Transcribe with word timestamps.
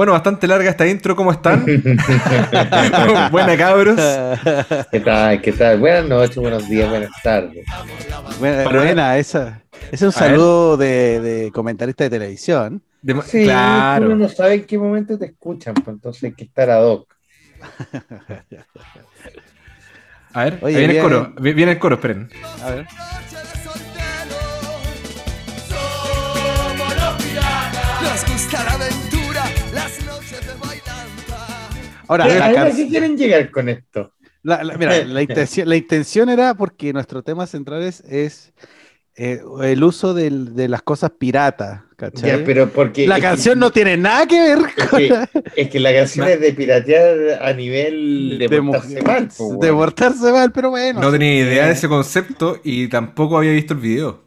Bueno, 0.00 0.12
bastante 0.12 0.46
larga 0.48 0.70
esta 0.70 0.86
intro, 0.86 1.14
¿cómo 1.14 1.30
están? 1.30 1.62
Buena 3.30 3.54
cabros. 3.58 4.00
¿Qué 4.90 4.98
tal? 5.00 5.42
¿Qué 5.42 5.52
tal? 5.52 5.78
Buenas 5.78 6.06
noches, 6.06 6.36
buenos 6.36 6.66
días, 6.70 6.88
buenas 6.88 7.10
tardes. 7.22 7.66
Buena, 8.38 8.64
buena, 8.70 9.18
esa. 9.18 9.60
Ese 9.92 9.96
es 9.96 10.02
un 10.04 10.12
saludo 10.12 10.78
de, 10.78 11.20
de 11.20 11.52
comentarista 11.52 12.04
de 12.04 12.08
televisión. 12.08 12.82
De- 13.02 13.20
Sí, 13.26 13.44
claro. 13.44 14.06
uno 14.06 14.16
no 14.16 14.28
sabe 14.30 14.54
en 14.54 14.64
qué 14.64 14.78
momento 14.78 15.18
te 15.18 15.26
escuchan, 15.26 15.74
pues 15.74 15.88
entonces 15.88 16.24
hay 16.24 16.32
que 16.32 16.44
estar 16.44 16.70
ad 16.70 16.82
hoc. 16.82 17.14
A 20.32 20.44
ver, 20.44 20.58
Oye, 20.62 20.76
ahí 20.78 20.86
viene 20.86 20.96
el 20.96 21.02
coro. 21.02 21.34
vi- 21.38 21.52
Viene 21.52 21.72
el 21.72 21.78
coro, 21.78 21.96
esperen. 21.96 22.30
A 22.64 22.70
ver. 22.70 22.86
Ahora, 32.10 32.24
¿Qué- 32.26 32.38
la 32.38 32.44
a 32.46 32.48
ver, 32.48 32.58
¿A 32.58 32.62
can- 32.66 32.76
qué 32.76 32.88
quieren 32.88 33.16
llegar 33.16 33.50
con 33.52 33.68
esto? 33.68 34.12
la- 34.42 34.64
la- 34.64 34.76
mira, 34.76 35.04
la 35.04 35.22
intención, 35.22 35.68
la 35.68 35.76
intención 35.76 36.28
era 36.28 36.54
porque 36.54 36.92
nuestro 36.92 37.22
tema 37.22 37.46
central 37.46 37.82
es, 37.82 38.00
es, 38.00 38.52
eh, 39.16 39.40
el 39.62 39.84
uso 39.84 40.12
del- 40.12 40.54
de 40.56 40.68
las 40.68 40.82
cosas 40.82 41.12
piratas. 41.18 41.82
¿cachai? 41.96 42.38
Ya, 42.40 42.44
pero 42.44 42.68
porque 42.70 43.06
la 43.06 43.16
es 43.16 43.20
que- 43.22 43.28
canción 43.28 43.58
no 43.58 43.70
tiene 43.70 43.96
nada 43.98 44.26
que 44.26 44.40
ver 44.40 44.58
es 44.76 44.86
con 44.88 44.98
que, 44.98 45.28
es 45.54 45.68
que 45.68 45.78
la 45.78 45.92
canción 45.92 46.26
es 46.28 46.40
de 46.40 46.52
piratear 46.54 47.42
a 47.42 47.52
nivel 47.52 48.38
de, 48.38 48.48
de 48.48 48.62
portarse 48.62 49.02
mal, 49.02 49.28
pues, 49.36 49.60
de 49.60 49.72
portarse 49.72 50.32
mal, 50.32 50.50
pero 50.50 50.70
bueno. 50.70 50.98
No 51.00 51.12
tenía 51.12 51.34
idea 51.44 51.64
de 51.66 51.70
Eh, 51.70 51.74
ese 51.74 51.88
concepto 51.88 52.58
y 52.64 52.88
tampoco 52.88 53.36
había 53.38 53.52
visto 53.52 53.74
el 53.74 53.80
video. 53.80 54.24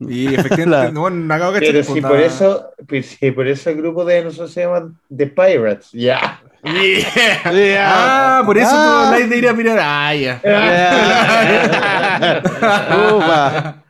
Y 0.00 0.26
efectivamente, 0.34 0.68
La- 0.68 0.90
no, 0.92 1.00
bueno, 1.00 1.34
acabo 1.34 1.52
de 1.52 1.60
cachar, 1.60 1.72
Pero 1.72 1.84
pues, 1.86 1.94
si 1.94 2.00
nada. 2.02 2.14
por 2.14 2.22
eso, 2.22 2.66
pues, 2.86 3.06
si 3.18 3.30
por 3.30 3.48
eso 3.48 3.70
el 3.70 3.76
grupo 3.78 4.04
de 4.04 4.22
nosotros 4.22 4.52
se 4.52 4.60
llaman 4.60 4.98
The 5.16 5.26
Pirates, 5.28 5.90
ya. 5.92 6.42
Ah, 6.64 8.42
por 8.44 8.58
eso 8.58 8.70
Ah. 8.72 8.86
tú 8.86 9.06
habláis 9.06 9.30
de 9.30 9.38
ir 9.38 9.48
a 9.48 9.52
mirar. 9.52 9.78
Ah, 9.80 10.14
ya. 10.14 10.40
Upa. 13.14 13.82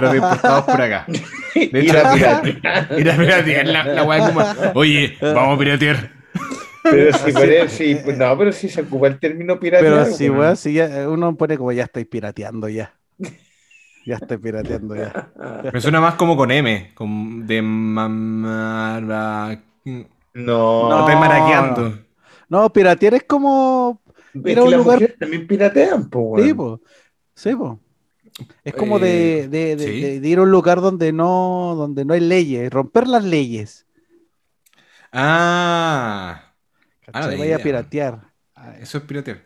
No, 0.00 0.14
importados 0.14 0.64
por 0.64 0.80
acá. 0.82 1.06
De 1.54 1.84
Ir 1.84 1.96
a 1.96 2.12
piratear. 2.12 2.98
ir 2.98 3.10
a 3.10 3.16
piratear 3.16 3.66
la, 3.66 3.84
la 3.84 4.02
weá 4.04 4.26
como. 4.26 4.44
Oye, 4.74 5.16
vamos 5.20 5.56
a 5.56 5.58
piratear. 5.58 6.10
Pero 6.82 7.16
si 7.18 7.32
sí, 7.68 7.98
pues, 8.04 8.18
no, 8.18 8.36
pero 8.36 8.52
si 8.52 8.68
se 8.68 8.82
ocupa 8.82 9.06
el 9.06 9.18
término 9.18 9.58
piratear. 9.58 10.04
Pero 10.04 10.16
weón. 10.16 10.38
weón, 10.38 10.56
sí, 10.56 10.74
ya, 10.74 11.08
uno 11.08 11.34
pone 11.36 11.56
como 11.56 11.72
ya 11.72 11.84
estoy 11.84 12.04
pirateando 12.04 12.68
ya. 12.68 12.92
Ya 14.04 14.16
estoy 14.16 14.38
pirateando 14.38 14.96
ya. 14.96 15.28
Me 15.72 15.80
suena 15.80 16.00
más 16.00 16.14
como 16.14 16.36
con 16.36 16.50
M, 16.50 16.90
con 16.94 17.46
de 17.46 17.62
mamara. 17.62 19.58
No, 19.84 20.06
No, 20.34 20.88
No. 20.88 21.00
estoy 21.00 21.14
maraqueando. 21.16 21.98
No, 22.48 22.72
piratear 22.72 23.14
es 23.14 23.24
como. 23.24 24.00
es 24.34 24.40
ir 24.46 24.50
a 24.50 24.54
que 24.54 24.60
un 24.62 24.70
las 24.70 24.78
lugar- 24.80 24.96
mujeres 25.00 25.18
también 25.18 25.46
piratean, 25.46 26.08
pues, 26.08 26.42
Sí, 26.44 26.52
weón. 26.52 26.56
po. 26.78 26.80
Sí, 27.34 27.54
po. 27.54 27.80
Es 28.64 28.74
como 28.74 28.96
Eh, 28.98 29.00
de, 29.00 29.48
de- 29.48 29.76
de- 29.76 29.84
sí. 29.86 30.00
de- 30.00 30.20
de 30.20 30.28
ir 30.28 30.38
a 30.38 30.42
un 30.42 30.50
lugar 30.50 30.80
donde 30.80 31.12
no, 31.12 31.74
donde 31.76 32.04
no 32.06 32.14
hay 32.14 32.20
leyes, 32.20 32.72
romper 32.72 33.06
las 33.08 33.24
leyes. 33.24 33.86
Ah. 35.12 36.54
Ah, 37.12 37.26
Vaya 37.38 37.56
a 37.56 37.58
piratear. 37.58 38.20
Ah, 38.54 38.74
eso 38.80 38.98
es 38.98 39.04
piratear. 39.04 39.42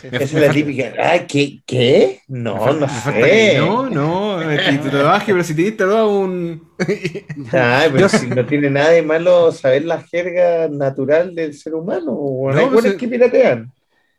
Sí, 0.00 0.08
Esa 0.10 0.22
es 0.24 0.32
la 0.34 0.50
típica. 0.50 0.92
Ah, 0.98 1.18
¿qué? 1.26 1.60
¿Qué? 1.66 2.20
No, 2.28 2.72
no 2.72 2.88
sé. 2.88 3.12
que- 3.12 3.56
No, 3.58 3.88
no, 3.90 4.42
es 4.50 4.60
que 4.62 4.78
te 4.78 4.90
trabaje, 4.90 5.32
pero 5.32 5.44
si 5.44 5.54
te 5.54 5.62
diste 5.62 5.84
todo 5.84 6.18
un. 6.18 6.68
Ah, 7.52 7.82
pero 7.86 7.98
Yo- 8.00 8.08
si 8.08 8.26
no 8.28 8.44
tiene 8.46 8.70
nada 8.70 8.90
de 8.90 9.02
malo 9.02 9.50
saber 9.52 9.84
la 9.84 10.00
jerga 10.02 10.68
natural 10.68 11.34
del 11.34 11.54
ser 11.54 11.74
humano. 11.74 12.12
weón. 12.12 12.54
No, 12.56 12.60
Hay 12.62 12.68
pues, 12.68 12.84
eh, 12.86 12.96
que 12.96 13.08
piratean. 13.08 13.72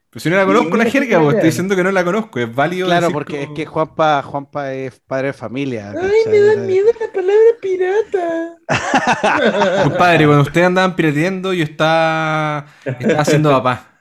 Pero 0.10 0.24
si 0.24 0.30
no 0.30 0.38
la 0.38 0.46
conozco 0.46 0.78
la 0.78 0.86
jerga, 0.86 1.18
vos, 1.20 1.34
estoy 1.34 1.50
diciendo 1.50 1.76
que 1.76 1.84
no 1.84 1.92
la 1.92 2.06
conozco, 2.06 2.40
es 2.40 2.56
válido. 2.56 2.88
Claro, 2.88 3.08
decir 3.08 3.14
porque 3.14 3.38
como- 3.40 3.44
es 3.44 3.50
que 3.58 3.66
Juanpa, 3.66 4.22
Juanpa 4.22 4.74
es 4.74 4.98
padre 5.06 5.28
de 5.28 5.34
familia. 5.34 5.90
Ay, 5.92 5.96
¿cachai? 6.24 6.32
me 6.32 6.40
da 6.40 6.56
miedo 6.62 6.88
la 6.98 7.08
palabra 7.12 7.52
pirata. 7.62 8.56
Compadre, 9.84 10.26
cuando 10.26 10.44
ustedes 10.44 10.68
andaban 10.68 10.96
pirateando, 10.96 11.52
yo 11.54 11.64
estaba, 11.66 12.66
estaba 12.86 13.22
haciendo 13.22 13.50
papá. 13.52 13.92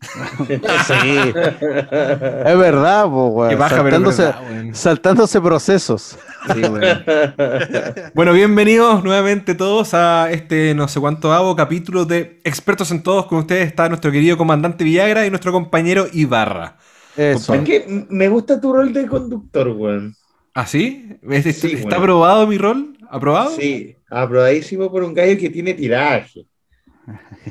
Sí. 0.86 1.32
Es 1.34 2.58
verdad, 2.58 3.06
pero 3.10 3.68
saltándose, 3.68 4.22
verdad, 4.22 4.42
weón. 4.48 4.74
saltándose 4.74 5.40
procesos. 5.40 6.18
Sí. 6.54 6.62
Bueno, 8.14 8.32
bienvenidos 8.32 9.02
nuevamente 9.04 9.54
todos 9.54 9.94
a 9.94 10.30
este 10.30 10.74
no 10.74 10.88
sé 10.88 11.00
cuánto 11.00 11.32
hago 11.32 11.54
capítulo 11.56 12.04
de 12.04 12.40
Expertos 12.44 12.90
en 12.90 13.02
Todos. 13.02 13.26
Con 13.26 13.38
ustedes 13.38 13.66
está 13.66 13.88
nuestro 13.88 14.10
querido 14.12 14.36
comandante 14.36 14.84
Villagra 14.84 15.26
y 15.26 15.30
nuestro 15.30 15.52
compañero 15.52 16.06
Ibarra. 16.12 16.76
Eso. 17.16 17.54
Es 17.54 17.62
que 17.62 18.06
me 18.08 18.28
gusta 18.28 18.60
tu 18.60 18.72
rol 18.72 18.92
de 18.92 19.06
conductor, 19.06 19.68
weón. 19.68 20.14
¿Ah, 20.54 20.66
sí? 20.66 21.18
¿Es- 21.28 21.46
es- 21.46 21.58
Sí, 21.60 21.72
¿Está 21.72 21.96
aprobado 21.96 22.46
mi 22.46 22.56
rol? 22.58 22.96
¿Aprobado? 23.10 23.50
Sí, 23.50 23.96
aprobadísimo 24.10 24.90
por 24.90 25.02
un 25.02 25.14
gallo 25.14 25.38
que 25.38 25.50
tiene 25.50 25.74
tiraje. 25.74 26.46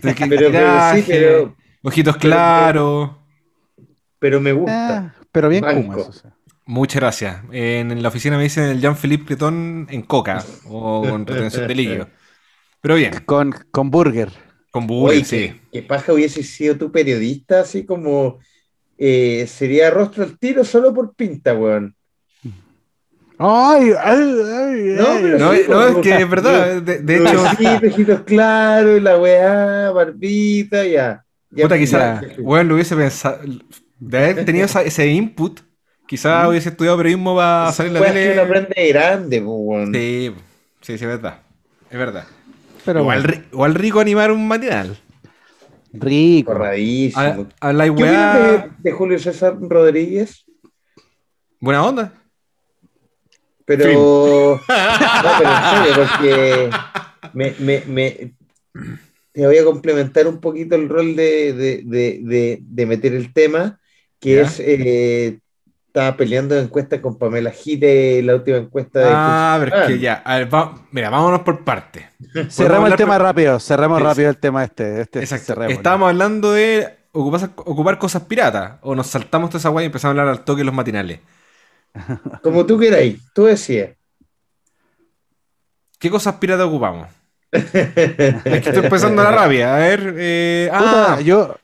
Pero, 0.02 0.16
pero 0.30 0.48
tiraje, 0.48 1.02
sí, 1.02 1.06
pero, 1.08 1.56
Ojitos 1.84 2.18
claros. 2.18 3.12
pero 4.20 4.40
me 4.42 4.52
gusta. 4.54 4.98
Ah, 4.98 5.16
pero 5.32 5.50
bien 5.50 5.62
Banco. 5.64 5.82
como 5.82 5.98
eso. 5.98 6.12
sí. 6.14 6.28
Muchas 6.66 7.00
gracias. 7.02 7.38
En, 7.52 7.92
en 7.92 8.04
la 8.04 8.10
oficina 8.10 8.36
me 8.38 8.44
dicen 8.44 8.66
el 8.66 8.82
Jean-Philippe 8.82 9.26
Cretón 9.26 9.88
en 9.90 10.02
coca 10.02 10.44
o 10.66 11.02
con 11.08 11.26
retención 11.26 11.66
de 11.68 11.76
líquido. 11.76 12.10
Pero 12.82 12.96
bien, 12.96 13.14
Con, 13.26 13.54
con 13.72 13.90
burger. 13.90 14.32
con 14.72 14.86
burger, 14.88 15.20
que, 15.20 15.26
sí. 15.26 15.62
que 15.72 15.82
paja 15.84 16.14
hubiese 16.14 16.44
sido 16.44 16.78
tu 16.78 16.92
periodista, 16.92 17.62
así 17.62 17.86
como 17.86 18.40
eh, 18.98 19.46
sería 19.48 19.90
rostro 19.92 20.24
al 20.24 20.38
tiro 20.38 20.64
solo 20.66 20.94
por 20.94 21.16
pinta, 21.16 21.54
weón. 21.54 21.96
Ay, 23.40 23.92
ay, 24.04 24.20
ay, 24.44 24.82
No, 24.98 25.06
pero 25.22 25.38
No, 25.38 25.54
sí, 25.54 25.62
no, 25.70 25.88
es 25.88 25.98
que 25.98 26.16
es 26.16 26.30
verdad. 26.30 26.82
De, 26.82 27.00
de 27.00 27.18
hecho, 27.18 27.44
ojitos 27.88 28.22
claros, 28.24 29.02
la 29.02 29.18
weá, 29.20 29.92
barbita, 29.92 30.84
ya. 30.86 31.24
Ya 31.52 31.64
puta, 31.64 31.76
ya. 31.76 31.80
quizás, 31.80 32.38
bueno, 32.40 32.70
lo 32.70 32.76
hubiese 32.76 32.96
pensado. 32.96 33.40
De 34.00 34.18
haber 34.18 34.46
tenido 34.46 34.66
esa- 34.66 34.84
ese 34.84 35.08
input, 35.08 35.60
quizás 36.08 36.48
hubiese 36.48 36.70
estudiado 36.70 36.98
periodismo 36.98 37.36
para 37.36 37.72
salir 37.72 37.92
la 37.94 38.02
Weas 38.02 38.14
que 38.14 38.20
uno 38.24 38.30
tele. 38.30 38.42
aprende 38.42 38.74
de 38.82 38.88
grande, 38.90 39.42
weón. 39.42 39.94
Sí, 39.94 40.34
sí, 40.82 40.98
sí, 40.98 41.04
es 41.04 41.10
verdad. 41.10 41.40
Es 41.90 41.98
verdad. 41.98 42.26
Pero 42.86 43.00
igual, 43.02 43.22
bueno, 43.24 43.34
ri- 43.34 43.46
igual 43.52 43.76
rico 43.76 44.00
animar 44.00 44.32
un 44.32 44.48
matinal. 44.48 44.98
rico. 45.94 46.52
Corradísimo. 46.54 47.48
A, 47.60 47.70
a 47.70 47.74
la 47.74 47.84
¿Qué 47.86 47.90
opinas 47.90 48.12
weá. 48.12 48.34
de, 48.58 48.70
de 48.78 48.92
Julio 48.92 49.20
César 49.20 49.56
Rodríguez? 49.60 50.46
Buena 51.60 51.84
onda. 51.84 52.14
Pero. 53.66 54.62
No, 54.68 55.32
pero 55.40 55.50
en 55.52 55.64
serio, 55.74 56.08
porque 56.08 56.70
me, 57.34 57.56
me, 57.60 57.84
me- 57.88 58.34
te 59.38 59.46
voy 59.46 59.58
a 59.58 59.64
complementar 59.64 60.28
un 60.28 60.40
poquito 60.40 60.76
el 60.76 60.90
rol 60.90 61.16
de, 61.16 61.54
de, 61.54 61.82
de, 61.86 62.20
de, 62.24 62.60
de 62.62 62.86
meter 62.88 63.14
el 63.14 63.32
tema, 63.34 63.80
que 64.20 64.36
Ya. 64.36 64.42
es. 64.42 64.60
eh, 64.60 65.40
estaba 65.86 66.18
peleando 66.18 66.56
en 66.58 66.66
encuesta 66.66 67.00
con 67.02 67.18
Pamela 67.18 67.52
Gite, 67.52 68.22
la 68.24 68.36
última 68.36 68.58
encuesta 68.58 69.00
de. 69.00 69.06
Ah, 69.10 69.58
pero 69.60 69.78
es 69.82 69.88
que 69.88 70.00
ya. 70.00 70.16
A 70.26 70.38
ver, 70.40 70.54
va- 70.54 70.88
mira, 70.92 71.10
vámonos 71.12 71.42
por 71.42 71.64
partes. 71.64 72.04
Cerremos 72.50 72.90
el 72.92 72.98
tema 72.98 73.14
por- 73.14 73.22
rápido, 73.24 73.60
cerremos 73.60 74.02
rápido 74.02 74.30
el 74.30 74.38
tema 74.38 74.64
este. 74.64 75.02
este 75.02 75.20
Exacto. 75.20 75.46
cerrémoslo. 75.46 75.76
Estábamos 75.78 76.10
hablando 76.10 76.52
de 76.54 76.98
ocupar, 77.12 77.50
ocupar 77.58 77.98
cosas 78.00 78.24
piratas. 78.24 78.80
O 78.82 78.96
nos 78.96 79.06
saltamos 79.08 79.50
toda 79.52 79.60
esa 79.60 79.70
weá 79.70 79.84
y 79.84 79.88
empezamos 79.88 80.18
a 80.18 80.22
hablar 80.22 80.28
al 80.36 80.44
toque 80.44 80.60
de 80.62 80.66
los 80.66 80.74
matinales. 80.74 81.20
Como 82.44 82.66
tú 82.66 82.78
queráis, 82.80 83.20
tú 83.34 83.46
decías. 83.46 83.92
¿Qué 86.00 86.10
cosas 86.10 86.36
piratas 86.36 86.66
ocupamos? 86.68 87.08
Es 87.52 88.44
que 88.44 88.58
estoy 88.70 88.84
empezando 88.84 89.24
la 89.24 89.32
rabia. 89.32 89.76
A 89.76 89.80
ver. 89.80 90.14
Eh, 90.18 90.70
Puta, 90.78 91.14
ah, 91.16 91.22
yo, 91.22 91.56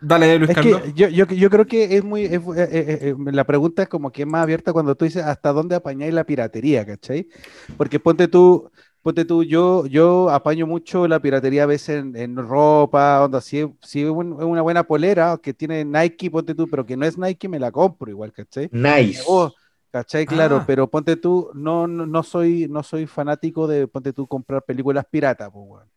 dale, 0.00 0.38
Luis 0.38 0.50
es 0.50 0.54
Carlos. 0.54 0.82
que 0.82 0.92
yo, 0.94 1.08
yo, 1.08 1.26
yo 1.26 1.50
creo 1.50 1.66
que 1.66 1.96
es 1.96 2.04
muy. 2.04 2.24
es- 2.24 2.32
eh, 2.56 2.68
eh, 2.72 2.98
eh, 3.10 3.14
la 3.32 3.44
pregunta 3.44 3.82
es 3.82 3.88
como 3.88 4.10
que 4.10 4.22
es 4.22 4.28
más 4.28 4.42
abierta 4.42 4.72
cuando 4.72 4.94
tú 4.94 5.04
dices 5.04 5.22
hasta 5.22 5.52
dónde 5.52 5.76
apañáis 5.76 6.14
la 6.14 6.24
piratería, 6.24 6.84
¿cachai? 6.86 7.28
Porque 7.76 8.00
ponte 8.00 8.28
tú. 8.28 8.70
Ponte 9.02 9.24
tú, 9.24 9.44
yo, 9.44 9.86
yo 9.86 10.30
apaño 10.30 10.66
mucho 10.66 11.06
la 11.06 11.20
piratería 11.20 11.62
a 11.62 11.66
veces 11.66 12.00
en, 12.02 12.16
en 12.16 12.36
ropa, 12.36 13.22
onda, 13.24 13.40
si, 13.40 13.60
es- 13.60 13.68
si 13.82 14.02
es 14.02 14.10
un- 14.10 14.32
es 14.40 14.44
una 14.44 14.62
buena 14.62 14.82
polera 14.84 15.38
que 15.40 15.54
tiene 15.54 15.84
Nike, 15.84 16.28
ponte 16.28 16.56
tú, 16.56 16.68
pero 16.68 16.84
que 16.84 16.96
no 16.96 17.06
es 17.06 17.16
Nike, 17.16 17.48
me 17.48 17.60
la 17.60 17.70
compro 17.70 18.10
igual, 18.10 18.32
¿cachai? 18.32 18.68
Nice. 18.72 19.22
Oh, 19.28 19.52
¿cachai? 19.96 20.26
Claro, 20.26 20.56
Ah. 20.58 20.64
pero 20.66 20.88
ponte 20.90 21.16
tú, 21.16 21.50
no, 21.54 21.86
no, 21.86 22.04
no 22.06 22.22
soy, 22.22 22.66
no 22.68 22.82
soy 22.82 23.06
fanático 23.06 23.66
de, 23.66 23.86
ponte 23.88 24.12
tú, 24.12 24.26
comprar 24.26 24.62
películas 24.62 25.04
piratas, 25.10 25.50
pues, 25.52 25.64
weón. 25.66 25.88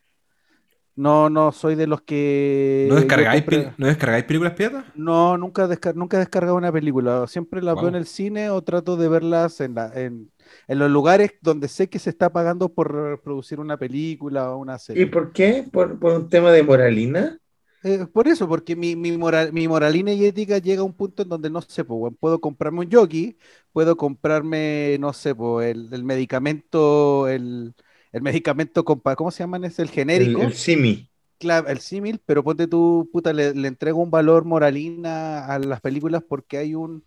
No, 0.95 1.29
no 1.29 1.53
soy 1.53 1.75
de 1.75 1.87
los 1.87 2.01
que. 2.01 2.87
¿No 2.89 2.95
descargáis, 2.95 3.43
compré- 3.45 3.73
¿No 3.77 3.87
descargáis 3.87 4.25
películas 4.25 4.53
piratas? 4.53 4.83
No, 4.95 5.37
nunca, 5.37 5.65
descar- 5.67 5.95
nunca 5.95 6.17
he 6.17 6.19
descargado 6.19 6.57
una 6.57 6.73
película. 6.73 7.25
Siempre 7.27 7.61
las 7.61 7.75
Wow. 7.75 7.83
veo 7.83 7.89
en 7.89 7.95
el 7.95 8.05
cine 8.05 8.49
o 8.49 8.61
trato 8.61 8.97
de 8.97 9.07
verlas 9.07 9.61
en, 9.61 9.75
la- 9.75 9.91
en, 9.95 10.29
en 10.67 10.79
los 10.79 10.91
lugares 10.91 11.31
donde 11.41 11.69
sé 11.69 11.87
que 11.89 11.99
se 11.99 12.09
está 12.09 12.31
pagando 12.33 12.67
por 12.73 13.21
producir 13.23 13.61
una 13.61 13.77
película 13.77 14.51
o 14.51 14.57
una 14.57 14.75
¿Y 14.75 14.79
serie. 14.79 15.07
por 15.07 15.31
qué? 15.31 15.65
¿Por, 15.71 15.97
por 15.99 16.13
un 16.13 16.27
tema 16.29 16.51
de 16.51 16.63
moralina? 16.63 17.37
Eh, 17.81 18.05
por 18.07 18.27
eso, 18.27 18.47
porque 18.47 18.75
mi, 18.75 18.95
mi, 18.97 19.17
moral, 19.17 19.53
mi 19.53 19.67
moralina 19.69 20.11
y 20.11 20.25
ética 20.25 20.57
llega 20.57 20.81
a 20.81 20.83
un 20.83 20.93
punto 20.93 21.23
en 21.23 21.29
donde 21.29 21.49
no 21.49 21.61
sé, 21.61 21.85
pues, 21.85 22.13
puedo 22.19 22.41
comprarme 22.41 22.79
un 22.81 22.89
yogi, 22.89 23.37
puedo 23.71 23.95
comprarme, 23.95 24.97
no 24.99 25.13
sé, 25.13 25.33
pues, 25.33 25.71
el, 25.71 25.93
el 25.93 26.03
medicamento, 26.03 27.27
el, 27.29 27.73
el 28.11 28.21
medicamento, 28.21 28.83
compa- 28.83 29.15
¿cómo 29.15 29.31
se 29.31 29.43
llaman? 29.43 29.63
Es 29.63 29.79
el 29.79 29.89
El, 30.11 30.39
genérico. 30.39 30.41
el 30.41 30.53
simi. 30.53 31.09
Claro, 31.39 31.67
el 31.69 31.79
símil, 31.81 32.21
pero 32.25 32.43
ponte 32.43 32.67
tú, 32.67 33.09
puta, 33.13 33.33
le, 33.33 33.53
le 33.55 33.67
entrego 33.69 34.01
un 34.01 34.11
valor 34.11 34.45
moralina 34.45 35.45
a 35.47 35.59
las 35.59 35.81
películas 35.81 36.23
porque 36.27 36.57
hay 36.57 36.75
un, 36.75 37.05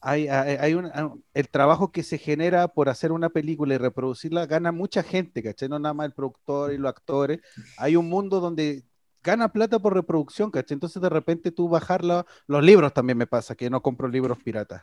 hay, 0.00 0.28
hay, 0.28 0.56
hay 0.60 0.74
un, 0.74 0.86
ah, 0.86 1.14
el 1.34 1.48
trabajo 1.48 1.90
que 1.92 2.02
se 2.02 2.18
genera 2.18 2.68
por 2.68 2.88
hacer 2.88 3.10
una 3.12 3.30
película 3.30 3.74
y 3.74 3.78
reproducirla 3.78 4.46
gana 4.46 4.70
mucha 4.72 5.02
gente, 5.02 5.42
¿cachai? 5.42 5.68
No 5.68 5.78
nada 5.78 5.94
más 5.94 6.06
el 6.06 6.12
productor 6.12 6.72
y 6.72 6.78
los 6.78 6.90
actores. 6.90 7.40
Hay 7.76 7.96
un 7.96 8.08
mundo 8.08 8.40
donde 8.40 8.84
gana 9.24 9.48
plata 9.48 9.78
por 9.80 9.94
reproducción, 9.94 10.50
¿cachai? 10.50 10.74
Entonces 10.76 11.00
de 11.02 11.08
repente 11.08 11.50
tú 11.50 11.68
bajarla, 11.68 12.26
los 12.46 12.62
libros 12.62 12.92
también 12.92 13.18
me 13.18 13.26
pasa, 13.26 13.54
que 13.54 13.70
no 13.70 13.80
compro 13.82 14.06
libros 14.08 14.38
piratas, 14.38 14.82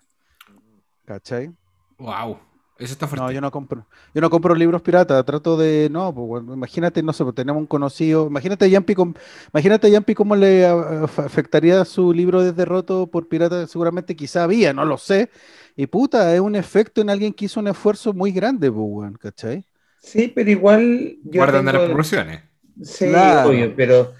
¿cachai? 1.05 1.51
Wow. 1.97 2.37
Eso 2.79 2.93
está 2.93 3.05
fuerte. 3.05 3.23
No, 3.23 3.31
yo 3.31 3.41
no 3.41 3.51
compro. 3.51 3.85
Yo 4.15 4.21
no 4.21 4.29
compro 4.31 4.55
libros 4.55 4.81
piratas, 4.81 5.23
trato 5.23 5.55
de. 5.55 5.87
No, 5.91 6.11
pues, 6.15 6.27
bueno, 6.27 6.53
imagínate, 6.55 7.03
no 7.03 7.13
sé, 7.13 7.23
pues, 7.23 7.35
tenemos 7.35 7.59
un 7.61 7.67
conocido. 7.67 8.25
Imagínate 8.25 8.65
a 8.65 8.67
Yampi, 8.69 8.95
com- 8.95 9.13
imagínate 9.53 9.85
a 9.85 9.89
Yampi 9.91 10.15
cómo 10.15 10.35
le 10.35 10.65
ah, 10.65 10.73
af- 11.03 11.23
afectaría 11.23 11.85
su 11.85 12.11
libro 12.11 12.41
desde 12.41 12.65
roto 12.65 13.05
por 13.05 13.27
pirata. 13.27 13.67
Seguramente 13.67 14.15
quizá 14.15 14.45
había, 14.45 14.73
no 14.73 14.83
lo 14.85 14.97
sé. 14.97 15.29
Y 15.75 15.85
puta, 15.85 16.33
es 16.33 16.39
un 16.41 16.55
efecto 16.55 17.01
en 17.01 17.11
alguien 17.11 17.33
que 17.33 17.45
hizo 17.45 17.59
un 17.59 17.67
esfuerzo 17.67 18.13
muy 18.13 18.31
grande, 18.31 18.71
pues, 18.71 18.83
weón, 18.83 19.13
¿cachai? 19.13 19.63
Sí, 19.99 20.31
pero 20.33 20.49
igual 20.49 21.17
yo 21.23 21.39
Guardan 21.39 21.65
de 21.65 21.73
las 21.73 21.83
proporciones. 21.83 22.41
Sí, 22.81 23.09
Claro. 23.09 23.49
obvio, 23.49 23.75
pero, 23.75 24.13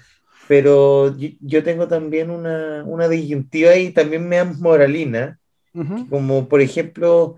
pero 0.52 1.16
yo, 1.16 1.30
yo 1.40 1.62
tengo 1.64 1.88
también 1.88 2.28
una, 2.30 2.84
una 2.84 3.08
disyuntiva 3.08 3.74
y 3.76 3.90
también 3.92 4.28
me 4.28 4.36
da 4.36 4.44
moralina, 4.44 5.40
Ujú, 5.74 6.08
como 6.10 6.48
por 6.48 6.60
ejemplo, 6.60 7.36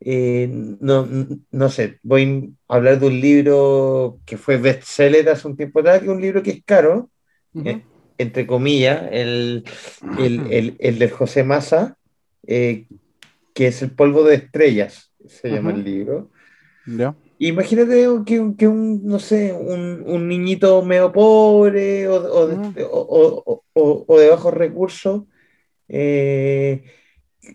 eh, 0.00 0.48
no, 0.50 1.08
no 1.50 1.70
sé, 1.70 2.00
voy 2.02 2.54
a 2.68 2.76
hablar 2.76 3.00
de 3.00 3.08
un 3.08 3.20
libro 3.20 4.20
que 4.26 4.38
fue 4.38 4.58
bestseller 4.58 5.28
hace 5.28 5.48
un 5.48 5.56
tiempo 5.56 5.80
atrás, 5.80 6.00
que 6.00 6.06
es 6.06 6.10
un 6.12 6.22
libro 6.22 6.42
que 6.42 6.50
es 6.52 6.64
caro, 6.64 7.10
ujú. 7.54 7.70
eh, 7.70 7.82
entre 8.18 8.46
comillas, 8.46 9.08
el, 9.12 9.64
el, 10.16 10.46
el, 10.52 10.76
el 10.80 10.98
de 10.98 11.10
José 11.10 11.44
Massa, 11.44 11.98
eh, 12.46 12.86
que 13.54 13.68
es 13.68 13.82
El 13.82 13.92
polvo 13.92 14.24
de 14.24 14.36
estrellas, 14.36 15.12
se 15.26 15.50
llama 15.52 15.70
Ujú. 15.70 15.78
el 15.78 15.84
libro. 15.84 16.30
Ya. 16.86 17.14
Imagínate 17.38 18.06
que, 18.26 18.54
que 18.56 18.66
un, 18.68 19.04
no 19.04 19.18
sé, 19.18 19.52
un, 19.52 20.02
un 20.06 20.28
niñito 20.28 20.82
medio 20.82 21.12
pobre 21.12 22.08
o, 22.08 22.14
o, 22.16 22.46
de- 22.48 22.60
o- 22.90 23.62
o- 23.74 24.18
de 24.18 24.30
bajos 24.30 24.54
recursos 24.54 25.24
eh, 25.88 26.84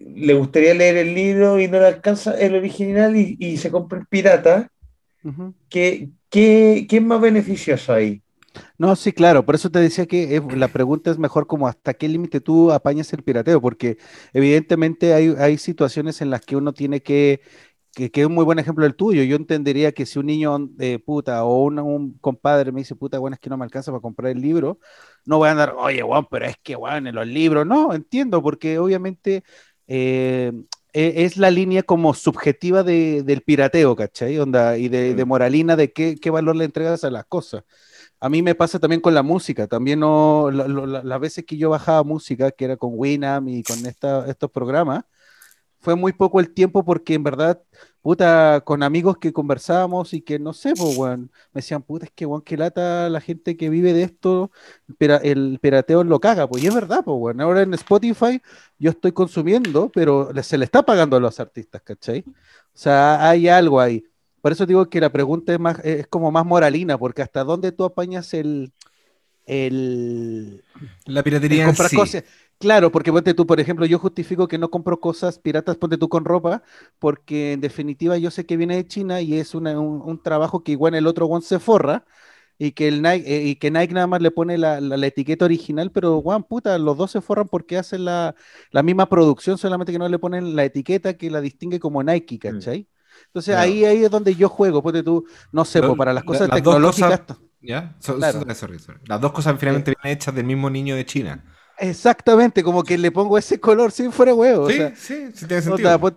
le 0.01 0.33
gustaría 0.35 0.73
leer 0.75 0.97
el 0.97 1.15
libro 1.15 1.59
y 1.59 1.67
no 1.67 1.79
le 1.79 1.87
alcanza 1.87 2.39
el 2.39 2.55
original 2.55 3.15
y, 3.17 3.37
y 3.39 3.57
se 3.57 3.71
compra 3.71 3.99
el 3.99 4.07
pirata. 4.07 4.69
¿Qué, 5.69 6.09
qué, 6.29 6.85
qué 6.89 6.97
es 6.97 7.03
más 7.03 7.21
beneficioso 7.21 7.93
ahí? 7.93 8.21
No, 8.77 8.95
sí, 8.95 9.13
claro, 9.13 9.45
por 9.45 9.55
eso 9.55 9.69
te 9.69 9.79
decía 9.79 10.05
que 10.05 10.35
eh, 10.35 10.41
la 10.55 10.67
pregunta 10.67 11.09
es 11.11 11.17
mejor 11.17 11.47
como 11.47 11.67
hasta 11.67 11.93
qué 11.93 12.07
límite 12.09 12.41
tú 12.41 12.71
apañas 12.71 13.11
el 13.13 13.23
pirateo, 13.23 13.61
porque 13.61 13.97
evidentemente 14.33 15.13
hay, 15.13 15.33
hay 15.37 15.57
situaciones 15.57 16.21
en 16.21 16.29
las 16.29 16.41
que 16.41 16.55
uno 16.57 16.73
tiene 16.73 17.01
que, 17.01 17.41
que, 17.93 18.09
que 18.11 18.21
es 18.21 18.27
un 18.27 18.33
muy 18.35 18.45
buen 18.45 18.59
ejemplo 18.59 18.85
el 18.85 18.95
tuyo, 18.95 19.23
yo 19.23 19.35
entendería 19.35 19.91
que 19.91 20.05
si 20.05 20.19
un 20.19 20.27
niño 20.27 20.57
de 20.71 20.99
puta 20.99 21.43
o 21.45 21.63
un, 21.63 21.79
un 21.79 22.13
compadre 22.19 22.71
me 22.71 22.81
dice, 22.81 22.95
puta, 22.95 23.19
bueno, 23.19 23.35
es 23.35 23.39
que 23.39 23.49
no 23.49 23.57
me 23.57 23.65
alcanza 23.65 23.91
para 23.91 24.01
comprar 24.01 24.31
el 24.31 24.41
libro, 24.41 24.79
no 25.25 25.37
voy 25.37 25.49
a 25.49 25.51
andar, 25.51 25.73
oye, 25.77 26.01
Juan, 26.01 26.25
pero 26.29 26.45
es 26.45 26.55
que, 26.63 26.75
Juan, 26.75 27.07
en 27.07 27.15
los 27.15 27.27
libros, 27.27 27.65
no, 27.65 27.93
entiendo, 27.93 28.41
porque 28.41 28.79
obviamente 28.79 29.43
eh, 29.87 30.51
e- 30.93 31.23
es 31.25 31.37
la 31.37 31.51
línea 31.51 31.83
como 31.83 32.13
subjetiva 32.13 32.83
de- 32.83 33.23
del 33.23 33.41
pirateo, 33.41 33.95
¿cachai? 33.95 34.37
Onda, 34.39 34.77
y 34.77 34.89
de, 34.89 35.13
de 35.15 35.25
moralina 35.25 35.75
de 35.75 35.91
qué, 35.93 36.15
qué 36.15 36.29
valor 36.29 36.55
le 36.55 36.65
entregas 36.65 37.03
a 37.03 37.09
las 37.11 37.25
cosas. 37.25 37.63
A 38.19 38.29
mí 38.29 38.41
me 38.41 38.55
pasa 38.55 38.79
también 38.79 39.01
con 39.01 39.13
la 39.13 39.23
música, 39.23 39.67
también 39.67 39.99
no, 39.99 40.51
la- 40.51 40.67
las 41.03 41.19
veces 41.19 41.45
que 41.45 41.57
yo 41.57 41.69
bajaba 41.69 42.03
música, 42.03 42.51
que 42.51 42.65
era 42.65 42.77
con 42.77 42.91
Winamp 42.93 43.47
y 43.49 43.63
con 43.63 43.85
esta, 43.85 44.27
estos 44.29 44.51
programas, 44.51 45.03
fue 45.81 45.95
muy 45.95 46.13
poco 46.13 46.39
el 46.39 46.53
tiempo 46.53 46.85
porque 46.85 47.13
en 47.15 47.23
verdad, 47.23 47.61
puta, 48.01 48.61
con 48.65 48.83
amigos 48.83 49.17
que 49.17 49.33
conversábamos 49.33 50.13
y 50.13 50.21
que 50.21 50.39
no 50.39 50.53
sé, 50.53 50.75
pues, 50.75 50.97
weón, 50.97 51.31
me 51.53 51.59
decían, 51.61 51.83
puta, 51.83 52.05
es 52.05 52.11
que, 52.13 52.25
weón, 52.25 52.41
que 52.43 52.57
lata 52.57 53.09
la 53.09 53.21
gente 53.21 53.57
que 53.57 53.69
vive 53.69 53.93
de 53.93 54.03
esto, 54.03 54.51
pira- 54.97 55.17
el 55.23 55.59
pirateo 55.61 56.03
lo 56.03 56.19
caga, 56.19 56.47
pues, 56.47 56.63
y 56.63 56.67
es 56.67 56.73
verdad, 56.75 57.03
pues, 57.03 57.17
weón, 57.19 57.41
ahora 57.41 57.61
en 57.63 57.73
Spotify 57.73 58.41
yo 58.79 58.91
estoy 58.91 59.11
consumiendo, 59.11 59.91
pero 59.91 60.31
se 60.43 60.57
le 60.57 60.65
está 60.65 60.83
pagando 60.83 61.17
a 61.17 61.19
los 61.19 61.39
artistas, 61.39 61.81
¿cachai? 61.83 62.25
O 62.27 62.77
sea, 62.77 63.27
hay 63.29 63.47
algo 63.47 63.79
ahí. 63.79 64.03
Por 64.41 64.51
eso 64.51 64.65
digo 64.65 64.89
que 64.89 65.01
la 65.01 65.11
pregunta 65.11 65.53
es 65.53 65.59
más, 65.59 65.79
es 65.83 66.07
como 66.07 66.31
más 66.31 66.45
moralina, 66.45 66.97
porque 66.97 67.21
hasta 67.21 67.43
dónde 67.43 67.71
tú 67.71 67.83
apañas 67.83 68.33
el, 68.33 68.71
el, 69.45 70.63
La 71.05 71.21
el 71.47 71.61
piratería 71.61 71.65
en 71.67 71.75
comprar 71.75 71.91
sí. 71.91 71.91
cosas. 71.93 72.23
Claro, 72.61 72.91
porque 72.91 73.11
ponte 73.11 73.33
tú, 73.33 73.47
por 73.47 73.59
ejemplo, 73.59 73.87
yo 73.87 73.97
justifico 73.97 74.47
que 74.47 74.59
no 74.59 74.69
compro 74.69 74.99
cosas 74.99 75.39
piratas, 75.39 75.77
ponte 75.77 75.97
tú 75.97 76.07
con 76.09 76.25
ropa, 76.25 76.61
porque 76.99 77.53
en 77.53 77.61
definitiva 77.61 78.17
yo 78.19 78.29
sé 78.29 78.45
que 78.45 78.55
viene 78.55 78.75
de 78.75 78.85
China 78.87 79.19
y 79.19 79.33
es 79.39 79.55
una- 79.55 79.79
un, 79.79 79.99
un 80.07 80.21
trabajo 80.21 80.63
que 80.63 80.71
igual 80.73 80.93
el 80.93 81.07
otro 81.07 81.25
one 81.25 81.41
se 81.43 81.57
forra 81.59 82.05
y 82.59 82.73
que 82.73 82.87
el 82.87 83.01
Nike, 83.01 83.23
eh, 83.35 83.43
y 83.47 83.55
que 83.55 83.71
Nike 83.71 83.95
nada 83.95 84.05
más 84.05 84.21
le 84.21 84.29
pone 84.29 84.59
la, 84.59 84.79
la- 84.79 84.95
la 84.95 85.07
etiqueta 85.07 85.45
original, 85.45 85.91
pero 85.91 86.21
Juan, 86.21 86.43
puta, 86.43 86.77
los 86.77 86.95
dos 86.97 87.09
se 87.09 87.21
forran 87.21 87.47
porque 87.47 87.79
hacen 87.79 88.05
la, 88.05 88.35
la 88.69 88.83
misma 88.83 89.09
producción, 89.09 89.57
solamente 89.57 89.91
que 89.91 89.97
no 89.99 90.07
le 90.07 90.19
ponen 90.19 90.55
la 90.55 90.63
etiqueta 90.63 91.15
que 91.17 91.31
la 91.31 91.41
distingue 91.41 91.79
como 91.79 92.03
Nike, 92.03 92.37
¿cachai? 92.37 92.87
Entonces 93.25 93.55
Claro. 93.55 93.61
ahí, 93.71 93.85
ahí 93.85 94.03
es 94.05 94.11
donde 94.11 94.35
yo 94.35 94.49
juego, 94.49 94.83
ponte 94.83 95.01
tú, 95.01 95.25
no 95.51 95.65
sé, 95.65 95.81
pues, 95.81 95.97
para 95.97 96.13
las 96.13 96.23
la- 96.23 96.27
cosas 96.27 96.47
dos 96.47 96.55
tecnológicas. 96.55 97.21
cosas- 97.21 97.37
¿Ya? 97.63 97.95
So- 97.99 98.17
Claro. 98.17 98.41
so- 98.41 98.55
sorry, 98.55 98.79
sorry. 98.79 98.99
Las 99.07 99.19
dos 99.21 99.31
cosas 99.31 99.59
finalmente 99.59 99.93
vienen 99.99 100.17
hechas 100.17 100.33
del 100.35 100.45
mismo 100.45 100.69
niño 100.69 100.95
de 100.95 101.05
China. 101.05 101.43
Exactamente, 101.81 102.63
como 102.63 102.83
que 102.83 102.97
le 102.97 103.11
pongo 103.11 103.37
ese 103.37 103.59
color 103.59 103.91
sin 103.91 104.11
fuera 104.11 104.33
huevo. 104.35 104.67
sí, 104.67 104.73
o 104.73 104.75
sea, 104.77 104.95
sí, 104.95 105.31
sí 105.33 105.47
tiene 105.47 105.61
sentido. 105.63 105.99
pues, 105.99 106.13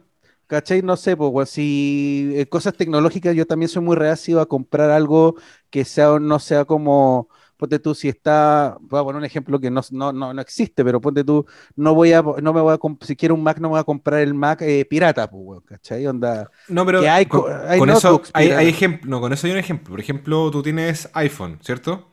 ¿cachai? 0.47 0.83
No 0.83 0.97
sé, 0.97 1.17
pues, 1.17 1.49
si 1.51 2.33
eh, 2.35 2.47
cosas 2.47 2.75
tecnológicas, 2.77 3.35
yo 3.35 3.47
también 3.47 3.69
soy 3.71 3.83
muy 3.83 3.97
reacio 3.97 4.41
a 4.41 4.47
comprar 4.49 4.91
algo 4.91 5.37
que 5.71 5.85
sea 5.87 6.13
o 6.13 6.19
no 6.21 6.39
sea 6.39 6.67
como, 6.67 7.29
ponte 7.57 7.79
tú, 7.79 7.95
si 7.95 8.09
está, 8.11 8.77
voy 8.81 9.01
a 9.01 9.05
poner 9.05 9.19
un 9.21 9.25
ejemplo 9.25 9.59
que 9.59 9.71
no, 9.71 9.81
no, 9.91 10.13
no, 10.13 10.35
no 10.35 10.41
existe, 10.43 10.85
pero 10.85 11.01
ponte 11.01 11.25
tú, 11.25 11.47
no 11.77 11.95
voy 11.95 12.13
a, 12.13 12.23
no 12.23 12.53
me 12.53 12.61
voy 12.61 12.75
a, 12.75 12.79
si 13.07 13.17
quiero 13.17 13.35
un 13.35 13.43
Mac, 13.43 13.59
no 13.59 13.69
me 13.69 13.73
voy 13.73 13.81
a 13.81 13.85
comprar 13.85 14.21
el 14.21 14.35
Mac 14.35 14.61
eh, 14.63 14.85
pirata, 14.85 15.31
pues, 15.31 15.43
weón, 15.45 15.63
¿cachai? 15.63 16.07
Onda, 16.07 16.51
No, 16.69 16.85
pero 16.87 17.01
que 17.01 17.09
hay 17.09 17.27
con, 17.27 17.41
co- 17.43 17.49
hay 17.69 17.79
con 17.79 17.89
eso 17.91 18.23
hay, 18.35 18.51
hay 18.51 18.69
ejemplo, 18.69 19.11
no, 19.11 19.21
con 19.21 19.33
eso 19.33 19.47
hay 19.47 19.53
un 19.53 19.59
ejemplo. 19.59 19.91
Por 19.93 20.01
ejemplo, 20.01 20.51
tú 20.51 20.63
tienes 20.63 21.11
iPhone, 21.15 21.59
¿cierto? 21.63 22.11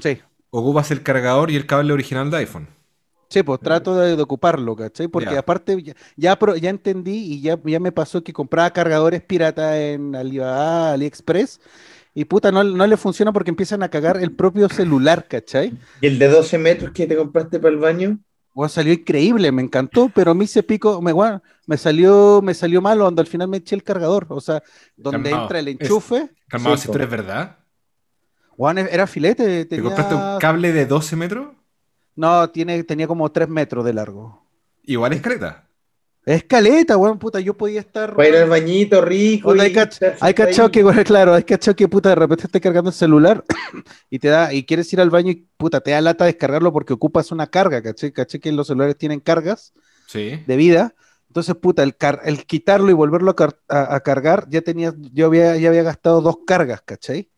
sí. 0.00 0.20
Ocupas 0.50 0.90
el 0.90 1.02
cargador 1.02 1.50
y 1.50 1.56
el 1.56 1.66
cable 1.66 1.92
original 1.92 2.30
de 2.30 2.38
iPhone. 2.38 2.68
Sí, 3.34 3.42
pues 3.42 3.58
trato 3.58 3.96
de, 3.96 4.14
de 4.14 4.22
ocuparlo, 4.22 4.76
¿cachai? 4.76 5.08
Porque 5.08 5.36
aparte 5.36 5.82
ya, 5.82 5.94
ya, 6.16 6.70
entendí 6.70 7.16
y 7.34 7.40
ya, 7.40 7.58
ya 7.64 7.80
me 7.80 7.90
pasó 7.90 8.22
que 8.22 8.32
compraba 8.32 8.70
cargadores 8.70 9.22
pirata 9.24 9.76
en 9.80 10.14
Alibaba, 10.14 10.92
AliExpress, 10.92 11.60
y 12.14 12.26
puta, 12.26 12.52
no, 12.52 12.62
no 12.62 12.86
le 12.86 12.96
funciona 12.96 13.32
porque 13.32 13.50
empiezan 13.50 13.82
a 13.82 13.88
cagar 13.88 14.18
el 14.18 14.30
propio 14.30 14.68
celular, 14.68 15.26
¿cachai? 15.26 15.72
¿Y 16.00 16.06
el 16.06 16.20
de 16.20 16.28
12 16.28 16.58
metros 16.58 16.92
que 16.92 17.08
te 17.08 17.16
compraste 17.16 17.58
para 17.58 17.74
el 17.74 17.80
baño? 17.80 18.20
Bueno, 18.54 18.68
salió 18.68 18.92
increíble, 18.92 19.50
me 19.50 19.62
encantó, 19.62 20.08
pero 20.14 20.30
a 20.30 20.34
mí 20.34 20.46
se 20.46 20.62
pico, 20.62 21.02
me, 21.02 21.10
bueno, 21.10 21.42
me 21.66 21.76
salió, 21.76 22.40
me 22.40 22.54
salió 22.54 22.80
malo 22.80 23.02
cuando 23.02 23.20
al 23.20 23.26
final 23.26 23.48
me 23.48 23.56
eché 23.56 23.74
el 23.74 23.82
cargador, 23.82 24.26
o 24.28 24.40
sea, 24.40 24.62
donde 24.96 25.30
Calmado, 25.30 25.42
entra 25.42 25.58
el 25.58 25.66
es- 25.66 25.80
enchufe, 25.80 26.30
Calmado, 26.46 26.76
si 26.76 26.82
esto 26.86 27.00
es 27.00 27.10
verdad. 27.10 27.58
bueno, 28.56 28.80
era 28.82 29.08
filete, 29.08 29.64
¿Te 29.64 29.66
tenía, 29.66 29.82
compraste 29.82 30.14
un 30.14 30.38
cable 30.38 30.72
de 30.72 30.86
12 30.86 31.16
metros? 31.16 31.48
No, 32.16 32.48
tiene, 32.50 32.82
tenía 32.84 33.06
como 33.06 33.30
3 33.30 33.48
metros 33.48 33.84
de 33.84 33.92
largo. 33.94 34.46
Igual 34.84 35.12
es 35.14 35.22
creta. 35.22 35.68
Escaleta, 36.26 36.96
weón, 36.96 37.18
puta, 37.18 37.38
yo 37.40 37.54
podía 37.54 37.80
estar... 37.80 38.16
Para 38.16 38.28
ir 38.28 38.36
al 38.36 38.48
bañito 38.48 39.02
rico. 39.02 39.54
Y 39.54 39.60
hay, 39.60 39.74
cach- 39.74 40.16
hay 40.20 40.32
cachado 40.32 40.70
que, 40.70 40.82
güey, 40.82 41.04
claro, 41.04 41.34
hay 41.34 41.42
cachado 41.42 41.76
que 41.76 41.86
puta 41.86 42.08
de 42.10 42.14
repente 42.14 42.44
estés 42.46 42.62
cargando 42.62 42.88
el 42.88 42.94
celular 42.96 43.44
y 44.10 44.18
te 44.18 44.28
da, 44.28 44.50
y 44.54 44.64
quieres 44.64 44.90
ir 44.94 45.02
al 45.02 45.10
baño 45.10 45.30
y 45.32 45.46
puta, 45.58 45.82
te 45.82 45.90
da 45.90 46.00
lata 46.00 46.24
descargarlo 46.24 46.72
porque 46.72 46.94
ocupas 46.94 47.30
una 47.30 47.46
carga, 47.48 47.82
caché, 47.82 48.10
caché 48.12 48.40
que 48.40 48.52
los 48.52 48.68
celulares 48.68 48.96
tienen 48.96 49.20
cargas 49.20 49.74
Sí. 50.06 50.42
de 50.46 50.56
vida. 50.56 50.94
Entonces, 51.28 51.56
puta, 51.56 51.82
el, 51.82 51.94
car- 51.96 52.20
el 52.24 52.46
quitarlo 52.46 52.88
y 52.90 52.94
volverlo 52.94 53.32
a, 53.32 53.36
car- 53.36 53.58
a- 53.68 53.94
a 53.94 54.00
cargar, 54.00 54.46
ya 54.48 54.62
tenía, 54.62 54.94
yo 55.12 55.26
había, 55.26 55.56
ya 55.58 55.68
había 55.68 55.82
gastado 55.82 56.22
dos 56.22 56.38
cargas, 56.46 56.80
¿cachai? 56.82 57.28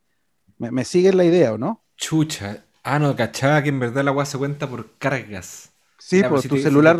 ¿Me, 0.58 0.70
me 0.70 0.84
sigue 0.84 1.12
la 1.12 1.24
idea 1.24 1.52
o 1.54 1.58
no? 1.58 1.82
Chucha. 1.96 2.65
Ah, 2.88 2.98
no, 3.00 3.16
cachaba 3.16 3.62
que 3.62 3.68
en 3.68 3.80
verdad 3.80 4.04
la 4.04 4.12
weá 4.12 4.24
se 4.24 4.38
cuenta 4.38 4.68
por 4.68 4.96
cargas. 4.98 5.72
Sí, 5.98 6.18
Ya, 6.18 6.22
por 6.28 6.30
pues 6.32 6.42
sí 6.42 6.48
tu 6.48 6.56
celular. 6.58 6.96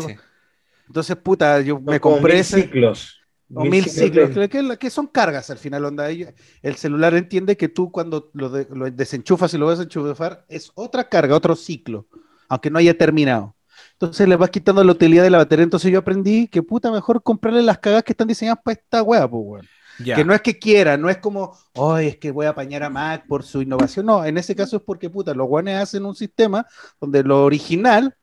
Entonces, 0.87 1.15
puta, 1.15 1.61
yo 1.61 1.79
me 1.79 1.99
compré 1.99 2.33
mil 2.33 2.41
ese. 2.41 2.61
ciclos. 2.63 3.13
O 3.53 3.63
mil 3.63 3.85
ciclos, 3.85 4.35
de- 4.35 4.77
que, 4.77 4.89
son 4.89 5.07
cargas 5.07 5.49
al 5.49 5.57
final, 5.57 5.85
onda. 5.85 6.09
Ellos- 6.09 6.33
El 6.61 6.75
celular 6.75 7.13
entiende 7.15 7.55
que 7.55 7.69
tú 7.69 7.89
cuando 7.91 8.29
lo, 8.33 8.49
de- 8.49 8.67
lo 8.69 8.91
desenchufas 8.91 9.53
y 9.53 9.57
lo 9.57 9.67
vas 9.67 9.79
a 9.79 9.83
enchufar 9.83 10.45
es 10.49 10.71
otra 10.75 11.07
carga, 11.07 11.35
otro 11.35 11.55
ciclo, 11.55 12.07
aunque 12.49 12.69
no 12.69 12.79
haya 12.79 12.97
terminado. 12.97 13.55
Entonces 13.93 14.27
le 14.27 14.35
vas 14.35 14.49
quitando 14.49 14.83
la 14.83 14.91
utilidad 14.91 15.23
de 15.23 15.29
la 15.29 15.37
batería. 15.37 15.63
Entonces 15.63 15.89
yo 15.91 15.99
aprendí 15.99 16.47
que 16.49 16.61
puta, 16.61 16.91
mejor 16.91 17.23
comprarle 17.23 17.61
las 17.63 17.77
cagas 17.79 18.03
que 18.03 18.11
están 18.11 18.27
diseñadas 18.27 18.59
para 18.63 18.73
esta 18.79 19.01
wea, 19.03 19.27
pues, 19.27 19.41
weón. 19.45 19.69
Que 20.03 20.23
no 20.23 20.33
es 20.33 20.41
que 20.41 20.59
quiera, 20.59 20.97
no 20.97 21.09
es 21.09 21.17
como, 21.17 21.57
hoy 21.73 22.07
es 22.07 22.17
que 22.17 22.31
voy 22.31 22.45
a 22.45 22.49
apañar 22.49 22.83
a 22.83 22.89
Mac 22.89 23.25
por 23.27 23.43
su 23.43 23.61
innovación. 23.61 24.05
No, 24.05 24.23
en 24.25 24.37
ese 24.37 24.55
caso 24.55 24.77
es 24.77 24.83
porque, 24.83 25.09
puta, 25.09 25.33
los 25.33 25.47
guanes 25.47 25.77
hacen 25.81 26.05
un 26.05 26.15
sistema 26.15 26.65
donde 27.01 27.23
lo 27.23 27.43
original 27.43 28.15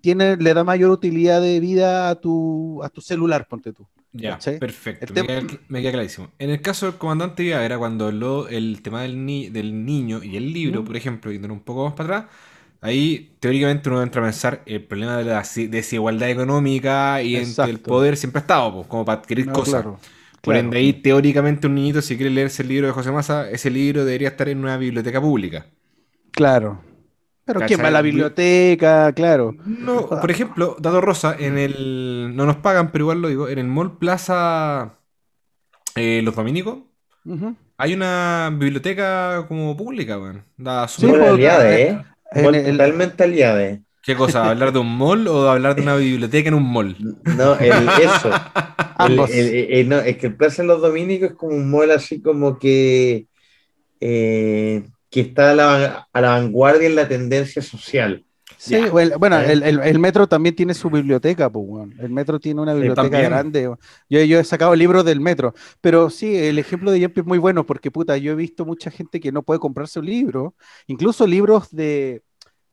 tiene, 0.00 0.36
le 0.36 0.54
da 0.54 0.64
mayor 0.64 0.90
utilidad 0.90 1.40
de 1.40 1.60
vida 1.60 2.08
a 2.10 2.16
tu, 2.16 2.82
a 2.82 2.88
tu 2.88 3.00
celular, 3.00 3.46
ponte 3.48 3.72
tú. 3.72 3.86
Ya, 4.12 4.38
perfecto. 4.58 5.14
Me 5.14 5.26
queda, 5.26 5.42
me 5.68 5.80
queda 5.82 5.92
clarísimo. 5.92 6.30
En 6.38 6.50
el 6.50 6.60
caso 6.60 6.86
del 6.86 6.96
comandante 6.96 7.42
Viagra, 7.42 7.78
cuando 7.78 8.06
habló 8.08 8.48
el 8.48 8.82
tema 8.82 9.02
del, 9.02 9.24
ni- 9.24 9.48
del 9.48 9.84
niño 9.86 10.22
y 10.22 10.36
el 10.36 10.52
libro, 10.52 10.82
¿Mm? 10.82 10.84
por 10.84 10.96
ejemplo, 10.96 11.32
yendo 11.32 11.52
un 11.52 11.60
poco 11.60 11.84
más 11.86 11.94
para 11.94 12.18
atrás, 12.18 12.32
ahí 12.82 13.34
teóricamente 13.40 13.88
uno 13.88 14.02
entra 14.02 14.20
a 14.20 14.24
pensar 14.26 14.62
el 14.66 14.84
problema 14.84 15.16
de 15.16 15.24
la 15.24 15.44
si- 15.44 15.66
desigualdad 15.66 16.28
económica 16.28 17.22
y 17.22 17.36
entre 17.36 17.70
el 17.70 17.80
poder 17.80 18.16
siempre 18.18 18.40
ha 18.40 18.42
estado, 18.42 18.72
pues, 18.74 18.86
como 18.86 19.04
para 19.04 19.20
adquirir 19.20 19.46
No, 19.46 19.52
cosas. 19.52 19.82
claro, 19.82 19.98
Por 20.42 20.54
claro. 20.54 20.66
ende, 20.66 20.78
ahí 20.78 20.92
teóricamente 20.92 21.66
un 21.68 21.74
niñito, 21.76 22.02
si 22.02 22.16
quiere 22.16 22.30
leerse 22.30 22.62
el 22.62 22.68
libro 22.68 22.88
de 22.88 22.92
José 22.92 23.12
Massa, 23.12 23.48
ese 23.50 23.70
libro 23.70 24.04
debería 24.04 24.28
estar 24.28 24.48
en 24.48 24.58
una 24.58 24.76
biblioteca 24.76 25.20
pública. 25.20 25.66
Claro. 26.32 26.82
Pero 27.44 27.60
¿quién 27.60 27.80
va 27.82 27.88
a 27.88 27.90
la 27.92 28.02
biblioteca? 28.02 29.12
Claro. 29.12 29.54
No, 29.64 30.08
por 30.08 30.30
ejemplo, 30.30 30.76
Dato 30.78 31.00
Rosa, 31.00 31.34
en 31.38 31.58
el. 31.58 32.32
No 32.34 32.46
nos 32.46 32.56
pagan, 32.56 32.92
pero 32.92 33.04
igual 33.04 33.22
lo 33.22 33.28
digo. 33.28 33.48
En 33.48 33.58
el 33.58 33.66
Mall 33.66 33.98
Plaza 33.98 34.98
eh, 35.96 36.22
Los 36.24 36.34
Dominicos 36.36 36.78
hay 37.76 37.94
una 37.94 38.50
biblioteca 38.52 39.44
como 39.48 39.76
pública, 39.76 40.18
weón. 40.18 40.44
Da 40.56 40.86
Sí, 40.88 41.06
pues, 41.06 41.38
¿eh? 41.40 42.00
el- 42.32 42.72
totalmente 42.76 43.24
aliada, 43.24 43.64
¿eh? 43.64 43.82
¿Qué 44.02 44.16
cosa? 44.16 44.50
¿Hablar 44.50 44.72
de 44.72 44.80
un 44.80 44.96
mall 44.96 45.28
o 45.28 45.48
hablar 45.48 45.76
de 45.76 45.82
una 45.82 45.96
biblioteca 45.96 46.48
en 46.48 46.54
un 46.54 46.72
mall? 46.72 46.96
No, 47.36 47.54
el, 47.58 47.72
eso. 48.00 48.30
El- 48.98 49.12
Ambos. 49.12 49.30
el- 49.30 49.48
el- 49.48 49.72
el- 49.72 49.88
no, 49.88 49.98
es 49.98 50.16
que 50.18 50.26
el 50.28 50.36
Plaza 50.36 50.62
de 50.62 50.68
los 50.68 50.80
Dominicos 50.80 51.30
es 51.30 51.36
como 51.36 51.56
un 51.56 51.70
mall 51.70 51.90
así 51.90 52.20
como 52.20 52.58
que, 52.58 53.26
eh, 54.00 54.84
que 55.10 55.20
está 55.20 55.52
a 55.52 55.54
la, 55.54 56.08
a 56.12 56.20
la 56.20 56.28
vanguardia 56.30 56.88
en 56.88 56.96
la 56.96 57.08
tendencia 57.08 57.62
social. 57.62 58.24
Sí, 58.58 58.76
bueno, 59.18 59.40
el, 59.40 59.62
el- 59.64 59.80
el 59.80 59.98
metro 59.98 60.28
también 60.28 60.54
tiene 60.54 60.74
su 60.74 60.88
biblioteca, 60.88 61.50
pues, 61.50 61.64
weón. 61.66 61.94
El 61.98 62.10
metro 62.10 62.38
tiene 62.38 62.60
una 62.60 62.74
biblioteca 62.74 63.20
grande. 63.20 63.62
Yo, 64.08 64.22
yo 64.22 64.38
he 64.38 64.44
sacado 64.44 64.74
libros 64.76 65.04
del 65.04 65.20
metro, 65.20 65.54
pero 65.80 66.10
sí, 66.10 66.36
el 66.36 66.58
ejemplo 66.60 66.92
de 66.92 67.00
Yempi 67.00 67.20
es 67.20 67.26
muy 67.26 67.38
bueno 67.38 67.66
porque, 67.66 67.90
puta, 67.90 68.16
yo 68.18 68.32
he 68.32 68.36
visto 68.36 68.64
mucha 68.64 68.90
gente 68.90 69.18
que 69.20 69.32
no 69.32 69.42
puede 69.42 69.58
comprarse 69.58 69.98
un 69.98 70.06
libro, 70.06 70.54
incluso 70.86 71.26
libros 71.26 71.70
de, 71.70 72.22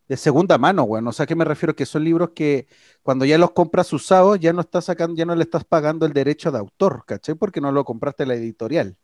de 0.09 0.17
segunda 0.17 0.57
mano, 0.57 0.83
weón. 0.83 1.07
O 1.07 1.11
sea, 1.11 1.23
¿a 1.23 1.27
qué 1.27 1.35
me 1.35 1.45
refiero? 1.45 1.75
Que 1.75 1.85
son 1.85 2.03
libros 2.03 2.31
que 2.35 2.67
cuando 3.03 3.25
ya 3.25 3.37
los 3.37 3.51
compras 3.51 3.93
usados, 3.93 4.39
ya 4.39 4.51
no 4.51 4.61
estás 4.61 4.85
sacando, 4.85 5.15
ya 5.15 5.23
no 5.23 5.35
le 5.35 5.43
estás 5.43 5.63
pagando 5.63 6.07
el 6.07 6.13
derecho 6.13 6.51
de 6.51 6.57
autor, 6.57 7.03
¿cachai? 7.05 7.35
Porque 7.35 7.61
no 7.61 7.71
lo 7.71 7.85
compraste 7.85 8.25
la 8.25 8.33
editorial. 8.33 8.97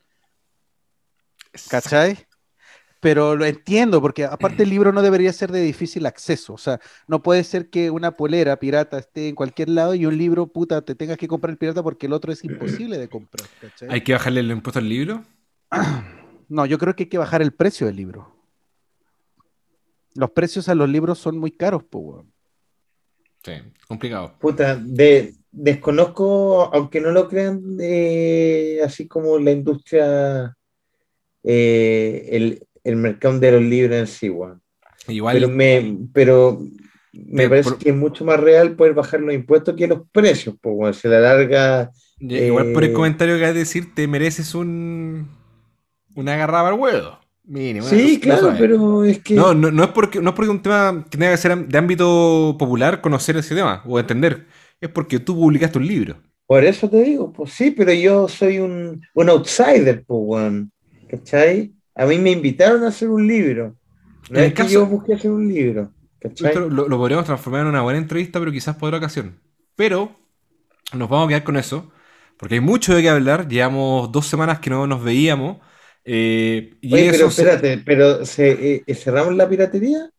¿Cachai? 1.69 2.17
Pero 3.01 3.35
lo 3.35 3.45
entiendo, 3.45 4.01
porque 4.01 4.25
aparte 4.25 4.63
el 4.63 4.69
libro 4.71 4.91
no 4.91 5.03
debería 5.03 5.31
ser 5.31 5.51
de 5.51 5.61
difícil 5.61 6.07
acceso. 6.07 6.53
O 6.53 6.57
sea, 6.57 6.79
no 7.07 7.21
puede 7.21 7.43
ser 7.43 7.69
que 7.69 7.91
una 7.91 8.11
polera 8.11 8.57
pirata 8.57 8.97
esté 8.97 9.29
en 9.29 9.35
cualquier 9.35 9.69
lado 9.69 9.93
y 9.93 10.07
un 10.07 10.17
libro, 10.17 10.47
puta, 10.47 10.81
te 10.81 10.95
tengas 10.95 11.17
que 11.17 11.27
comprar 11.27 11.51
el 11.51 11.59
pirata 11.59 11.83
porque 11.83 12.07
el 12.07 12.13
otro 12.13 12.33
es 12.33 12.43
imposible 12.43 12.97
de 12.97 13.07
comprar. 13.09 13.47
¿cachai? 13.61 13.89
¿Hay 13.91 14.01
que 14.01 14.13
bajarle 14.13 14.39
el 14.39 14.49
impuesto 14.49 14.79
al 14.79 14.89
libro? 14.89 15.23
No, 16.47 16.67
yo 16.67 16.77
creo 16.77 16.95
que 16.95 17.03
hay 17.03 17.09
que 17.09 17.17
bajar 17.17 17.41
el 17.41 17.53
precio 17.53 17.87
del 17.87 17.95
libro. 17.95 18.34
Los 20.15 20.31
precios 20.31 20.69
a 20.69 20.75
los 20.75 20.89
libros 20.89 21.19
son 21.19 21.37
muy 21.37 21.51
caros, 21.51 21.83
po, 21.83 21.99
weón. 21.99 22.31
Sí, 23.43 23.51
complicado. 23.87 24.33
Puta, 24.39 24.75
de, 24.75 25.35
desconozco, 25.51 26.73
aunque 26.73 26.99
no 26.99 27.11
lo 27.11 27.27
crean, 27.27 27.61
eh, 27.79 28.79
así 28.83 29.07
como 29.07 29.37
la 29.37 29.51
industria, 29.51 30.55
eh, 31.43 32.27
el, 32.31 32.65
el 32.83 32.95
mercado 32.95 33.39
de 33.39 33.51
los 33.51 33.61
libros 33.61 33.97
en 33.97 34.07
sí, 34.07 34.29
weón. 34.29 34.61
Igual, 35.07 35.35
Pero 35.35 35.49
me, 35.49 35.97
pero 36.11 36.59
me 37.13 37.43
Pero 37.43 37.49
parece 37.49 37.69
por- 37.69 37.77
que 37.79 37.89
es 37.89 37.95
mucho 37.95 38.25
más 38.25 38.39
real 38.39 38.75
poder 38.75 38.93
bajar 38.93 39.19
los 39.19 39.35
impuestos 39.35 39.75
que 39.75 39.87
los 39.87 40.01
precios, 40.11 40.55
pues, 40.59 40.75
weón. 40.75 40.93
Se 40.93 41.07
la 41.07 41.19
larga. 41.19 41.91
igual 42.19 42.71
por 42.71 42.83
el 42.83 42.89
eh, 42.91 42.93
comentario 42.93 43.35
que 43.35 43.41
vas 43.41 43.51
a 43.51 43.53
decir, 43.53 43.93
te 43.93 44.07
mereces 44.07 44.55
un. 44.55 45.29
Una 46.15 46.33
agarrada 46.35 46.69
al 46.69 46.75
huevo. 46.79 47.19
Mínimo. 47.47 47.85
Sí, 47.85 48.19
claro, 48.19 48.53
pero 48.57 49.03
es 49.03 49.19
que. 49.21 49.35
No, 49.35 49.53
no, 49.53 49.71
no 49.71 49.83
es 49.83 49.89
porque 49.89 50.19
no 50.21 50.29
es 50.31 50.35
porque 50.35 50.49
un 50.51 50.61
tema 50.61 51.05
que 51.09 51.17
tenga 51.17 51.31
que 51.31 51.37
ser 51.37 51.67
de 51.67 51.77
ámbito 51.77 52.55
popular 52.57 53.01
conocer 53.01 53.37
ese 53.37 53.55
tema 53.55 53.83
o 53.85 53.99
entender. 53.99 54.47
Es 54.81 54.89
porque 54.89 55.19
tú 55.19 55.35
publicaste 55.35 55.77
un 55.77 55.87
libro. 55.87 56.17
Por 56.47 56.63
eso 56.63 56.89
te 56.89 57.01
digo, 57.01 57.31
pues 57.31 57.53
sí, 57.53 57.71
pero 57.71 57.91
yo 57.93 58.27
soy 58.27 58.59
un, 58.59 59.01
un 59.15 59.29
outsider, 59.29 60.03
pues, 60.05 60.19
weón. 60.23 60.71
¿Cachai? 61.09 61.73
A 61.95 62.05
mí 62.05 62.17
me 62.17 62.31
invitaron 62.31 62.83
a 62.83 62.87
hacer 62.89 63.09
un 63.09 63.25
libro. 63.27 63.75
No 64.29 64.37
En 64.39 64.45
es 64.45 64.49
el 64.49 64.53
que 64.53 64.63
caso- 64.63 64.73
yo 64.73 64.85
busqué 64.87 65.13
hacer 65.13 65.31
un 65.31 65.47
libro. 65.47 65.91
Lo, 66.69 66.87
lo 66.89 66.97
podríamos 66.97 67.25
transformar 67.25 67.61
en 67.61 67.67
una 67.67 67.81
buena 67.83 67.99
entrevista, 67.99 68.39
pero 68.39 68.51
quizás 68.51 68.75
por 68.75 68.87
otra 68.87 68.97
ocasión. 68.97 69.39
Pero 69.75 70.11
nos 70.93 71.09
vamos 71.09 71.25
a 71.25 71.29
quedar 71.29 71.43
con 71.43 71.57
eso, 71.57 71.91
porque 72.37 72.55
hay 72.55 72.61
mucho 72.61 72.95
de 72.95 73.01
qué 73.03 73.09
hablar. 73.09 73.47
Llevamos 73.47 74.11
dos 74.11 74.25
semanas 74.27 74.59
que 74.59 74.69
no 74.71 74.87
nos 74.87 75.03
veíamos. 75.03 75.57
Eh, 76.05 76.73
y 76.81 76.93
Oye, 76.93 77.11
pero 77.11 77.29
se- 77.31 77.41
espérate, 77.41 77.81
pero 77.85 78.25
¿se, 78.25 78.83
eh, 78.87 78.95
¿cerramos 78.95 79.35
la 79.35 79.49
piratería? 79.49 80.09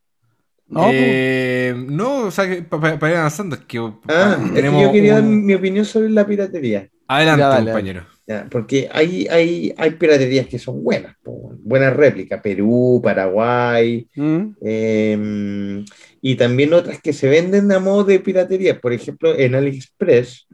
No, 0.69 0.89
eh, 0.93 1.73
no, 1.77 2.23
o 2.25 2.31
sea, 2.31 2.45
que 2.47 2.61
para 2.61 2.95
ir 3.09 3.17
avanzando, 3.17 3.55
es 3.55 3.61
que 3.63 3.79
Ah, 4.09 4.37
es 4.41 4.49
que 4.49 4.55
tenemos 4.55 4.83
yo 4.83 4.91
quería 4.91 5.13
dar 5.15 5.23
un- 5.23 5.45
mi 5.45 5.53
opinión 5.53 5.85
sobre 5.85 6.09
la 6.09 6.27
piratería. 6.27 6.89
Adelante, 7.07 7.39
Ya, 7.41 7.47
dale, 7.47 7.65
compañero. 7.71 8.05
Ya, 8.27 8.47
porque 8.51 8.89
hay, 8.91 9.25
hay, 9.29 9.73
hay 9.77 9.91
piraterías 9.91 10.47
que 10.47 10.59
son 10.59 10.83
buenas, 10.83 11.15
buenas 11.23 11.95
réplicas, 11.95 12.41
Perú, 12.41 12.99
Paraguay, 13.01 14.05
¿Mm? 14.13 14.41
eh, 14.61 15.85
y 16.21 16.35
también 16.35 16.73
otras 16.73 17.01
que 17.01 17.13
se 17.13 17.29
venden 17.29 17.71
a 17.71 17.79
modo 17.79 18.03
de 18.03 18.19
piratería. 18.19 18.81
Por 18.81 18.91
ejemplo, 18.91 19.33
en 19.37 19.55
AliExpress, 19.55 20.47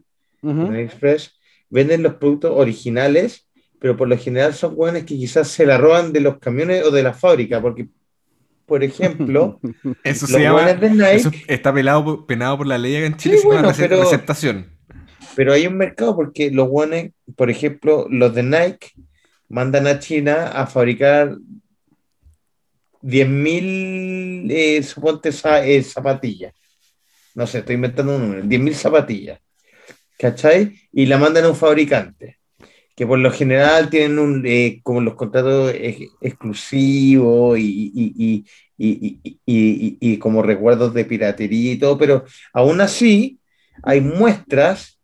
en 0.43 0.59
AliExpress 0.73 1.31
venden 1.71 2.03
los 2.03 2.13
productos 2.15 2.51
originales, 2.53 3.47
pero 3.83 3.97
por 3.97 4.07
lo 4.07 4.17
general 4.17 4.53
son 4.53 4.77
buenos 4.77 5.01
que 5.03 5.17
quizás 5.17 5.49
se 5.49 5.65
la 5.65 5.77
roban 5.77 6.13
de 6.13 6.21
los 6.21 6.37
camiones 6.37 6.85
o 6.85 6.89
de 6.91 7.03
la 7.03 7.13
fábrica, 7.13 7.61
porque, 7.61 7.89
por 8.65 8.81
ejemplo, 8.81 9.59
Eso 10.05 10.21
los 10.25 10.31
se 10.31 10.39
llama. 10.41 10.71
de 10.71 10.89
Nike, 10.89 11.15
Eso 11.15 11.31
está 11.49 11.73
pelado, 11.73 12.25
penado 12.25 12.57
por 12.59 12.67
la 12.67 12.77
ley 12.77 12.95
acá 12.95 13.07
en 13.07 13.17
Chile, 13.17 13.35
Sí, 13.35 13.41
se 13.41 13.47
bueno, 13.47 13.69
pero- 13.77 13.99
receptación. 14.01 14.67
pero 15.35 15.51
hay 15.51 15.67
un 15.67 15.75
mercado 15.75 16.15
porque 16.15 16.49
los 16.49 16.69
buenos, 16.69 17.11
por 17.35 17.49
ejemplo, 17.49 18.07
los 18.09 18.33
de 18.33 18.43
Nike 18.43 18.93
mandan 19.49 19.85
a 19.87 19.99
China 19.99 20.47
a 20.53 20.65
fabricar 20.65 21.35
10.000, 23.01 24.47
eh, 24.49 24.81
suponte, 24.83 25.29
eh, 25.29 25.83
zapatillas. 25.83 26.53
No 27.35 27.45
sé, 27.47 27.59
estoy 27.59 27.75
inventando 27.75 28.15
un 28.15 28.21
número, 28.21 28.43
10.000 28.43 28.73
zapatillas. 28.75 29.39
¿Cachai? 30.17 30.79
Y 30.93 31.05
la 31.05 31.17
mandan 31.17 31.43
a 31.43 31.49
un 31.49 31.55
fabricante, 31.55 32.37
que 32.95 33.07
por 33.07 33.19
lo 33.19 33.31
general 33.31 33.89
tienen 33.89 34.19
un, 34.19 34.43
eh, 34.45 34.79
como 34.83 35.01
los 35.01 35.15
contratos 35.15 35.73
ex- 35.75 36.11
exclusivos 36.21 37.57
y, 37.59 37.91
y- 37.95 38.45
y- 38.77 39.97
y- 39.99 40.17
como 40.19 40.41
recuerdos 40.41 40.93
de 40.93 41.05
piratería 41.05 41.73
y 41.73 41.77
todo, 41.79 41.97
pero 41.97 42.25
aún 42.53 42.81
así 42.81 43.39
hay 43.83 44.01
muestras 44.01 44.99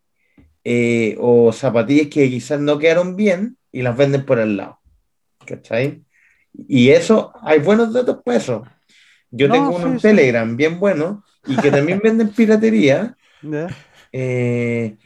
eh, 0.63 1.15
o 1.19 1.51
zapatillas 1.53 2.07
que 2.07 2.29
quizás 2.29 2.59
no 2.59 2.79
quedaron 2.79 3.15
bien 3.15 3.57
y 3.71 3.81
las 3.81 3.97
venden 3.97 4.25
por 4.25 4.39
al 4.39 4.57
lado. 4.57 4.79
¿Cachai? 5.45 6.03
Y 6.67 6.89
eso, 6.91 7.33
hay 7.43 7.59
buenos 7.59 7.93
datos 7.93 8.19
para 8.25 8.37
eso. 8.37 8.63
Yo 9.31 9.47
No, 9.47 9.53
tengo 9.53 9.75
uno 9.75 9.87
sí, 9.87 9.93
en 9.93 9.99
sí. 9.99 10.01
Telegram 10.01 10.57
bien 10.57 10.79
bueno 10.79 11.23
y 11.45 11.59
que 11.59 11.71
también 11.71 11.99
venden 12.03 12.29
piratería. 12.33 13.15
¿Ya? 13.41 13.79
eh, 14.11 14.97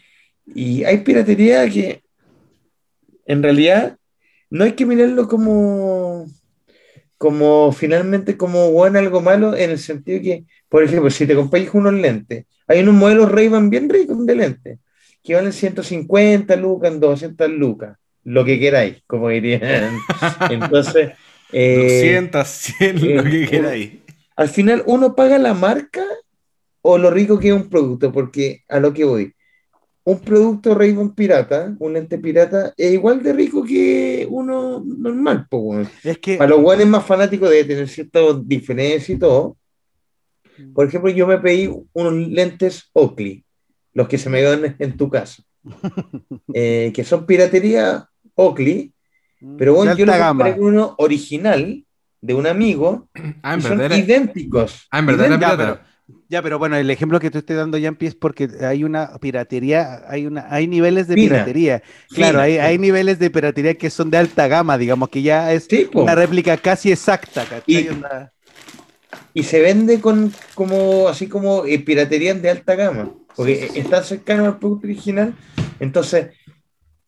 y 0.45 0.83
hay 0.83 0.99
piratería 0.99 1.69
que 1.69 2.02
en 3.25 3.43
realidad 3.43 3.97
no 4.49 4.63
hay 4.65 4.73
que 4.73 4.85
mirarlo 4.85 5.27
como 5.27 6.27
como 7.17 7.71
finalmente 7.71 8.35
como 8.37 8.71
bueno 8.71 8.99
algo 8.99 9.21
malo 9.21 9.55
en 9.55 9.71
el 9.71 9.79
sentido 9.79 10.21
que, 10.21 10.45
por 10.69 10.83
ejemplo, 10.83 11.09
si 11.09 11.25
te 11.25 11.35
compras 11.35 11.67
unos 11.73 11.93
lentes, 11.93 12.45
hay 12.67 12.81
unos 12.81 12.95
modelos 12.95 13.31
Ray-Ban 13.31 13.69
bien 13.69 13.89
ricos 13.89 14.25
de 14.25 14.35
lentes 14.35 14.79
que 15.23 15.35
valen 15.35 15.53
150 15.53 16.55
lucas, 16.57 16.99
200 16.99 17.49
lucas, 17.49 17.97
lo 18.25 18.43
que 18.43 18.59
queráis, 18.59 19.01
como 19.07 19.29
dirían. 19.29 19.61
Entonces, 20.49 21.11
Eh, 21.51 21.75
200, 21.75 22.47
100, 22.47 23.15
lo 23.15 23.23
que 23.23 23.43
eh, 23.43 23.47
queráis. 23.47 23.91
al 24.35 24.49
final 24.49 24.83
uno 24.87 25.15
paga 25.15 25.37
la 25.37 25.53
marca 25.53 26.03
o 26.81 26.97
lo 26.97 27.11
rico 27.11 27.39
que 27.39 27.49
es 27.49 27.53
un 27.53 27.69
producto, 27.69 28.11
porque 28.11 28.63
a 28.67 28.79
lo 28.79 28.93
que 28.93 29.05
voy, 29.05 29.33
un 30.05 30.19
producto 30.19 30.75
Ray-Ban 30.75 31.13
pirata, 31.15 31.75
un 31.79 31.93
lente 31.93 32.17
pirata, 32.17 32.73
es 32.75 32.91
igual 32.93 33.23
de 33.23 33.31
rico 33.33 33.63
que 33.63 34.27
uno 34.29 34.83
normal, 34.85 35.47
po, 35.49 35.57
weón. 35.57 35.89
Es 36.03 36.17
que 36.17 36.37
Para 36.37 36.49
los 36.51 36.61
guanes 36.61 36.87
más 36.87 37.05
fanáticos 37.05 37.49
debe 37.49 37.63
tener 37.63 37.87
ciertas 37.87 38.45
diferencias 38.47 39.09
y 39.09 39.17
todo. 39.19 39.57
Por 40.73 40.87
ejemplo, 40.87 41.09
yo 41.09 41.25
me 41.25 41.37
pedí 41.39 41.69
unos 41.93 42.13
lentes 42.13 42.89
Oakley, 42.93 43.43
los 43.93 44.07
que 44.07 44.17
se 44.17 44.29
me 44.29 44.41
dan 44.41 44.75
en 44.77 44.97
tu 44.97 45.09
casa, 45.09 45.41
eh, 46.53 46.91
que 46.93 47.03
son 47.03 47.25
piratería 47.25 48.07
Oakley, 48.35 48.93
pero 49.57 49.73
bueno, 49.73 49.95
yo 49.95 50.05
le 50.05 50.11
alta 50.13 50.27
compré 50.29 50.51
gama. 50.51 50.61
uno 50.61 50.95
original 50.99 51.83
de 52.21 52.33
un 52.33 52.47
amigo 52.47 53.09
Ah, 53.41 53.53
en 53.55 53.59
y 53.59 53.63
son 53.63 53.91
idénticos. 53.91 54.87
ah, 54.91 54.99
en 54.99 55.05
verdad 55.05 55.25
era 55.27 55.37
pirata. 55.37 55.87
Ya, 56.27 56.41
pero 56.41 56.59
bueno, 56.59 56.75
el 56.75 56.89
ejemplo 56.89 57.19
que 57.19 57.31
tú 57.31 57.37
estés 57.37 57.55
dando, 57.55 57.77
Yampi, 57.77 58.07
es 58.07 58.15
porque 58.15 58.49
hay 58.61 58.83
una 58.83 59.17
piratería, 59.19 60.01
hay 60.07 60.25
una, 60.25 60.47
hay 60.49 60.67
niveles 60.67 61.07
de 61.07 61.15
piratería. 61.15 61.81
Claro, 62.09 62.41
hay, 62.41 62.57
hay 62.57 62.77
niveles 62.77 63.19
de 63.19 63.29
piratería 63.29 63.75
que 63.75 63.89
son 63.89 64.09
de 64.09 64.17
alta 64.17 64.47
gama, 64.47 64.77
digamos, 64.77 65.09
que 65.09 65.21
ya 65.21 65.53
es 65.53 65.65
Sí, 65.69 65.87
po. 65.91 66.01
una 66.03 66.15
réplica 66.15 66.57
casi 66.57 66.91
exacta. 66.91 67.45
Y- 67.67 67.87
Onda- 67.87 68.31
y 69.33 69.43
se 69.43 69.61
vende 69.61 69.99
con 70.01 70.31
como 70.55 71.07
así 71.07 71.27
como 71.27 71.65
eh, 71.65 71.79
piratería 71.79 72.33
de 72.33 72.49
alta 72.49 72.75
gama, 72.75 73.11
porque 73.35 73.55
Sí, 73.55 73.61
sí, 73.61 73.73
sí. 73.73 73.79
está 73.79 74.03
cercano 74.03 74.45
al 74.45 74.59
producto 74.59 74.87
original. 74.87 75.33
Entonces, 75.79 76.27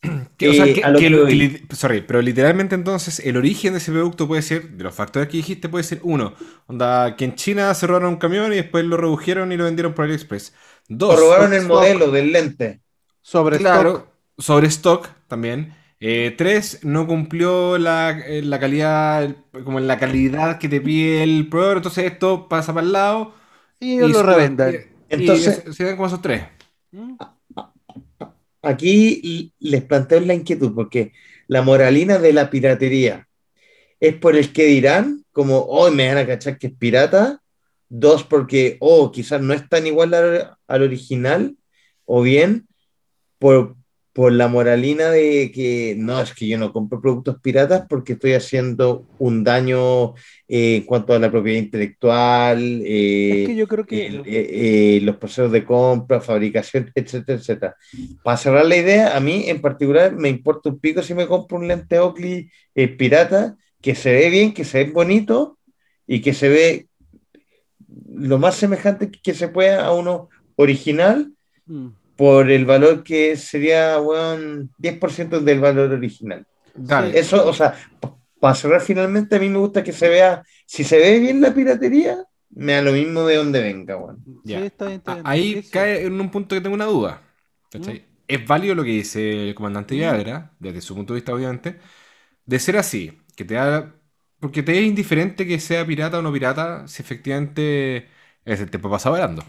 Que, 0.38 0.50
o 0.50 0.54
sea, 0.54 0.66
Eh, 0.66 0.74
que- 0.74 0.84
a 0.84 0.90
lo 0.92 1.00
que 1.00 1.10
que 1.10 1.26
que 1.26 1.36
li- 1.36 1.62
sorry, 1.72 2.02
pero 2.02 2.22
literalmente 2.22 2.76
entonces 2.76 3.20
el 3.20 3.38
origen 3.38 3.74
de 3.74 3.80
ese 3.80 3.92
producto 3.92 4.28
puede 4.28 4.42
ser, 4.42 4.70
de 4.72 4.84
los 4.84 4.94
factores 4.94 5.30
que 5.30 5.38
dijiste, 5.38 5.70
puede 5.70 5.84
ser 5.84 6.00
uno, 6.04 6.34
onda, 6.68 7.16
que 7.16 7.26
en 7.26 7.36
China 7.36 7.74
se 7.74 7.88
robaron 7.88 8.10
un 8.10 8.18
camión 8.18 8.52
y 8.54 8.58
después 8.58 8.84
lo 8.86 8.98
redujeron 8.98 9.52
y 9.52 9.58
lo 9.58 9.64
vendieron 9.66 9.94
por 9.94 10.06
AliExpress. 10.06 10.54
Dos, 10.88 11.20
robaron 11.20 11.54
el 11.54 11.62
stock. 11.62 11.70
modelo 11.70 12.12
del 12.12 12.32
lente. 12.32 12.82
sobre 13.22 13.58
claro, 13.58 13.90
stock. 13.92 14.10
sobre 14.38 14.68
stock 14.68 15.10
también. 15.28 15.74
Eh, 16.00 16.36
tres, 16.38 16.80
no 16.84 17.08
cumplió 17.08 17.78
la, 17.78 18.12
eh, 18.12 18.42
la 18.44 18.60
calidad, 18.60 19.36
como 19.64 19.80
en 19.80 19.88
la 19.88 19.98
calidad 19.98 20.60
que 20.60 20.68
te 20.70 20.82
pide 20.82 21.24
el 21.24 21.48
proveedor, 21.50 21.78
entonces 21.78 22.06
esto 22.12 22.48
pasa 22.50 22.74
para 22.74 22.86
el 22.86 22.92
lado. 22.94 23.34
Y 23.80 24.00
lo 24.00 24.10
se- 24.14 24.24
revendan. 24.24 24.76
Entonces- 25.10 25.64
y 25.70 25.74
se 25.74 25.84
dan 25.86 25.96
como 25.96 26.08
esos 26.08 26.22
tres. 26.22 26.44
¿Mm? 26.92 27.16
Aquí 28.66 29.54
les 29.60 29.84
planteo 29.84 30.20
la 30.22 30.34
inquietud, 30.34 30.74
porque 30.74 31.14
la 31.48 31.62
moralina 31.62 32.18
de 32.18 32.34
la 32.34 32.50
piratería 32.50 33.28
es 34.00 34.16
por 34.16 34.36
el 34.36 34.52
que 34.54 34.66
dirán, 34.66 35.24
como, 35.32 35.60
hoy 35.66 35.92
me 35.92 36.08
van 36.08 36.18
a 36.18 36.26
cachar 36.26 36.58
que 36.58 36.68
es 36.68 36.74
pirata. 36.74 37.42
Dos, 37.90 38.24
porque, 38.24 38.78
oh, 38.80 39.12
quizás 39.12 39.40
no 39.42 39.54
es 39.54 39.70
tan 39.70 39.86
igual 39.86 40.16
al, 40.16 40.58
al 40.68 40.82
original. 40.82 41.56
O 42.06 42.24
bien, 42.24 42.68
por, 43.38 43.76
por 44.16 44.32
la 44.32 44.48
moralina 44.48 45.10
de 45.10 45.52
que, 45.54 45.94
no, 45.98 46.22
es 46.22 46.34
que 46.34 46.48
yo 46.48 46.58
no 46.58 46.72
compro 46.72 47.02
productos 47.02 47.36
piratas 47.42 47.86
porque 47.90 48.14
estoy 48.14 48.32
haciendo 48.32 49.06
un 49.20 49.44
daño 49.44 50.14
eh, 50.48 50.78
en 50.78 50.84
cuanto 50.84 51.12
a 51.12 51.20
la 51.20 51.30
propiedad 51.30 51.60
intelectual. 51.60 52.82
eh, 52.86 53.42
Es 53.42 53.48
que 53.50 53.56
yo 53.58 53.68
creo 53.68 53.86
que 53.86 54.06
eh, 54.06 54.24
eh, 54.26 55.00
los 55.04 55.18
procesos 55.18 55.52
de 55.52 55.66
compra, 55.66 56.22
fabricación, 56.22 56.90
etcétera, 56.96 57.38
etcétera. 57.40 57.76
Para 58.24 58.38
cerrar 58.38 58.66
la 58.66 58.78
idea, 58.78 59.18
a 59.18 59.20
mí 59.20 59.50
en 59.50 59.60
particular 59.60 60.16
me 60.16 60.30
importa 60.30 60.70
un 60.70 60.80
pico 60.80 61.04
si 61.04 61.14
me 61.14 61.28
compro 61.28 61.58
un 61.58 61.68
lente 61.68 62.00
Oakley 62.00 62.50
eh, 62.74 62.88
pirata, 62.88 63.58
que 63.82 63.96
se 63.96 64.14
ve 64.14 64.30
bien, 64.30 64.54
que 64.54 64.64
se 64.64 64.86
ve 64.86 64.92
bonito 64.92 65.58
y 66.08 66.22
que 66.22 66.34
se 66.34 66.48
ve 66.48 66.88
lo 68.14 68.38
más 68.38 68.56
semejante 68.56 69.12
que 69.12 69.34
se 69.34 69.50
pueda 69.50 69.86
a 69.86 69.94
uno 69.94 70.30
original 70.56 71.34
Mm. 71.68 71.88
Por 72.16 72.50
el 72.52 72.66
valor 72.66 73.04
que 73.04 73.36
sería, 73.38 74.00
weón, 74.00 74.72
10% 74.78 75.40
del 75.42 75.60
valor 75.60 75.92
original. 75.92 76.46
Dale. 76.76 77.20
Eso, 77.20 77.48
o 77.48 77.54
sea, 77.54 77.76
para 78.40 78.56
cerrar 78.56 78.82
finalmente, 78.82 79.36
a 79.36 79.40
mí 79.40 79.50
me 79.50 79.58
gusta 79.60 79.84
que 79.84 79.92
se 79.94 80.10
vea, 80.10 80.44
si 80.66 80.84
se 80.84 80.98
ve 81.00 81.20
bien 81.20 81.42
la 81.42 81.54
piratería, 81.54 82.24
me 82.52 82.74
da 82.74 82.82
lo 82.82 82.92
mismo 82.94 83.24
de 83.26 83.36
donde 83.38 83.62
venga, 83.62 83.98
weón. 83.98 84.24
Ya. 84.44 84.60
Sí, 84.60 84.66
está 84.66 84.86
bien, 84.86 84.98
está 85.00 85.12
A- 85.12 85.14
bien. 85.14 85.26
Ahí 85.32 85.56
Sí, 85.56 85.64
sí. 85.64 85.72
cae 85.72 86.06
en 86.06 86.20
un 86.20 86.32
punto 86.32 86.56
que 86.56 86.62
tengo 86.62 86.76
una 86.76 86.86
duda. 86.86 87.22
¿cachai? 87.72 88.06
Es 88.28 88.46
válido 88.48 88.76
lo 88.76 88.84
que 88.84 88.90
dice 88.92 89.50
el 89.50 89.56
comandante 89.56 89.96
Viagra, 89.96 90.56
desde 90.60 90.82
su 90.82 90.96
punto 90.96 91.14
de 91.14 91.20
vista, 91.20 91.34
obviamente, 91.34 91.80
de 92.46 92.60
ser 92.60 92.78
así, 92.78 93.20
que 93.36 93.46
te 93.46 93.56
da. 93.56 93.96
Porque 94.40 94.64
te 94.64 94.78
es 94.80 94.86
indiferente 94.86 95.48
que 95.48 95.60
sea 95.60 95.86
pirata 95.88 96.20
o 96.20 96.22
no 96.22 96.34
pirata, 96.34 96.88
si 96.88 97.02
efectivamente 97.04 98.10
es 98.46 98.60
el 98.62 98.70
tiempo 98.72 98.90
pasa 98.92 99.10
volando. 99.12 99.44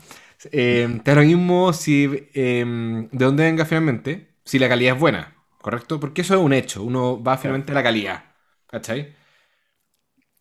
Eh, 0.52 1.00
te 1.04 1.10
da 1.10 1.20
lo 1.20 1.26
mismo 1.26 1.72
si 1.72 2.04
eh, 2.34 2.64
de 3.12 3.24
dónde 3.24 3.44
venga 3.44 3.64
finalmente, 3.64 4.34
si 4.44 4.58
la 4.58 4.68
calidad 4.68 4.94
es 4.94 5.00
buena, 5.00 5.34
¿correcto? 5.60 5.98
Porque 6.00 6.22
eso 6.22 6.34
es 6.34 6.40
un 6.40 6.52
hecho, 6.52 6.82
uno 6.82 7.22
va 7.22 7.38
finalmente 7.38 7.72
a 7.72 7.74
la 7.74 7.82
calidad, 7.82 8.24
¿cachai? 8.66 9.14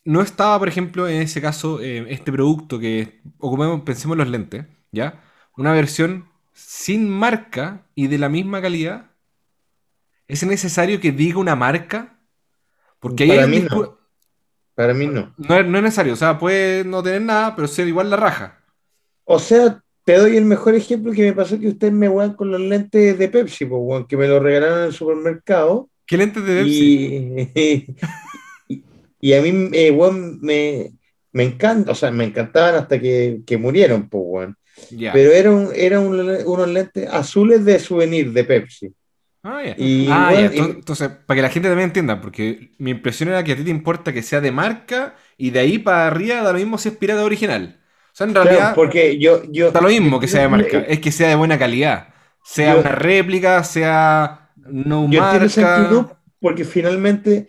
No 0.04 0.22
estaba, 0.22 0.60
por 0.60 0.68
ejemplo, 0.68 1.08
en 1.08 1.22
ese 1.22 1.42
caso, 1.42 1.82
eh, 1.82 2.06
este 2.10 2.32
producto 2.32 2.80
que 2.80 3.22
ocupemos, 3.40 3.82
pensemos 3.82 4.16
en 4.16 4.20
los 4.20 4.30
lentes, 4.30 4.66
¿ya? 4.92 5.24
Una 5.58 5.74
versión 5.74 6.30
sin 6.54 7.10
marca 7.10 7.88
y 7.96 8.08
de 8.08 8.20
la 8.20 8.30
misma 8.30 8.62
calidad. 8.62 9.12
¿Es 10.28 10.46
necesario 10.46 11.00
que 11.02 11.12
diga 11.12 11.40
una 11.40 11.56
marca? 11.56 12.20
Porque 13.00 13.26
ahí 13.26 13.36
Para 13.36 13.38
hay 13.38 13.48
mí 13.48 13.60
no. 13.60 13.98
Para 14.76 14.94
mí 14.94 15.08
no. 15.08 15.36
no 15.38 15.64
no 15.64 15.78
es 15.78 15.84
necesario, 15.84 16.14
o 16.14 16.16
sea, 16.16 16.38
puede 16.40 16.84
no 16.86 17.04
tener 17.04 17.22
nada, 17.22 17.56
pero 17.56 17.68
ser 17.68 17.88
igual 17.88 18.10
la 18.10 18.18
raja. 18.18 18.64
O 19.26 19.38
sea, 19.40 19.84
te 20.06 20.18
doy 20.18 20.38
el 20.38 20.46
mejor 20.46 20.76
ejemplo 20.76 21.12
que 21.14 21.24
me 21.24 21.34
pasó 21.34 21.60
que 21.60 21.70
ustedes 21.70 21.94
me 21.94 22.10
wean 22.10 22.36
con 22.36 22.52
los 22.52 22.62
lentes 22.62 23.18
de 23.20 23.30
Pepsi, 23.30 23.66
weón, 23.66 24.08
que 24.08 24.18
me 24.18 24.28
los 24.28 24.42
regalaron 24.44 24.80
en 24.80 24.86
el 24.88 24.94
supermercado. 24.94 25.90
¿Qué 26.08 26.18
lentes 26.18 26.46
de 26.46 26.64
Pepsi? 26.64 26.86
Y, 27.56 27.96
y, 28.68 28.84
y 29.20 29.34
a 29.34 29.42
mí, 29.42 29.70
eh, 29.74 29.92
weón, 29.92 30.40
me, 30.42 30.92
me 31.34 31.44
encanta, 31.44 31.92
o 31.92 31.96
sea, 31.96 32.12
me 32.12 32.26
encantaban 32.26 32.76
hasta 32.76 33.00
que, 33.00 33.42
que 33.46 33.58
murieron, 33.58 34.10
pues, 34.10 34.24
weón. 34.26 34.58
Pero 35.12 35.32
eran 35.32 35.70
era 35.76 36.00
un- 36.02 36.20
unos 36.46 36.68
lentes 36.70 37.08
azules 37.10 37.64
de 37.66 37.80
souvenir 37.80 38.32
de 38.34 38.44
Pepsi. 38.44 38.94
Ah, 39.44 39.62
ya. 39.64 39.76
Y, 39.78 40.08
Ah, 40.12 40.32
bueno, 40.32 40.52
Entonces, 40.54 41.10
para 41.10 41.36
que 41.38 41.42
la 41.44 41.50
gente 41.50 41.70
también 41.70 41.90
entienda, 41.90 42.20
porque 42.20 42.72
mi 42.80 42.92
impresión 42.92 43.30
era 43.30 43.44
que 43.44 43.52
a 43.52 43.56
ti 43.56 43.64
te 43.64 43.70
importa 43.70 44.12
que 44.12 44.24
sea 44.24 44.42
de 44.42 44.52
marca 44.52 45.16
y 45.38 45.52
de 45.52 45.60
ahí 45.60 45.78
para 45.80 46.08
arriba 46.08 46.42
da 46.42 46.52
lo 46.52 46.58
mismo 46.58 46.78
si 46.80 46.90
es 46.90 46.98
pirata 46.98 47.24
original. 47.24 47.80
O 48.16 48.18
sea, 48.18 48.28
en 48.28 48.34
Claro, 48.34 48.50
realidad 48.50 48.76
porque 48.76 49.20
yo, 49.20 49.44
yo 49.52 49.72
da 49.72 49.82
lo 49.82 49.90
mismo 49.90 50.20
que 50.22 50.28
sea 50.28 50.42
de 50.44 50.48
marca, 50.48 50.80
es 50.80 51.00
que 51.02 51.12
sea 51.12 51.28
de 51.30 51.36
buena 51.36 51.60
calidad. 51.60 52.08
Sea 52.44 52.74
Yo- 52.74 52.80
una 52.80 52.92
réplica, 52.92 53.64
sea 53.64 54.52
no 54.56 55.10
Yo 55.12 55.20
marca. 55.22 55.46
actitud 55.46 56.06
porque 56.40 56.64
finalmente, 56.64 57.48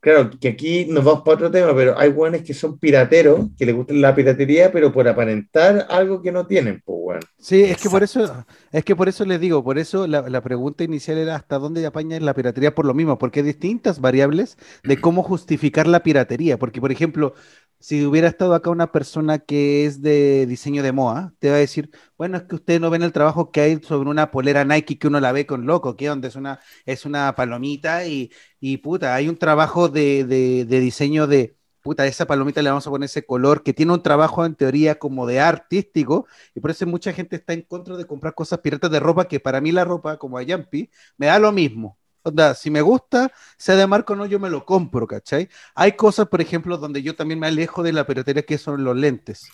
claro, 0.00 0.30
que 0.40 0.48
aquí 0.48 0.86
nos 0.86 1.04
vamos 1.04 1.22
para 1.22 1.36
otro 1.36 1.50
tema, 1.50 1.74
pero 1.74 1.96
hay 1.98 2.10
guanes 2.10 2.42
que 2.42 2.54
son 2.54 2.78
pirateros, 2.78 3.48
que 3.56 3.66
les 3.66 3.74
gusta 3.76 3.94
la 3.94 4.14
piratería, 4.14 4.72
pero 4.72 4.92
por 4.92 5.06
aparentar 5.06 5.86
algo 5.88 6.20
que 6.22 6.32
no 6.32 6.46
tienen, 6.46 6.82
pues, 6.84 6.98
weón. 7.00 7.20
Sí, 7.40 7.62
es 7.62 7.76
que 7.80 7.88
por 7.88 8.02
eso, 8.02 8.44
es 8.72 8.84
que 8.84 8.96
por 8.96 9.08
eso 9.08 9.24
les 9.24 9.38
digo, 9.40 9.62
por 9.62 9.78
eso 9.78 10.08
la, 10.08 10.28
la 10.28 10.40
pregunta 10.42 10.82
inicial 10.82 11.18
era 11.18 11.36
hasta 11.36 11.58
dónde 11.58 11.86
apaña 11.86 12.18
la 12.18 12.34
piratería 12.34 12.74
por 12.74 12.84
lo 12.84 12.94
mismo, 12.94 13.16
porque 13.16 13.40
hay 13.40 13.46
distintas 13.46 14.00
variables 14.00 14.58
de 14.82 15.00
cómo 15.00 15.22
justificar 15.22 15.86
la 15.86 16.02
piratería. 16.02 16.58
Porque, 16.58 16.80
por 16.80 16.90
ejemplo, 16.90 17.34
si 17.80 18.04
hubiera 18.04 18.28
estado 18.28 18.54
acá 18.54 18.70
una 18.70 18.92
persona 18.92 19.38
que 19.38 19.86
es 19.86 20.02
de 20.02 20.46
diseño 20.46 20.82
de 20.82 20.92
moda, 20.92 21.34
te 21.38 21.48
va 21.50 21.56
a 21.56 21.58
decir, 21.58 21.90
bueno, 22.16 22.36
es 22.36 22.42
que 22.44 22.56
ustedes 22.56 22.80
no 22.80 22.90
ven 22.90 23.02
el 23.02 23.12
trabajo 23.12 23.50
que 23.52 23.60
hay 23.60 23.80
sobre 23.82 24.10
una 24.10 24.30
polera 24.30 24.64
Nike 24.64 24.98
que 24.98 25.06
uno 25.08 25.20
la 25.20 25.32
ve 25.32 25.46
con 25.46 25.66
loco, 25.66 25.96
que 25.96 26.06
donde 26.08 26.28
es 26.28 26.36
una, 26.36 26.60
es 26.86 27.04
una 27.06 27.34
palomita 27.34 28.06
y, 28.06 28.30
y 28.60 28.78
puta, 28.78 29.14
hay 29.14 29.28
un 29.28 29.36
trabajo 29.38 29.88
de, 29.88 30.24
de, 30.24 30.64
de 30.64 30.80
diseño 30.80 31.26
de, 31.26 31.56
puta, 31.82 32.06
esa 32.06 32.26
palomita 32.26 32.62
le 32.62 32.70
vamos 32.70 32.86
a 32.86 32.90
poner 32.90 33.06
ese 33.06 33.24
color 33.24 33.62
que 33.62 33.72
tiene 33.74 33.92
un 33.92 34.02
trabajo 34.02 34.44
en 34.44 34.54
teoría 34.56 34.98
como 34.98 35.26
de 35.26 35.40
artístico 35.40 36.26
y 36.54 36.60
por 36.60 36.70
eso 36.70 36.86
mucha 36.86 37.12
gente 37.12 37.36
está 37.36 37.52
en 37.52 37.62
contra 37.62 37.96
de 37.96 38.06
comprar 38.06 38.34
cosas 38.34 38.60
piratas 38.60 38.90
de 38.90 39.00
ropa, 39.00 39.26
que 39.28 39.40
para 39.40 39.60
mí 39.60 39.72
la 39.72 39.84
ropa, 39.84 40.16
como 40.18 40.38
a 40.38 40.42
Yampi, 40.42 40.90
me 41.16 41.26
da 41.26 41.38
lo 41.38 41.52
mismo. 41.52 41.98
Onda, 42.22 42.54
si 42.54 42.70
me 42.70 42.80
gusta, 42.82 43.30
sea 43.56 43.76
de 43.76 43.86
marca 43.86 44.12
o 44.12 44.16
no, 44.16 44.26
yo 44.26 44.38
me 44.38 44.50
lo 44.50 44.64
compro, 44.64 45.06
¿cachai? 45.06 45.48
Hay 45.74 45.92
cosas, 45.92 46.28
por 46.28 46.40
ejemplo, 46.40 46.76
donde 46.76 47.02
yo 47.02 47.14
también 47.16 47.40
me 47.40 47.46
alejo 47.46 47.82
de 47.82 47.92
la 47.92 48.06
piratería, 48.06 48.42
que 48.42 48.58
son 48.58 48.84
los 48.84 48.96
lentes 48.96 49.48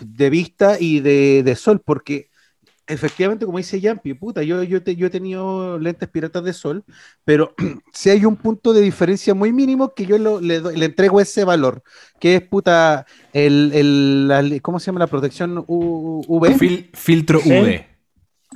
de 0.00 0.30
vista 0.30 0.76
y 0.78 1.00
de, 1.00 1.42
de 1.42 1.56
sol, 1.56 1.80
porque 1.84 2.30
efectivamente, 2.86 3.44
como 3.44 3.58
dice 3.58 3.80
Yampi, 3.80 4.14
puta, 4.14 4.42
yo, 4.42 4.62
yo, 4.62 4.82
te- 4.82 4.96
yo 4.96 5.08
he 5.08 5.10
tenido 5.10 5.78
lentes 5.78 6.08
piratas 6.08 6.42
de 6.44 6.52
sol, 6.52 6.84
pero 7.24 7.54
si 7.92 8.10
hay 8.10 8.24
un 8.24 8.36
punto 8.36 8.72
de 8.72 8.80
diferencia 8.80 9.34
muy 9.34 9.52
mínimo 9.52 9.92
que 9.94 10.06
yo 10.06 10.16
lo- 10.18 10.40
le, 10.40 10.60
doy- 10.60 10.76
le 10.76 10.86
entrego 10.86 11.20
ese 11.20 11.44
valor, 11.44 11.82
que 12.20 12.36
es 12.36 12.42
puta, 12.42 13.06
el, 13.32 13.72
el- 13.74 14.28
la- 14.28 14.60
¿cómo 14.62 14.78
se 14.80 14.86
llama 14.86 15.00
la 15.00 15.06
protección 15.08 15.64
UV? 15.66 16.56
Fil- 16.58 16.90
filtro 16.94 17.40
Sí. 17.40 17.50
V. 17.50 17.86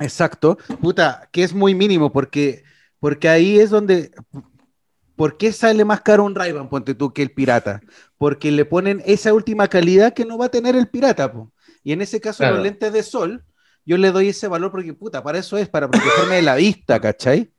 Exacto, 0.00 0.56
puta, 0.80 1.28
que 1.32 1.42
es 1.42 1.52
muy 1.52 1.74
mínimo 1.74 2.10
porque, 2.12 2.64
porque 3.02 3.28
ahí 3.28 3.58
es 3.58 3.70
donde 3.70 4.12
¿Por 5.16 5.36
qué 5.36 5.52
sale 5.52 5.84
más 5.84 6.00
caro 6.00 6.24
un 6.24 6.34
ray 6.34 6.52
ponte 6.70 6.94
tú, 6.94 7.12
que 7.12 7.22
el 7.22 7.32
pirata? 7.32 7.80
Porque 8.16 8.50
le 8.50 8.64
ponen 8.64 9.02
esa 9.04 9.34
última 9.34 9.68
calidad 9.68 10.14
que 10.14 10.24
no 10.24 10.38
va 10.38 10.46
a 10.46 10.48
tener 10.48 10.74
el 10.74 10.88
pirata, 10.88 11.30
po. 11.32 11.52
Y 11.84 11.92
en 11.92 12.00
ese 12.00 12.20
caso, 12.20 12.38
Claro. 12.38 12.56
los 12.56 12.64
lentes 12.64 12.92
de 12.92 13.02
sol, 13.02 13.44
yo 13.84 13.98
le 13.98 14.10
doy 14.10 14.28
ese 14.28 14.48
valor 14.48 14.70
porque, 14.70 14.94
puta, 14.94 15.22
para 15.22 15.38
eso 15.38 15.58
es, 15.58 15.68
para 15.68 15.88
protegerme 15.88 16.36
de 16.36 16.42
la 16.42 16.54
vista, 16.54 17.00
¿cachai? 17.00 17.52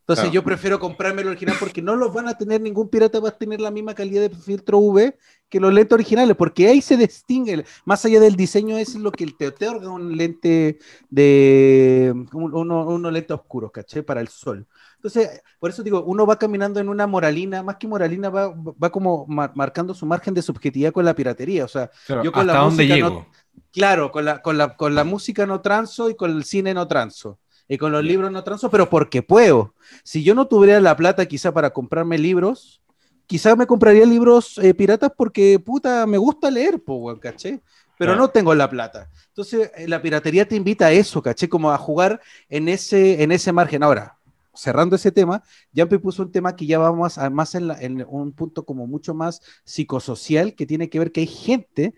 Entonces 0.00 0.24
Claro. 0.24 0.32
yo 0.32 0.42
prefiero 0.44 0.78
comprarme 0.80 1.22
el 1.22 1.28
original 1.28 1.56
porque 1.60 1.82
no 1.82 1.94
los 1.94 2.12
van 2.12 2.28
a 2.28 2.36
tener, 2.36 2.60
ningún 2.60 2.88
pirata 2.88 3.20
va 3.20 3.28
a 3.28 3.36
tener 3.38 3.60
la 3.60 3.70
misma 3.70 3.94
calidad 3.94 4.22
de 4.22 4.30
filtro 4.30 4.78
UV 4.78 5.14
que 5.48 5.60
los 5.60 5.72
lentes 5.72 5.92
originales, 5.94 6.36
porque 6.36 6.66
ahí 6.66 6.80
se 6.80 6.96
distingue, 6.96 7.64
más 7.84 8.04
allá 8.04 8.18
del 8.20 8.34
diseño, 8.36 8.78
es 8.78 8.94
lo 8.94 9.12
que 9.12 9.26
te 9.26 9.48
otorga 9.48 9.90
un 9.90 10.16
lente 10.16 10.78
de, 11.10 12.12
un- 12.32 12.54
uno, 12.54 12.86
unos 12.86 13.12
lentes 13.12 13.34
oscuros, 13.36 13.70
¿caché? 13.70 14.02
Para 14.02 14.20
el 14.20 14.28
sol. 14.28 14.66
Entonces, 14.98 15.42
por 15.60 15.70
eso 15.70 15.82
digo, 15.84 16.02
uno 16.04 16.26
va 16.26 16.38
caminando 16.38 16.80
en 16.80 16.88
una 16.88 17.06
moralina, 17.06 17.62
más 17.62 17.76
que 17.76 17.86
moralina, 17.86 18.30
va, 18.30 18.48
va 18.52 18.90
como 18.90 19.26
mar- 19.28 19.52
marcando 19.54 19.94
su 19.94 20.06
margen 20.06 20.34
de 20.34 20.42
subjetividad 20.42 20.92
con 20.92 21.04
la 21.04 21.14
piratería, 21.14 21.64
o 21.64 21.68
sea, 21.68 21.90
Claro, 22.04 22.22
Yo 22.22 22.32
con 22.32 22.46
¿Hasta 22.46 22.58
la 22.58 22.64
dónde 22.64 22.84
música 22.84 22.96
llego? 22.96 23.10
no- 23.10 23.28
Claro, 23.72 24.10
con 24.10 24.24
la, 24.24 24.42
con 24.42 24.58
la, 24.58 24.76
con 24.76 24.94
la 24.94 25.04
música 25.04 25.46
no 25.46 25.60
transo 25.60 26.10
y 26.10 26.16
con 26.16 26.30
el 26.32 26.44
cine 26.44 26.74
no 26.74 26.88
transo. 26.88 27.38
Y 27.68 27.76
con 27.78 27.92
los 27.92 28.02
libros 28.02 28.32
no 28.32 28.42
transo, 28.42 28.70
pero 28.70 28.88
porque 28.88 29.22
puedo. 29.22 29.74
Si 30.02 30.24
yo 30.24 30.34
no 30.34 30.46
tuviera 30.48 30.80
la 30.80 30.96
plata 30.96 31.26
quizá 31.26 31.52
para 31.52 31.70
comprarme 31.70 32.18
libros, 32.18 32.80
quizá 33.26 33.54
me 33.56 33.66
compraría 33.66 34.06
libros 34.06 34.58
eh, 34.58 34.74
piratas 34.74 35.12
porque, 35.16 35.58
puta, 35.60 36.06
me 36.06 36.16
gusta 36.18 36.50
leer, 36.50 36.82
po, 36.82 37.18
¿caché? 37.20 37.60
Pero 37.98 38.12
Claro. 38.12 38.22
no 38.22 38.30
tengo 38.30 38.54
la 38.54 38.70
plata. 38.70 39.10
Entonces, 39.28 39.70
eh, 39.76 39.86
la 39.88 40.00
piratería 40.00 40.46
te 40.48 40.56
invita 40.56 40.86
a 40.86 40.92
eso, 40.92 41.22
¿caché? 41.22 41.48
Como 41.48 41.70
a 41.70 41.78
jugar 41.78 42.20
en 42.48 42.68
ese, 42.68 43.22
en 43.22 43.32
ese 43.32 43.52
margen. 43.52 43.82
Ahora, 43.82 44.17
cerrando 44.58 44.96
ese 44.96 45.12
tema, 45.12 45.42
Jumpy 45.74 45.98
puso 45.98 46.22
un 46.22 46.32
tema 46.32 46.56
que 46.56 46.66
ya 46.66 46.78
vamos 46.78 47.16
a, 47.18 47.30
más 47.30 47.54
en, 47.54 47.68
la- 47.68 47.80
en 47.80 48.04
un 48.08 48.32
punto 48.32 48.64
como 48.64 48.86
mucho 48.86 49.14
más 49.14 49.40
psicosocial, 49.64 50.54
que 50.54 50.66
tiene 50.66 50.88
que 50.90 50.98
ver 50.98 51.12
que 51.12 51.20
hay 51.20 51.26
gente 51.26 51.94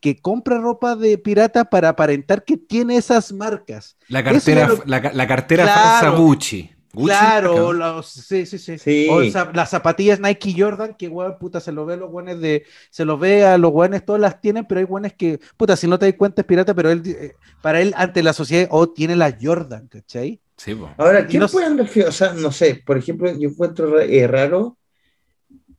que 0.00 0.20
compra 0.20 0.58
ropa 0.58 0.96
de 0.96 1.16
pirata 1.16 1.64
para 1.64 1.88
aparentar 1.90 2.44
que 2.44 2.56
tiene 2.56 2.96
esas 2.96 3.32
marcas. 3.32 3.96
La 4.08 4.22
cartera, 4.24 4.66
lo- 4.68 4.82
la, 4.84 5.00
ca- 5.00 5.12
la 5.12 5.26
cartera 5.26 5.64
Claro. 5.64 5.80
falsa 5.80 6.08
Gucci. 6.20 6.70
Gucci, 6.94 7.06
claro, 7.08 7.72
los- 7.72 8.06
sí, 8.06 8.44
sí, 8.44 8.58
sí. 8.58 9.06
O 9.10 9.22
las 9.54 9.70
zapatillas 9.70 10.20
Nike 10.20 10.54
Jordan, 10.58 10.94
que 10.98 11.08
weón, 11.08 11.38
puta, 11.38 11.58
se 11.58 11.72
lo 11.72 11.86
ve 11.86 11.94
a 11.94 11.96
los 11.96 12.10
guanes 12.10 12.38
de, 12.40 12.64
se 12.90 13.06
lo 13.06 13.16
ve 13.16 13.46
a 13.46 13.56
los 13.56 13.70
guanes, 13.70 14.04
todas 14.04 14.20
las 14.20 14.42
tienen, 14.42 14.66
pero 14.66 14.78
hay 14.80 14.84
guanes 14.84 15.14
que, 15.14 15.40
puta, 15.56 15.74
si 15.74 15.86
no 15.88 15.98
te 15.98 16.04
das 16.04 16.16
cuenta 16.18 16.42
es 16.42 16.46
pirata, 16.46 16.74
pero 16.74 16.90
él, 16.90 17.00
eh, 17.06 17.32
para 17.62 17.80
él, 17.80 17.94
ante 17.96 18.22
la 18.22 18.34
sociedad, 18.34 18.68
oh, 18.70 18.90
tiene 18.90 19.16
la 19.16 19.34
Jordan, 19.40 19.88
¿cachai? 19.88 20.41
Sí, 20.62 20.76
po. 20.76 20.88
Ahora, 20.96 21.26
¿quién 21.26 21.40
no 21.40 21.48
puede 21.48 21.66
andar 21.66 21.88
O 22.06 22.12
sea, 22.12 22.34
no 22.34 22.52
sé, 22.52 22.80
por 22.86 22.96
ejemplo, 22.96 23.28
yo 23.36 23.48
encuentro 23.48 23.98
eh, 23.98 24.28
raro 24.28 24.78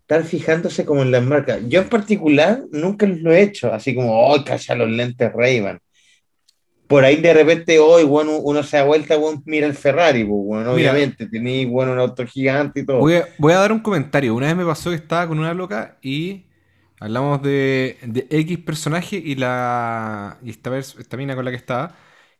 estar 0.01 0.25
fijándose 0.25 0.83
como 0.83 1.03
en 1.03 1.11
las 1.11 1.23
marcas. 1.23 1.61
Yo 1.69 1.79
en 1.79 1.87
particular 1.87 2.63
nunca 2.69 3.05
lo 3.05 3.31
he 3.31 3.43
hecho, 3.43 3.73
así 3.73 3.95
como, 3.95 4.11
oh, 4.27 4.43
calla 4.43 4.75
los 4.75 4.89
lentes 4.89 5.31
Ray-Ban. 5.31 5.79
Por 6.87 7.05
ahí 7.05 7.15
de 7.15 7.33
repente, 7.33 7.79
hoy, 7.79 8.03
bueno, 8.03 8.35
uno 8.39 8.61
se 8.61 8.75
da 8.75 8.83
vuelta, 8.83 9.15
bueno, 9.15 9.41
mira 9.45 9.67
el 9.67 9.73
Ferrari, 9.73 10.25
pues, 10.25 10.43
bueno, 10.43 10.73
Mira. 10.73 10.91
obviamente, 10.91 11.27
tenéis, 11.27 11.69
bueno, 11.69 11.93
un 11.93 11.99
auto 11.99 12.27
gigante 12.27 12.81
y 12.81 12.85
todo. 12.85 12.97
Voy 12.97 13.13
a, 13.13 13.29
voy 13.37 13.53
a 13.53 13.59
dar 13.59 13.71
un 13.71 13.79
comentario. 13.79 14.35
Una 14.35 14.47
vez 14.47 14.57
me 14.57 14.65
pasó 14.65 14.89
que 14.89 14.97
estaba 14.97 15.29
con 15.29 15.39
una 15.39 15.53
loca 15.53 15.97
y 16.01 16.43
hablamos 16.99 17.41
de, 17.41 17.99
de 18.01 18.27
X 18.29 18.57
personaje 18.57 19.15
y 19.15 19.35
la 19.35 20.39
y 20.43 20.49
esta, 20.49 20.77
esta 20.77 21.15
mina 21.15 21.35
con 21.35 21.45
la 21.45 21.51
que 21.51 21.57
estaba 21.57 21.95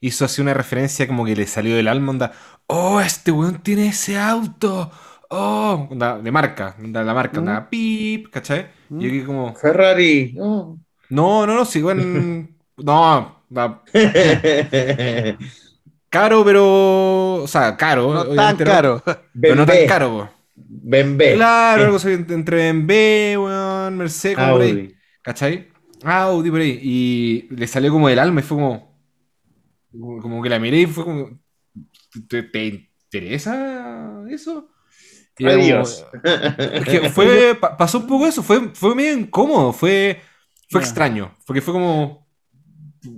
hizo 0.08 0.26
así 0.26 0.42
una 0.42 0.54
referencia 0.54 1.08
como 1.08 1.26
que 1.26 1.36
le 1.36 1.48
salió 1.48 1.76
del 1.76 1.88
alma, 1.88 2.12
onda, 2.12 2.32
oh, 2.68 3.00
este 3.02 3.32
weón 3.32 3.62
tiene 3.64 3.88
ese 3.90 4.18
auto, 4.20 4.92
oh, 5.30 5.88
onda, 5.92 6.20
de 6.20 6.32
marca, 6.32 6.76
onda, 6.80 7.04
la 7.04 7.14
marca, 7.14 7.40
Mm. 7.40 7.40
onda, 7.40 7.70
pip, 7.70 8.30
¿cachai? 8.32 8.68
Mm. 8.90 9.02
Y 9.02 9.04
yo 9.06 9.10
que 9.12 9.26
como, 9.26 9.56
Ferrari, 9.56 10.36
oh. 10.40 10.78
no, 11.10 11.46
no, 11.48 11.56
no, 11.56 11.66
sí, 11.66 11.82
weón, 11.84 12.56
no, 12.78 13.44
no, 13.50 13.84
caro, 16.10 16.44
pero, 16.46 17.36
o 17.44 17.48
sea, 17.48 17.76
caro, 17.78 18.14
No 18.14 18.36
tan 18.36 18.58
caro. 18.58 19.04
pero 19.40 19.56
no 19.56 19.66
tan 19.66 19.86
caro, 19.88 20.10
po. 20.10 20.30
BMW, 20.56 21.36
Claro, 21.36 21.84
algo 21.86 21.96
así 21.98 22.10
entre 22.12 22.72
BMW, 22.72 23.38
weón, 23.38 23.98
Mercedes, 23.98 24.38
como 24.38 24.52
por 24.52 24.62
ahí. 24.62 24.72
Audi. 24.72 24.96
¿Cachai? 25.22 25.70
Audi 26.04 26.52
por 26.52 26.60
ahí. 26.62 26.80
Y 26.82 27.48
le 27.56 27.68
salió 27.68 27.92
como 27.92 28.08
del 28.10 28.20
alma 28.20 28.42
y 28.42 28.44
fue 28.44 28.58
como. 28.58 28.93
Como 30.00 30.42
que 30.42 30.50
la 30.50 30.60
miré 30.60 30.82
y 30.82 30.86
fue 30.88 31.04
como. 31.04 31.40
¿Te, 32.28 32.44
te 32.44 32.90
interesa 33.06 34.24
eso? 34.30 34.70
Y 35.38 35.46
como- 35.46 35.56
Adiós. 35.56 36.06
es 36.24 36.86
que 36.86 37.10
fue, 37.10 37.56
pa- 37.60 37.76
pasó 37.76 38.00
un 38.00 38.08
poco 38.08 38.28
eso, 38.28 38.44
fue, 38.44 38.70
fue 38.76 38.94
medio 38.96 39.14
incómodo, 39.18 39.74
fue, 39.74 40.22
fue 40.70 40.82
Ya. 40.82 40.86
extraño, 40.88 41.36
porque 41.48 41.62
fue 41.62 41.74
como, 41.74 42.28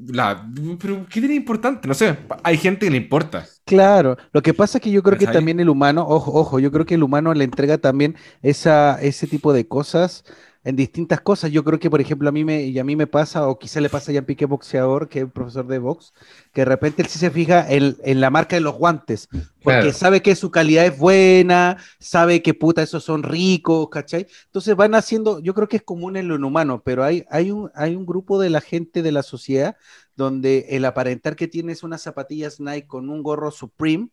la, 0.07 0.49
pero 0.79 1.05
¿qué 1.09 1.19
tiene 1.19 1.35
importante? 1.35 1.87
No 1.87 1.93
sé, 1.93 2.17
hay 2.43 2.57
gente 2.57 2.85
que 2.85 2.91
le 2.91 2.97
importa. 2.97 3.45
Claro, 3.65 4.17
lo 4.31 4.41
que 4.41 4.53
pasa 4.53 4.77
es 4.77 4.83
que 4.83 4.91
yo 4.91 5.03
creo 5.03 5.17
que 5.17 5.25
¿Cachai? 5.25 5.39
también 5.39 5.59
el 5.59 5.67
humano, 5.69 6.05
ojo, 6.07 6.31
ojo, 6.33 6.59
yo 6.59 6.71
creo 6.71 6.85
que 6.85 6.95
el 6.95 7.03
humano 7.03 7.33
le 7.33 7.43
entrega 7.43 7.77
también 7.77 8.15
esa, 8.41 8.97
ese 9.01 9.27
tipo 9.27 9.51
de 9.51 9.67
cosas 9.67 10.23
en 10.65 10.75
distintas 10.75 11.21
cosas. 11.21 11.51
Yo 11.51 11.63
creo 11.63 11.79
que, 11.79 11.89
por 11.89 12.01
ejemplo, 12.01 12.27
a 12.29 12.33
mí 12.33 12.43
me, 12.45 12.63
y 12.63 12.79
a 12.79 12.83
mí 12.83 12.97
me 12.97 13.07
pasa, 13.07 13.47
o 13.47 13.57
quizá 13.59 13.79
le 13.81 13.89
pasa 13.89 14.11
a 14.11 14.15
Jan 14.15 14.25
Piqué 14.25 14.45
Boxeador, 14.45 15.09
que 15.09 15.21
es 15.21 15.31
profesor 15.31 15.67
de 15.67 15.79
box, 15.79 16.13
que 16.53 16.61
de 16.61 16.65
repente 16.65 17.03
él 17.03 17.07
sí 17.07 17.19
se 17.19 17.31
fija 17.31 17.71
en, 17.71 17.95
en 18.03 18.21
la 18.21 18.29
marca 18.31 18.57
de 18.57 18.61
los 18.61 18.75
guantes, 18.75 19.29
porque 19.61 19.93
Claro. 19.93 19.93
sabe 19.93 20.21
que 20.21 20.35
su 20.35 20.51
calidad 20.51 20.85
es 20.85 20.97
buena, 20.97 21.77
sabe 21.99 22.41
que 22.41 22.53
puta, 22.53 22.83
esos 22.83 23.03
son 23.03 23.23
ricos, 23.23 23.89
¿cachai? 23.89 24.27
Entonces 24.45 24.75
van 24.75 24.95
haciendo, 24.95 25.39
yo 25.39 25.53
creo 25.53 25.67
que 25.69 25.77
es 25.77 25.83
común 25.83 26.17
en 26.17 26.27
lo 26.27 26.35
humano, 26.35 26.81
pero 26.83 27.03
hay, 27.03 27.25
hay, 27.29 27.51
un, 27.51 27.71
hay 27.75 27.95
un 27.95 28.05
grupo 28.05 28.39
de 28.39 28.49
la 28.49 28.61
gente 28.61 29.01
de 29.01 29.11
la 29.13 29.23
sociedad 29.23 29.77
donde 30.15 30.67
el 30.69 30.85
aparentar 30.85 31.35
que 31.35 31.47
tienes 31.47 31.83
unas 31.83 32.01
zapatillas 32.01 32.59
Nike 32.59 32.87
con 32.87 33.09
un 33.09 33.23
gorro 33.23 33.51
Supreme 33.51 34.09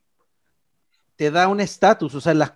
te 1.17 1.31
da 1.31 1.49
un 1.49 1.61
estatus, 1.61 2.15
o 2.15 2.21
sea, 2.21 2.35
la, 2.35 2.53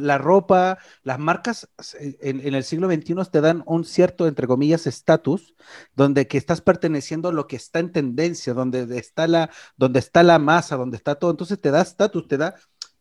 la- 0.00 0.18
ropa, 0.18 0.78
las 1.02 1.18
marcas 1.18 1.68
eh, 2.00 2.16
en, 2.22 2.54
el 2.54 2.64
siglo 2.64 2.88
XXI 2.88 3.30
te 3.30 3.40
dan 3.40 3.62
un 3.66 3.84
cierto, 3.84 4.26
entre 4.26 4.46
comillas, 4.46 4.86
estatus, 4.86 5.54
donde 5.94 6.26
que 6.28 6.38
estás 6.38 6.60
perteneciendo 6.60 7.28
a 7.28 7.32
lo 7.32 7.46
que 7.46 7.56
está 7.56 7.78
en 7.80 7.92
tendencia, 7.92 8.54
donde 8.54 8.98
está 8.98 9.26
la, 9.26 9.50
donde 9.76 9.98
está 9.98 10.22
la 10.22 10.38
masa, 10.38 10.76
donde 10.76 10.96
está 10.96 11.14
todo, 11.16 11.30
entonces 11.30 11.60
te 11.60 11.70
da 11.70 11.82
estatus, 11.82 12.26
te 12.28 12.36
da, 12.38 12.54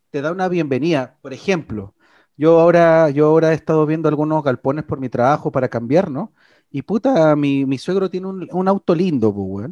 te 0.09 0.21
da 0.21 0.31
una 0.31 0.47
bienvenida. 0.49 1.17
Por 1.21 1.33
ejemplo, 1.33 1.95
yo 2.37 2.59
ahora, 2.59 3.09
yo 3.09 3.27
ahora 3.27 3.51
he 3.51 3.55
estado 3.55 3.85
viendo 3.85 4.09
algunos 4.09 4.43
galpones 4.43 4.85
por 4.85 4.99
mi 4.99 5.09
trabajo 5.09 5.51
para 5.51 5.69
cambiar, 5.69 6.09
¿no? 6.11 6.33
Y 6.69 6.81
puta, 6.83 7.35
mi, 7.35 7.65
mi 7.65 7.77
suegro 7.77 8.09
tiene 8.09 8.27
un, 8.27 8.47
un 8.51 8.67
auto 8.67 8.95
lindo, 8.95 9.33
pues. 9.33 9.69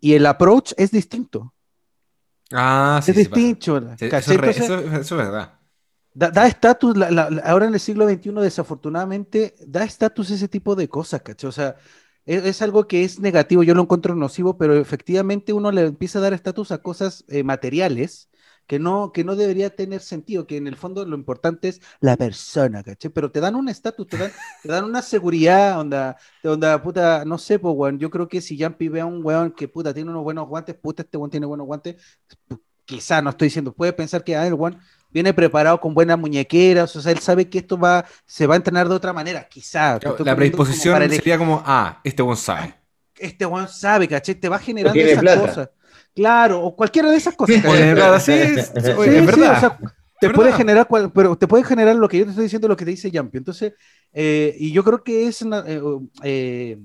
Y 0.00 0.14
el 0.14 0.26
approach 0.26 0.72
es 0.76 0.90
distinto. 0.90 1.54
Ah, 2.52 3.00
sí, 3.04 3.12
es 3.12 3.16
sí 3.16 3.18
distinto. 3.18 3.56
Sí, 3.96 4.06
eso, 4.06 4.32
es 4.32 4.36
re- 4.40 4.50
Entonces, 4.50 4.60
eso- 4.60 4.78
eso 4.80 4.98
es 5.00 5.10
verdad. 5.16 5.60
Da 6.12 6.46
estatus, 6.46 6.96
ahora 7.44 7.66
en 7.66 7.74
el 7.74 7.80
siglo 7.80 8.04
XXI, 8.06 8.42
desafortunadamente, 8.42 9.54
da 9.66 9.84
estatus 9.84 10.30
ese 10.30 10.48
tipo 10.48 10.74
de 10.74 10.88
cosas, 10.88 11.22
¿cachai? 11.22 11.48
O 11.48 11.52
sea, 11.52 11.76
es, 12.26 12.44
es 12.44 12.62
algo 12.62 12.88
que 12.88 13.04
es 13.04 13.20
negativo, 13.20 13.62
yo 13.62 13.74
lo 13.74 13.82
encuentro 13.82 14.14
nocivo, 14.16 14.58
pero 14.58 14.74
efectivamente 14.76 15.52
uno 15.52 15.70
le 15.70 15.82
empieza 15.86 16.18
a 16.18 16.22
dar 16.22 16.32
estatus 16.32 16.72
a 16.72 16.78
cosas 16.82 17.24
eh, 17.28 17.44
materiales 17.44 18.28
que 18.70 18.78
no, 18.78 19.10
que 19.10 19.24
no 19.24 19.34
debería 19.34 19.74
tener 19.74 20.00
sentido, 20.00 20.46
que 20.46 20.56
en 20.56 20.68
el 20.68 20.76
fondo 20.76 21.04
lo 21.04 21.16
importante 21.16 21.66
es 21.66 21.80
la 21.98 22.16
persona, 22.16 22.84
¿cachai? 22.84 23.10
Pero 23.10 23.28
te 23.28 23.40
dan 23.40 23.56
un 23.56 23.68
estatus, 23.68 24.06
te 24.06 24.16
dan, 24.16 24.30
te 24.62 24.68
dan 24.68 24.84
una 24.84 25.02
seguridad, 25.02 25.80
onda, 25.80 26.16
onda, 26.44 26.80
puta, 26.80 27.24
no 27.24 27.36
sé, 27.36 27.58
pues, 27.58 27.74
weón, 27.76 27.98
yo 27.98 28.10
creo 28.10 28.28
que 28.28 28.40
si 28.40 28.56
Jampi 28.56 28.86
ve 28.86 29.00
a 29.00 29.06
un 29.06 29.26
weón 29.26 29.50
que, 29.50 29.66
puta, 29.66 29.92
tiene 29.92 30.08
unos 30.12 30.22
buenos 30.22 30.46
guantes, 30.46 30.76
puta, 30.76 31.02
este 31.02 31.16
weón 31.16 31.32
tiene 31.32 31.46
buenos 31.46 31.66
guantes, 31.66 31.96
quizá, 32.84 33.20
no 33.20 33.30
estoy 33.30 33.46
diciendo, 33.46 33.72
puede 33.72 33.92
pensar 33.92 34.22
que, 34.22 34.36
ah, 34.36 34.46
el 34.46 34.54
weón 34.54 34.78
viene 35.10 35.34
preparado 35.34 35.80
con 35.80 35.92
buenas 35.92 36.16
muñequeras, 36.16 36.94
o 36.94 37.00
sea, 37.02 37.10
él 37.10 37.18
sabe 37.18 37.50
que 37.50 37.58
esto 37.58 37.76
va, 37.76 38.04
se 38.24 38.46
va 38.46 38.54
a 38.54 38.56
entrenar 38.56 38.88
de 38.88 38.94
otra 38.94 39.12
manera, 39.12 39.48
quizá. 39.48 39.98
Claro, 39.98 40.16
La 40.20 40.24
como 40.26 40.36
predisposición 40.36 40.94
para 40.94 41.06
el- 41.06 41.10
sería 41.10 41.38
como, 41.38 41.60
ah, 41.66 42.00
este 42.04 42.22
buen 42.22 42.36
sabe. 42.36 42.76
Este 43.18 43.44
weón 43.46 43.66
sabe, 43.66 44.06
¿cachai? 44.06 44.36
Te 44.36 44.48
va 44.48 44.60
generando 44.60 44.96
esas 45.00 45.18
plata. 45.18 45.40
cosas. 45.40 45.70
Claro, 46.14 46.62
o 46.64 46.76
cualquiera 46.76 47.10
de 47.10 47.16
esas 47.16 47.34
cosas. 47.36 47.62
Verdad, 47.62 48.20
sí, 48.20 48.32
es, 48.32 48.72
Sí, 48.74 48.90
es 49.10 49.26
Sí, 49.26 49.26
verdad. 49.26 49.34
sí, 49.34 49.42
o 49.42 49.56
sea, 49.56 49.78
te 50.18 50.26
Es 50.26 50.32
puede 50.32 50.48
verdad. 50.48 50.56
generar, 50.58 50.86
cual- 50.88 51.12
pero 51.12 51.36
te 51.36 51.46
puede 51.48 51.64
generar 51.64 51.96
lo 51.96 52.08
que 52.08 52.18
yo 52.18 52.24
te 52.24 52.30
estoy 52.30 52.44
diciendo, 52.44 52.68
lo 52.68 52.76
que 52.76 52.84
te 52.84 52.90
dice 52.90 53.10
Yampi. 53.10 53.38
Entonces, 53.38 53.74
eh, 54.12 54.54
y 54.58 54.72
yo 54.72 54.84
creo 54.84 55.02
que 55.02 55.26
es 55.26 55.40
una, 55.42 55.64
eh, 55.66 55.80
eh, 56.22 56.78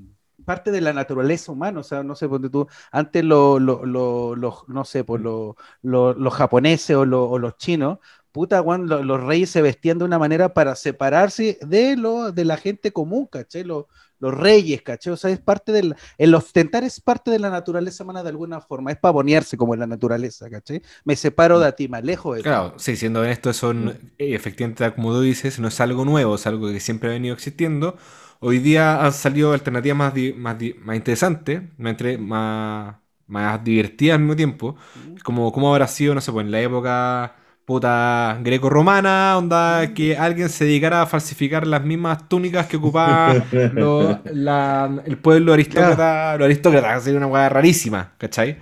parte 0.46 0.72
de 0.72 0.80
la 0.82 0.94
naturaleza 0.94 1.52
humana, 1.52 1.80
o 1.80 1.84
sea, 1.84 2.04
no 2.04 2.16
sé, 2.16 2.30
ponte 2.30 2.50
tú, 2.50 2.68
antes 2.92 3.24
lo- 3.24 3.60
lo- 3.60 3.84
lo- 3.86 4.36
los, 4.36 4.68
no 4.70 4.86
sé, 4.86 5.04
pues 5.04 5.22
lo- 5.22 5.56
lo- 5.82 6.14
los 6.14 6.34
japoneses 6.34 6.96
o, 6.96 7.04
lo- 7.06 7.26
o 7.30 7.40
los 7.40 7.58
chinos, 7.58 7.98
puta, 8.32 8.62
lo- 8.62 9.04
los 9.04 9.24
reyes 9.24 9.50
se 9.50 9.62
vestían 9.62 9.98
de 9.98 10.06
una 10.06 10.20
manera 10.20 10.54
para 10.54 10.76
separarse 10.76 11.58
de 11.66 11.96
lo, 11.98 12.32
de 12.32 12.46
la 12.46 12.58
gente 12.58 12.92
común, 12.94 13.28
¿cachai? 13.28 13.64
Lo- 13.64 13.88
los 14.20 14.34
reyes, 14.34 14.82
¿cachai? 14.82 15.14
O 15.14 15.18
sea, 15.18 15.30
es 15.32 15.40
parte 15.40 15.72
del, 15.72 15.96
el 16.18 16.36
ostentar 16.36 16.84
es 16.84 17.00
parte 17.02 17.32
de 17.32 17.40
la 17.40 17.50
naturaleza 17.50 18.04
humana 18.04 18.24
de 18.24 18.30
alguna 18.30 18.62
forma, 18.62 18.92
es 18.92 18.98
pavonearse 18.98 19.58
como 19.58 19.74
en 19.74 19.82
la 19.82 19.88
naturaleza, 19.88 20.50
¿cachai? 20.50 20.82
Me 21.04 21.16
separo 21.16 21.60
de 21.60 21.72
ti, 21.74 21.88
me 21.88 21.98
alejo 21.98 22.34
de 22.36 22.44
ti. 22.44 22.60
Claro, 22.60 22.78
sí, 22.78 22.96
siendo 22.96 23.22
honesto, 23.22 23.54
son, 23.54 23.90
eh, 24.20 24.36
efectivamente, 24.36 24.94
como 24.94 25.12
tú 25.14 25.22
dices, 25.22 25.60
no 25.60 25.68
es 25.68 25.80
algo 25.82 26.06
nuevo, 26.06 26.36
es 26.36 26.46
algo 26.46 26.68
que 26.72 26.80
siempre 26.80 27.10
ha 27.10 27.14
venido 27.14 27.34
existiendo. 27.34 27.98
Hoy 28.40 28.60
día 28.60 29.04
han 29.04 29.14
salido 29.14 29.52
alternativas 29.54 29.98
más, 29.98 30.14
di- 30.14 30.34
más, 30.34 30.60
di- 30.60 30.76
más 30.76 30.96
interesantes, 30.96 31.64
más, 31.80 31.96
más, 32.20 32.96
más 33.26 33.64
divertidas 33.64 34.16
al 34.16 34.20
mismo 34.22 34.36
tiempo. 34.36 34.76
Como, 35.24 35.52
como 35.52 35.72
habrá 35.74 35.88
sido, 35.88 36.14
no 36.14 36.22
sé, 36.22 36.32
pues 36.32 36.46
en 36.46 36.52
la 36.52 36.62
época 36.62 37.36
puta 37.66 38.40
greco-romana, 38.44 39.38
onda 39.38 39.94
que 39.94 40.16
alguien 40.18 40.50
se 40.50 40.66
dedicara 40.66 41.02
a 41.02 41.06
falsificar 41.08 41.66
las 41.68 41.84
mismas 41.84 42.30
túnicas 42.30 42.68
que 42.68 42.78
ocupaba 42.78 43.48
lo- 43.72 44.22
la- 44.34 45.02
el 45.06 45.18
pueblo 45.18 45.54
aristócrata, 45.54 46.38
los 46.38 46.46
aristócratas, 46.46 47.04
sería 47.04 47.18
una 47.18 47.28
weá 47.28 47.50
rarísima, 47.50 48.14
¿cachai? 48.18 48.58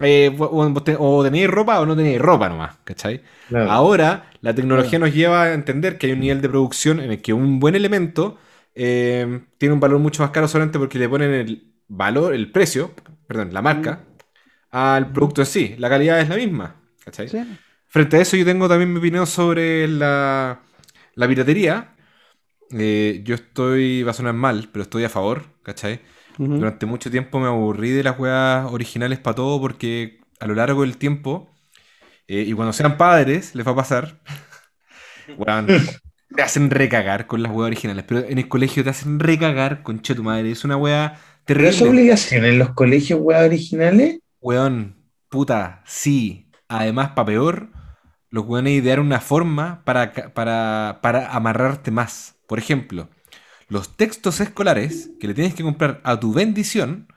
Eh, 0.00 0.34
o, 0.38 0.44
o 0.64 0.82
te- 0.82 0.96
o 0.98 1.22
teníais 1.24 1.50
ropa 1.50 1.80
o 1.80 1.86
no 1.86 1.96
teníais 1.96 2.20
ropa 2.20 2.48
nomás, 2.48 2.76
¿cachai? 2.84 3.22
Claro. 3.48 3.70
Ahora 3.70 4.30
la 4.40 4.54
tecnología 4.54 4.98
nos 4.98 5.12
lleva 5.14 5.42
a 5.44 5.54
entender 5.54 5.98
que 5.98 6.06
hay 6.06 6.12
un 6.12 6.20
nivel 6.20 6.40
de 6.40 6.48
producción 6.48 7.00
en 7.00 7.10
el 7.12 7.20
que 7.22 7.32
un 7.32 7.58
buen 7.60 7.74
elemento 7.74 8.38
eh, 8.74 9.40
tiene 9.58 9.72
un 9.74 9.80
valor 9.80 9.98
mucho 9.98 10.22
más 10.22 10.30
caro 10.30 10.46
solamente 10.48 10.78
porque 10.78 10.98
le 10.98 11.08
ponen 11.08 11.32
el 11.32 11.72
valor, 11.88 12.34
el 12.34 12.50
precio, 12.52 12.92
perdón, 13.26 13.52
la 13.52 13.62
marca, 13.62 14.04
al 14.70 15.12
producto 15.12 15.42
en 15.42 15.46
sí. 15.46 15.74
La 15.78 15.88
calidad 15.88 16.20
es 16.20 16.28
la 16.28 16.36
misma, 16.36 16.76
¿cachai? 17.04 17.28
Sí. 17.28 17.38
Frente 17.88 18.16
a 18.18 18.20
eso 18.20 18.36
yo 18.36 18.44
tengo 18.44 18.68
también 18.68 18.92
mi 18.92 18.98
opinión 18.98 19.26
sobre 19.26 19.88
la, 19.88 20.60
la 21.14 21.28
piratería. 21.28 21.94
Eh, 22.72 23.22
yo 23.24 23.34
estoy, 23.36 24.02
va 24.04 24.12
a 24.12 24.14
sonar 24.14 24.34
mal, 24.34 24.70
pero 24.72 24.84
estoy 24.84 25.04
a 25.04 25.08
favor, 25.10 25.44
¿cachai? 25.62 26.00
Ujú. 26.38 26.58
Durante 26.58 26.86
mucho 26.86 27.10
tiempo 27.10 27.40
me 27.40 27.48
aburrí 27.48 27.90
de 27.90 28.02
las 28.04 28.18
weas 28.18 28.66
originales 28.72 29.18
para 29.20 29.36
todo 29.36 29.60
porque 29.60 30.20
a 30.40 30.46
lo 30.46 30.54
largo 30.54 30.82
del 30.82 30.98
tiempo, 30.98 31.50
eh, 32.28 32.44
y 32.46 32.52
cuando 32.54 32.72
sean 32.72 32.96
padres, 32.98 33.54
les 33.54 33.66
va 33.66 33.72
a 33.72 33.76
pasar, 33.76 34.20
weón, 35.38 35.76
te 36.34 36.42
hacen 36.42 36.70
recagar 36.70 37.26
con 37.26 37.42
las 37.42 37.52
weas 37.52 37.68
originales, 37.68 38.04
pero 38.06 38.20
en 38.20 38.38
el 38.38 38.48
colegio 38.48 38.84
te 38.84 38.90
hacen 38.90 39.18
recagar 39.20 39.82
con 39.82 40.00
tu 40.00 40.22
madre, 40.22 40.50
es 40.50 40.64
una 40.64 40.76
wea 40.76 41.20
¿Pero 41.52 41.68
es 41.68 41.80
terrible. 41.80 41.88
obligación 41.90 42.44
en 42.46 42.58
los 42.58 42.70
colegios 42.74 43.20
web 43.20 43.44
originales? 43.44 44.20
Weón, 44.40 44.96
puta, 45.28 45.82
sí. 45.86 46.50
Además, 46.68 47.10
para 47.10 47.26
peor, 47.26 47.70
los 48.30 48.44
weones 48.46 48.74
idearon 48.74 49.06
una 49.06 49.20
forma 49.20 49.82
para, 49.84 50.12
para, 50.34 51.00
para 51.02 51.30
amarrarte 51.34 51.90
más. 51.90 52.36
Por 52.46 52.58
ejemplo, 52.58 53.08
los 53.68 53.96
textos 53.96 54.40
escolares 54.40 55.10
que 55.20 55.28
le 55.28 55.34
tienes 55.34 55.54
que 55.54 55.62
comprar 55.64 56.00
a 56.04 56.20
tu 56.20 56.32
bendición 56.32 57.08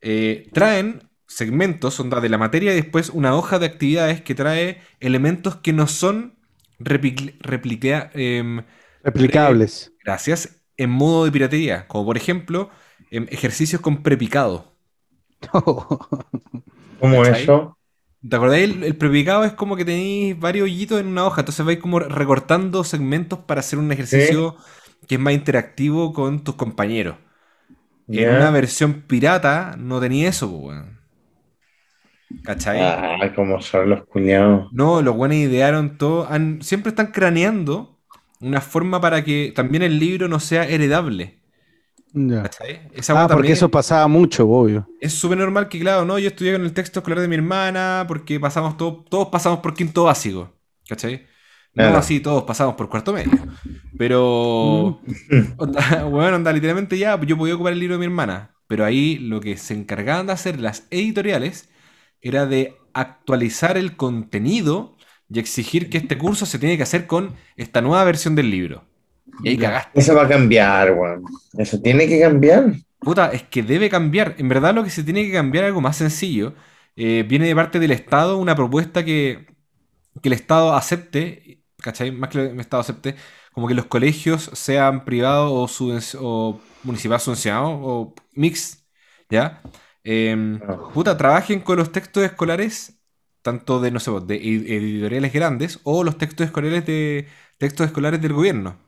eh, 0.00 0.50
traen 0.52 1.08
segmentos, 1.28 1.98
onda 2.00 2.20
de 2.20 2.28
la 2.28 2.38
materia, 2.38 2.72
y 2.72 2.76
después 2.76 3.10
una 3.10 3.34
hoja 3.36 3.58
de 3.58 3.66
actividades 3.66 4.22
que 4.22 4.34
trae 4.34 4.80
elementos 5.00 5.56
que 5.56 5.72
no 5.72 5.86
son 5.86 6.36
replica- 6.78 8.10
em, 8.14 8.64
Replicables. 9.04 9.92
gracias, 10.04 10.64
en 10.76 10.90
modo 10.90 11.24
de 11.24 11.32
piratería. 11.32 11.86
Como 11.88 12.04
por 12.06 12.16
ejemplo, 12.16 12.70
em, 13.10 13.26
ejercicios 13.30 13.80
con 13.80 14.02
prepicado. 14.02 14.72
¿Cómo 16.98 17.24
eso? 17.26 17.78
¿Te 18.28 18.36
acordáis? 18.36 18.64
El, 18.76 18.84
el 18.84 18.96
prepicado 18.96 19.44
es 19.44 19.52
como 19.52 19.76
que 19.76 19.84
tenéis 19.84 20.38
varios 20.38 20.64
hoyitos 20.64 21.00
en 21.00 21.08
una 21.08 21.26
hoja, 21.26 21.42
entonces 21.42 21.64
vais 21.66 21.78
como 21.78 21.98
recortando 22.00 22.82
segmentos 22.84 23.40
para 23.40 23.60
hacer 23.60 23.78
un 23.78 23.92
ejercicio 23.92 24.56
que 25.06 25.16
es 25.16 25.20
más 25.20 25.34
interactivo 25.34 26.12
con 26.14 26.42
tus 26.42 26.54
compañeros. 26.54 27.16
En 28.12 28.30
una 28.30 28.50
versión 28.50 29.02
pirata 29.02 29.76
no 29.78 30.00
tenía 30.00 30.28
eso, 30.30 30.48
weón. 30.48 31.00
¿Cachai? 32.44 32.80
Ah, 32.80 33.32
como 33.34 33.60
son 33.60 33.90
los 33.90 34.04
culiados. 34.06 34.70
No, 34.70 35.02
los 35.02 35.14
buenos 35.16 35.36
idearon 35.38 35.98
todo. 35.98 36.26
han- 36.30 36.60
siempre 36.62 36.90
están 36.90 37.08
craneando 37.12 37.98
una 38.40 38.60
forma 38.60 39.00
para 39.00 39.24
que 39.24 39.52
también 39.54 39.82
el 39.82 39.98
libro 39.98 40.28
no 40.28 40.40
sea 40.40 40.64
heredable. 40.68 41.40
Ya. 42.16 42.42
¿Cachai? 42.44 42.88
Esa 42.94 43.12
Ah, 43.12 43.26
porque 43.26 43.34
también- 43.34 43.52
eso 43.54 43.68
pasaba 43.70 44.06
mucho, 44.08 44.48
obvio. 44.48 44.88
Es 45.00 45.12
súper 45.14 45.36
normal 45.38 45.68
que, 45.68 45.80
claro, 45.80 46.04
no, 46.04 46.18
yo 46.18 46.28
estudié 46.28 46.52
con 46.52 46.62
el 46.62 46.72
texto 46.72 47.00
escolar 47.00 47.18
de 47.20 47.26
mi 47.28 47.34
hermana 47.34 48.04
porque 48.06 48.38
pasamos 48.38 48.76
todo, 48.76 49.04
todos 49.10 49.28
pasamos 49.28 49.58
por 49.58 49.74
quinto 49.74 50.04
básico, 50.04 50.52
¿cachai? 50.88 51.26
No 51.74 51.82
Claro. 51.82 51.98
así, 51.98 52.20
todos 52.20 52.44
pasamos 52.44 52.76
por 52.76 52.88
cuarto 52.88 53.12
medio. 53.12 53.32
Pero, 53.98 55.00
onda, 55.56 55.80
weón, 56.06 56.34
onda, 56.34 56.52
literalmente 56.52 56.96
ya, 56.98 57.20
yo 57.20 57.36
podía 57.36 57.54
ocupar 57.56 57.72
el 57.72 57.80
libro 57.80 57.94
de 57.96 57.98
mi 57.98 58.04
hermana. 58.06 58.54
Pero 58.68 58.84
ahí 58.84 59.18
lo 59.18 59.40
que 59.40 59.56
se 59.56 59.74
encargaban 59.74 60.26
de 60.26 60.32
hacer 60.32 60.60
las 60.60 60.86
editoriales 60.90 61.68
era 62.20 62.46
de 62.46 62.76
actualizar 62.94 63.76
el 63.76 63.96
contenido 63.96 64.96
y 65.28 65.38
exigir 65.40 65.90
que 65.90 65.98
este 65.98 66.16
curso 66.16 66.46
se 66.46 66.58
tiene 66.58 66.76
que 66.76 66.84
hacer 66.84 67.06
con 67.06 67.34
esta 67.56 67.80
nueva 67.82 68.04
versión 68.04 68.34
del 68.36 68.50
libro. 68.50 68.84
Y 69.42 69.48
ahí 69.50 69.56
Ya. 69.56 69.68
cagaste. 69.68 70.00
Eso 70.00 70.14
va 70.14 70.24
a 70.24 70.28
cambiar, 70.28 70.92
weón. 70.92 71.24
Eso 71.58 71.80
tiene 71.80 72.06
que 72.08 72.20
cambiar. 72.20 72.74
Puta, 73.00 73.32
es 73.32 73.42
que 73.44 73.62
debe 73.62 73.90
cambiar. 73.90 74.34
En 74.38 74.48
verdad 74.48 74.74
lo 74.74 74.82
que 74.84 74.90
se 74.90 75.02
tiene 75.04 75.24
que 75.26 75.32
cambiar 75.32 75.64
es 75.64 75.68
algo 75.68 75.80
más 75.80 75.96
sencillo. 75.96 76.54
Eh, 76.96 77.24
viene 77.28 77.46
de 77.46 77.54
parte 77.54 77.78
del 77.78 77.90
Estado 77.90 78.38
una 78.38 78.54
propuesta 78.54 79.04
que, 79.04 79.46
que 80.22 80.28
el 80.28 80.32
Estado 80.34 80.74
acepte, 80.74 81.62
¿cachai? 81.82 82.12
Más 82.12 82.30
que 82.30 82.38
el 82.46 82.60
Estado 82.60 82.80
acepte, 82.82 83.16
como 83.52 83.68
que 83.68 83.74
los 83.74 83.86
colegios 83.86 84.50
sean 84.54 85.04
privados 85.04 85.50
o, 85.52 85.84
subvenci- 85.84 86.18
o 86.20 86.60
municipal 86.84 87.20
subvencionados 87.20 87.70
o 87.82 88.14
mix, 88.34 88.84
¿ya? 89.30 89.60
Em, 90.04 90.60
Ah. 90.66 90.78
puta, 90.92 91.16
trabajen 91.16 91.60
con 91.60 91.76
los 91.78 91.92
textos 91.92 92.22
escolares, 92.24 93.00
tanto 93.42 93.80
de, 93.80 93.90
no 93.90 94.00
sé, 94.00 94.10
de 94.26 94.36
ed- 94.36 94.66
editoriales 94.70 95.32
grandes 95.32 95.80
o 95.84 96.04
los 96.04 96.16
textos 96.18 96.46
escolares 96.46 96.84
de 96.86 97.26
textos 97.58 97.86
escolares 97.86 98.20
del 98.22 98.32
gobierno. 98.34 98.78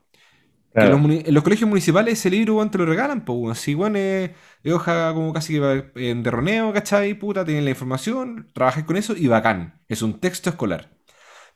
Que 0.79 0.89
los 0.89 1.01
en 1.01 1.35
los 1.35 1.43
colegios 1.43 1.69
municipales 1.69 2.19
ese 2.19 2.29
libro, 2.31 2.57
weón, 2.57 2.71
te 2.71 2.79
lo 2.79 2.87
regalan, 2.87 3.25
pues, 3.25 3.39
weón. 3.39 3.55
Si, 3.57 3.75
weón, 3.75 3.97
es, 3.97 4.31
es 4.63 4.73
hoja 4.73 5.13
como 5.15 5.33
casi 5.33 5.55
que 5.55 5.93
eh, 5.97 6.15
de 6.15 6.31
roneo, 6.31 6.73
¿cachai? 6.73 7.15
Puta, 7.15 7.45
tienen 7.45 7.65
la 7.65 7.71
información, 7.71 8.51
trabajas 8.53 8.85
con 8.85 8.97
eso 8.97 9.15
y 9.17 9.27
bacán. 9.29 9.83
Es 9.89 10.03
un 10.03 10.21
texto 10.21 10.51
escolar. 10.51 10.91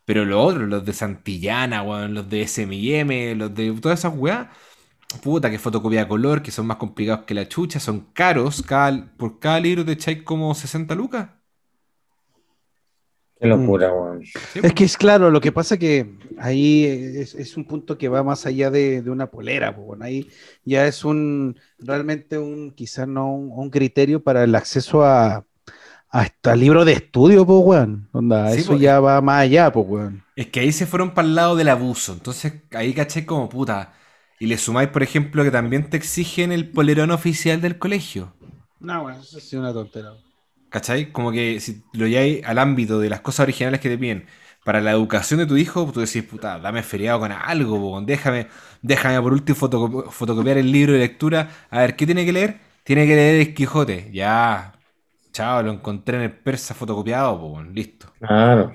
Pero 0.04 0.24
los 0.24 0.44
otros, 0.44 0.68
los 0.68 0.84
de 0.84 0.92
Santillana, 0.94 1.82
weón, 1.82 2.14
los 2.14 2.28
de 2.30 2.42
SMM, 2.42 3.38
los 3.38 3.54
de 3.54 3.72
todas 3.80 4.00
esas 4.00 4.14
weas, 4.16 4.48
puta, 5.22 5.50
que 5.50 5.58
fotocopia 5.58 6.02
a 6.02 6.08
color, 6.08 6.42
que 6.42 6.50
son 6.50 6.66
más 6.66 6.76
complicados 6.78 7.24
que 7.26 7.34
la 7.34 7.48
chucha, 7.48 7.80
son 7.80 8.12
caros. 8.12 8.62
Cada, 8.62 9.14
por 9.16 9.38
cada 9.40 9.60
libro 9.60 9.84
te 9.84 9.92
echáis 9.92 10.22
como 10.22 10.54
60 10.54 10.94
lucas. 10.94 11.30
Qué 13.40 13.46
locura, 13.48 13.92
weón. 13.92 14.32
¿sí? 14.46 14.60
Es 14.62 14.74
que 14.74 14.84
es 14.84 14.96
claro, 14.96 15.30
lo 15.30 15.40
que 15.40 15.52
pasa 15.52 15.78
que 15.78 16.18
ahí 16.38 16.84
es, 16.84 17.34
es 17.34 17.56
un 17.56 17.66
punto 17.66 17.96
que 17.98 18.08
va 18.08 18.22
más 18.22 18.46
allá 18.46 18.70
de, 18.70 19.02
de 19.02 19.10
una 19.10 19.30
polera, 19.30 19.74
pues, 19.74 19.86
bueno, 19.86 20.04
ahí 20.04 20.28
ya 20.64 20.86
es 20.86 21.04
un 21.04 21.58
realmente 21.78 22.38
un, 22.38 22.72
quizás 22.72 23.08
no 23.08 23.32
un, 23.34 23.50
un 23.52 23.70
criterio 23.70 24.22
para 24.22 24.44
el 24.44 24.54
acceso 24.54 25.02
a, 25.04 25.46
hasta 26.10 26.56
libro 26.56 26.84
de 26.84 26.92
estudio, 26.94 27.46
pues, 27.46 27.60
weón. 27.64 28.08
Onda, 28.12 28.52
Sí, 28.52 28.54
eso 28.54 28.74
pues, 28.74 28.80
ya 28.80 29.00
va 29.00 29.20
más 29.22 29.42
allá, 29.42 29.72
pues, 29.72 29.86
weón. 29.88 30.24
Es 30.34 30.48
que 30.48 30.60
ahí 30.60 30.72
se 30.72 30.86
fueron 30.86 31.14
para 31.14 31.28
el 31.28 31.34
lado 31.34 31.56
del 31.56 31.68
abuso. 31.68 32.12
Entonces 32.12 32.54
ahí 32.72 32.94
caché 32.94 33.26
como 33.26 33.48
puta. 33.48 33.94
Y 34.38 34.46
le 34.46 34.56
sumáis, 34.58 34.88
por 34.88 35.02
ejemplo, 35.02 35.44
que 35.44 35.50
también 35.50 35.90
te 35.90 35.96
exigen 35.98 36.50
el 36.52 36.70
polerón 36.72 37.10
oficial 37.10 37.60
del 37.60 37.78
colegio. 37.78 38.32
No, 38.80 39.02
bueno, 39.02 39.20
eso 39.20 39.38
es 39.38 39.52
una 39.52 39.72
tontera. 39.72 40.12
¿Cachai? 40.70 41.12
Como 41.12 41.32
que 41.32 41.60
si 41.60 41.82
lo 41.92 42.06
lleváis 42.06 42.44
al 42.44 42.58
ámbito 42.58 43.00
de 43.00 43.10
las 43.10 43.20
cosas 43.20 43.40
originales 43.44 43.80
que 43.80 43.88
te 43.90 43.98
piden 43.98 44.26
para 44.64 44.80
la 44.80 44.92
educación 44.92 45.40
de 45.40 45.46
tu 45.46 45.56
hijo, 45.56 45.90
tú 45.92 46.00
decís, 46.00 46.22
puta, 46.24 46.58
dame 46.60 46.82
feriado 46.82 47.20
con 47.20 47.32
algo, 47.32 47.78
po, 47.80 48.00
déjame, 48.02 48.48
déjame 48.82 49.20
por 49.22 49.32
último 49.32 49.56
fotoco- 49.58 50.10
fotocopiar 50.10 50.58
el 50.58 50.70
libro 50.72 50.92
de 50.92 51.00
lectura. 51.00 51.50
A 51.70 51.80
ver, 51.80 51.96
¿qué 51.96 52.06
tiene 52.06 52.24
que 52.24 52.32
leer? 52.32 52.60
Tiene 52.84 53.06
que 53.06 53.14
leer 53.16 53.40
El 53.48 53.54
Quijote. 53.54 54.10
Ya, 54.12 54.72
chao, 55.32 55.62
lo 55.62 55.72
encontré 55.72 56.18
en 56.18 56.22
el 56.24 56.32
persa 56.32 56.74
fotocopiado, 56.74 57.40
po, 57.40 57.62
listo. 57.62 58.12
Claro. 58.18 58.72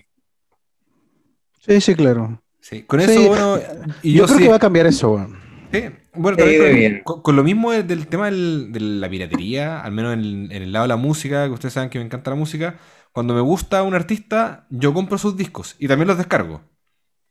Sí, 1.60 1.82
sí, 1.82 1.96
claro. 1.96 2.42
Sí, 2.60 2.84
con 2.84 3.02
Sí, 3.02 3.12
eso, 3.12 3.28
bueno, 3.28 3.58
y 4.02 4.14
yo, 4.14 4.20
yo, 4.20 4.26
creo 4.26 4.38
sí- 4.38 4.44
que 4.44 4.50
va 4.50 4.56
a 4.56 4.60
cambiar 4.60 4.88
eso, 4.88 5.12
weón. 5.12 5.38
Sí, 5.72 5.84
bueno, 6.18 6.38
también 6.38 6.58
con, 6.58 6.70
bien. 6.76 7.04
con- 7.04 7.22
con 7.22 7.36
lo 7.36 7.44
mismo 7.44 7.72
del, 7.72 8.08
tema 8.08 8.26
del- 8.26 8.72
de 8.72 8.80
la 8.80 9.10
piratería, 9.10 9.82
al 9.82 9.92
menos 9.92 10.14
en, 10.14 10.52
en 10.52 10.64
el 10.64 10.72
lado 10.72 10.84
de 10.86 10.90
la 10.90 10.96
música, 10.98 11.46
que 11.48 11.52
ustedes 11.54 11.74
saben 11.74 11.90
que 11.90 12.00
me 12.00 12.06
encanta 12.06 12.32
la 12.32 12.36
música, 12.38 12.78
cuando 13.12 13.34
me 13.34 13.42
gusta 13.42 13.84
un 13.84 13.94
artista, 13.96 14.68
yo 14.70 14.94
compro 14.94 15.18
sus 15.18 15.38
discos 15.38 15.76
y 15.80 15.88
también 15.88 16.08
los 16.08 16.18
descargo. 16.18 16.62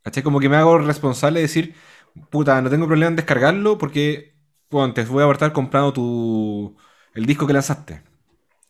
¿Cachai? 0.02 0.22
Como 0.22 0.40
que 0.40 0.48
me 0.48 0.56
hago 0.56 0.78
responsable 0.78 1.40
de 1.40 1.44
decir, 1.46 1.74
puta, 2.30 2.60
no 2.62 2.70
tengo 2.70 2.86
problema 2.86 3.10
en 3.10 3.16
descargarlo 3.16 3.78
porque, 3.78 4.34
bueno, 4.70 4.94
te 4.94 5.04
voy 5.04 5.24
a 5.24 5.32
estar 5.32 5.52
comprando 5.52 5.92
tu, 5.92 6.76
el 7.14 7.26
disco 7.26 7.46
que 7.46 7.52
lanzaste. 7.54 8.02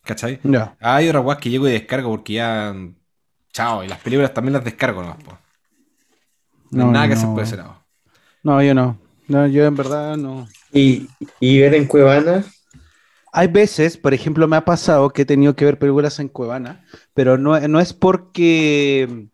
¿Cachai? 0.05 0.41
Ya. 0.45 0.77
Hay 0.81 1.09
otras 1.09 1.25
weas 1.25 1.41
que 1.41 1.51
llego 1.51 1.69
y 1.69 1.73
descargo 1.73 2.11
porque 2.11 2.35
ya, 2.35 2.75
chao, 3.53 3.85
y 3.85 3.89
las 3.89 4.01
películas 4.01 4.35
también 4.35 4.55
las 4.55 4.65
descargo 4.65 5.03
nomás, 5.03 5.23
po. 5.25 5.39
No, 6.71 6.85
hay 6.87 6.93
nada 6.93 7.09
que 7.09 7.15
no. 7.15 7.15
hacer 7.15 7.31
por 7.35 7.43
ese 7.43 7.57
lado. 7.57 7.85
No, 8.43 8.63
yo 8.63 8.75
no. 8.75 8.99
No, 9.29 9.47
yo 9.47 9.65
en 9.65 9.75
verdad 9.75 10.17
no. 10.17 10.47
Y, 10.73 11.09
y 11.41 11.61
ver 11.61 11.75
en 11.75 11.87
Cuevana, 11.87 12.45
Hay 13.33 13.49
veces, 13.49 13.97
por 13.97 14.15
ejemplo, 14.15 14.47
me 14.49 14.57
ha 14.57 14.65
pasado 14.65 15.11
que 15.11 15.23
he 15.23 15.25
tenido 15.27 15.57
que 15.57 15.65
ver 15.65 15.79
películas 15.79 16.21
en 16.21 16.29
Cuevana, 16.29 16.85
pero 17.15 17.37
no, 17.39 17.59
no 17.69 17.81
es 17.81 17.93
porque 17.93 19.29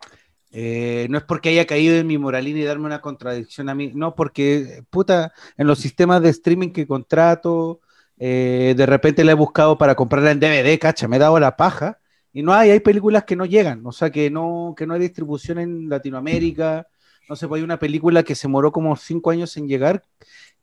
eh, 0.53 1.07
no 1.11 1.19
es 1.19 1.25
porque 1.25 1.51
haya 1.51 1.67
caído 1.67 1.97
en 1.97 2.07
mi 2.07 2.19
moralina 2.19 2.59
y 2.61 2.65
darme 2.65 2.87
una 2.87 3.01
contradicción 3.03 3.69
a 3.69 3.75
mí, 3.75 3.93
no, 3.95 4.15
porque 4.15 4.85
puta, 4.91 5.33
en 5.57 5.67
los 5.67 5.79
sistemas 5.79 6.23
de 6.23 6.31
streaming 6.31 6.71
que 6.73 6.87
contrato, 6.87 7.81
eh, 8.19 8.75
de 8.77 8.87
repente 8.87 9.25
la 9.25 9.33
he 9.33 9.35
buscado 9.35 9.79
para 9.79 9.95
comprarla 9.95 10.33
en 10.33 10.41
DVD, 10.41 10.79
cacha, 10.79 11.09
me 11.09 11.17
he 11.17 11.19
dado 11.21 11.39
la 11.41 11.57
paja, 11.57 11.99
y 12.33 12.43
no 12.43 12.53
hay, 12.55 12.71
hay 12.71 12.81
películas 12.81 13.25
que 13.25 13.37
no 13.37 13.45
llegan, 13.47 13.87
o 13.87 13.93
sea, 13.93 14.11
que 14.11 14.31
no, 14.31 14.75
que 14.77 14.87
no 14.87 14.95
hay 14.95 15.01
distribución 15.01 15.59
en 15.59 15.89
Latinoamérica, 15.89 16.87
no 17.31 17.37
sé, 17.37 17.49
pues 17.49 17.61
hay 17.61 17.65
una 17.65 17.79
película 17.79 18.25
que 18.25 18.35
se 18.35 18.49
moró 18.49 18.73
como 18.73 18.97
cinco 18.97 19.31
años 19.31 19.57
en 19.57 19.69
llegar, 19.69 20.03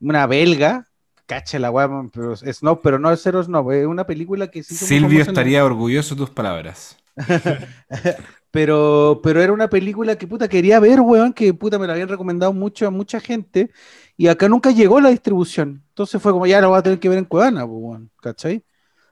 una 0.01 0.27
belga, 0.27 0.85
cacha 1.25 1.59
la 1.59 1.71
weá, 1.71 1.89
pero 2.13 2.33
es 2.33 2.61
no, 2.61 2.81
pero 2.81 2.99
no 2.99 3.09
es 3.11 3.21
cero 3.23 3.41
no, 3.47 3.71
es 3.71 3.87
una 3.87 4.05
película 4.05 4.47
que 4.47 4.59
muy 4.69 4.77
Silvio 4.77 5.21
en- 5.21 5.27
estaría 5.29 5.63
orgulloso 5.65 6.13
de 6.15 6.19
tus 6.19 6.29
palabras. 6.29 6.97
pero, 8.51 9.21
pero 9.23 9.41
era 9.41 9.53
una 9.53 9.69
película 9.69 10.17
que 10.17 10.27
puta 10.27 10.47
quería 10.47 10.79
ver, 10.79 10.99
weón, 11.01 11.33
que 11.33 11.53
puta 11.53 11.79
me 11.79 11.87
la 11.87 11.93
habían 11.93 12.09
recomendado 12.09 12.53
mucho 12.53 12.85
a 12.87 12.91
mucha 12.91 13.19
gente, 13.19 13.71
y 14.17 14.27
acá 14.27 14.49
nunca 14.49 14.71
llegó 14.71 14.99
la 14.99 15.09
distribución. 15.09 15.83
Entonces 15.89 16.21
fue 16.21 16.31
como, 16.33 16.47
ya 16.47 16.61
lo 16.61 16.69
voy 16.69 16.79
a 16.79 16.83
tener 16.83 16.99
que 16.99 17.09
ver 17.09 17.17
en 17.19 17.25
Cuevana, 17.25 17.65
pues, 17.65 17.79
weón, 17.79 18.11
¿cachai? 18.21 18.63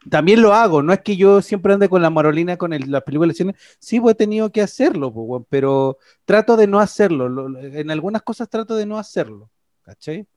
También 0.09 0.41
lo 0.41 0.53
hago, 0.53 0.83
no 0.83 0.93
es 0.93 1.01
que 1.01 1.17
yo 1.17 1.41
siempre 1.41 1.73
ande 1.73 1.89
con 1.89 2.01
la 2.01 2.09
marolina 2.09 2.57
con 2.57 2.73
el- 2.73 2.91
las 2.91 3.03
películas 3.03 3.29
de 3.29 3.37
cine, 3.37 3.55
sí, 3.79 3.99
pues 3.99 4.13
he 4.13 4.17
tenido 4.17 4.51
que 4.51 4.61
hacerlo, 4.61 5.11
pues, 5.11 5.43
pero 5.49 5.97
trato 6.25 6.55
de 6.57 6.67
no 6.67 6.79
hacerlo, 6.79 7.27
lo- 7.29 7.49
lo- 7.49 7.59
en 7.59 7.89
algunas 7.91 8.21
cosas 8.21 8.49
trato 8.49 8.75
de 8.75 8.85
no 8.85 8.97
hacerlo, 8.99 9.49
¿cachai? 9.81 10.27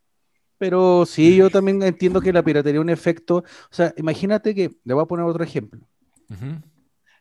Pero 0.56 1.04
sí, 1.06 1.36
yo 1.36 1.50
también 1.50 1.82
entiendo 1.82 2.20
que 2.20 2.32
la 2.32 2.42
piratería 2.42 2.80
es 2.80 2.82
un 2.82 2.90
efecto, 2.90 3.36
o 3.36 3.44
sea, 3.70 3.94
imagínate 3.96 4.54
que, 4.54 4.70
le 4.84 4.94
voy 4.94 5.02
a 5.02 5.06
poner 5.06 5.24
otro 5.26 5.44
ejemplo. 5.44 5.80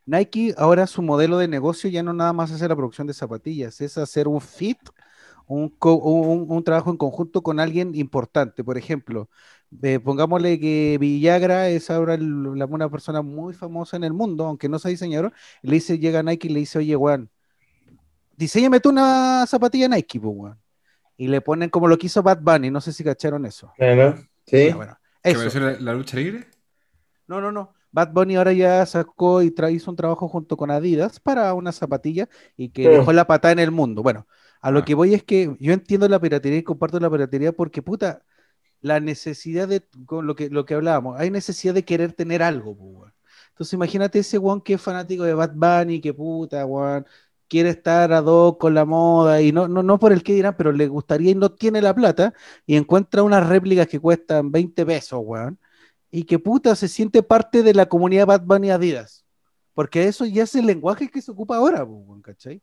Nike 0.05 0.55
ahora 0.57 0.87
su 0.87 1.01
modelo 1.01 1.37
de 1.37 1.47
negocio 1.49 1.89
ya 1.89 2.01
no 2.01 2.13
nada 2.13 2.31
más 2.31 2.51
hacer 2.51 2.69
la 2.69 2.75
producción 2.75 3.07
de 3.07 3.13
zapatillas, 3.13 3.81
es 3.81 3.97
hacer 3.97 4.27
un 4.27 4.39
fit, 4.39 4.79
un, 5.47 5.69
co- 5.69 5.95
un- 5.95 6.45
un 6.49 6.63
trabajo 6.63 6.91
en 6.91 6.97
conjunto 6.97 7.41
con 7.41 7.59
alguien 7.59 7.95
importante. 7.95 8.63
Por 8.63 8.77
ejemplo, 8.77 9.29
eh, 9.81 9.99
pongámosle 9.99 10.59
que 10.59 10.97
Villagra 10.99 11.69
es 11.69 11.89
ahora 11.89 12.13
el- 12.15 12.57
la- 12.57 12.65
una 12.65 12.89
persona 12.89 13.21
muy 13.21 13.53
famosa 13.53 13.97
en 13.97 14.03
el 14.03 14.13
mundo, 14.13 14.45
aunque 14.45 14.69
no 14.69 14.79
sea 14.79 14.89
diseñador, 14.91 15.33
le 15.61 15.73
dice, 15.75 15.99
llega 15.99 16.23
Nike 16.23 16.47
y 16.47 16.51
le 16.51 16.59
dice, 16.59 16.79
oye, 16.79 16.95
weón, 16.95 17.29
diseñame 18.35 18.79
tú 18.79 18.89
una 18.89 19.45
zapatilla 19.47 19.87
Nike, 19.87 20.19
pues, 20.19 20.33
weón. 20.35 20.59
Y 21.17 21.27
le 21.27 21.41
ponen 21.41 21.69
como 21.69 21.87
lo 21.87 21.97
que 21.97 22.07
hizo 22.07 22.21
Bad 22.21 22.41
Bunny, 22.41 22.69
no 22.69 22.79
sé 22.79 22.93
si 22.93 23.03
cacharon 23.03 23.45
eso. 23.45 23.71
sí. 24.45 24.71
Bueno, 24.71 24.97
¿Que 25.23 25.31
eso. 25.31 25.39
apareció 25.39 25.59
la, 25.61 25.79
la 25.79 25.93
lucha 25.93 26.17
libre? 26.17 26.47
No, 27.27 27.41
no, 27.41 27.51
no. 27.51 27.73
Bad 27.91 28.13
Bunny 28.13 28.35
ahora 28.35 28.53
ya 28.53 28.85
sacó 28.85 29.41
y 29.41 29.53
hizo 29.71 29.89
un 29.89 29.97
trabajo 29.97 30.27
junto 30.27 30.55
con 30.55 30.69
Adidas 30.69 31.19
para 31.19 31.53
una 31.53 31.71
zapatilla 31.71 32.29
y 32.55 32.69
que 32.69 32.83
Sí. 32.83 32.89
dejó 32.89 33.11
la 33.13 33.25
patada 33.25 33.53
en 33.53 33.59
el 33.59 33.71
mundo. 33.71 34.03
Bueno, 34.03 34.27
a 34.61 34.71
lo 34.71 34.79
Ah. 34.79 34.85
que 34.85 34.95
voy 34.95 35.13
es 35.13 35.23
que 35.23 35.55
yo 35.59 35.73
entiendo 35.73 36.07
la 36.09 36.19
piratería 36.19 36.59
y 36.59 36.63
comparto 36.63 36.99
la 36.99 37.09
piratería 37.09 37.51
porque, 37.53 37.81
puta, 37.81 38.23
la 38.81 38.99
necesidad 38.99 39.67
de, 39.67 39.83
con 40.05 40.27
lo 40.27 40.35
que, 40.35 40.49
lo 40.49 40.65
que 40.65 40.75
hablábamos, 40.75 41.19
hay 41.19 41.31
necesidad 41.31 41.73
de 41.73 41.85
querer 41.85 42.13
tener 42.13 42.43
algo, 42.43 42.71
weón. 42.73 43.13
Entonces 43.49 43.73
imagínate 43.73 44.19
ese 44.19 44.37
weón 44.37 44.61
que 44.61 44.73
es 44.75 44.81
fanático 44.81 45.23
de 45.23 45.33
Bad 45.33 45.53
Bunny, 45.55 46.01
que 46.01 46.13
puta, 46.13 46.65
weón, 46.65 47.05
quiere 47.47 47.69
estar 47.69 48.11
ad 48.13 48.25
hoc 48.25 48.59
con 48.59 48.73
la 48.73 48.85
moda 48.85 49.41
y 49.41 49.51
no, 49.51 49.67
no, 49.67 49.83
no 49.83 49.99
por 49.99 50.11
el 50.13 50.23
que 50.23 50.33
dirán, 50.33 50.55
pero 50.57 50.71
le 50.71 50.87
gustaría 50.87 51.31
y 51.31 51.35
no 51.35 51.51
tiene 51.53 51.81
la 51.81 51.95
plata 51.95 52.33
y 52.65 52.75
encuentra 52.75 53.23
unas 53.23 53.47
réplicas 53.47 53.87
que 53.87 53.99
cuestan 53.99 54.51
20 54.51 54.85
pesos, 54.85 55.19
weón 55.23 55.59
y 56.11 56.23
que 56.23 56.39
puta 56.39 56.75
se 56.75 56.87
siente 56.87 57.23
parte 57.23 57.63
de 57.63 57.73
la 57.73 57.87
comunidad 57.87 58.27
Bad 58.27 58.41
Bunny 58.45 58.71
Adidas. 58.71 59.25
Porque 59.73 60.07
eso 60.07 60.25
ya 60.25 60.43
es 60.43 60.55
el 60.55 60.65
lenguaje 60.65 61.09
que 61.09 61.21
se 61.21 61.31
ocupa 61.31 61.57
ahora, 61.57 61.83
weón, 61.83 62.21
¿cachai? 62.21 62.61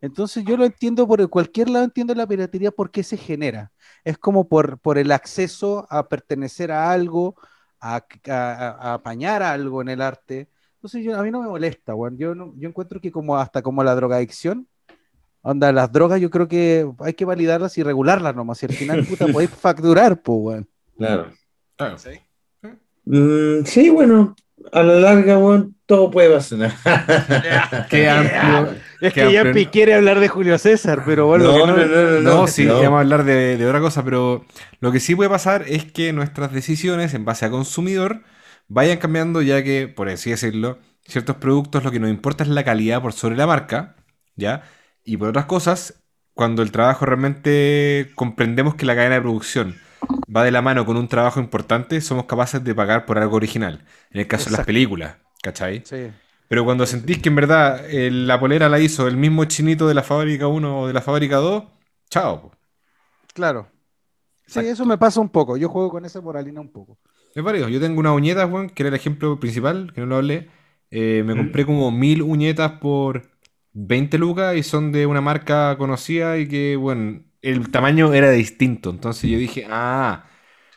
Entonces 0.00 0.44
yo 0.44 0.56
lo 0.56 0.64
entiendo 0.64 1.06
por 1.06 1.28
cualquier 1.30 1.68
lado, 1.70 1.84
entiendo 1.84 2.14
la 2.14 2.26
piratería 2.26 2.70
porque 2.70 3.02
se 3.02 3.16
genera. 3.16 3.72
Es 4.04 4.18
como 4.18 4.48
por, 4.48 4.78
por 4.78 4.98
el 4.98 5.12
acceso 5.12 5.86
a 5.90 6.08
pertenecer 6.08 6.70
a 6.72 6.90
algo, 6.90 7.34
a, 7.80 7.96
a- 8.28 8.76
a 8.90 8.94
apañar 8.94 9.42
algo 9.42 9.82
en 9.82 9.88
el 9.88 10.00
arte. 10.02 10.48
Entonces 10.76 11.04
yo, 11.04 11.18
a 11.18 11.22
mí 11.22 11.30
no 11.30 11.42
me 11.42 11.48
molesta, 11.48 11.94
weón. 11.94 12.16
Yo, 12.18 12.34
no, 12.34 12.52
yo 12.56 12.68
encuentro 12.68 13.00
que 13.00 13.10
como 13.10 13.36
hasta 13.36 13.62
como 13.62 13.82
la 13.82 13.94
drogadicción, 13.94 14.68
onda, 15.42 15.72
las 15.72 15.90
drogas 15.92 16.20
yo 16.20 16.30
creo 16.30 16.48
que 16.48 16.88
hay 17.00 17.14
que 17.14 17.24
validarlas 17.24 17.76
y 17.78 17.82
regularlas 17.82 18.34
nomás. 18.36 18.62
Y 18.62 18.66
al 18.66 18.74
final, 18.74 19.04
puta, 19.06 19.26
podéis 19.32 19.50
facturar, 19.50 20.20
pues, 20.20 20.38
weón. 20.40 20.68
Claro. 20.96 21.32
Claro. 21.76 21.96
Mm, 23.04 23.64
sí, 23.64 23.88
bueno, 23.90 24.34
a 24.72 24.82
la 24.82 24.94
larga, 24.94 25.36
bueno, 25.36 25.72
todo 25.86 26.10
puede 26.10 26.34
pasar. 26.34 26.72
Qué 27.90 28.08
amplio. 28.08 28.76
Es 29.00 29.12
que 29.14 29.30
ya 29.30 29.42
amplio. 29.42 29.70
quiere 29.70 29.94
hablar 29.94 30.20
de 30.20 30.28
Julio 30.28 30.58
César, 30.58 31.02
pero 31.04 31.26
bueno, 31.26 31.52
no, 31.52 31.66
no, 31.66 31.76
no, 31.76 31.86
no, 31.86 32.20
No, 32.20 32.46
no, 32.46 32.46
sí, 32.46 32.64
no. 32.64 32.80
ya 32.80 32.88
vamos 32.88 32.98
a 32.98 33.00
hablar 33.00 33.24
de, 33.24 33.56
de 33.56 33.66
otra 33.66 33.80
cosa, 33.80 34.04
pero 34.04 34.44
lo 34.80 34.92
que 34.92 35.00
sí 35.00 35.14
puede 35.14 35.30
pasar 35.30 35.64
es 35.68 35.84
que 35.90 36.12
nuestras 36.12 36.52
decisiones 36.52 37.14
en 37.14 37.24
base 37.24 37.44
a 37.46 37.50
consumidor 37.50 38.22
vayan 38.68 38.98
cambiando, 38.98 39.42
ya 39.42 39.62
que, 39.62 39.88
por 39.88 40.08
así 40.08 40.30
decirlo, 40.30 40.78
ciertos 41.06 41.36
productos 41.36 41.84
lo 41.84 41.90
que 41.90 42.00
nos 42.00 42.10
importa 42.10 42.42
es 42.44 42.50
la 42.50 42.64
calidad 42.64 43.02
por 43.02 43.12
sobre 43.12 43.36
la 43.36 43.46
marca, 43.46 43.96
¿ya? 44.34 44.62
Y 45.04 45.16
por 45.18 45.28
otras 45.28 45.46
cosas, 45.46 46.02
cuando 46.34 46.62
el 46.62 46.72
trabajo 46.72 47.06
realmente 47.06 48.12
comprendemos 48.14 48.74
que 48.74 48.86
la 48.86 48.94
cadena 48.96 49.16
de 49.16 49.20
producción 49.22 49.76
va 50.34 50.42
de 50.44 50.50
la 50.50 50.62
mano 50.62 50.84
con 50.86 50.96
un 50.96 51.08
trabajo 51.08 51.40
importante, 51.40 52.00
somos 52.00 52.26
capaces 52.26 52.62
de 52.64 52.74
pagar 52.74 53.06
por 53.06 53.18
algo 53.18 53.36
original. 53.36 53.84
En 54.10 54.20
el 54.20 54.26
caso 54.26 54.46
de 54.46 54.52
las 54.52 54.60
Exacto. 54.60 54.66
películas, 54.66 55.16
¿cachai? 55.42 55.84
Sí. 55.84 56.12
Pero 56.48 56.64
cuando 56.64 56.86
sentís 56.86 57.18
que 57.20 57.28
en 57.28 57.36
verdad 57.36 57.84
eh, 57.90 58.10
la 58.10 58.38
polera 58.40 58.68
la 58.68 58.80
hizo 58.80 59.08
el 59.08 59.16
mismo 59.16 59.44
chinito 59.46 59.88
de 59.88 59.94
la 59.94 60.02
fábrica 60.02 60.46
1 60.48 60.80
o 60.82 60.86
de 60.86 60.92
la 60.94 61.02
fábrica 61.02 61.36
2, 61.36 61.64
chao. 62.10 62.42
po. 62.42 62.52
Claro. 63.34 63.70
Sí, 64.46 64.60
Exacto. 64.60 64.68
eso 64.68 64.86
me 64.86 64.98
pasa 64.98 65.20
un 65.20 65.30
poco. 65.30 65.56
Yo 65.58 65.68
juego 65.68 65.90
con 65.90 66.04
esa 66.04 66.20
moralina 66.22 66.60
un 66.60 66.72
poco. 66.72 66.98
Es 67.34 67.42
válido. 67.44 67.68
Yo 67.68 67.80
tengo 67.80 68.00
unas 68.00 68.14
uñetas, 68.14 68.50
weón, 68.50 68.70
que 68.70 68.82
era 68.82 68.88
el 68.88 68.94
ejemplo 68.94 69.38
principal, 69.38 69.92
que 69.94 70.00
no 70.00 70.06
lo 70.06 70.16
hablé. 70.16 70.48
Eh, 70.90 71.22
me 71.26 71.34
¿Mm? 71.34 71.36
compré 71.36 71.66
como 71.66 71.90
mil 71.90 72.22
uñetas 72.22 72.72
por 72.80 73.28
20 73.72 74.16
lucas 74.18 74.56
y 74.56 74.62
son 74.62 74.92
de 74.92 75.06
una 75.06 75.20
marca 75.20 75.76
conocida 75.76 76.38
y 76.38 76.48
que, 76.48 76.76
bueno, 76.76 77.22
el 77.42 77.70
tamaño 77.70 78.14
era 78.14 78.30
distinto. 78.30 78.90
Entonces 78.90 79.30
yo 79.30 79.38
dije, 79.38 79.66
ah, 79.70 80.26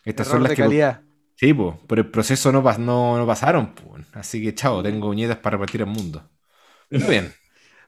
estas 0.03 0.27
Error 0.27 0.27
son 0.27 0.43
las 0.43 0.51
de 0.51 0.55
que... 0.55 0.55
calidad. 0.57 1.03
Sí, 1.39 1.53
pues, 1.53 1.73
por 1.87 1.99
el 1.99 2.07
proceso 2.11 2.51
no, 2.51 2.61
pas- 2.61 2.77
no, 2.79 3.17
no 3.17 3.25
pasaron, 3.25 3.73
pues. 3.73 4.05
Así 4.13 4.43
que 4.43 4.53
chao, 4.53 4.83
tengo 4.83 5.07
uñetas 5.07 5.37
para 5.37 5.55
repartir 5.55 5.81
al 5.83 5.87
mundo. 5.87 6.29
Muy 6.89 7.01
bien. 7.03 7.31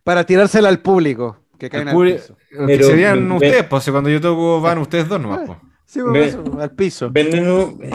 Para 0.05 0.25
tirársela 0.25 0.69
al 0.69 0.79
público. 0.79 1.37
Que 1.59 1.69
caen 1.69 1.89
El 1.89 1.95
al 1.97 2.13
piso. 2.15 2.37
que 2.49 2.65
Pero- 2.65 2.87
serían 2.87 3.29
ustedes, 3.31 3.65
pues 3.65 3.89
cuando 3.91 4.09
yo 4.09 4.21
toco 4.21 4.61
van 4.61 4.77
ustedes 4.77 5.07
dos 5.09 5.19
nomás, 5.19 5.41
pues. 5.45 5.57
Sí, 5.85 5.99
pues, 5.99 6.13
Ve- 6.13 6.25
eso, 6.27 6.59
al 6.61 6.71
piso. 6.71 7.09
¿Venden, 7.11 7.45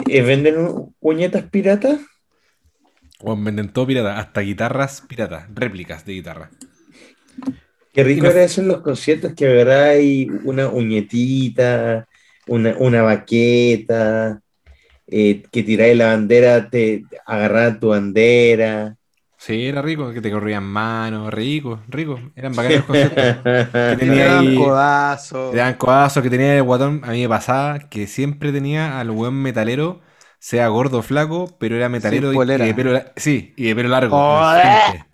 eh, 0.07 0.21
¿Venden 0.21 0.57
un- 0.59 0.95
uñetas 0.99 1.43
piratas? 1.49 1.99
Weón, 3.19 3.43
venden 3.43 3.69
todo 3.73 3.87
pirata, 3.87 4.19
hasta 4.19 4.41
guitarras 4.41 5.01
piratas, 5.07 5.47
réplicas 5.55 6.05
de 6.05 6.13
guitarra. 6.13 6.51
Qué 7.91 8.03
rico 8.03 8.25
no- 8.25 8.29
era 8.29 8.43
eso 8.43 8.61
en 8.61 8.67
los 8.67 8.81
conciertos, 8.81 9.33
que 9.33 9.47
agarráis 9.47 10.29
una 10.43 10.67
uñetita, 10.69 12.07
una, 12.45 12.75
una 12.77 13.01
baqueta, 13.01 14.39
eh, 15.07 15.43
que 15.51 15.63
tiráis 15.63 15.97
la 15.97 16.07
bandera, 16.07 16.69
te 16.69 17.03
agarraban 17.25 17.79
tu 17.79 17.89
bandera. 17.89 18.95
Sí, 19.37 19.67
era 19.67 19.81
rico, 19.81 20.11
que 20.13 20.21
te 20.21 20.31
corrían 20.31 20.63
manos, 20.63 21.31
rico, 21.33 21.81
rico. 21.87 22.19
Eran 22.35 22.55
bacanos 22.55 22.77
los 22.79 22.85
conciertos. 22.85 23.37
Que 23.87 23.95
tenía 23.97 24.25
te 24.25 24.29
daban 24.29 24.47
ahí- 24.47 24.55
codazo. 24.55 25.49
Te 25.51 25.57
daban 25.57 25.75
codazos 25.75 26.23
que 26.23 26.29
tenía 26.29 26.55
el 26.57 26.63
guatón. 26.63 27.01
A 27.03 27.11
mí 27.11 27.21
me 27.21 27.29
pasaba 27.29 27.79
que 27.89 28.07
siempre 28.07 28.51
tenía 28.51 28.99
al 28.99 29.11
buen 29.11 29.33
metalero, 29.35 30.01
sea 30.39 30.67
gordo 30.69 30.99
o 30.99 31.01
flaco, 31.03 31.55
pero 31.59 31.75
era 31.75 31.87
metalero 31.89 32.33
y, 32.33 32.37
y 32.37 32.63
de 32.65 32.73
pelo, 32.73 32.99
sí, 33.15 33.53
y 33.55 33.67
de 33.67 33.75
pelo 33.75 33.89
largo. 33.89 34.15
Oh, 34.17 34.53
el 34.55 34.61
frente. 34.61 35.05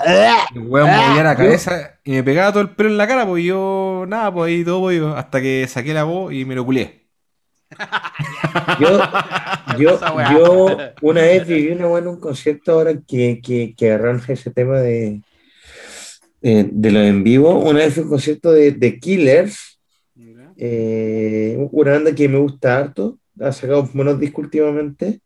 El 0.56 0.62
weón 0.62 0.90
movía 0.96 1.24
la 1.24 1.36
cabeza 1.36 2.00
y 2.04 2.12
me 2.12 2.24
pegaba 2.24 2.52
todo 2.52 2.62
el 2.64 2.70
pelo 2.72 2.90
en 2.90 2.98
la 2.98 3.08
cara, 3.08 3.26
pues 3.28 3.44
yo, 3.44 4.06
nada, 4.08 4.34
pues 4.34 4.50
ahí 4.50 4.64
todo, 4.64 4.82
pues, 4.82 4.98
yo, 4.98 5.16
hasta 5.16 5.42
que 5.42 5.68
saqué 5.68 5.94
la 5.94 6.04
voz 6.04 6.34
y 6.34 6.46
me 6.46 6.56
lo 6.56 6.66
culié. 6.66 7.03
Yo, 8.80 9.00
yo, 9.78 10.00
yo 10.32 10.78
una 11.02 11.22
vez 11.22 11.48
viví 11.48 11.72
una 11.72 11.88
buena 11.88 12.10
un 12.10 12.20
concierto 12.20 12.74
ahora 12.74 12.94
que, 13.08 13.42
que, 13.44 13.74
que 13.76 13.88
agarraron 13.88 14.22
ese 14.28 14.52
tema 14.52 14.80
de, 14.80 15.22
eh, 16.42 16.70
de 16.72 16.92
lo 16.92 17.00
en 17.00 17.24
vivo. 17.24 17.58
Una 17.60 17.80
vez 17.80 17.94
fue 17.94 18.04
un 18.04 18.10
concierto 18.10 18.52
de, 18.52 18.72
de 18.72 19.00
Killers, 19.00 19.80
eh, 20.58 21.58
una 21.72 21.92
banda 21.92 22.14
que 22.14 22.30
me 22.30 22.38
gusta 22.38 22.78
harto, 22.78 23.18
ha 23.40 23.52
sacado 23.52 23.90
buenos 23.94 24.20
discos 24.20 24.46
últimamente. 24.46 25.22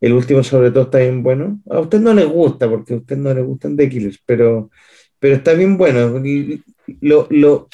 El 0.00 0.14
último, 0.14 0.42
sobre 0.42 0.70
todo, 0.70 0.84
está 0.84 0.98
bien 0.98 1.22
bueno. 1.22 1.60
A 1.70 1.80
usted 1.80 2.00
no 2.00 2.12
les 2.12 2.26
gusta, 2.26 2.68
porque 2.68 2.94
a 2.94 2.96
usted 2.96 3.16
no 3.16 3.32
le 3.32 3.42
gustan 3.42 3.76
The 3.76 3.88
Killers, 3.88 4.20
pero, 4.26 4.70
pero 5.18 5.36
está 5.36 5.52
bien 5.52 5.76
bueno. 5.76 6.20
Lo, 7.00 7.26
lo, 7.30 7.68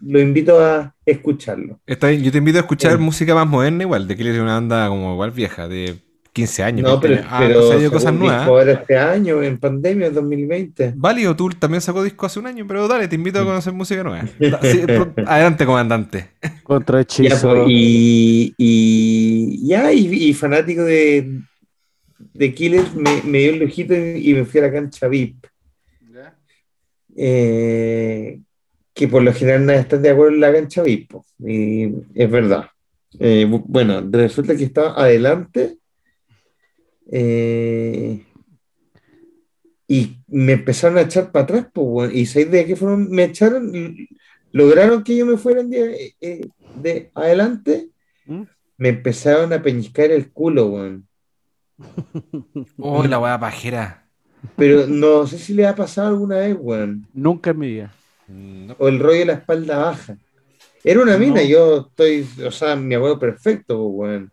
lo 0.00 0.20
invito 0.20 0.58
a 0.60 0.94
escucharlo. 1.04 1.80
Está 1.86 2.08
bien, 2.08 2.22
yo 2.22 2.32
te 2.32 2.38
invito 2.38 2.58
a 2.58 2.62
escuchar 2.62 2.92
Eh. 2.94 2.98
música 2.98 3.34
más 3.34 3.46
moderna 3.46 3.82
igual, 3.84 4.06
de 4.08 4.16
Killers 4.16 4.36
es 4.36 4.42
una 4.42 4.54
banda 4.54 4.88
como 4.88 5.12
igual 5.12 5.30
vieja, 5.32 5.68
de 5.68 5.96
15 6.32 6.62
años. 6.62 6.82
No, 6.82 6.98
20 6.98 7.08
pero, 7.08 7.20
años. 7.20 7.28
Ah, 7.30 7.74
pero 7.78 7.90
cosas 7.92 8.14
nuevas. 8.14 8.46
ahora 8.46 8.72
este 8.72 8.96
año, 8.96 9.42
en 9.42 9.58
pandemia, 9.58 10.06
en 10.06 10.14
2020. 10.14 10.94
Válido, 10.96 11.36
tú 11.36 11.50
también 11.50 11.80
sacó 11.82 12.02
disco 12.02 12.24
hace 12.26 12.38
un 12.38 12.46
año, 12.46 12.64
pero 12.66 12.88
dale, 12.88 13.06
te 13.08 13.16
invito 13.16 13.38
a 13.40 13.44
conocer 13.44 13.72
música 13.74 14.02
nueva. 14.02 14.24
Sí, 14.62 14.80
adelante, 15.26 15.66
comandante. 15.66 16.30
Contra 16.62 16.98
Ya, 16.98 17.02
hechizo. 17.02 17.50
pues, 17.54 17.64
y, 17.68 18.54
y 18.56 19.66
ya, 19.68 19.92
y, 19.92 20.06
y 20.06 20.32
fanático 20.32 20.82
de, 20.84 21.40
de 22.32 22.54
Killers, 22.54 22.94
me, 22.94 23.22
me 23.24 23.38
dio 23.40 23.50
el 23.52 23.58
lujito 23.58 23.94
y, 23.94 24.30
y 24.30 24.34
me 24.34 24.44
fui 24.46 24.60
a 24.60 24.64
la 24.64 24.72
cancha 24.72 25.08
VIP. 25.08 25.46
Eh, 27.14 28.40
que 28.94 29.08
por 29.08 29.22
lo 29.22 29.32
general 29.32 29.66
nadie 29.66 29.80
está 29.80 29.96
de 29.98 30.10
acuerdo 30.10 30.34
en 30.34 30.40
la 30.40 30.52
cancha 30.52 30.82
VIP, 30.82 31.08
po, 31.10 31.24
y 31.38 31.84
es 32.14 32.30
verdad. 32.30 32.66
Eh, 33.18 33.46
bu- 33.48 33.64
bueno, 33.66 34.02
resulta 34.10 34.56
que 34.56 34.64
estaba 34.64 34.94
adelante 35.02 35.78
eh, 37.10 38.24
y 39.88 40.16
me 40.28 40.52
empezaron 40.52 40.98
a 40.98 41.02
echar 41.02 41.30
para 41.32 41.44
atrás, 41.44 41.66
weón, 41.74 42.10
y 42.14 42.26
¿sabéis 42.26 42.50
de 42.50 42.66
qué 42.66 42.76
fueron? 42.76 43.10
Me 43.10 43.24
echaron, 43.24 43.72
lograron 44.52 45.02
que 45.04 45.16
yo 45.16 45.26
me 45.26 45.36
fuera 45.36 45.62
de, 45.62 46.14
eh, 46.20 46.46
de 46.76 47.10
adelante, 47.14 47.88
¿Mm? 48.26 48.42
me 48.78 48.88
empezaron 48.88 49.52
a 49.52 49.62
peñiscar 49.62 50.10
el 50.10 50.30
culo, 50.32 50.66
weón. 50.68 51.06
Oh, 52.78 53.04
la 53.04 53.18
weá 53.18 53.38
pajera. 53.38 54.08
Pero 54.56 54.86
no 54.86 55.26
sé 55.26 55.38
si 55.38 55.54
le 55.54 55.66
ha 55.66 55.74
pasado 55.74 56.08
alguna 56.08 56.36
vez, 56.38 56.56
weón. 56.58 57.06
Nunca 57.12 57.50
en 57.50 57.58
mi 57.58 57.68
vida. 57.68 57.92
No. 58.28 58.74
O 58.78 58.88
el 58.88 58.98
rollo 58.98 59.18
de 59.20 59.24
la 59.26 59.32
espalda 59.34 59.78
baja. 59.78 60.16
Era 60.84 61.00
una 61.00 61.16
mina, 61.16 61.40
No. 61.42 61.46
yo 61.46 61.86
estoy, 61.88 62.26
o 62.46 62.50
sea, 62.50 62.74
mi 62.76 62.94
abuelo 62.94 63.18
perfecto, 63.18 63.76
pues, 63.78 64.10
weón. 64.10 64.32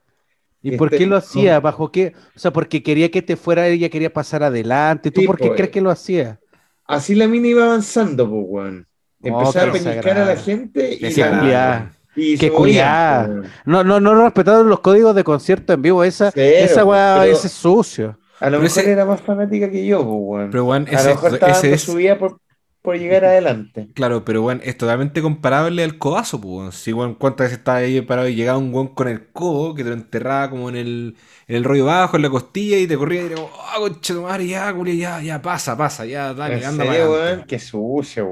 ¿Y 0.61 0.69
Este, 0.69 0.77
por 0.77 0.89
qué 0.89 1.05
lo 1.05 1.11
no. 1.11 1.15
hacía? 1.17 1.59
¿Bajo 1.59 1.91
qué? 1.91 2.13
O 2.35 2.39
sea, 2.39 2.51
porque 2.51 2.83
quería 2.83 3.09
que 3.11 3.21
te 3.21 3.35
fuera, 3.37 3.67
ella 3.67 3.89
quería 3.89 4.11
pasar 4.11 4.43
adelante. 4.43 5.11
¿Tú 5.11 5.21
Sí, 5.21 5.27
por 5.27 5.37
qué 5.37 5.47
pues. 5.47 5.57
crees 5.57 5.71
que 5.71 5.81
lo 5.81 5.89
hacía? 5.91 6.39
Así 6.85 7.13
la 7.15 7.27
mina 7.27 7.47
iba 7.47 7.63
avanzando, 7.65 8.29
pues, 8.29 8.43
weón. 8.47 8.87
Oh, 9.21 9.27
Empezaba 9.27 9.69
a 9.69 9.73
peñiscar 9.73 10.17
a 10.17 10.25
la 10.25 10.35
gente 10.37 10.93
y, 10.95 10.99
la- 10.99 11.91
y 12.15 12.37
pues, 12.37 12.51
weón. 12.51 13.43
No, 13.65 13.83
no, 13.83 13.99
no 13.99 14.23
respetaron 14.23 14.67
los 14.69 14.79
códigos 14.79 15.15
de 15.15 15.23
concierto 15.23 15.73
en 15.73 15.81
vivo. 15.81 16.03
Esa, 16.03 16.31
Cero, 16.31 16.65
esa 16.65 16.83
weá, 16.85 17.25
ese 17.27 17.47
es 17.47 17.53
sucio. 17.53 18.17
A 18.39 18.45
lo 18.49 18.57
Pero 18.57 18.63
mejor 18.63 18.79
ese- 18.83 18.91
era 18.91 19.05
más 19.05 19.21
fanática 19.21 19.69
que 19.69 19.85
yo, 19.85 19.99
pues, 19.99 20.09
weón. 20.19 20.49
Pero 20.51 20.65
weón, 20.65 20.87
a 20.87 20.91
lo 20.91 20.97
ese, 20.97 21.09
mejor 21.09 21.33
estaba 21.35 21.51
ese 21.51 21.61
dando 21.61 21.75
es. 21.75 21.81
su 21.83 21.95
vida 21.95 22.17
por, 22.17 22.39
por 22.81 22.97
llegar 22.97 23.25
adelante. 23.25 23.89
Claro, 23.93 24.23
pero 24.25 24.43
weón, 24.43 24.61
es 24.63 24.77
totalmente 24.77 25.21
comparable 25.21 25.83
al 25.83 25.97
codazo, 25.97 26.39
pues. 26.39 26.51
weón. 26.53 26.71
Si 26.71 26.93
weón, 26.93 27.15
cuántas 27.15 27.45
veces 27.45 27.59
estaba 27.59 27.77
ahí 27.79 28.01
parado 28.01 28.27
y 28.27 28.35
llegaba 28.35 28.57
un 28.57 28.73
weón 28.73 28.89
con 28.89 29.07
el 29.07 29.27
codo 29.31 29.75
que 29.75 29.83
te 29.83 29.89
lo 29.89 29.95
enterraba 29.95 30.49
como 30.49 30.69
en 30.69 30.75
el, 30.77 31.15
en 31.47 31.55
el 31.55 31.63
rollo 31.63 31.85
bajo, 31.85 32.15
en 32.15 32.23
la 32.23 32.29
costilla, 32.29 32.77
y 32.77 32.87
te 32.87 32.97
corría 32.97 33.23
y 33.23 33.25
era 33.27 33.35
como, 33.35 33.51
ah, 33.59 33.75
concha 33.79 34.13
tu 34.13 34.21
madre, 34.23 34.47
ya, 34.47 34.73
culia, 34.73 34.93
ya, 34.95 35.21
ya, 35.21 35.41
pasa, 35.41 35.77
pasa, 35.77 36.05
ya, 36.05 36.33
dale, 36.33 36.57
en 36.57 36.65
anda 36.65 36.85
serio, 36.85 37.09
para 37.11 37.11
weón, 37.11 37.43
qué 37.47 37.59
sucio, 37.59 38.27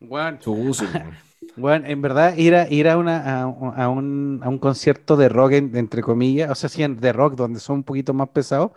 weón. 0.00 0.40
Su 0.40 0.52
uso, 0.52 0.84
weón. 0.94 1.29
Bueno, 1.56 1.86
en 1.88 2.00
verdad, 2.00 2.36
ir 2.38 2.54
a, 2.54 2.68
ir 2.70 2.88
a, 2.88 2.96
una, 2.96 3.40
a, 3.40 3.42
a 3.42 3.88
un, 3.88 4.40
a 4.42 4.48
un 4.48 4.58
concierto 4.58 5.16
de 5.16 5.28
rock, 5.28 5.52
en- 5.52 5.76
entre 5.76 6.00
comillas, 6.00 6.50
o 6.50 6.54
sea, 6.54 6.68
sí, 6.70 6.82
de 6.86 7.12
rock, 7.12 7.34
donde 7.34 7.60
son 7.60 7.76
un 7.76 7.82
poquito 7.84 8.14
más 8.14 8.28
pesados, 8.30 8.70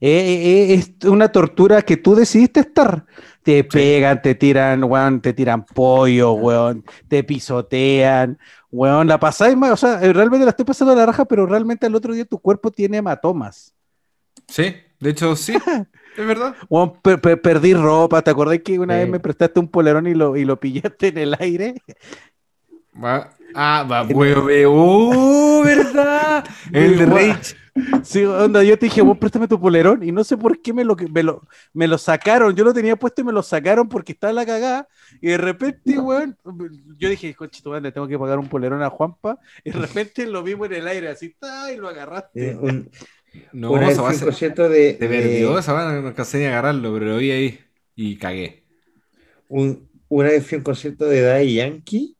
eh, 0.00 0.08
eh, 0.10 0.74
eh, 0.74 0.74
es 0.74 1.04
una 1.08 1.32
tortura 1.32 1.82
que 1.82 1.96
tú 1.96 2.14
decidiste 2.14 2.60
estar. 2.60 3.06
Te 3.42 3.64
pegan, 3.64 4.20
te 4.22 4.34
tiran, 4.34 4.84
weón, 4.84 5.20
te 5.20 5.32
tiran 5.32 5.64
pollo, 5.64 6.32
weón, 6.34 6.84
te 7.08 7.24
pisotean, 7.24 8.38
weón, 8.70 9.08
la 9.08 9.18
pasáis 9.18 9.56
mal, 9.56 9.72
o 9.72 9.76
sea, 9.76 9.98
realmente 10.12 10.44
la 10.44 10.50
estoy 10.50 10.66
pasando 10.66 10.92
a 10.92 10.96
la 10.96 11.06
raja, 11.06 11.24
pero 11.24 11.46
realmente 11.46 11.86
al 11.86 11.94
otro 11.94 12.12
día 12.14 12.24
tu 12.26 12.38
cuerpo 12.38 12.70
tiene 12.70 12.98
hematomas. 12.98 13.74
Sí, 14.48 14.74
de 15.00 15.10
hecho, 15.10 15.36
sí, 15.36 15.54
es 16.22 16.26
verdad. 16.26 16.54
Per- 17.02 17.20
per- 17.20 17.40
perdí 17.40 17.74
ropa, 17.74 18.22
¿te 18.22 18.30
acordás 18.30 18.58
que 18.64 18.78
una 18.78 18.94
Sí. 18.94 19.00
vez 19.00 19.08
me 19.10 19.20
prestaste 19.20 19.60
un 19.60 19.68
polerón 19.68 20.06
y 20.06 20.14
lo, 20.14 20.36
y 20.36 20.44
lo 20.44 20.58
pillaste 20.58 21.08
en 21.08 21.18
el 21.18 21.36
aire? 21.38 21.74
Va- 23.02 23.30
ah, 23.54 23.86
va, 23.90 24.02
weón, 24.02 24.48
¡oh, 24.68 25.62
verdad! 25.64 26.44
El. 26.72 27.06
Rage. 27.06 27.54
Sí, 28.02 28.24
onda, 28.24 28.64
yo 28.64 28.76
te 28.76 28.86
dije, 28.86 29.02
vos 29.02 29.16
préstame 29.18 29.46
tu 29.46 29.60
polerón 29.60 30.02
y 30.02 30.10
no 30.10 30.24
sé 30.24 30.36
por 30.36 30.60
qué 30.60 30.72
me 30.72 30.82
lo, 30.84 30.96
me 31.12 31.22
lo, 31.22 31.42
me 31.72 31.86
lo 31.86 31.96
sacaron. 31.96 32.56
Yo 32.56 32.64
lo 32.64 32.74
tenía 32.74 32.96
puesto 32.96 33.20
y 33.20 33.24
me 33.24 33.32
lo 33.32 33.40
sacaron 33.40 33.88
porque 33.88 34.10
estaba 34.12 34.30
en 34.30 34.36
la 34.36 34.46
cagada. 34.46 34.88
Y 35.20 35.28
de 35.28 35.38
repente, 35.38 35.96
weón, 35.96 36.36
yo 36.98 37.08
dije, 37.08 37.32
conchito, 37.36 37.70
weón, 37.70 37.84
le 37.84 37.92
tengo 37.92 38.08
que 38.08 38.18
pagar 38.18 38.40
un 38.40 38.48
polerón 38.48 38.82
a 38.82 38.90
Juanpa. 38.90 39.38
Y 39.62 39.70
de 39.70 39.78
repente 39.78 40.26
lo 40.26 40.42
vimos 40.42 40.66
en 40.66 40.74
el 40.74 40.88
aire, 40.88 41.08
así, 41.08 41.36
¡ta! 41.38 41.72
y 41.72 41.76
lo 41.76 41.86
agarraste. 41.88 42.50
Eh, 42.50 42.56
un, 42.60 42.90
No, 43.52 43.72
una 43.72 43.82
vez 43.88 43.92
esa 43.92 44.02
de, 44.68 44.94
perdió 44.98 45.58
esa 45.58 45.72
va, 45.72 45.92
no 46.00 46.08
alcancé 46.08 46.38
ni 46.38 46.44
a 46.44 46.48
agarrarlo, 46.50 46.92
pero 46.94 47.06
lo 47.06 47.16
vi 47.18 47.30
ahí 47.30 47.58
y 47.94 48.16
cagué. 48.16 48.64
un- 49.48 49.88
una 50.08 50.30
vez 50.30 50.46
fui 50.46 50.56
a 50.56 50.58
un 50.58 50.64
concierto 50.64 51.04
de 51.06 51.20
Daddy 51.22 51.54
Yankee, 51.54 52.16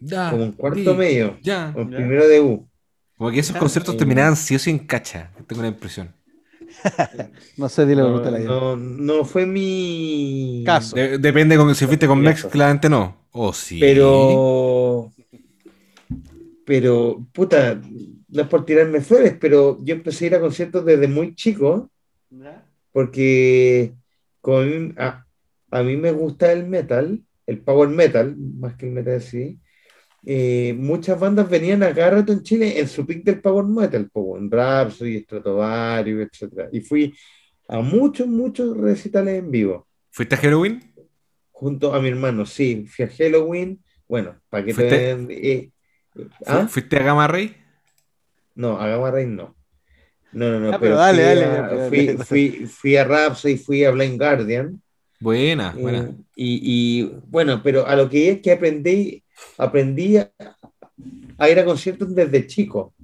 Da, 0.00 0.30
como 0.30 0.44
un 0.44 0.52
cuarto 0.52 0.92
di, 0.92 0.96
medio, 0.98 1.38
Ya. 1.42 1.72
o 1.76 1.88
Ya. 1.88 1.96
primero 1.96 2.28
de 2.28 2.40
U. 2.40 2.68
Como 3.16 3.30
que 3.30 3.40
esos 3.40 3.56
conciertos 3.56 3.94
eh. 3.94 3.98
terminaban 3.98 4.36
sí 4.36 4.54
o 4.54 4.58
sí 4.58 4.70
en 4.70 4.80
cacha, 4.80 5.32
tengo 5.46 5.62
la 5.62 5.68
impresión. 5.68 6.14
No 7.56 7.68
sé, 7.68 7.86
dile, 7.86 8.02
No, 8.02 8.08
pregúntale 8.08 8.36
a 8.36 8.40
ella. 8.40 8.48
no, 8.48 8.76
no 8.76 9.24
fue 9.24 9.46
mi 9.46 10.62
Caso. 10.66 10.96
De- 10.96 11.18
depende 11.18 11.56
con 11.56 11.74
si 11.74 11.86
fuiste 11.86 12.06
con 12.06 12.20
Mex, 12.20 12.44
claramente 12.44 12.88
no. 12.88 13.26
O 13.32 13.52
sí. 13.52 13.78
Pero, 13.80 15.12
pero, 16.64 17.24
puta, 17.32 17.80
no 18.36 18.42
es 18.42 18.48
por 18.48 18.64
tirarme 18.66 19.00
flores, 19.02 19.36
pero 19.40 19.78
yo 19.84 19.94
empecé 19.96 20.26
a 20.26 20.28
ir 20.28 20.34
a 20.36 20.40
conciertos 20.40 20.84
desde 20.86 21.08
muy 21.08 21.34
chico, 21.36 21.90
porque 22.92 23.94
como 24.40 24.58
a, 24.58 24.64
mí, 24.64 24.94
a- 25.70 25.82
mí 25.82 25.96
me 25.96 26.12
gusta 26.12 26.52
el 26.52 26.66
metal, 26.66 27.22
el 27.46 27.60
power 27.62 27.88
metal, 27.88 28.36
más 28.36 28.76
que 28.76 28.86
el 28.86 28.92
metal 28.92 29.20
sí. 29.20 29.60
eh, 30.26 30.74
muchas 30.78 31.18
bandas 31.20 31.50
venían 31.50 31.82
a 31.84 31.94
cada 31.94 32.12
rato 32.12 32.32
en 32.32 32.42
Chile 32.42 32.80
en 32.80 32.88
su 32.88 33.06
pick 33.06 33.24
del 33.24 33.40
power 33.42 33.66
metal, 33.66 34.10
como 34.12 34.38
en 34.38 34.50
Rhapsody, 34.50 35.22
Stratovarius, 35.24 36.28
etc. 36.28 36.68
Y 36.72 36.80
fui 36.82 37.14
a 37.68 37.80
muchos, 37.80 38.26
muchos 38.28 38.76
recitales 38.78 39.38
en 39.40 39.50
vivo 39.50 39.88
¿Fuiste 40.10 40.34
a 40.34 40.38
Halloween? 40.38 40.92
junto 41.52 41.94
a 41.94 42.00
mi 42.00 42.08
hermano, 42.08 42.46
sí, 42.46 42.86
fui 42.86 43.04
a 43.06 43.08
Halloween, 43.08 43.82
bueno, 44.08 44.40
para 44.48 44.64
que 44.64 44.74
te 44.74 44.82
¿Fuiste? 44.82 44.96
vean, 45.00 45.28
eh, 45.30 45.70
¿Fu- 46.42 46.62
¿ah? 46.62 46.68
¿Fuiste 46.68 46.96
a 46.98 47.02
Gamma 47.02 47.26
Ray? 47.28 47.54
No, 48.56 48.78
a 48.80 48.88
Gamma 48.88 49.10
Ray 49.10 49.26
no. 49.26 49.56
No, 50.32 50.50
no, 50.52 50.60
no, 50.60 50.72
Ah, 50.72 50.78
pero 50.78 50.98
dale, 50.98 51.22
fui, 51.22 51.22
dale, 51.22 51.44
a, 51.44 51.62
pero 51.68 51.80
fui, 51.80 52.16
dale. 52.16 52.16
fui- 52.18 52.66
fui 52.66 52.96
a 52.96 53.04
Rhapsody, 53.04 53.56
fui 53.58 53.84
a 53.84 53.90
Blind 53.92 54.18
Guardian, 54.18 54.82
Buena, 55.18 55.76
eh, 55.76 55.80
buena. 55.80 56.16
y, 56.36 57.02
y, 57.02 57.12
bueno, 57.28 57.62
pero 57.62 57.86
a 57.86 57.96
lo 57.96 58.08
que 58.10 58.30
es 58.32 58.42
que 58.42 58.52
aprendí, 58.52 59.24
aprendí 59.58 60.18
a, 60.18 60.32
a 61.38 61.48
ir 61.50 61.58
a 61.58 61.64
conciertos 61.64 62.14
desde 62.14 62.46
chico. 62.46 62.94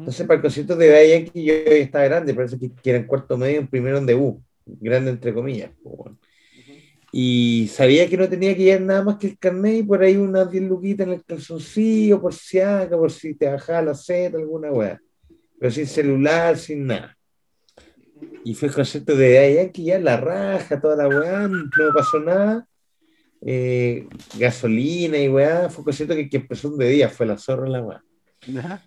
Entonces, 0.00 0.26
para 0.26 0.36
el 0.36 0.42
concierto 0.42 0.76
de 0.76 0.88
Daddy 0.90 1.10
Yankee 1.10 1.44
yo 1.44 1.54
ya 1.54 1.72
estaba 1.76 2.04
grande, 2.04 2.34
parece 2.34 2.58
que, 2.58 2.72
que 2.74 2.90
era 2.90 2.98
en 3.00 3.06
cuarto 3.06 3.36
medio, 3.36 3.60
en 3.60 3.68
primero 3.68 3.98
en 3.98 4.06
debut, 4.06 4.40
grande 4.66 5.10
entre 5.10 5.34
comillas. 5.34 5.72
pues, 5.82 5.96
bueno. 5.96 6.18
Y 7.10 7.68
sabía 7.72 8.08
que 8.08 8.16
no 8.16 8.28
tenía 8.28 8.54
que 8.54 8.64
llevar 8.64 8.82
nada 8.82 9.02
más 9.02 9.16
que 9.16 9.28
el 9.28 9.38
carnet 9.38 9.76
y 9.78 9.82
por 9.82 10.02
ahí 10.02 10.16
unas 10.16 10.50
10 10.50 10.64
luquitas 10.64 11.06
en 11.06 11.14
el 11.14 11.24
calzoncillo, 11.24 12.20
por 12.20 12.34
si 12.34 12.60
acá, 12.60 12.96
por 12.96 13.10
si 13.10 13.34
te 13.34 13.48
bajaba 13.48 13.82
la 13.82 13.94
seta, 13.94 14.36
alguna 14.36 14.70
weá. 14.70 15.00
Pero 15.58 15.72
sin 15.72 15.86
celular, 15.86 16.58
sin 16.58 16.86
nada. 16.86 17.16
Y 18.44 18.54
fue 18.54 18.68
el 18.68 18.74
concierto 18.74 19.16
de 19.16 19.34
Daddy 19.34 19.54
Yankee, 19.54 19.84
ya 19.84 19.98
la 19.98 20.16
raja, 20.18 20.80
toda 20.80 20.96
la 20.96 21.08
weá, 21.08 21.48
no 21.48 21.94
pasó 21.94 22.20
nada. 22.20 22.68
Eh, 23.40 24.06
gasolina 24.36 25.16
y 25.18 25.28
weá, 25.28 25.70
fue 25.70 25.78
un 25.80 25.84
concierto 25.84 26.14
que, 26.14 26.28
que 26.28 26.38
empezó 26.38 26.68
un 26.68 26.78
de 26.78 26.88
día, 26.88 27.08
fue 27.08 27.26
la 27.26 27.38
zorra 27.38 27.68
la 27.68 27.82
weá. 27.82 28.04
Ajá. 28.58 28.82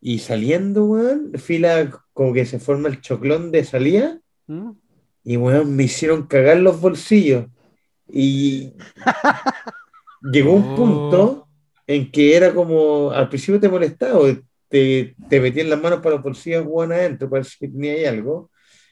Y 0.00 0.20
saliendo, 0.20 0.84
weón, 0.84 1.32
fila 1.36 1.90
como 2.12 2.32
que 2.32 2.46
se 2.46 2.58
forma 2.58 2.88
el 2.88 3.00
choclón 3.00 3.50
de 3.50 3.64
salida 3.64 4.20
¿Mm? 4.46 4.70
y, 5.24 5.36
weón, 5.36 5.74
me 5.74 5.84
hicieron 5.84 6.26
cagar 6.26 6.58
los 6.58 6.80
bolsillos. 6.80 7.46
Y 8.08 8.74
llegó 10.32 10.52
un 10.54 10.62
Oh. 10.72 10.74
punto 10.76 11.48
en 11.86 12.10
que 12.10 12.36
era 12.36 12.52
como, 12.54 13.10
al 13.10 13.28
principio 13.28 13.60
te 13.60 13.68
molestaba, 13.68 14.20
te, 14.68 15.14
te 15.28 15.40
metían 15.40 15.70
las 15.70 15.80
manos 15.80 16.00
para 16.00 16.16
los 16.16 16.22
bolsillos, 16.24 16.64
weón, 16.66 16.92
adentro, 16.92 17.30
para 17.30 17.44
si 17.44 17.58
tenía 17.58 17.92
ahí 17.94 18.04
algo. 18.04 18.50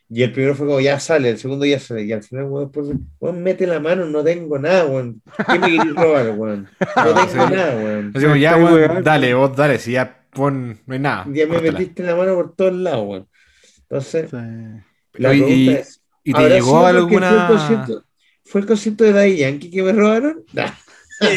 Y 0.09 0.23
el 0.23 0.33
primero 0.33 0.55
fue 0.55 0.67
como, 0.67 0.81
ya 0.81 1.01
sale, 1.01 1.31
el 1.31 1.39
segundo 1.39 1.67
ya 1.67 1.81
sale. 1.81 2.05
Y 2.05 2.13
al 2.13 2.23
final, 2.23 2.45
weón, 2.45 2.67
después, 2.71 2.89
weón, 3.21 3.43
mete 3.43 3.67
la 3.67 3.81
mano, 3.81 4.07
no 4.07 4.23
tengo 4.25 4.59
nada, 4.59 4.87
weón. 4.87 5.21
¿Qué 5.51 5.59
me 5.59 5.67
querés 5.79 5.95
robar, 5.95 6.31
weón? 6.31 6.69
No 6.97 7.15
tengo 7.15 7.29
sí. 7.29 7.37
nada, 7.55 7.77
weón. 7.77 8.13
Así 8.15 8.25
como, 8.25 8.37
ya, 8.37 8.57
weón, 8.57 9.03
dale, 9.03 9.35
vos 9.35 9.57
dale, 9.57 9.79
si 9.79 9.93
ya 9.93 10.25
pon, 10.33 10.81
no 10.87 10.95
hay 10.95 11.01
nada. 11.01 11.25
Ya 11.29 11.47
me 11.47 11.55
córtala. 11.57 11.79
metiste 11.79 12.03
la 12.05 12.15
mano 12.17 12.35
por 12.35 12.55
todos 12.55 12.73
lados, 12.75 13.05
weón. 13.07 13.29
Entonces, 13.89 14.31
Sí. 14.31 14.37
la 15.15 15.31
Oye, 15.31 15.39
pregunta 15.45 15.55
y, 15.55 15.69
es, 15.71 16.03
¿y 16.25 16.33
te 16.33 16.39
¿habrá 16.39 16.55
llegó 16.55 16.87
alguna...? 16.87 17.49
Fue 18.47 18.61
el, 18.61 18.67
concierto, 18.67 19.05
¿Fue 19.05 19.05
el 19.05 19.05
concierto 19.05 19.05
de 19.05 19.13
Daddy 19.13 19.37
Yankee 19.37 19.71
que 19.71 19.83
me 19.83 19.93
robaron? 19.93 20.45
Nah. 20.53 20.71
No, 21.19 21.31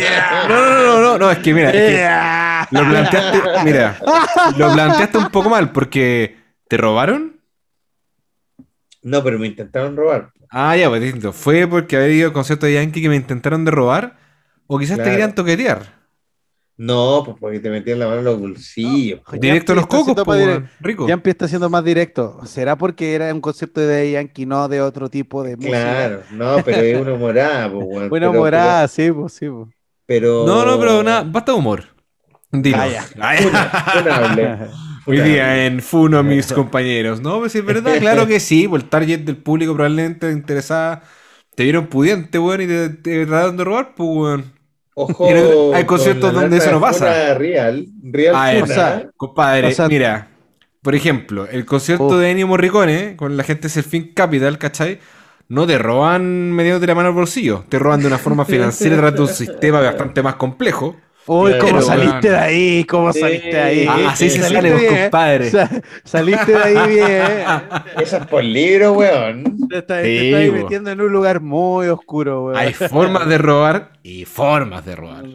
no, 0.50 0.70
no, 0.70 0.84
no, 0.84 1.02
no, 1.02 1.18
no, 1.18 1.32
es 1.32 1.38
que 1.38 1.54
mira, 1.54 1.70
es 1.70 1.76
que 1.76 2.76
lo 2.76 2.90
planteaste, 2.90 3.42
mira, 3.64 3.98
lo 4.58 4.74
planteaste 4.74 5.18
un 5.18 5.30
poco 5.30 5.50
mal 5.50 5.72
porque 5.72 6.36
¿te 6.68 6.76
robaron? 6.76 7.40
No, 9.02 9.24
pero 9.24 9.40
me 9.40 9.48
intentaron 9.48 9.96
robar. 9.96 10.34
Ah, 10.50 10.76
ya, 10.76 10.90
pues 10.90 11.02
distinto. 11.02 11.32
¿Fue 11.32 11.66
porque 11.68 11.96
había 11.96 12.10
ido 12.10 12.28
al 12.28 12.34
concierto 12.34 12.66
de 12.66 12.74
Yankee 12.74 13.02
que 13.02 13.08
me 13.08 13.16
intentaron 13.16 13.64
de 13.64 13.72
robar? 13.72 14.18
¿O 14.68 14.78
quizás 14.78 14.98
te 14.98 15.04
querían 15.04 15.34
toquetear? 15.34 15.99
No, 16.80 17.24
pues 17.26 17.36
porque 17.42 17.60
te 17.60 17.70
metían 17.70 18.00
la 18.00 18.06
mano 18.08 18.20
en 18.20 18.24
los 18.26 18.40
bolsillos. 18.40 19.20
No. 19.30 19.38
Directo 19.38 19.74
a 19.74 19.76
los 19.76 19.88
cocos, 19.88 20.16
po, 20.24 20.34
rico. 20.80 21.10
Yampi 21.10 21.30
está 21.32 21.46
siendo 21.46 21.70
más 21.70 21.84
directo. 21.84 22.40
¿Será 22.46 22.78
porque 22.78 23.14
era 23.16 23.34
un 23.34 23.42
concepto 23.42 23.82
de 23.82 24.12
Yankee, 24.12 24.46
no 24.46 24.70
de 24.70 24.80
otro 24.80 25.10
tipo 25.10 25.44
de 25.44 25.58
música? 25.58 25.72
Claro, 25.78 26.22
no, 26.32 26.64
pero 26.64 26.78
es 26.78 27.02
una 27.02 27.16
morada, 27.16 27.70
pues, 27.70 27.86
weón. 27.86 28.10
Buena 28.10 28.30
Pero- 28.30 28.40
morada, 28.40 28.88
sí, 28.88 29.12
pues, 29.12 29.34
sí, 29.34 29.50
pues. 29.50 29.68
Pero, 30.06 30.46
No, 30.48 30.66
no, 30.66 30.80
pero 30.80 31.04
nada, 31.04 31.24
basta 31.24 31.52
de 31.52 31.58
humor. 31.58 31.84
Dilo. 32.50 32.78
Ah, 32.80 32.88
ya. 32.88 33.06
Ay, 33.20 33.40
Funable. 33.44 34.58
Hoy 35.06 35.20
día 35.20 35.66
en 35.66 35.82
Funo 35.82 36.20
a 36.20 36.24
mis 36.24 36.54
compañeros. 36.54 37.20
No, 37.20 37.40
pues 37.40 37.54
es 37.56 37.66
verdad, 37.66 37.98
claro 38.00 38.26
que 38.26 38.40
sí. 38.40 38.70
Pues 38.70 38.84
el 38.84 38.90
target 38.90 39.20
del 39.20 39.36
público 39.36 39.74
probablemente 39.74 40.32
interesada. 40.32 41.04
Te 41.56 41.64
vieron 41.64 41.88
pudiente, 41.88 42.40
weón, 42.40 42.62
y 42.62 42.68
te, 42.68 42.90
te 42.90 43.26
trataron 43.26 43.58
de 43.58 43.64
robar, 43.66 43.96
pues, 43.96 44.10
weón. 44.10 44.59
Ojo. 45.02 45.74
Hay 45.74 45.86
conciertos 45.86 46.34
donde 46.34 46.58
eso 46.58 46.72
no 46.72 46.82
pasa. 46.82 47.34
Real, 47.36 47.86
real 48.04 48.36
A 48.36 48.52
ver, 48.52 48.64
o 48.64 48.68
sea, 48.68 49.10
Compadre, 49.16 49.68
O 49.68 49.72
sea- 49.72 49.88
mira, 49.88 50.28
por 50.82 50.94
ejemplo, 50.94 51.48
el 51.48 51.66
concierto 51.66 52.18
de 52.18 52.32
Ennio 52.32 52.48
Morricone 52.48 53.16
con 53.16 53.38
la 53.38 53.44
gente 53.44 53.70
Selfing 53.70 54.14
Capital, 54.14 54.58
¿cachai? 54.58 55.00
No 55.48 55.66
te 55.66 55.78
roban 55.78 56.52
metiéndote 56.52 56.86
la 56.86 56.96
mano 56.96 57.08
al 57.10 57.16
bolsillo, 57.16 57.64
te 57.70 57.80
roban 57.80 58.02
de 58.02 58.08
una 58.08 58.18
forma 58.18 58.44
financiera 58.46 59.08
a 59.08 59.12
de 59.12 59.22
un 59.22 59.28
sistema 59.30 59.80
bastante 59.80 60.22
más 60.22 60.36
complejo. 60.36 60.98
Uy, 61.32 61.52
¿cómo 61.60 61.74
pero, 61.74 61.82
saliste 61.84 62.30
de 62.32 62.38
ahí? 62.38 62.84
¿Cómo 62.86 63.14
saliste 63.14 63.50
de 63.50 63.60
ahí? 63.60 63.86
Ah, 63.88 64.10
así 64.10 64.32
se 64.32 64.42
sale, 64.42 64.74
bien, 64.74 65.02
compadre. 65.04 65.52
Sa- 65.52 65.70
saliste 66.04 66.52
de 66.52 66.58
ahí 66.58 66.96
bien. 66.96 67.46
Eso 68.02 68.18
es 68.18 68.26
por 68.26 68.44
libro, 68.44 68.94
weón. 68.94 69.68
Te 69.70 69.78
estás, 69.78 70.04
Sí, 70.04 70.50
metiendo 70.52 70.90
en 70.90 71.02
un 71.02 71.12
lugar 71.12 71.40
muy 71.40 71.88
oscuro, 71.88 72.46
weón. 72.46 72.58
Hay 72.58 72.74
formas 72.74 73.28
de 73.30 73.38
robar 73.38 73.92
y 74.02 74.26
formas 74.26 74.84
de 74.86 74.96
robar. 74.96 75.26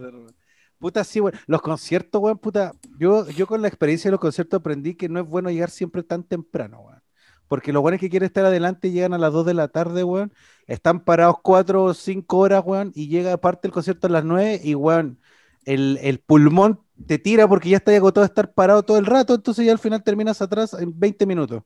Puta, 0.81 1.05
sí, 1.05 1.21
weón. 1.21 1.39
Los 1.47 1.63
conciertos, 1.63 2.21
weón, 2.21 2.39
puta. 2.39 2.73
Yo, 2.99 3.29
yo 3.29 3.47
con 3.47 3.63
la 3.63 3.69
experiencia 3.69 4.09
de 4.09 4.13
los 4.13 4.21
conciertos 4.21 4.59
aprendí 4.59 4.97
que 4.97 5.09
no 5.09 5.21
es 5.21 5.27
bueno 5.27 5.49
llegar 5.49 5.71
siempre 5.71 6.03
tan 6.03 6.25
temprano, 6.25 6.81
weón. 6.81 7.01
Porque 7.47 7.73
los 7.73 7.83
buenos 7.83 8.01
que 8.01 8.11
quieren 8.11 8.27
estar 8.27 8.45
adelante 8.45 8.91
llegan 8.91 9.13
a 9.15 9.19
las 9.19 9.33
2 9.33 9.47
de 9.47 9.55
la 9.55 9.69
tarde, 9.69 10.03
weón. 10.03 10.33
Están 10.67 11.05
parados 11.05 11.37
4 11.41 11.85
o 11.85 11.95
5 11.95 12.37
horas, 12.39 12.63
weón. 12.67 12.91
Y 12.97 13.07
llega 13.09 13.33
aparte 13.33 13.69
el 13.69 13.73
concierto 13.73 14.09
a 14.09 14.11
las 14.11 14.25
9 14.25 14.61
y, 14.65 14.75
weón, 14.75 15.21
el, 15.67 15.99
el 16.03 16.19
pulmón 16.21 16.81
te 17.07 17.19
tira 17.19 17.49
porque 17.49 17.69
ya 17.71 17.79
está 17.79 17.95
agotado 17.97 18.23
de 18.25 18.29
estar 18.29 18.53
parado 18.53 18.83
todo 18.83 18.99
el 18.99 19.07
rato. 19.07 19.35
Entonces 19.35 19.65
ya 19.67 19.73
al 19.73 19.79
final 19.79 20.03
terminas 20.03 20.41
atrás 20.43 20.75
en 20.75 20.99
20 20.99 21.27
minutos. 21.27 21.63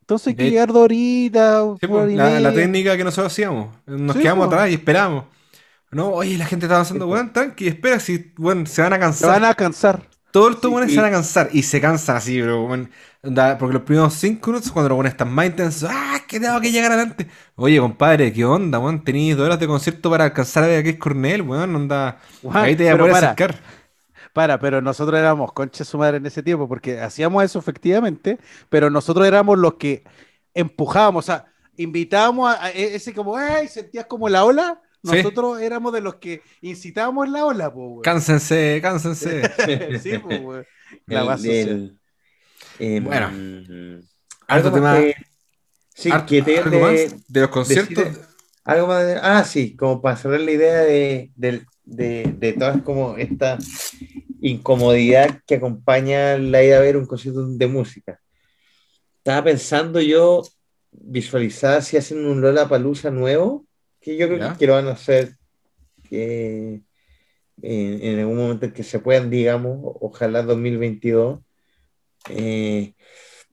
Entonces 0.00 0.28
hay 0.28 0.34
que 0.36 0.44
De- 0.44 0.50
llegar 0.50 0.68
dos 0.68 0.84
horitas, 0.84 1.64
Sí, 1.80 1.86
hora 1.86 2.04
pues, 2.04 2.14
la, 2.42 2.52
técnica 2.52 2.96
que 2.96 3.04
nosotros 3.04 3.32
hacíamos. 3.32 3.74
Nos 3.86 4.14
Sí, 4.16 4.22
quedamos 4.22 4.46
pues. 4.48 4.54
atrás 4.58 4.70
y 4.70 4.74
esperamos. 4.74 5.24
No, 5.90 6.08
oye, 6.10 6.36
la 6.36 6.44
gente 6.46 6.66
está 6.66 6.74
avanzando, 6.74 7.06
pues. 7.06 7.20
weón, 7.20 7.32
tranqui, 7.32 7.68
espera, 7.68 7.98
si, 8.00 8.32
weón, 8.38 8.66
se 8.66 8.82
van 8.82 8.92
a 8.92 8.96
Se 8.96 9.00
cansar. 9.00 9.30
van 9.30 9.44
a 9.44 9.54
cansar. 9.54 10.08
Todos 10.34 10.64
weones 10.64 10.90
y- 10.90 10.94
se 10.96 11.00
van 11.00 11.10
a 11.10 11.12
cansar 11.12 11.48
y 11.52 11.62
se 11.62 11.80
cansan 11.80 12.16
así. 12.16 12.42
Onda, 12.42 13.56
Porque 13.56 13.74
los 13.74 13.82
primeros 13.82 14.14
cinco 14.14 14.50
minutos, 14.50 14.72
cuando 14.72 14.96
los 14.96 15.06
están 15.06 15.32
más 15.32 15.46
intensos, 15.46 15.88
¡ah! 15.92 16.18
que 16.26 16.40
tengo 16.40 16.60
que 16.60 16.72
llegar 16.72 16.90
adelante. 16.90 17.28
Oye, 17.54 17.78
compadre, 17.78 18.32
¿qué 18.32 18.44
onda, 18.44 18.80
weón? 18.80 19.04
Tenéis 19.04 19.36
dos 19.36 19.46
horas 19.46 19.60
de 19.60 19.68
concierto 19.68 20.10
para 20.10 20.24
alcanzar 20.24 20.64
a 20.64 20.66
ver 20.66 20.80
a 20.80 20.82
Chris 20.82 20.98
Cornell, 20.98 21.42
weón. 21.42 21.76
Onda. 21.76 22.18
Ahí 22.50 22.74
te 22.74 22.82
voy 22.82 22.88
a 22.88 22.92
pero 22.94 23.04
poder 23.04 23.12
para. 23.12 23.26
acercar. 23.28 23.60
Para, 24.32 24.58
pero 24.58 24.82
nosotros 24.82 25.16
éramos 25.20 25.52
concha 25.52 25.84
su 25.84 25.98
madre 25.98 26.16
en 26.16 26.26
ese 26.26 26.42
tiempo, 26.42 26.66
porque 26.66 27.00
hacíamos 27.00 27.44
eso 27.44 27.60
efectivamente, 27.60 28.40
pero 28.68 28.90
nosotros 28.90 29.24
éramos 29.28 29.56
los 29.56 29.74
que 29.74 30.02
empujábamos, 30.52 31.24
o 31.24 31.26
sea, 31.26 31.44
invitábamos 31.76 32.52
a, 32.52 32.64
a 32.64 32.70
e- 32.72 32.96
ese 32.96 33.14
como, 33.14 33.36
¡ay! 33.36 33.68
Sentías 33.68 34.06
como 34.06 34.28
la 34.28 34.44
ola. 34.44 34.80
Sí. 35.04 35.16
Nosotros 35.16 35.60
éramos 35.60 35.92
de 35.92 36.00
los 36.00 36.14
que 36.16 36.40
incitábamos 36.62 37.28
la 37.28 37.44
ola, 37.44 37.72
po, 37.72 37.86
weón. 37.88 38.02
Cánsense, 38.02 38.80
cánsense. 38.82 39.42
sí, 40.02 40.18
po, 40.18 40.28
weón. 40.28 40.66
El- 41.06 41.14
La 41.14 41.34
el- 41.34 41.98
em, 42.78 43.04
Bueno. 43.04 43.30
algo 44.48 44.72
tema. 44.72 44.98
que- 44.98 45.14
sí, 45.94 46.10
Harto- 46.10 46.26
que 46.26 46.42
te- 46.42 46.58
algo 46.58 46.70
de- 46.70 46.80
más 46.80 47.26
de 47.28 47.40
los 47.40 47.50
conciertos. 47.50 48.04
decide- 48.04 48.20
algo 48.64 48.86
más 48.86 49.06
de- 49.06 49.18
ah, 49.20 49.44
sí, 49.44 49.76
como 49.76 50.00
para 50.00 50.16
cerrar 50.16 50.40
la 50.40 50.50
idea 50.52 50.78
de, 50.80 51.30
de, 51.36 51.62
de 51.84 52.52
todas 52.54 52.80
como 52.82 53.16
esta 53.18 53.58
incomodidad 54.40 55.40
que 55.46 55.56
acompaña 55.56 56.38
la 56.38 56.62
ida 56.62 56.78
a 56.78 56.80
ver 56.80 56.96
un 56.96 57.06
concierto 57.06 57.46
de 57.46 57.66
música. 57.66 58.20
Estaba 59.18 59.44
pensando 59.44 60.00
yo 60.00 60.42
visualizar 60.92 61.82
si 61.82 61.96
hacen 61.96 62.24
un 62.24 62.40
Lollapalooza 62.40 63.10
nuevo, 63.10 63.66
que 64.04 64.16
yo 64.16 64.26
creo 64.28 64.38
Ya. 64.38 64.56
que 64.58 64.66
lo 64.66 64.74
van 64.74 64.88
a 64.88 64.92
hacer 64.92 65.30
que 66.08 66.82
en, 67.62 68.02
en 68.02 68.18
algún 68.20 68.36
momento 68.36 68.66
en 68.66 68.72
que 68.72 68.82
se 68.82 68.98
puedan, 68.98 69.30
digamos, 69.30 69.78
ojalá 70.00 70.42
2022. 70.42 71.40
Eh, 72.30 72.94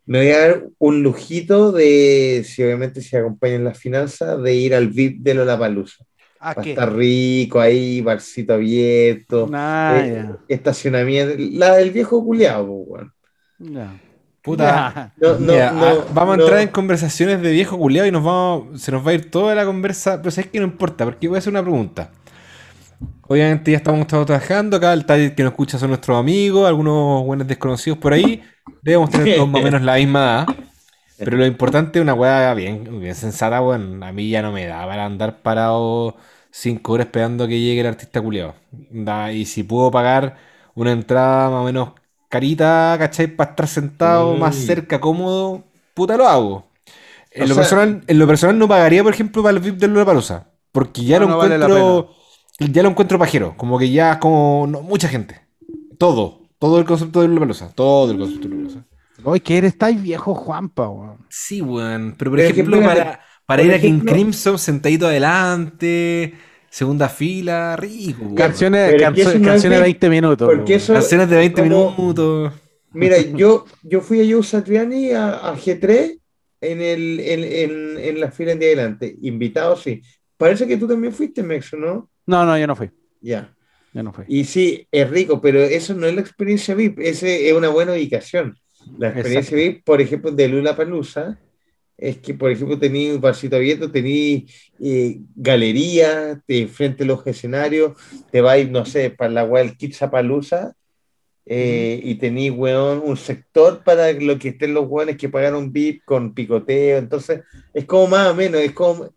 me 0.06 0.18
voy 0.20 0.30
a 0.32 0.40
dar 0.40 0.68
un 0.80 1.04
lujito 1.04 1.72
de, 1.72 2.44
si 2.46 2.64
obviamente 2.64 3.02
se 3.02 3.18
acompañan 3.18 3.64
las 3.64 3.78
finanzas, 3.78 4.42
de 4.42 4.54
ir 4.54 4.76
al 4.76 4.90
VIP 4.90 5.22
de 5.22 5.34
Lollapalooza. 5.36 6.04
¿A 6.40 6.56
Va 6.56 6.64
a 6.64 6.66
estar 6.66 6.96
rico 6.96 7.60
ahí, 7.60 8.02
barcito 8.02 8.54
abierto, 8.56 9.50
Ah, 9.54 10.02
eh, 10.04 10.26
estacionamiento, 10.48 11.36
la 11.38 11.76
del 11.78 11.92
viejo 11.92 12.24
culiado, 12.26 12.66
weón. 12.66 13.14
Ya. 13.60 13.94
Puta. 14.42 15.14
No, 15.18 15.34
no, 15.34 15.54
Mira, 15.54 15.72
no, 15.72 15.86
ah, 15.86 16.06
vamos 16.14 16.38
a 16.38 16.42
entrar 16.42 16.60
en 16.62 16.70
conversaciones 16.70 17.42
de 17.42 17.52
viejo 17.52 17.78
culiado 17.78 18.08
y 18.08 18.12
nos 18.12 18.24
vamos, 18.24 18.82
se 18.82 18.92
nos 18.92 19.06
va 19.06 19.12
a 19.12 19.14
ir 19.14 19.30
toda 19.30 19.54
la 19.54 19.66
conversa, 19.66 20.18
pero 20.18 20.32
sabes 20.32 20.50
que 20.50 20.60
no 20.60 20.66
importa, 20.66 21.06
porque 21.06 21.28
voy 21.28 21.36
a 21.36 21.40
hacer 21.40 21.52
una 21.52 21.62
pregunta. 21.62 22.10
Obviamente 23.28 23.72
ya 23.72 23.78
estamos 23.78 24.08
todos 24.08 24.26
trabajando, 24.26 24.78
acá 24.78 24.94
el 24.94 25.06
taller 25.06 25.36
que 25.36 25.44
nos 25.44 25.52
escucha 25.52 25.78
son 25.78 25.90
nuestros 25.90 26.18
amigos, 26.18 26.68
algunos 26.68 27.24
buenos 27.24 27.48
desconocidos 27.48 27.98
por 28.00 28.14
ahí, 28.14 28.44
debemos 28.82 29.10
tener 29.10 29.36
todos 29.36 29.48
más 29.48 29.62
o 29.62 29.64
menos 29.64 29.82
la 29.84 29.96
misma 29.96 30.20
edad, 30.20 30.56
pero 31.18 31.38
lo 31.38 31.46
importante 31.46 32.00
es 32.00 32.04
una 32.04 32.14
weá 32.16 32.54
bien, 32.56 33.00
bien 33.00 33.16
sensata, 33.16 33.60
bueno, 33.60 34.04
a 34.06 34.12
mí 34.12 34.30
ya 34.30 34.42
no 34.42 34.52
me 34.52 34.66
da 34.66 34.86
para 34.86 35.06
andar 35.06 35.42
parado 35.42 36.18
cinco 36.50 36.94
horas 36.94 37.08
esperando 37.08 37.48
que 37.48 37.60
llegue 37.60 37.82
el 37.82 37.88
artista 37.88 38.22
culiado. 38.22 38.56
Y 39.34 39.46
si 39.46 39.64
puedo 39.64 39.92
pagar 39.92 40.38
una 40.76 40.92
entrada 40.92 41.50
más 41.50 41.62
o 41.62 41.64
menos 41.66 41.92
carita, 42.32 42.96
¿cachai? 42.98 43.28
Para 43.28 43.52
estar 43.52 43.68
sentado 43.68 44.36
más 44.38 44.56
Mm. 44.56 44.60
cerca, 44.62 45.00
cómodo, 45.00 45.64
puta 45.94 46.18
lo 46.18 46.28
hago. 46.28 46.66
En 47.30 47.48
lo, 47.48 47.54
sea- 47.56 47.64
personal, 47.64 48.04
en 48.08 48.20
lo 48.20 48.26
personal 48.28 48.58
no 48.58 48.68
pagaría, 48.68 49.04
por 49.04 49.14
ejemplo, 49.14 49.44
para 49.44 49.56
el 49.56 49.62
VIP 49.64 49.78
de 49.78 49.88
Lollapalooza. 49.88 50.48
Porque 50.72 51.04
ya 51.04 51.20
No, 51.20 51.26
lo 51.26 51.32
no 51.32 51.38
vale 51.38 51.58
la 51.58 51.66
encuentro. 51.66 52.10
ya 52.60 52.82
lo 52.84 52.90
encuentro 52.90 53.20
pajero. 53.20 53.54
Como 53.58 53.78
que 53.78 53.90
ya 53.92 54.20
como 54.20 54.66
no, 54.68 54.82
mucha 54.82 55.08
gente. 55.08 55.42
Todo. 56.00 56.40
Todo 56.58 56.80
el 56.80 56.86
concepto 56.86 57.22
de 57.22 57.28
Lollapalooza. 57.28 57.70
Todo 57.76 58.12
el 58.12 58.18
concepto 58.18 58.48
de 58.48 58.56
Lollapalooza. 58.56 58.86
Oye, 59.24 59.40
que 59.42 59.58
eres 59.58 59.78
tan 59.78 60.02
viejo, 60.02 60.34
Juanpa, 60.34 60.90
weón. 60.90 61.18
Sí, 61.30 61.62
weón. 61.62 62.16
Pero 62.18 62.32
por 62.32 62.40
Pero 62.40 62.50
ejemplo, 62.50 62.78
ejemplo, 62.78 63.04
para, 63.04 63.20
para 63.46 63.62
por 63.62 63.66
ir 63.70 63.74
a 63.76 63.80
King 63.80 63.88
ejemplo- 64.00 64.12
Crimson 64.14 64.58
sentadito 64.58 65.06
adelante, 65.08 66.34
segunda 66.72 67.08
fila, 67.10 67.76
rico. 67.76 68.34
Canciones, 68.34 68.94
canso- 69.00 69.24
canciones 69.34 69.62
de 69.62 69.70
bien, 69.70 69.82
20 69.84 70.10
minutos. 70.10 70.50
porque 70.52 70.76
eso- 70.76 70.94
Canciones 70.94 71.30
de 71.30 71.36
20 71.36 71.62
como- 71.62 71.92
minutos. 71.92 72.54
Mira, 72.94 73.18
yo, 73.36 73.66
yo 73.84 74.02
fui 74.02 74.22
a 74.22 74.34
Joe 74.34 74.42
Satriani 74.44 75.12
a, 75.12 75.50
a 75.50 75.56
G3 75.58 76.18
en, 76.62 76.82
el, 76.82 77.20
en, 77.20 77.44
en, 77.44 77.98
en 78.00 78.20
la 78.20 78.32
fila 78.32 78.56
de 78.56 78.66
adelante. 78.66 79.16
Invitado, 79.22 79.76
sí. 79.76 80.02
Parece 80.38 80.66
que 80.66 80.78
tú 80.78 80.88
también 80.88 81.14
fuiste, 81.14 81.44
Mexo, 81.44 81.78
¿no? 81.78 82.10
No, 82.26 82.46
no, 82.46 82.58
yo 82.58 82.66
no 82.68 82.76
fui. 82.76 82.90
Ya. 83.22 83.54
Yo 83.94 84.02
no 84.04 84.14
fui. 84.14 84.24
Y 84.28 84.46
sí, 84.46 84.88
es 84.92 85.10
rico, 85.10 85.42
pero 85.42 85.60
eso 85.62 85.94
no 85.94 86.08
es 86.08 86.16
la 86.16 86.22
experiencia 86.22 86.74
VIP, 86.74 87.00
ese 87.00 87.50
es 87.50 87.54
una 87.54 87.68
buena 87.68 87.92
ubicación. 87.92 88.58
La 88.98 89.10
experiencia 89.10 89.56
Exacto. 89.56 89.56
VIP, 89.58 89.84
por 89.86 90.00
ejemplo, 90.02 90.32
de 90.32 90.48
Lula 90.48 90.76
Palusa, 90.76 91.38
es 92.02 92.18
que, 92.18 92.34
por 92.34 92.50
ejemplo, 92.50 92.80
tenía 92.80 93.14
un 93.14 93.22
barcito 93.22 93.56
abierto, 93.56 93.92
tenía 93.92 94.42
eh, 94.80 95.20
galería 95.36 96.42
de 96.48 96.68
frente 96.68 97.04
a 97.04 97.06
los 97.08 97.26
escenarios, 97.28 97.94
te 98.32 98.42
vais, 98.42 98.70
no 98.70 98.86
sé, 98.86 99.12
para 99.12 99.30
la 99.30 99.44
web 99.44 99.78
Kitsapalooza, 99.78 100.74
eh, 101.46 102.02
y 102.04 102.16
tenía, 102.16 102.52
weón, 102.52 103.04
un 103.06 103.18
sector 103.18 103.84
para 103.84 104.12
lo 104.14 104.40
que 104.40 104.50
estén 104.50 104.74
los 104.74 104.88
weones 104.88 105.16
que 105.16 105.30
pagaron 105.30 105.72
VIP 105.72 106.04
con 106.04 106.34
picoteo, 106.34 106.98
entonces 106.98 107.42
es 107.72 107.86
como 107.86 108.08
más 108.08 108.30
o 108.30 108.36
menos, 108.36 108.62
es 108.62 108.72
como, 108.72 109.10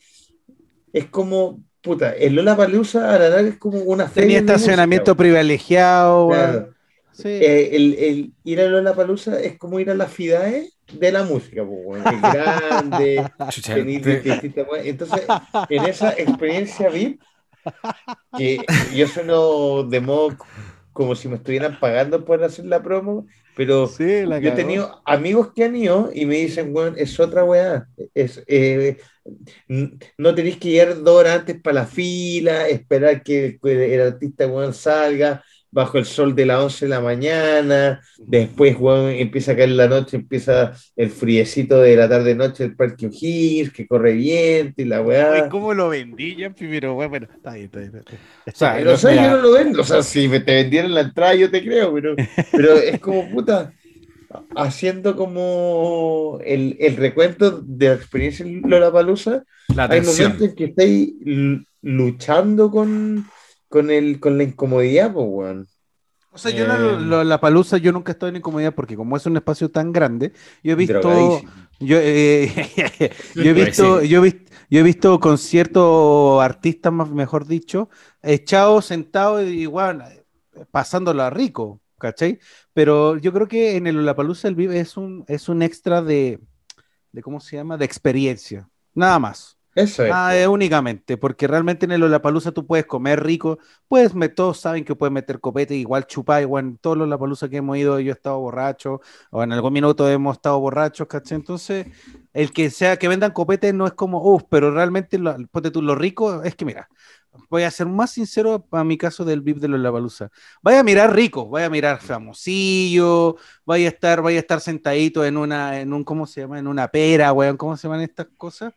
es 0.93 1.07
como, 1.07 1.63
puta, 1.81 2.13
el 2.13 2.35
Lola 2.35 2.55
Palusa 2.55 3.15
a 3.15 3.19
la 3.19 3.31
larga 3.31 3.49
es 3.49 3.57
como 3.57 3.79
una 3.79 4.09
Tenía 4.09 4.13
feria 4.13 4.41
de 4.43 4.47
estacionamiento 4.47 5.13
música, 5.13 5.23
privilegiado, 5.23 6.27
weón. 6.27 6.51
Claro. 6.51 6.74
Sí. 7.15 7.29
Eh, 7.29 7.77
el, 7.77 7.95
el 7.95 8.35
ir 8.45 8.61
a 8.61 8.67
Lola 8.69 8.95
Palusa 8.95 9.41
es 9.41 9.59
como 9.59 9.81
ir 9.81 9.91
a 9.91 9.95
la 9.95 10.07
FIDAE 10.07 10.71
de 10.93 11.13
la 11.13 11.25
música, 11.25 11.65
pues, 11.65 12.07
es 12.11 12.23
grande, 12.31 13.31
distintas 14.23 14.67
entonces 14.85 15.23
en 15.69 15.85
esa 15.85 16.11
experiencia 16.13 16.89
VIP 16.91 17.21
que 18.33 18.67
yo 18.95 19.07
sueno 19.09 19.85
de 19.85 20.01
modo 20.01 20.37
como 20.93 21.15
si 21.15 21.29
me 21.29 21.37
estuvieran 21.37 21.79
pagando 21.81 22.25
por 22.25 22.43
hacer 22.45 22.67
la 22.67 22.83
promo, 22.83 23.27
pero 23.55 23.87
Sí, 23.87 24.25
la 24.27 24.41
yo 24.41 24.49
he 24.51 24.53
tenido 24.53 25.03
amigos 25.05 25.53
que 25.55 25.65
han 25.65 25.77
ido 25.77 26.11
y 26.15 26.27
me 26.27 26.37
dicen, 26.37 26.75
weón, 26.75 26.95
es 26.97 27.19
otra 27.21 27.45
weá. 27.45 27.89
Es, 28.15 28.43
eh, 28.47 28.99
no 30.19 30.35
tenéis 30.35 30.59
que 30.59 30.71
llegar 30.71 31.03
dos 31.03 31.21
horas 31.21 31.41
antes 31.41 31.61
para 31.61 31.81
la 31.83 31.87
fila, 31.87 32.69
esperar 32.69 33.23
que 33.23 33.59
el 33.63 34.01
artista 34.01 34.47
weón 34.47 34.75
salga 34.75 35.43
bajo 35.75 35.99
el 35.99 36.05
sol 36.05 36.37
de 36.37 36.47
las 36.47 36.61
11 36.61 36.85
de 36.85 36.89
la 36.89 37.01
mañana, 37.01 38.01
después 38.19 38.77
weón, 38.79 39.11
empieza 39.11 39.53
a 39.53 39.57
caer 39.57 39.71
la 39.71 39.89
noche, 39.89 40.17
empieza 40.17 40.73
el 40.95 41.11
friecito 41.11 41.81
de 41.81 41.97
la 41.97 42.09
tarde-noche 42.09 42.63
del 42.63 42.77
Parque 42.77 43.07
O'Higgins, 43.09 43.73
que 43.73 43.85
corre 43.85 44.13
viento 44.13 44.81
y 44.81 44.85
la 44.85 45.03
weá. 45.03 45.49
¿Cómo 45.49 45.75
lo 45.75 45.89
vendí 45.89 46.37
ya? 46.37 46.51
Pero 46.51 46.95
bueno, 46.95 47.11
bueno, 47.11 47.27
está 47.35 47.55
bien, 47.55 47.65
está 47.65 47.81
bien. 47.81 47.93
está 47.97 48.13
bien. 48.13 48.21
O 48.47 48.53
sea, 48.57 48.75
Pero, 48.77 48.93
o 48.93 48.97
sea, 48.97 49.15
yo 49.15 49.37
no 49.37 49.43
lo 49.43 49.53
vendo. 49.53 49.81
O 49.81 49.85
sea, 49.85 50.03
si 50.05 50.29
me 50.29 50.39
te 50.39 50.55
vendieran 50.55 50.95
la 50.95 51.01
entrada, 51.01 51.35
yo 51.35 51.51
te 51.51 51.65
creo, 51.65 51.93
pero, 51.93 52.15
pero 52.53 52.75
es 52.75 53.01
como 53.01 53.29
puta, 53.29 53.73
haciendo 54.55 55.17
como 55.17 56.39
el, 56.45 56.77
el 56.79 56.97
recuento 56.97 57.63
de 57.63 57.89
la 57.89 57.95
experiencia 57.95 58.47
en 58.47 58.63
Lollapalooza, 58.63 59.43
la 59.75 59.87
hay 59.87 60.03
momentos 60.03 60.41
en 60.41 60.55
que 60.55 60.65
estáis 60.67 61.15
luchando 61.83 62.71
con, 62.71 63.27
con, 63.75 63.91
el, 63.91 64.21
con 64.21 64.39
la 64.39 64.45
incomodidad, 64.45 65.13
pues, 65.13 65.27
weón. 65.29 65.69
O 66.31 66.39
sea, 66.39 66.51
yo 66.51 66.67
no, 66.67 66.77
Eh, 66.77 66.97
lo- 66.99 67.23
la 67.25 67.41
palusa 67.41 67.79
yo 67.79 67.93
nunca 67.93 68.11
he 68.11 68.15
estado 68.15 68.29
en 68.31 68.37
incomodidad 68.37 68.75
porque 68.75 68.97
como 68.97 69.17
es 69.17 69.25
un 69.27 69.37
espacio 69.37 69.71
tan 69.71 69.93
grande, 69.93 70.33
yo 70.65 70.73
he 70.73 70.75
visto, 70.75 71.45
yo, 71.79 71.97
eh, 72.01 72.51
yo 73.39 73.51
he 73.51 73.55
visto, 73.55 74.03
yo 74.03 74.19
he 74.19 74.23
visto, 74.23 74.51
yo 74.71 74.81
he 74.81 74.83
visto 74.83 75.21
conciertos 75.21 76.43
artistas, 76.43 76.93
más 76.93 77.09
mejor 77.11 77.47
dicho, 77.47 77.89
echados, 78.23 78.87
sentados 78.87 79.45
y 79.45 79.67
bueno, 79.67 80.05
pasándola 80.73 81.31
rico, 81.31 81.81
¿cachai? 81.99 82.41
Pero 82.73 83.17
yo 83.19 83.33
creo 83.33 83.47
que 83.49 83.77
en 83.77 83.87
el 83.87 83.97
Lollapalooza 83.97 84.49
el 84.49 84.57
Vive 84.57 84.81
es 84.81 84.97
un, 84.97 85.25
es 85.29 85.49
un 85.49 85.63
extra 85.63 86.03
de, 86.03 86.41
de, 87.13 87.23
¿cómo 87.23 87.41
se 87.41 87.57
llama? 87.57 87.77
De 87.79 87.85
experiencia, 87.87 88.69
nada 88.95 89.19
más. 89.21 89.54
Eso 89.75 90.05
es. 90.05 90.17
Ah, 90.17 90.35
únicamente, 90.51 91.17
porque 91.17 91.47
realmente 91.47 91.87
en 91.87 91.93
el 91.93 92.01
Lollapalooza 92.03 92.53
tú 92.53 92.67
puedes 92.67 92.85
comer 92.85 93.23
rico, 93.25 93.59
puedes, 93.89 94.15
me- 94.15 94.29
todos 94.29 94.61
saben 94.61 94.85
que 94.85 94.95
puedes 94.95 95.13
meter 95.13 95.41
copete, 95.41 95.75
igual 95.77 96.07
chupar, 96.07 96.43
igual 96.43 96.65
en 96.67 96.77
todos 96.79 96.97
los 96.99 97.09
Lollapalooza 97.09 97.49
que 97.49 97.57
hemos 97.57 97.79
ido 97.79 97.99
yo 98.01 98.11
he 98.13 98.15
estado 98.15 98.39
borracho, 98.39 99.01
o 99.31 99.43
en 99.43 99.53
algún 99.53 99.73
minuto 99.73 100.07
hemos 100.09 100.37
estado 100.37 100.61
borrachos, 100.61 101.07
¿cachai? 101.09 101.37
Entonces, 101.37 101.87
el 102.35 102.53
que 102.53 102.69
sea 102.71 102.99
que 102.99 103.09
vendan 103.09 103.33
copete 103.33 103.73
no 103.73 103.87
es 103.87 103.95
como, 103.95 104.21
uff, 104.23 104.43
pero 104.51 104.71
realmente 104.73 105.19
lo, 105.19 105.35
tú, 105.73 105.81
lo 105.81 105.95
rico 105.95 106.43
es 106.43 106.55
que 106.55 106.67
mira, 106.67 106.87
voy 107.49 107.63
a 107.63 107.71
ser 107.71 107.87
más 107.87 108.11
sincero 108.11 108.61
para 108.69 108.85
mi 108.85 108.99
caso 108.99 109.25
del 109.25 109.41
VIP 109.41 109.61
de 109.61 109.69
los 109.69 109.81
Lollapalooza. 109.81 110.29
Vaya 110.63 110.81
a 110.81 110.85
mirar 110.85 111.15
rico, 111.15 111.49
vaya 111.49 111.67
a 111.67 111.71
mirar 111.71 112.01
famosillo, 112.03 113.37
vaya 113.65 113.87
a 113.87 113.91
estar, 113.91 114.21
vaya 114.23 114.37
a 114.39 114.41
estar 114.41 114.61
sentadito 114.61 115.25
en 115.25 115.37
una, 115.39 115.81
en 115.81 115.93
un, 115.95 116.05
¿cómo 116.05 116.27
se 116.27 116.43
llama? 116.43 116.59
En 116.59 116.67
una 116.67 116.89
pera, 116.89 117.33
weón, 117.33 117.57
¿cómo 117.57 117.77
se 117.77 117.85
llaman 117.89 118.03
estas 118.03 118.27
cosas? 118.37 118.73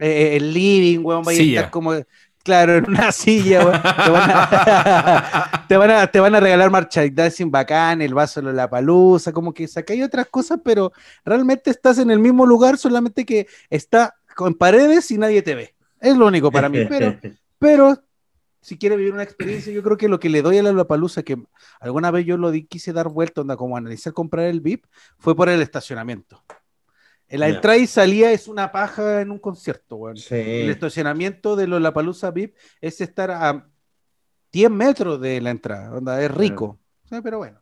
Eh, 0.00 0.36
el 0.36 0.54
living, 0.54 1.04
weón, 1.04 1.22
vaya 1.22 1.38
Silla. 1.38 1.60
a 1.60 1.62
estar 1.64 1.70
como, 1.70 1.92
claro, 2.42 2.76
en 2.76 2.88
una 2.88 3.12
silla, 3.12 3.64
weón. 3.64 3.82
Te 3.82 4.10
van 4.10 4.30
a, 4.30 5.64
te 5.68 5.76
van 5.76 5.90
a, 5.90 6.06
te 6.06 6.20
van 6.20 6.34
a 6.34 6.40
regalar 6.40 6.70
merchandising 6.70 7.50
bacán, 7.50 8.00
el 8.00 8.14
vaso 8.14 8.40
de 8.40 8.52
la 8.52 8.68
palusa, 8.68 9.32
como 9.32 9.52
que 9.52 9.68
hay 9.88 10.02
otras 10.02 10.26
cosas, 10.28 10.58
pero 10.64 10.92
realmente 11.24 11.70
estás 11.70 11.98
en 11.98 12.10
el 12.10 12.18
mismo 12.18 12.46
lugar, 12.46 12.78
solamente 12.78 13.26
que 13.26 13.46
está 13.68 14.14
con 14.34 14.54
paredes 14.54 15.10
y 15.10 15.18
nadie 15.18 15.42
te 15.42 15.54
ve. 15.54 15.74
Es 16.00 16.16
lo 16.16 16.26
único 16.26 16.50
para 16.50 16.70
mí, 16.70 16.84
pero, 16.88 17.18
pero 17.58 18.02
si 18.62 18.78
quiere 18.78 18.96
vivir 18.96 19.12
una 19.12 19.22
experiencia, 19.22 19.72
yo 19.72 19.82
creo 19.82 19.98
que 19.98 20.08
lo 20.08 20.18
que 20.18 20.30
le 20.30 20.40
doy 20.40 20.58
a 20.58 20.62
la 20.62 20.84
palusa, 20.86 21.22
que 21.22 21.36
alguna 21.78 22.10
vez 22.10 22.24
yo 22.24 22.38
lo 22.38 22.50
di, 22.50 22.64
quise 22.64 22.92
dar 22.94 23.08
vuelta, 23.08 23.42
onda, 23.42 23.56
como 23.56 23.76
analizar 23.76 24.14
comprar 24.14 24.46
el 24.46 24.60
VIP, 24.60 24.86
fue 25.18 25.36
por 25.36 25.50
el 25.50 25.60
estacionamiento. 25.60 26.42
La 27.30 27.48
entrada 27.48 27.76
y 27.76 27.86
salida 27.86 28.32
es 28.32 28.48
una 28.48 28.72
paja 28.72 29.20
en 29.20 29.30
un 29.30 29.38
concierto, 29.38 29.96
weón. 29.96 30.16
El 30.30 30.70
estacionamiento 30.70 31.54
de 31.56 31.66
Lollapalooza 31.66 32.30
VIP 32.30 32.56
es 32.80 33.00
estar 33.00 33.30
a 33.30 33.68
10 34.52 34.70
metros 34.70 35.20
de 35.20 35.40
la 35.40 35.50
entrada, 35.50 35.92
onda, 35.92 36.22
es 36.22 36.30
rico. 36.30 36.80
Pero 37.08 37.38
bueno. 37.38 37.60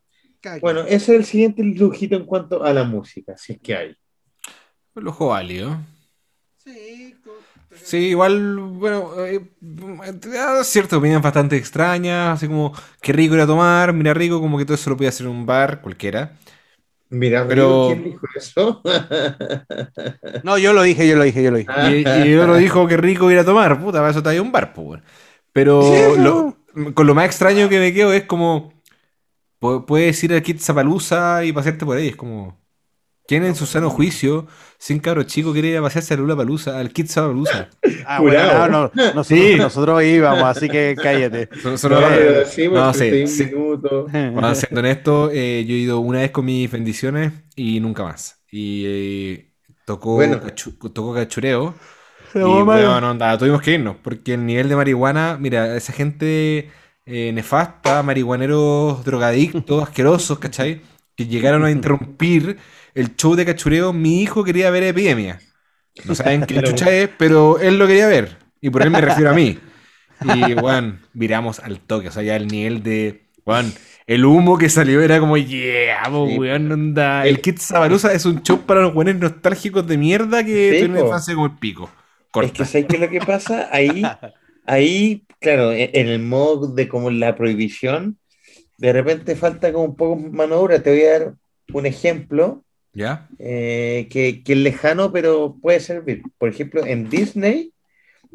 Bueno, 0.61 0.81
ese 0.83 0.95
es 0.95 1.09
el 1.09 1.25
siguiente 1.25 1.63
lujito 1.63 2.17
en 2.17 2.25
cuanto 2.25 2.65
a 2.65 2.73
la 2.73 2.85
música, 2.85 3.37
si 3.37 3.55
es 3.55 3.61
que 3.61 3.77
hay. 3.77 3.97
El 4.95 5.07
ojo 5.09 5.29
válido. 5.29 5.77
sí, 6.57 7.15
Sí, 7.83 7.99
igual, 8.09 8.57
bueno, 8.57 9.25
eh, 9.25 9.41
da 9.61 10.65
ciertas 10.65 10.95
opiniones 10.99 11.23
bastante 11.23 11.57
extrañas, 11.57 12.37
así 12.37 12.47
como 12.47 12.73
qué 13.01 13.13
rico 13.13 13.35
ir 13.35 13.43
a 13.43 13.47
tomar, 13.47 13.93
mira 13.93 14.15
rico, 14.15 14.41
como 14.41 14.59
que 14.59 14.65
todo 14.65 14.75
eso 14.75 14.91
lo 14.91 14.97
puede 14.97 15.09
hacer 15.09 15.27
en 15.27 15.33
un 15.33 15.47
bar, 15.47 15.81
cualquiera. 15.83 16.33
Mira, 17.11 17.47
Pero- 17.49 17.87
¿quién 17.89 18.05
dijo 18.05 18.27
eso? 18.37 18.83
No, 20.45 20.59
yo 20.59 20.73
lo 20.73 20.83
dije, 20.83 21.09
yo 21.09 21.17
lo 21.17 21.25
dije, 21.25 21.43
yo 21.43 21.51
lo 21.51 21.59
dije. 21.59 21.71
Y, 21.91 22.09
y 22.29 22.33
yo 22.33 22.47
lo 22.47 22.57
dijo 22.57 22.87
que 22.87 22.97
rico 22.97 23.31
ir 23.31 23.39
a 23.39 23.45
tomar, 23.45 23.81
puta, 23.81 23.99
para 23.99 24.11
eso 24.11 24.19
está 24.19 24.31
ahí 24.31 24.39
un 24.39 24.53
bar, 24.53 24.73
pues. 24.75 25.03
Pero 25.53 25.83
Sí, 25.83 26.21
lo- 26.21 26.57
con 26.95 27.07
lo 27.07 27.15
más 27.15 27.27
extraño 27.27 27.69
que 27.69 27.79
me 27.79 27.93
quedo 27.93 28.13
es 28.13 28.25
como, 28.25 28.73
pu- 29.61 29.85
puedes 29.87 30.23
ir 30.25 30.33
al 30.35 30.43
Kit 30.43 30.61
Zapalooza 30.61 31.45
y 31.45 31.53
pasearte 31.53 31.85
por 31.87 31.97
ahí, 31.97 32.09
es 32.09 32.17
como, 32.17 32.61
¿quién 33.29 33.45
en 33.45 33.55
su 33.57 33.67
sano 33.67 33.91
juicio, 33.91 34.49
sin 34.79 35.01
cabro 35.01 35.23
chico, 35.25 35.53
quiere 35.55 35.69
ir 35.69 35.79
a 35.79 35.83
pasearse 35.83 36.15
a 36.15 36.19
Lula 36.19 36.37
Palusa, 36.37 36.81
al 36.81 36.91
Kit 36.93 37.09
Zapalooza? 37.09 37.71
Ah, 38.07 38.21
bueno, 38.21 38.69
no, 38.69 38.69
no, 38.69 38.93
nosotros, 39.15 39.27
Sí. 39.29 39.57
nosotros 39.59 40.03
íbamos, 40.05 40.45
así 40.45 40.71
que 40.71 40.99
cállate. 41.01 41.49
Solo- 41.77 42.01
No, 42.01 42.45
sí, 42.47 42.69
no, 42.69 42.93
sí, 42.95 42.99
31 43.01 43.29
sí. 43.29 43.45
minutos. 43.45 44.11
Bueno, 44.33 44.55
siendo 44.55 44.81
honesto, 44.81 45.31
eh, 45.33 45.65
yo 45.69 45.75
he 45.75 45.79
ido 45.79 46.01
una 46.01 46.21
vez 46.21 46.33
con 46.33 46.47
mis 46.47 46.71
bendiciones 46.71 47.33
y 47.57 47.81
nunca 47.81 48.05
más. 48.05 48.43
Y 48.51 48.85
eh, 48.87 49.53
tocó, 49.85 50.15
Bueno. 50.17 50.41
cachu- 50.41 50.79
tocó 50.93 51.15
cachureo. 51.15 51.75
Y 52.43 52.63
Pero, 52.65 52.65
bueno, 52.65 53.11
onda, 53.11 53.37
tuvimos 53.39 53.63
que 53.63 53.73
irnos, 53.73 53.97
porque 54.03 54.35
el 54.35 54.47
nivel 54.47 54.69
de 54.69 54.77
marihuana, 54.77 55.39
mira, 55.41 55.77
esa 55.77 55.93
gente 55.93 56.71
eh, 57.07 57.33
nefasta, 57.33 58.03
marihuaneros 58.03 59.05
drogadictos, 59.05 59.83
asquerosos, 59.83 60.39
¿cachai? 60.39 60.83
Que 61.19 61.27
llegaron 61.27 61.65
a 61.67 61.73
interrumpir 61.73 62.59
el 62.95 63.17
show 63.17 63.37
de 63.37 63.47
cachureo. 63.47 63.93
Mi 63.93 64.23
hijo 64.23 64.45
quería 64.45 64.71
ver 64.71 64.85
Epidemia. 64.85 65.41
No 66.05 66.15
saben 66.17 66.47
qué 66.47 66.63
chucha 66.63 66.91
es, 66.93 67.11
pero 67.19 67.61
él 67.61 67.79
lo 67.79 67.87
quería 67.89 68.09
ver. 68.09 68.39
Y 68.63 68.71
por 68.71 68.83
él 68.83 68.91
me 68.91 69.03
refiero 69.03 69.31
a 69.31 69.35
mí. 69.35 69.59
Y, 70.23 70.55
weón, 70.55 71.01
miramos 71.15 71.61
al 71.61 71.81
toque, 71.81 72.09
o 72.09 72.13
sea, 72.13 72.23
ya 72.25 72.37
el 72.37 72.49
nivel 72.49 72.83
de, 72.83 73.29
weón, 73.47 73.75
el 74.07 74.25
humo 74.25 74.59
que 74.59 74.69
salió 74.71 75.03
era 75.03 75.21
como, 75.21 75.37
yeah, 75.37 76.03
po, 76.11 76.25
weón, 76.25 76.73
onda. 76.73 77.27
El 77.27 77.41
Kid 77.41 77.59
Zabalusa 77.61 78.13
es 78.15 78.27
un 78.27 78.43
show 78.43 78.67
para 78.67 78.83
los 78.83 78.95
weones 78.95 79.17
nostálgicos 79.17 79.87
de 79.87 79.99
mierda 79.99 80.45
que 80.45 80.71
Sí, 80.71 80.77
tienen 80.77 80.93
una 80.93 81.01
infancia 81.01 81.35
como 81.35 81.47
el 81.47 81.59
pico. 81.59 81.91
Es 82.39 82.53
Corta. 82.53 82.53
que 82.53 82.65
¿sabes 82.65 82.87
qué 82.89 82.97
es 82.97 83.03
lo 83.03 83.11
que 83.11 83.21
pasa? 83.23 83.69
Ahí, 83.73 84.17
ahí, 84.67 85.27
claro, 85.41 85.73
e- 85.73 85.91
en 85.95 86.09
el 86.09 86.21
modo 86.23 86.69
de 86.75 86.89
como 86.89 87.11
la 87.11 87.35
prohibición, 87.37 88.19
de 88.79 88.93
repente 88.93 89.37
falta 89.37 89.73
como 89.73 89.85
un 89.87 89.97
poco 89.97 90.17
mano 90.17 90.57
dura. 90.59 90.83
Te 90.83 90.91
voy 90.91 91.03
a 91.03 91.19
dar 91.19 91.35
un 91.75 91.87
ejemplo 91.87 92.65
¿Ya? 92.93 93.29
eh, 93.39 94.09
que, 94.11 94.43
que 94.43 94.53
es 94.55 94.59
lejano, 94.59 95.13
pero 95.13 95.57
puede 95.61 95.81
servir. 95.81 96.23
Por 96.39 96.49
ejemplo, 96.49 96.87
en 96.87 97.11
Disney, 97.11 97.73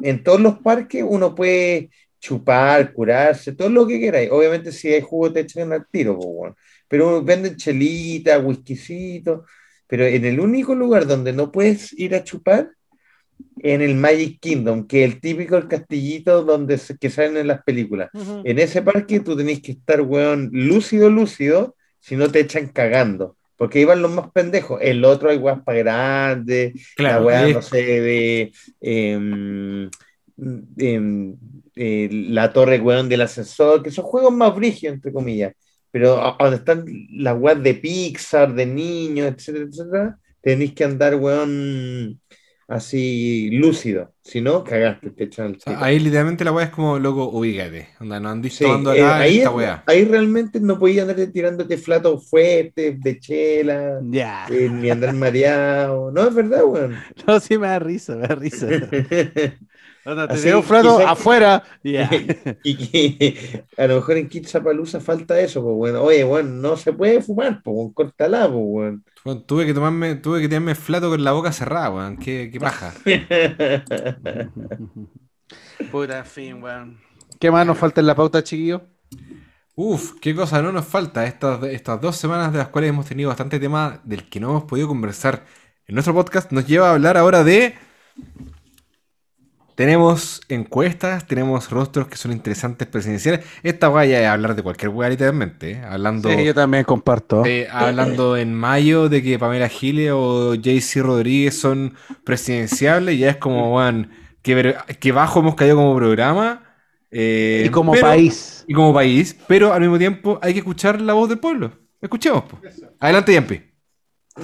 en 0.02 0.22
todos 0.22 0.40
los 0.40 0.58
parques, 0.60 1.04
uno 1.06 1.34
puede 1.34 1.90
chupar, 2.20 2.92
curarse, 2.94 3.52
todo 3.52 3.68
lo 3.68 3.86
que 3.86 4.00
queráis. 4.00 4.30
Obviamente, 4.30 4.72
si 4.72 4.88
hay 4.88 5.02
jugo, 5.02 5.32
te 5.32 5.40
echan 5.40 5.72
al 5.72 5.86
tiro, 5.90 6.16
pues, 6.16 6.28
bueno. 6.28 6.56
pero 6.88 7.22
venden 7.22 7.56
chelita, 7.56 8.38
whiskycito. 8.38 9.44
Pero 9.86 10.06
en 10.06 10.24
el 10.24 10.40
único 10.40 10.74
lugar 10.74 11.06
donde 11.06 11.32
no 11.32 11.52
puedes 11.52 11.92
ir 11.98 12.14
a 12.14 12.24
chupar, 12.24 12.70
en 13.62 13.80
el 13.82 13.94
Magic 13.94 14.38
Kingdom, 14.40 14.86
que 14.86 15.04
es 15.04 15.12
el 15.12 15.20
típico 15.20 15.56
el 15.56 15.68
castillito 15.68 16.42
donde 16.44 16.76
se- 16.78 16.96
que 16.98 17.08
salen 17.10 17.36
en 17.38 17.46
las 17.46 17.62
películas. 17.62 18.10
Ujú. 18.12 18.42
En 18.44 18.58
ese 18.58 18.82
parque 18.82 19.20
tú 19.20 19.36
tenés 19.36 19.60
que 19.60 19.72
estar, 19.72 20.00
weón, 20.02 20.50
lúcido, 20.52 21.08
lúcido, 21.10 21.74
si 22.00 22.16
no 22.16 22.30
te 22.30 22.40
echan 22.40 22.68
cagando. 22.68 23.36
Porque 23.56 23.80
iban 23.80 24.02
los 24.02 24.10
más 24.10 24.30
pendejos. 24.32 24.80
El 24.82 25.04
otro 25.04 25.30
hay 25.30 25.38
weas 25.38 25.62
para 25.62 25.78
grandes, 25.78 26.72
Claro, 26.96 27.24
la 27.30 27.48
es- 27.48 27.54
no 27.54 27.62
sé, 27.62 27.76
de 28.00 28.52
em, 28.80 29.88
em, 30.76 31.36
eh, 31.76 32.08
la 32.30 32.52
torre, 32.52 32.80
weón, 32.80 33.08
del 33.08 33.22
ascensor, 33.22 33.82
que 33.82 33.90
son 33.90 34.04
juegos 34.04 34.32
más 34.32 34.54
brígidos, 34.54 34.94
entre 34.96 35.12
comillas. 35.12 35.52
Pero 35.90 36.20
a 36.20 36.36
donde 36.40 36.56
están 36.56 36.84
las 37.12 37.38
weas 37.38 37.62
de 37.62 37.74
Pixar, 37.74 38.52
de 38.54 38.66
niños, 38.66 39.32
etcétera, 39.32 39.64
etcétera, 39.70 40.18
tenéis 40.42 40.72
que 40.74 40.84
andar, 40.84 41.14
weón, 41.14 42.20
así 42.68 43.50
lúcido. 43.52 44.14
Si 44.22 44.40
no, 44.40 44.64
cagaste, 44.64 45.10
te 45.10 45.24
echan 45.24 45.56
O 45.56 45.60
sea, 45.60 45.84
ahí 45.84 45.98
literalmente 45.98 46.44
la 46.44 46.52
weá 46.52 46.66
es 46.66 46.70
como, 46.70 46.98
loco, 46.98 47.28
ubícate. 47.30 47.88
Onda, 48.00 48.20
no 48.20 48.28
andís 48.30 48.58
Sí, 48.58 48.64
tomando 48.64 48.90
eh, 48.90 49.00
acá 49.10 49.18
ahí, 49.18 49.38
esta 49.38 49.50
es- 49.50 49.50
weá. 49.50 49.84
ahí 49.86 50.04
realmente 50.04 50.60
no 50.60 50.78
podía 50.78 51.02
andar 51.02 51.16
tirándote 51.32 51.76
flatos 51.76 52.28
fuertes 52.30 53.00
de 53.02 53.18
chela, 53.18 54.06
Ya. 54.12 54.46
eh, 54.48 54.68
ni 54.70 54.90
andar 54.90 55.12
mareado. 55.12 56.10
No, 56.12 56.28
es 56.28 56.34
verdad, 56.34 56.64
weón. 56.64 57.04
No, 57.26 57.40
sí 57.40 57.58
me 57.58 57.66
da 57.68 57.78
risa, 57.78 58.16
me 58.16 58.28
da 58.28 58.34
risa. 58.34 58.68
Onda, 60.06 60.28
te 60.28 60.34
Así, 60.34 60.44
veo 60.46 60.58
un 60.58 60.64
flato 60.64 60.98
quizás- 60.98 61.10
afuera. 61.12 61.62
Y 61.82 62.76
que 62.76 63.64
a 63.78 63.86
lo 63.86 63.96
mejor 63.96 64.16
en 64.18 64.28
Kitzapalooza 64.28 65.00
falta 65.00 65.38
eso, 65.40 65.62
pues 65.62 65.74
bueno. 65.76 66.02
Oye, 66.02 66.24
bueno, 66.24 66.50
no 66.50 66.76
se 66.76 66.92
puede 66.92 67.22
fumar, 67.22 67.62
pues 67.62 67.74
bueno, 67.74 67.92
córtala, 67.94 68.46
pues 68.48 68.64
bueno. 68.64 69.00
Bueno, 69.24 69.42
tuve 69.42 69.64
que 69.66 69.72
tomarme, 69.74 70.16
tuve 70.16 70.40
que 70.42 70.48
tirarme 70.48 70.74
flato 70.74 71.08
con 71.08 71.24
la 71.24 71.32
boca 71.32 71.52
cerrada, 71.52 71.90
weón. 71.90 72.16
Qué, 72.18 72.50
qué 72.52 72.60
paja. 72.60 72.92
Puta, 75.90 76.18
en 76.18 76.26
fin, 76.26 76.62
weón. 76.62 76.98
¿Qué 77.40 77.50
más 77.50 77.66
nos 77.66 77.78
falta 77.78 78.00
en 78.00 78.06
la 78.06 78.14
pauta, 78.14 78.42
chiquillo? 78.42 78.82
Uf, 79.76 80.12
qué 80.20 80.34
cosa 80.34 80.62
no 80.62 80.70
nos 80.72 80.84
falta. 80.84 81.26
Estas, 81.26 81.62
estas 81.64 82.00
dos 82.00 82.16
semanas 82.16 82.52
de 82.52 82.58
las 82.58 82.68
cuales 82.68 82.90
hemos 82.90 83.06
tenido 83.06 83.28
bastante 83.28 83.58
tema 83.58 84.00
del 84.04 84.28
que 84.28 84.40
no 84.40 84.50
hemos 84.50 84.64
podido 84.64 84.88
conversar 84.88 85.44
en 85.86 85.94
nuestro 85.94 86.14
podcast 86.14 86.50
nos 86.52 86.66
lleva 86.66 86.88
a 86.88 86.92
hablar 86.92 87.16
ahora 87.16 87.44
de. 87.44 87.74
Tenemos 89.74 90.40
encuestas, 90.48 91.26
tenemos 91.26 91.68
rostros 91.70 92.06
que 92.06 92.16
son 92.16 92.30
interesantes 92.32 92.86
presidenciales. 92.86 93.44
Esta 93.64 93.88
vaya 93.88 94.20
es 94.20 94.26
hablar 94.28 94.54
de 94.54 94.62
cualquier 94.62 94.90
weá 94.90 95.08
literalmente. 95.08 95.72
¿eh? 95.72 95.82
Hablando, 95.84 96.30
Sí, 96.30 96.44
yo 96.44 96.54
también 96.54 96.84
comparto. 96.84 97.44
eh, 97.44 97.66
hablando 97.70 98.36
en 98.36 98.54
mayo 98.54 99.08
de 99.08 99.22
que 99.22 99.36
Pamela 99.38 99.68
Giles 99.68 100.12
o 100.14 100.54
JC 100.54 101.02
Rodríguez 101.02 101.58
son 101.58 101.94
presidenciables. 102.24 103.18
Ya 103.18 103.30
es 103.30 103.36
como, 103.36 103.74
weón, 103.76 104.10
que, 104.42 105.12
bajo 105.12 105.40
hemos 105.40 105.54
caído 105.56 105.76
como 105.76 105.96
programa. 105.96 106.60
eh, 107.10 107.64
y 107.66 107.70
como 107.70 107.92
pero- 107.92 108.06
país. 108.08 108.64
y 108.68 108.74
como 108.74 108.92
país, 108.92 109.36
pero 109.46 109.72
al 109.72 109.80
mismo 109.80 109.98
tiempo 109.98 110.38
hay 110.42 110.52
que 110.52 110.58
escuchar 110.60 111.00
la 111.00 111.12
voz 111.14 111.28
del 111.28 111.38
pueblo. 111.38 111.72
Escuchemos, 112.00 112.42
po. 112.44 112.60
Adelante, 113.00 113.32
Yampi. 113.32 113.62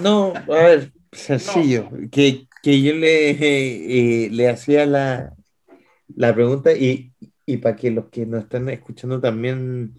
No, 0.00 0.32
a 0.36 0.40
ver, 0.54 0.92
sencillo. 1.12 1.88
Que, 2.12 2.46
que 2.62 2.82
yo 2.82 2.94
le, 2.94 3.30
eh, 3.30 4.28
le 4.30 4.48
hacía 4.48 4.86
la, 4.86 5.34
la 6.14 6.34
pregunta 6.34 6.72
y, 6.72 7.12
y 7.46 7.56
para 7.58 7.76
que 7.76 7.90
los 7.90 8.08
que 8.10 8.26
nos 8.26 8.44
están 8.44 8.68
escuchando 8.68 9.20
también 9.20 9.94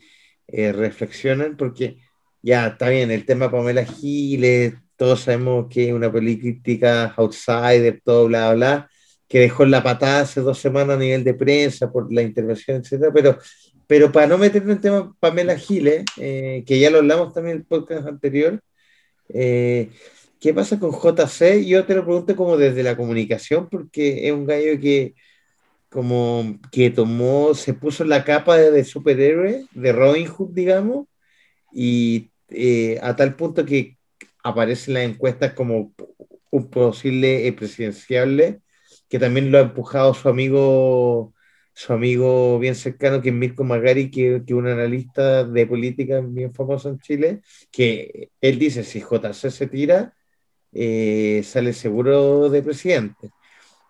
eh, 0.48 0.72
reflexionen, 0.72 1.58
porque 1.58 1.98
ya 2.42 2.68
está 2.68 2.90
bien, 2.90 3.12
el 3.12 3.26
tema 3.26 3.52
Pamela 3.52 3.86
Giles, 3.86 4.74
todos 4.96 5.22
sabemos 5.22 5.68
que 5.70 5.88
es 5.88 5.94
una 5.94 6.12
política 6.12 7.14
outsider, 7.18 8.02
todo 8.04 8.28
bla, 8.28 8.54
bla, 8.54 8.90
que 9.28 9.40
dejó 9.40 9.66
la 9.66 9.82
patada 9.84 10.22
hace 10.22 10.42
dos 10.42 10.60
semanas 10.60 10.98
a 10.98 11.00
nivel 11.00 11.24
de 11.24 11.34
prensa 11.34 11.92
por 11.92 12.12
la 12.14 12.22
intervención, 12.22 12.78
etcétera, 12.78 13.12
pero, 13.14 13.38
pero 13.88 14.12
para 14.12 14.28
no 14.28 14.38
meternos 14.38 14.72
en 14.72 14.76
el 14.78 14.82
tema 14.82 15.16
Pamela 15.20 15.58
Giles, 15.58 16.06
eh, 16.18 16.64
que 16.66 16.80
ya 16.80 16.90
lo 16.90 17.00
hablamos 17.00 17.34
también 17.34 17.56
en 17.56 17.62
el 17.62 17.68
podcast 17.68 18.08
anterior, 18.08 18.62
¿qué 20.42 20.54
pasa 20.54 20.80
con 20.80 20.92
JC? 20.92 21.66
Yo 21.66 21.86
te 21.86 21.96
lo 21.96 22.04
pregunto 22.04 22.36
como 22.36 22.58
desde 22.58 22.84
la 22.84 22.98
comunicación, 22.98 23.70
porque 23.70 24.28
es 24.28 24.34
un 24.34 24.46
gallo 24.46 24.80
que 24.82 25.16
como 25.90 26.60
que 26.72 26.90
tomó, 26.92 27.54
se 27.56 27.74
puso 27.74 28.06
la 28.06 28.24
capa 28.26 28.58
de, 28.58 28.84
superhéroe, 28.86 29.66
de 29.74 29.94
Robin 29.94 30.28
Hood, 30.28 30.52
digamos, 30.54 31.08
y 31.74 32.32
eh, 32.50 33.00
a 33.04 33.16
tal 33.16 33.36
punto 33.36 33.66
que 33.66 33.98
aparece 34.44 34.92
en 34.92 34.96
las 34.96 35.04
encuestas 35.06 35.54
como 35.54 35.94
un 36.52 36.70
posible 36.70 37.48
eh, 37.48 37.54
presidenciable, 37.54 38.62
que 39.10 39.20
también 39.20 39.52
lo 39.52 39.60
ha 39.60 39.62
empujado 39.62 40.14
su 40.14 40.30
amigo, 40.30 41.34
su 41.74 41.94
amigo 41.94 42.60
bien 42.60 42.76
cercano, 42.76 43.22
que 43.22 43.30
es 43.30 43.36
Mirko 43.36 43.64
Magari, 43.66 44.12
que 44.12 44.38
es 44.38 44.52
un 44.54 44.68
analista 44.68 45.44
de 45.46 45.68
política 45.68 46.22
bien 46.22 46.54
famoso 46.54 46.90
en 46.90 47.00
Chile, 47.00 47.42
que 47.72 48.32
él 48.42 48.60
dice, 48.60 48.84
si 48.84 49.02
JC 49.02 49.52
se 49.52 49.68
tira, 49.68 50.16
eh, 50.74 51.42
sale 51.44 51.74
seguro 51.74 52.50
de 52.50 52.64
presidente. 52.64 53.32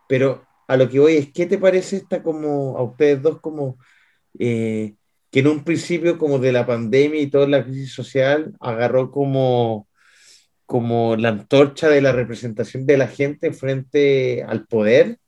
Pero 0.08 0.46
a 0.68 0.78
lo 0.78 0.90
que 0.90 1.00
voy 1.00 1.18
es, 1.18 1.32
¿qué 1.34 1.46
te 1.46 1.58
parece 1.58 1.98
esta 1.98 2.24
como, 2.24 2.78
a 2.78 2.84
ustedes 2.84 3.22
dos 3.22 3.40
como, 3.42 3.78
eh, 4.40 4.96
que 5.32 5.40
en 5.42 5.48
un 5.48 5.64
principio 5.64 6.18
como 6.18 6.40
de 6.40 6.52
la 6.52 6.66
pandemia 6.66 7.22
y 7.22 7.30
toda 7.30 7.48
la 7.48 7.64
crisis 7.64 7.94
social, 7.94 8.54
agarró 8.60 9.12
como, 9.12 9.88
como 10.66 11.16
la 11.18 11.30
antorcha 11.30 11.90
de 11.90 12.02
la 12.02 12.12
representación 12.14 12.86
de 12.86 12.98
la 12.98 13.08
gente 13.08 13.54
frente 13.54 14.44
al 14.44 14.66
poder, 14.68 15.20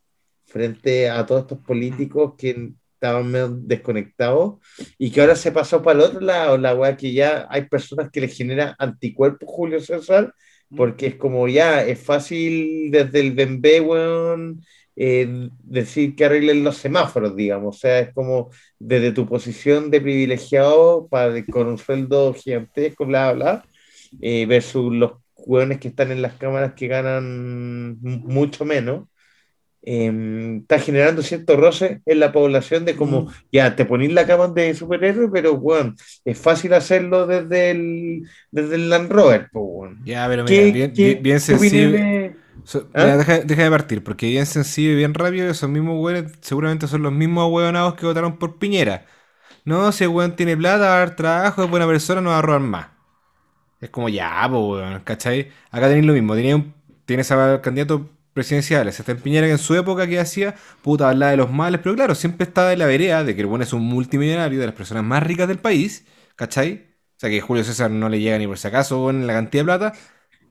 frente 0.45 1.09
a 1.09 1.25
todos 1.25 1.41
estos 1.43 1.59
políticos 1.59 2.35
que 2.37 2.73
estaban 2.93 3.29
medio 3.31 3.49
desconectados 3.49 4.59
y 4.97 5.11
que 5.11 5.21
ahora 5.21 5.35
se 5.35 5.51
pasó 5.51 5.81
para 5.81 5.99
el 5.99 6.05
otro 6.05 6.21
lado, 6.21 6.57
la 6.57 6.75
weá 6.75 6.95
que 6.95 7.11
ya 7.11 7.47
hay 7.49 7.67
personas 7.67 8.09
que 8.11 8.21
le 8.21 8.29
genera 8.29 8.75
anticuerpos 8.79 9.49
Julio 9.51 9.81
César, 9.81 10.33
porque 10.75 11.07
es 11.07 11.15
como 11.15 11.47
ya, 11.47 11.83
es 11.83 11.99
fácil 11.99 12.91
desde 12.91 13.19
el 13.19 13.33
Bembé, 13.33 13.81
weón, 13.81 14.63
eh, 14.95 15.49
decir 15.63 16.15
que 16.15 16.25
arreglen 16.25 16.63
los 16.63 16.77
semáforos, 16.77 17.35
digamos, 17.35 17.77
o 17.77 17.79
sea, 17.79 17.99
es 17.99 18.13
como 18.13 18.51
desde 18.79 19.11
tu 19.11 19.27
posición 19.27 19.89
de 19.91 20.01
privilegiado 20.01 21.07
para, 21.09 21.43
con 21.45 21.67
un 21.67 21.77
sueldo 21.77 22.33
gigantesco, 22.33 23.05
bla, 23.05 23.33
bla, 23.33 23.65
eh, 24.21 24.45
versus 24.45 24.93
los 24.93 25.13
hueones 25.35 25.79
que 25.79 25.87
están 25.89 26.11
en 26.11 26.21
las 26.21 26.33
cámaras 26.33 26.73
que 26.73 26.87
ganan 26.87 27.97
mucho 28.01 28.65
menos, 28.65 29.07
eh, 29.83 30.59
está 30.61 30.79
generando 30.79 31.21
cierto 31.21 31.57
roce 31.57 32.01
en 32.05 32.19
la 32.19 32.31
población 32.31 32.85
de 32.85 32.95
como, 32.95 33.27
ya, 33.51 33.75
te 33.75 33.85
ponís 33.85 34.11
la 34.13 34.25
cama 34.27 34.47
de 34.49 34.73
superhéroe, 34.75 35.29
pero, 35.31 35.57
bueno, 35.57 35.93
es 36.25 36.37
fácil 36.39 36.73
hacerlo 36.73 37.27
desde 37.27 37.71
el, 37.71 38.23
desde 38.51 38.75
el 38.75 38.89
Land 38.89 39.11
Rover, 39.11 39.49
pues. 39.51 39.91
Ya, 40.03 40.27
pero 40.27 40.43
¿Qué- 40.45 40.45
mira, 40.45 40.67
bien, 40.69 40.93
bien, 41.21 41.39
sensible. 41.39 42.09
So- 42.63 42.89
¿Ah? 42.93 43.17
deja, 43.17 43.39
deja 43.39 43.63
de 43.63 43.69
partir, 43.69 44.03
porque 44.03 44.27
bien 44.27 44.45
sensible 44.45 44.93
y 44.93 44.95
bien 44.97 45.13
rápido, 45.13 45.49
esos 45.49 45.69
mismos 45.69 45.97
weones 46.03 46.33
seguramente 46.41 46.87
son 46.87 47.03
los 47.03 47.11
mismos 47.13 47.51
hueonados 47.51 47.95
que 47.95 48.05
votaron 48.05 48.37
por 48.37 48.57
Piñera. 48.59 49.05
No, 49.65 49.91
si 49.91 50.05
el 50.05 50.11
weón 50.11 50.35
tiene 50.35 50.57
plata, 50.57 50.79
va 50.89 50.95
a 50.97 50.99
dar 50.99 51.15
trabajo, 51.15 51.63
es 51.63 51.69
buena 51.71 51.87
persona, 51.87 52.21
no 52.21 52.31
va 52.31 52.39
a 52.39 52.43
robar 52.43 52.61
más. 52.61 52.87
Es 53.81 53.89
como 53.89 54.09
ya, 54.09 54.47
pues 54.51 55.01
¿cachai? 55.03 55.49
Acá 55.71 55.87
tenéis 55.89 56.05
lo 56.05 56.13
mismo, 56.13 56.35
tenía 56.35 56.55
un, 56.55 56.73
tienes 57.05 57.31
a 57.31 57.61
candidato 57.61 58.09
presidencial, 58.33 58.87
está 58.87 59.11
en 59.11 59.19
Piñera 59.19 59.47
que 59.47 59.53
en 59.53 59.57
su 59.57 59.75
época 59.75 60.07
que 60.07 60.19
hacía, 60.19 60.55
puta, 60.81 61.09
hablaba 61.09 61.31
de 61.31 61.37
los 61.37 61.51
males, 61.51 61.79
pero 61.83 61.95
claro, 61.95 62.15
siempre 62.15 62.45
está 62.45 62.67
de 62.67 62.77
la 62.77 62.85
vereda 62.85 63.23
de 63.23 63.35
que 63.35 63.41
el 63.41 63.47
weón 63.47 63.61
es 63.61 63.73
un 63.73 63.83
multimillonario 63.83 64.59
de 64.59 64.65
las 64.65 64.75
personas 64.75 65.03
más 65.03 65.23
ricas 65.23 65.47
del 65.47 65.59
país, 65.59 66.05
¿cachai? 66.35 66.87
O 67.15 67.19
sea 67.19 67.29
que 67.29 67.41
Julio 67.41 67.63
César 67.63 67.91
no 67.91 68.09
le 68.09 68.19
llega 68.19 68.37
ni 68.37 68.47
por 68.47 68.57
si 68.57 68.67
acaso 68.67 69.09
en 69.09 69.27
la 69.27 69.33
cantidad 69.33 69.61
de 69.61 69.65
plata. 69.65 69.93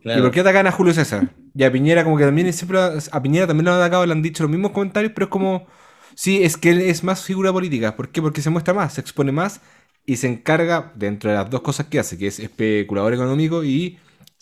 ¿Y 0.05 0.21
por 0.21 0.31
qué 0.31 0.41
atacan 0.41 0.67
a 0.67 0.73
Julio 0.73 0.95
César? 0.95 1.29
Y 1.55 1.65
a 1.65 1.71
Piñera 1.71 2.03
como 2.03 2.17
que 2.17 2.25
también 2.25 2.53
siempre 2.53 2.79
a 2.79 3.23
Piñera 3.23 3.47
también 3.47 3.67
lo 3.67 3.73
han 3.73 3.79
atacado, 3.79 4.07
le 4.07 4.13
han 4.13 4.23
dicho 4.23 4.43
los 4.43 4.51
mismos 4.51 4.73
comentarios, 4.73 5.13
pero 5.15 5.27
es 5.27 5.31
como 5.31 5.67
sí, 6.15 6.43
es 6.43 6.57
que 6.57 6.71
él 6.71 6.81
es 6.81 7.05
más 7.05 7.23
figura 7.25 7.53
política, 7.53 7.97
¿por 7.97 8.11
qué? 8.11 8.23
Porque 8.23 8.43
se 8.43 8.51
muestra 8.51 8.75
más, 8.75 8.95
se 8.95 9.01
expone 9.01 9.33
más 9.33 9.61
y 10.07 10.17
se 10.17 10.29
encarga 10.29 10.93
dentro 10.95 11.31
de 11.31 11.37
las 11.37 11.51
dos 11.51 11.63
cosas 11.63 11.87
que 11.87 11.99
hace, 11.99 12.19
que 12.19 12.27
es 12.27 12.41
especulador 12.41 13.15
económico 13.15 13.65
y 13.65 13.99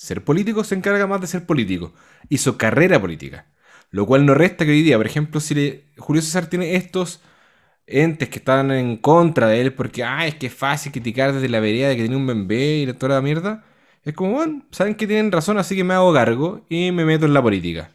ser 0.06 0.24
político, 0.24 0.64
se 0.64 0.74
encarga 0.74 1.06
más 1.06 1.20
de 1.20 1.26
ser 1.26 1.46
político. 1.46 1.92
Hizo 2.28 2.56
carrera 2.58 3.00
política, 3.00 3.46
lo 3.90 4.06
cual 4.06 4.26
no 4.26 4.34
resta 4.34 4.64
que 4.64 4.70
hoy 4.72 4.82
día, 4.82 4.96
por 4.96 5.06
ejemplo, 5.06 5.40
si 5.40 5.54
le- 5.54 5.84
Julio 5.98 6.22
César 6.22 6.46
tiene 6.48 6.76
estos 6.76 7.20
entes 7.86 8.28
que 8.28 8.38
están 8.38 8.70
en 8.70 8.96
contra 8.98 9.48
de 9.48 9.60
él 9.60 9.72
porque, 9.74 10.04
ah, 10.04 10.26
es 10.26 10.36
que 10.36 10.46
es 10.46 10.54
fácil 10.54 10.92
criticar 10.92 11.32
desde 11.32 11.48
la 11.48 11.60
vereda 11.60 11.88
de 11.88 11.96
que 11.96 12.02
tiene 12.02 12.16
un 12.16 12.26
bebé 12.26 12.78
y 12.82 12.92
toda 12.94 13.14
la 13.16 13.22
mierda. 13.22 13.64
Es 14.04 14.14
como, 14.14 14.32
bueno, 14.32 14.64
saben 14.70 14.94
que 14.94 15.06
tienen 15.06 15.32
razón, 15.32 15.58
así 15.58 15.76
que 15.76 15.84
me 15.84 15.94
hago 15.94 16.12
cargo 16.14 16.64
y 16.68 16.92
me 16.92 17.04
meto 17.04 17.26
en 17.26 17.34
la 17.34 17.42
política. 17.42 17.90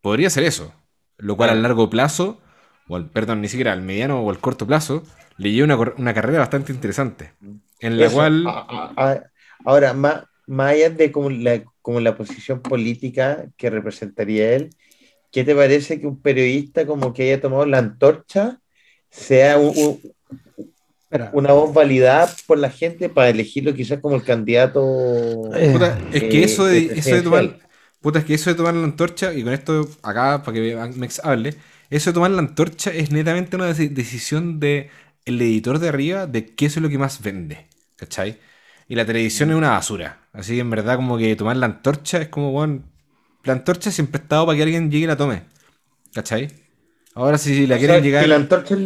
Podría 0.00 0.30
ser 0.30 0.44
eso. 0.44 0.74
Lo 1.18 1.36
cual 1.36 1.50
al 1.50 1.62
largo 1.62 1.90
plazo, 1.90 2.40
o 2.88 2.96
al, 2.96 3.10
perdón, 3.10 3.40
ni 3.40 3.48
siquiera 3.48 3.72
al 3.72 3.82
mediano 3.82 4.20
o 4.20 4.30
al 4.30 4.38
corto 4.40 4.66
plazo, 4.66 5.02
le 5.38 5.52
lleva 5.52 5.64
una, 5.76 5.92
una 5.98 6.14
carrera 6.14 6.40
bastante 6.40 6.72
interesante. 6.72 7.32
En 7.80 8.00
la 8.00 8.08
Eso, 8.08 8.10
cual. 8.10 8.34
a- 8.44 8.92
a- 8.96 9.10
a- 9.12 9.22
ahora, 9.64 9.92
más, 9.94 10.24
más 10.46 10.72
allá 10.72 10.90
de 10.90 11.12
como 11.12 11.30
la, 11.30 11.64
como 11.82 12.00
la 12.00 12.16
posición 12.16 12.62
política 12.62 13.46
que 13.56 13.70
representaría 13.70 14.54
él, 14.54 14.70
¿qué 15.32 15.44
te 15.44 15.54
parece 15.54 16.00
que 16.00 16.06
un 16.06 16.20
periodista 16.22 16.86
como 16.86 17.12
que 17.12 17.24
haya 17.24 17.40
tomado 17.40 17.66
la 17.66 17.78
antorcha 17.78 18.60
sea 19.10 19.58
un- 19.58 19.76
un- 19.76 20.00
Espera. 21.10 21.30
una 21.32 21.52
voz 21.52 21.72
validada 21.74 22.28
por 22.46 22.58
la 22.58 22.70
gente 22.70 23.08
para 23.08 23.28
elegirlo 23.30 23.74
quizás 23.74 24.00
como 24.00 24.16
el 24.16 24.24
candidato? 24.24 24.82
Eh, 25.54 25.70
Puta, 25.72 25.98
es 26.12 26.24
que 26.24 26.42
eh, 26.42 26.44
eso 26.44 26.64
de, 26.64 26.80
de 26.88 26.98
eso 26.98 27.14
de 27.14 27.22
tomar. 27.22 27.58
Puta, 28.00 28.18
es 28.20 28.24
que 28.24 28.34
eso 28.34 28.50
de 28.50 28.56
tomar 28.56 28.74
la 28.74 28.84
antorcha, 28.84 29.32
y 29.34 29.42
con 29.42 29.52
esto 29.52 29.88
acá, 30.02 30.42
para 30.42 30.54
que 30.54 30.76
Mex 30.96 31.20
hable, 31.24 31.54
eso 31.90 32.10
de 32.10 32.14
tomar 32.14 32.30
la 32.30 32.40
antorcha 32.40 32.90
es 32.90 33.10
netamente 33.10 33.56
una 33.56 33.70
deci- 33.70 33.88
decisión 33.90 34.60
de 34.60 34.90
el 35.24 35.40
editor 35.40 35.78
de 35.78 35.88
arriba 35.88 36.26
de 36.26 36.46
qué 36.54 36.66
es 36.66 36.76
lo 36.76 36.88
que 36.88 36.98
más 36.98 37.20
vende. 37.22 37.66
¿Cachai? 37.96 38.38
Y 38.88 38.94
la 38.94 39.06
televisión 39.06 39.50
es 39.50 39.56
una 39.56 39.70
basura. 39.70 40.25
Así 40.36 40.54
que 40.54 40.60
en 40.60 40.70
verdad, 40.70 40.96
como 40.96 41.18
que 41.18 41.34
tomar 41.36 41.56
la 41.56 41.66
antorcha 41.66 42.20
es 42.20 42.28
como, 42.28 42.52
bueno, 42.52 42.82
la 43.44 43.54
antorcha 43.54 43.90
siempre 43.90 44.20
ha 44.20 44.22
estado 44.24 44.46
para 44.46 44.56
que 44.56 44.62
alguien 44.64 44.90
llegue 44.90 45.04
y 45.04 45.06
la 45.08 45.16
tome. 45.16 45.44
¿Cachai? 46.14 46.48
Ahora 47.14 47.38
si 47.38 47.66
la 47.66 47.76
O 47.76 47.78
quieren 47.78 47.96
sea, 47.96 48.00
llegar... 48.02 48.22
que 48.22 48.26
la 48.26 48.36
antorcha, 48.36 48.76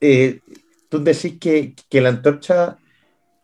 eh, 0.00 0.40
tú 0.88 1.02
decís 1.04 1.38
que, 1.40 1.74
que 1.88 2.00
la 2.00 2.10
antorcha 2.10 2.78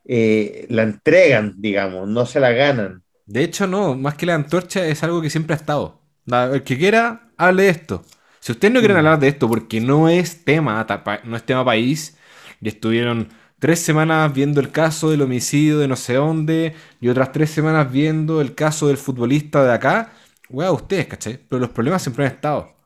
eh, 0.05 0.67
la 0.71 0.83
entregan, 0.85 1.55
digamos, 1.61 2.09
no 2.09 2.27
se 2.27 2.41
la 2.41 2.53
ganan. 2.53 3.03
De 3.27 3.43
hecho, 3.43 3.67
no, 3.67 3.95
más 3.97 4.15
que 4.15 4.27
la 4.27 4.35
antorcha 4.35 4.87
es 4.87 5.03
algo 5.03 5.21
que 5.21 5.31
siempre 5.31 5.55
ha 5.55 5.57
estado. 5.57 6.01
El 6.27 6.63
que 6.63 6.79
quiera, 6.79 7.29
hable 7.37 7.65
de 7.65 7.69
esto. 7.71 8.05
Si 8.41 8.53
ustedes 8.53 8.73
no 8.73 8.81
quieren 8.81 8.97
Mm. 8.97 8.99
hablar 8.99 9.19
de 9.19 9.29
esto 9.29 9.49
porque 9.49 9.81
no 9.81 10.09
es 10.09 10.45
tema, 10.45 10.87
no 11.25 11.37
es 11.37 11.43
tema 11.45 11.65
país, 11.65 12.17
y 12.61 12.69
estuvieron 12.69 13.29
tres 13.59 13.81
semanas 13.81 14.33
viendo 14.33 14.61
el 14.61 14.71
caso 14.71 15.11
del 15.11 15.23
homicidio 15.23 15.79
de 15.79 15.89
no 15.89 15.97
sé 15.97 16.15
dónde, 16.15 16.75
y 17.01 17.09
otras 17.09 17.33
tres 17.33 17.51
semanas 17.51 17.91
viendo 17.91 18.41
el 18.41 18.55
caso 18.55 18.89
del 18.89 18.97
futbolista 18.99 19.65
de 19.65 19.73
acá, 19.73 20.13
weá, 20.49 20.71
ustedes, 20.73 21.07
¿cachai? 21.07 21.39
Pero 21.49 21.61
los 21.61 21.71
problemas 21.71 22.03
siempre 22.03 22.27
han 22.27 22.33
estado. 22.33 22.61
O 22.61 22.77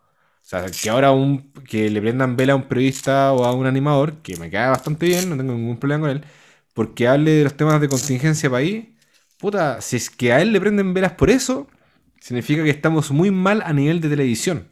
sea, 0.50 0.66
que 0.70 0.90
ahora 0.90 1.12
un, 1.12 1.52
que 1.68 1.90
le 1.90 2.00
prendan 2.00 2.36
vela 2.36 2.54
a 2.54 2.56
un 2.56 2.64
periodista 2.68 3.32
o 3.32 3.44
a 3.44 3.52
un 3.54 3.66
animador, 3.66 4.22
que 4.22 4.36
me 4.36 4.50
queda 4.50 4.70
bastante 4.70 5.06
bien, 5.06 5.28
no 5.30 5.36
tengo 5.36 5.52
ningún 5.52 5.78
problema 5.78 6.02
con 6.08 6.10
él, 6.10 6.24
porque 6.74 7.08
hable 7.08 7.30
de 7.32 7.44
los 7.44 7.56
temas 7.56 7.80
de 7.80 7.88
contingencia 7.88 8.50
país, 8.50 8.86
puta, 9.38 9.80
si 9.80 9.96
es 9.96 10.10
que 10.10 10.32
a 10.32 10.40
él 10.42 10.52
le 10.52 10.60
prenden 10.60 10.94
velas 10.94 11.12
por 11.12 11.30
eso, 11.30 11.68
significa 12.20 12.64
que 12.64 12.70
estamos 12.70 13.10
muy 13.10 13.30
mal 13.30 13.62
a 13.64 13.72
nivel 13.72 14.00
de 14.00 14.08
televisión. 14.08 14.68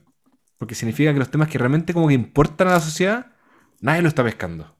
Porque 0.59 0.74
significa 0.74 1.12
que 1.12 1.18
los 1.20 1.30
temas 1.30 1.49
que 1.49 1.59
realmente 1.59 1.94
como 1.94 2.09
que 2.09 2.14
importan 2.14 2.68
a 2.68 2.72
la 2.72 2.80
sociedad, 2.80 3.32
nadie 3.80 4.03
lo 4.03 4.09
está 4.09 4.24
pescando. 4.24 4.78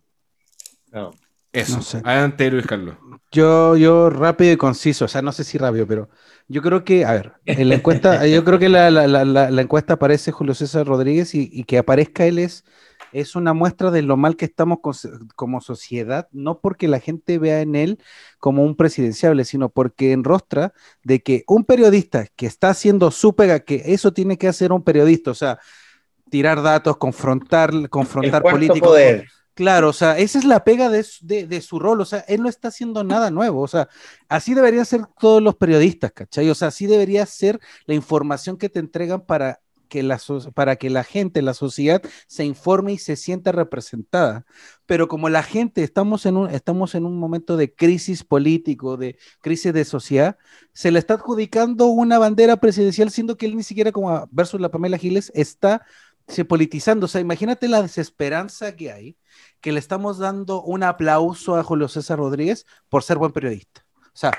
No. 0.93 1.11
Eso. 1.53 1.76
No 1.76 1.82
sé. 1.82 2.01
Adelante, 2.05 2.51
Luis 2.51 2.66
Carlos. 2.66 2.97
Yo, 3.32 3.76
yo 3.76 4.11
rápido 4.11 4.53
y 4.53 4.57
conciso, 4.57 5.07
o 5.07 5.09
sea, 5.09 5.22
no 5.22 5.32
sé 5.32 5.45
si 5.45 5.57
rápido, 5.59 5.86
pero 5.86 6.09
yo 6.47 6.61
creo 6.62 6.84
que, 6.84 7.05
a 7.05 7.12
ver, 7.12 7.32
en 7.47 7.68
la 7.70 7.76
encuesta, 7.76 8.26
yo 8.26 8.45
creo 8.45 8.59
que 8.59 8.68
la, 8.68 8.91
la- 8.91 9.07
la- 9.24 9.62
encuesta 9.62 9.95
aparece 9.95 10.30
Julio 10.30 10.55
César 10.55 10.86
Rodríguez 10.86 11.34
y, 11.34 11.49
y 11.53 11.64
que 11.64 11.78
aparezca 11.78 12.26
él 12.26 12.39
es, 12.39 12.64
es 13.12 13.34
una 13.34 13.55
muestra 13.55 13.91
de 13.91 14.03
lo 14.03 14.18
mal 14.18 14.36
que 14.36 14.45
estamos 14.45 14.78
como 15.36 15.61
sociedad, 15.62 16.28
no 16.32 16.61
porque 16.61 16.89
la 16.89 17.01
gente 17.01 17.39
vea 17.39 17.61
en 17.62 17.74
él 17.76 17.99
como 18.39 18.62
un 18.64 18.76
presidenciable, 18.76 19.45
sino 19.47 19.70
porque 19.70 20.12
enrostra 20.12 20.72
de 21.03 21.20
que 21.22 21.45
un 21.47 21.64
periodista 21.64 22.26
que 22.36 22.47
está 22.47 22.68
haciendo 22.70 23.11
su 23.11 23.34
pega, 23.34 23.61
que 23.61 23.82
eso 23.86 24.12
tiene 24.12 24.36
que 24.36 24.49
hacer 24.49 24.72
un 24.72 24.82
periodista, 24.84 25.30
o 25.30 25.34
sea, 25.34 25.59
tirar 26.30 26.62
datos, 26.62 26.97
confrontar, 26.99 27.89
confrontar 27.89 28.43
políticos. 28.43 28.89
poder. 28.91 29.28
Claro, 29.59 29.88
o 29.88 29.92
sea, 29.92 30.16
esa 30.18 30.38
es 30.38 30.44
la 30.44 30.62
pega 30.62 30.88
de, 30.88 31.02
su- 31.02 31.78
rol, 31.80 32.00
o 32.00 32.04
sea, 32.04 32.20
él 32.28 32.42
no 32.42 32.48
está 32.48 32.68
haciendo 32.68 33.02
nada 33.02 33.32
nuevo, 33.32 33.61
o 33.62 33.66
sea, 33.66 33.88
así 34.28 34.54
deberían 34.54 34.86
ser 34.86 35.00
todos 35.18 35.42
los 35.42 35.56
periodistas, 35.56 36.12
¿cachai? 36.12 36.48
O 36.48 36.54
sea, 36.54 36.68
así 36.68 36.86
debería 36.86 37.26
ser 37.26 37.59
la 37.86 37.94
información 37.94 38.56
que 38.56 38.68
te 38.68 38.78
entregan 38.78 39.20
para 39.26 39.61
que 39.88 40.04
la, 40.04 40.20
para 40.54 40.76
que 40.76 40.90
la 40.90 41.02
gente, 41.02 41.42
la 41.42 41.54
sociedad 41.54 42.00
se 42.28 42.44
informe 42.44 42.92
y 42.92 42.98
se 42.98 43.16
sienta 43.16 43.50
representada. 43.50 44.44
Pero 44.86 45.09
como 45.09 45.28
la 45.28 45.42
gente, 45.42 45.82
estamos 45.82 46.24
en 46.26 46.36
un, 46.36 46.50
estamos 46.50 46.94
en 46.94 47.04
un 47.04 47.18
momento 47.18 47.56
de 47.56 47.74
crisis 47.74 48.22
político, 48.22 48.96
de 48.96 49.18
crisis 49.40 49.72
de 49.72 49.84
sociedad, 49.84 50.36
se 50.72 50.92
le 50.92 50.98
está 51.00 51.14
adjudicando 51.14 51.86
una 51.86 52.18
bandera 52.18 52.59
presidencial, 52.59 53.11
siendo 53.11 53.36
que 53.36 53.46
él 53.46 53.56
ni 53.56 53.62
siquiera 53.64 53.90
como 53.90 54.28
versus 54.30 54.61
la 54.61 54.70
Pamela 54.70 54.98
Giles 54.98 55.32
está 55.34 55.82
se 56.29 56.45
politizando. 56.45 57.07
O 57.07 57.09
sea, 57.09 57.20
imagínate 57.20 57.68
la 57.68 57.83
desesperanza 57.83 58.76
que 58.76 58.93
hay 58.93 59.16
que 59.61 59.72
le 59.72 59.79
estamos 59.81 60.18
dando 60.18 60.62
un 60.62 60.83
aplauso 60.83 61.57
a 61.57 61.64
Julio 61.64 61.89
César 61.89 62.18
Rodríguez 62.18 62.66
por 62.89 63.03
ser 63.03 63.18
buen 63.18 63.33
periodista. 63.33 63.85
O 64.07 64.11
sea, 64.14 64.33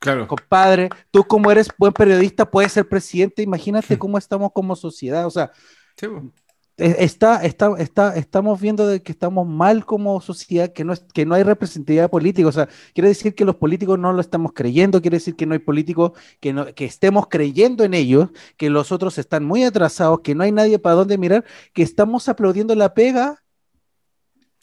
Claro. 0.00 0.26
compadre, 0.28 0.90
tú 1.10 1.24
como 1.24 1.50
eres 1.50 1.68
buen 1.78 1.92
periodista 1.92 2.50
puedes 2.50 2.72
ser 2.72 2.86
presidente, 2.88 3.42
imagínate 3.42 3.98
cómo 3.98 4.18
estamos 4.18 4.52
como 4.52 4.76
sociedad. 4.76 5.26
O 5.26 5.30
sea, 5.30 5.50
Sí, 5.96 6.08
po. 6.08 6.32
E- 6.76 6.96
está, 7.04 7.44
está, 7.44 7.70
está, 7.78 8.16
estamos 8.16 8.60
viendo 8.60 8.86
de 8.86 9.00
que 9.02 9.12
estamos 9.12 9.46
mal 9.46 9.84
como 9.86 10.20
sociedad, 10.20 10.72
que 10.72 10.84
no, 10.84 10.92
es, 10.92 11.04
que 11.12 11.24
no 11.24 11.34
hay 11.34 11.42
representatividad 11.44 12.10
política. 12.10 12.48
O 12.48 12.52
sea, 12.52 12.68
quiere 12.94 13.08
decir 13.08 13.34
que 13.34 13.44
los 13.44 13.56
políticos 13.56 13.98
no 13.98 14.12
lo 14.12 14.20
estamos 14.20 14.52
creyendo, 14.52 15.00
quiere 15.00 15.18
decir 15.18 15.36
que 15.36 15.46
no 15.46 15.52
hay 15.54 15.60
políticos 15.60 16.12
que, 16.40 16.52
no, 16.52 16.66
que 16.74 16.84
estemos 16.84 17.28
creyendo 17.28 17.84
en 17.84 17.94
ellos, 17.94 18.30
que 18.56 18.70
los 18.70 18.90
otros 18.92 19.18
están 19.18 19.44
muy 19.44 19.62
atrasados, 19.64 20.20
que 20.20 20.34
no 20.34 20.42
hay 20.44 20.52
nadie 20.52 20.78
para 20.78 20.96
dónde 20.96 21.16
mirar, 21.18 21.44
que 21.72 21.82
estamos 21.82 22.28
aplaudiendo 22.28 22.74
la 22.74 22.92
pega 22.94 23.42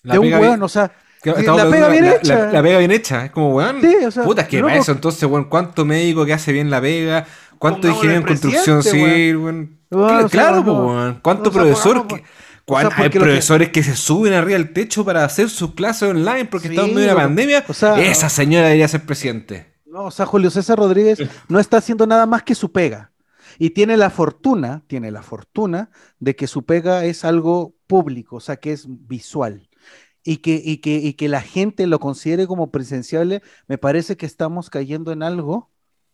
La 0.03 0.14
de 0.14 0.20
un 0.20 0.26
pega 0.26 0.39
bien- 0.39 0.62
o 0.64 0.68
sea, 0.70 0.91
la 1.24 1.70
pega 1.70 1.88
bien 1.89 2.05
la, 2.05 2.16
hecha. 2.16 2.39
la- 2.47 2.51
la 2.51 2.64
pega 2.64 2.78
bien 2.80 2.91
hecha. 2.91 3.26
Es 3.26 3.32
como, 3.32 3.55
weón. 3.55 3.80
Sí, 3.80 3.95
o 4.05 4.09
sea, 4.12 4.24
puta, 4.24 4.41
es 4.41 4.47
que 4.47 4.59
loco, 4.59 4.74
eso 4.74 4.91
entonces, 4.91 5.24
weón, 5.30 5.45
¿cuánto 5.49 5.86
médico 5.86 6.26
que 6.26 6.34
hace 6.34 6.51
bien 6.51 6.70
la 6.72 6.82
pega? 6.82 7.26
¿Cuánto 7.62 7.88
ingeniero 7.88 8.22
en 8.22 8.26
construcción 8.28 8.82
presidente, 8.82 9.09
civil, 9.14 9.38
weón? 9.38 9.80
Weón, 9.91 10.09
Cla- 10.09 10.18
o 10.18 10.20
sea, 10.22 10.30
claro, 10.30 10.66
po, 10.66 10.72
no. 10.74 10.88
weón. 10.88 11.20
¿Cuánto 11.22 11.49
O 11.49 11.53
sea, 11.53 11.62
profesor? 11.62 12.07
que- 12.07 12.24
cuán- 12.66 12.88
o 12.88 12.89
sea, 12.89 13.03
hay 13.03 13.09
que- 13.12 13.20
profesores 13.20 13.70
que... 13.70 13.84
se 13.84 13.95
suben 13.95 14.34
arriba 14.34 14.57
del 14.57 14.74
techo 14.74 15.05
para 15.05 15.24
hacer 15.24 15.49
sus 15.49 15.74
clases 15.76 16.09
online 16.09 16.45
porque 16.45 16.68
Sí, 16.70 16.74
estamos 16.74 16.89
en 16.89 16.95
medio 16.95 17.07
de 17.09 17.14
loco. 17.14 17.24
pandemia. 17.28 17.66
O 17.68 17.74
sea, 17.74 18.01
Esa 18.01 18.30
señora 18.30 18.66
debería 18.66 18.88
ser 18.88 19.05
presidente. 19.05 19.74
No, 19.86 20.05
o 20.05 20.12
sea, 20.12 20.26
Julio 20.26 20.49
César 20.49 20.78
Rodríguez 20.80 21.20
no 21.49 21.59
está 21.59 21.78
haciendo 21.78 22.07
nada 22.07 22.26
más 22.26 22.43
que 22.43 22.55
su 22.55 22.72
pega. 22.72 23.12
Y 23.59 23.72
tiene 23.72 23.95
la 23.97 24.09
fortuna, 24.09 24.84
tiene 24.88 25.12
la 25.12 25.22
fortuna 25.22 25.91
de 26.20 26.36
que 26.36 26.47
su 26.47 26.66
pega 26.66 27.05
es 27.05 27.24
algo 27.26 27.76
público, 27.86 28.38
o 28.38 28.39
sea, 28.39 28.55
que 28.55 28.72
es 28.72 28.86
visual. 28.88 29.70
Y 30.24 30.38
que, 30.38 30.59
y 30.64 30.78
que, 30.78 30.95
y 30.95 31.14
que 31.14 31.28
la 31.28 31.41
gente 31.41 31.86
lo 31.88 31.99
considere 31.99 32.47
como 32.47 32.72
presenciable, 32.72 33.41
me 33.68 33.78
parece 33.78 34.18
que 34.18 34.26
estamos 34.26 34.70
cayendo 34.70 35.12
en 35.12 35.22
algo 35.24 35.70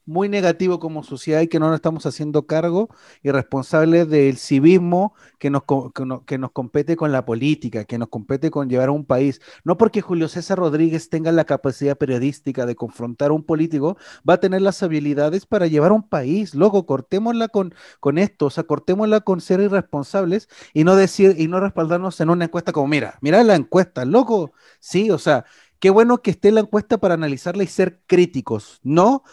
muy 0.07 0.29
negativo 0.29 0.79
como 0.79 1.03
sociedad 1.03 1.41
y 1.41 1.47
que 1.47 1.59
no 1.59 1.67
nos 1.67 1.75
estamos 1.75 2.05
haciendo 2.07 2.47
cargo 2.47 2.89
y 3.21 3.31
responsables 3.31 4.09
del 4.09 4.37
civismo 4.37 5.13
que 5.39 5.49
nos, 5.49 5.63
que 5.93 6.05
no- 6.05 6.25
que 6.25 6.37
nos 6.37 6.51
compete 6.51 6.95
con 6.95 7.11
la 7.11 7.25
política, 7.25 7.85
que 7.85 7.97
nos 7.97 8.09
compete 8.09 8.49
con 8.51 8.69
llevar 8.69 8.89
a 8.89 8.91
un 8.93 9.05
país. 9.05 9.41
No 9.63 9.77
porque 9.77 10.01
Julio 10.01 10.27
César 10.27 10.57
Rodríguez 10.59 11.09
tenga 11.09 11.31
la 11.31 11.45
capacidad 11.45 11.97
periodística 11.97 12.65
de 12.65 12.75
confrontar 12.75 13.31
a 13.31 13.33
un 13.33 13.43
político, 13.43 13.97
va 14.27 14.35
a 14.35 14.39
tener 14.39 14.61
las 14.61 14.81
habilidades 14.83 15.45
para 15.45 15.67
llevar 15.67 15.91
a 15.91 15.95
un 15.95 16.07
país. 16.07 16.55
Loco, 16.55 16.85
cortémosla 16.85 17.47
con, 17.49 17.73
con 17.99 18.17
esto, 18.17 18.47
o 18.47 18.49
sea, 18.49 18.63
cortémosla 18.63 19.21
con 19.21 19.41
ser 19.41 19.59
irresponsables 19.61 20.47
y 20.73 20.83
no 20.83 20.95
decir 20.95 21.35
y 21.37 21.47
no 21.47 21.59
respaldarnos 21.59 22.19
en 22.21 22.29
una 22.29 22.45
encuesta 22.45 22.71
como, 22.71 22.87
mira, 22.87 23.17
mira 23.21 23.43
la 23.43 23.55
encuesta, 23.55 24.05
loco. 24.05 24.51
Sí, 24.79 25.11
o 25.11 25.17
sea, 25.19 25.45
qué 25.79 25.89
bueno 25.89 26.21
que 26.21 26.31
esté 26.31 26.51
la 26.51 26.61
encuesta 26.61 26.97
para 26.97 27.13
analizarla 27.15 27.63
y 27.63 27.67
ser 27.67 28.01
críticos, 28.07 28.79
no 28.83 29.23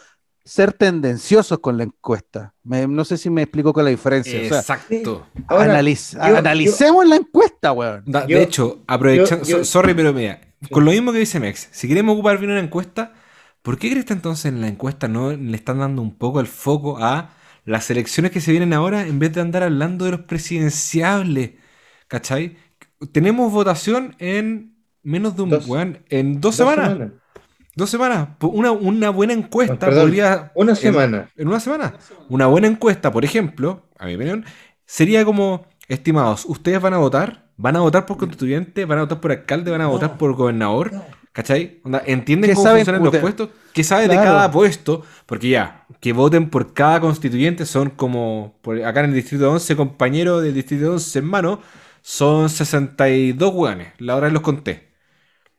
ser 0.45 0.73
tendenciosos 0.73 1.57
con 1.59 1.75
la 1.77 1.83
encuesta. 1.83 2.53
Me- 2.63 2.87
no 2.87 3.03
sé 3.03 3.17
si 3.17 3.29
me 3.31 3.41
explico 3.41 3.73
con 3.73 3.83
la 3.83 3.89
diferencia. 3.89 4.39
o 4.39 4.47
sea, 4.47 4.59
Exacto. 4.59 5.25
Ahora, 5.47 5.73
analiz- 5.81 6.13
yo- 6.13 6.37
analicemos 6.37 7.05
la 7.07 7.15
encuesta, 7.15 7.71
weón. 7.71 8.03
Da- 8.05 8.27
Yo- 8.27 8.37
de 8.37 8.43
hecho, 8.43 8.83
aprovechando. 8.87 9.43
yo- 9.43 9.57
yo- 9.57 9.63
so- 9.63 9.65
sorry, 9.65 9.93
pero 9.95 10.13
mira, 10.13 10.39
con 10.71 10.85
lo 10.85 10.91
mismo 10.91 11.11
que 11.11 11.19
dice 11.19 11.39
Mex, 11.39 11.67
si 11.71 11.87
queremos 11.87 12.13
ocupar 12.13 12.37
bien 12.37 12.51
una 12.51 12.59
encuesta, 12.59 13.13
¿por 13.63 13.77
qué 13.79 13.89
crees 13.89 14.05
que 14.05 14.13
entonces 14.13 14.45
en 14.45 14.61
la 14.61 14.67
encuesta 14.67 15.07
no 15.07 15.31
le 15.31 15.55
están 15.57 15.79
dando 15.79 16.01
un 16.03 16.15
poco 16.15 16.39
el 16.39 16.47
foco 16.47 16.99
a 17.03 17.31
las 17.65 17.89
elecciones 17.89 18.31
que 18.31 18.39
se 18.39 18.51
vienen 18.51 18.73
ahora 18.73 19.07
en 19.07 19.17
vez 19.17 19.33
de 19.33 19.41
andar 19.41 19.63
hablando 19.63 20.05
de 20.05 20.11
los 20.11 20.21
presidenciables? 20.21 21.51
¿Cachai? 22.07 22.57
Tenemos 23.11 23.51
votación 23.51 24.15
en 24.19 24.75
menos 25.01 25.35
de 25.35 25.41
un. 25.43 25.49
Dos- 25.49 25.67
weón, 25.67 26.03
en 26.09 26.33
dos, 26.35 26.41
Dos 26.41 26.55
semanas. 26.57 26.93
semanas. 26.93 27.13
Dos 27.75 27.89
semanas. 27.89 28.29
Una, 28.41 28.71
una 28.71 29.09
buena 29.09 29.33
encuesta 29.33 29.77
Perdón, 29.77 30.05
podría. 30.05 30.51
Una 30.55 30.75
semana. 30.75 31.29
en 31.35 31.47
una 31.47 31.59
semana. 31.59 31.93
Una 32.29 32.47
buena 32.47 32.67
encuesta, 32.67 33.11
por 33.11 33.25
ejemplo, 33.25 33.83
a 33.99 34.05
mi 34.05 34.15
opinión, 34.15 34.45
sería 34.85 35.25
como, 35.25 35.65
estimados, 35.87 36.45
ustedes 36.45 36.81
van 36.81 36.93
a 36.93 36.97
votar, 36.97 37.49
van 37.57 37.75
a 37.75 37.81
votar 37.81 38.05
por 38.05 38.17
constituyente, 38.17 38.85
van 38.85 38.99
a 38.99 39.01
votar 39.01 39.19
por 39.19 39.31
alcalde, 39.31 39.71
van 39.71 39.81
a 39.81 39.87
votar 39.87 40.17
por 40.17 40.33
gobernador, 40.33 40.91
¿cachai? 41.31 41.81
Onda, 41.83 42.01
¿Entienden 42.05 42.49
¿Qué 42.49 42.55
cómo 42.55 42.65
saben 42.65 42.85
funcionan 42.85 43.03
los 43.03 43.17
puestos? 43.17 43.49
¿Qué 43.73 43.83
saben 43.83 44.09
de 44.09 44.15
cada 44.15 44.49
puesto? 44.51 45.03
Porque 45.25 45.49
ya, 45.49 45.85
que 45.99 46.13
voten 46.13 46.49
por 46.49 46.73
cada 46.73 46.99
constituyente 47.01 47.65
son 47.65 47.89
como, 47.89 48.57
por 48.61 48.81
acá 48.83 49.01
en 49.01 49.07
el 49.07 49.15
distrito 49.15 49.51
11, 49.51 49.75
compañeros 49.75 50.43
del 50.43 50.53
distrito 50.53 50.93
11, 50.93 51.19
hermano, 51.19 51.59
son 52.01 52.49
62 52.49 53.53
hueones, 53.53 53.93
la 53.99 54.15
hora 54.15 54.29
los 54.29 54.41
conté. 54.41 54.93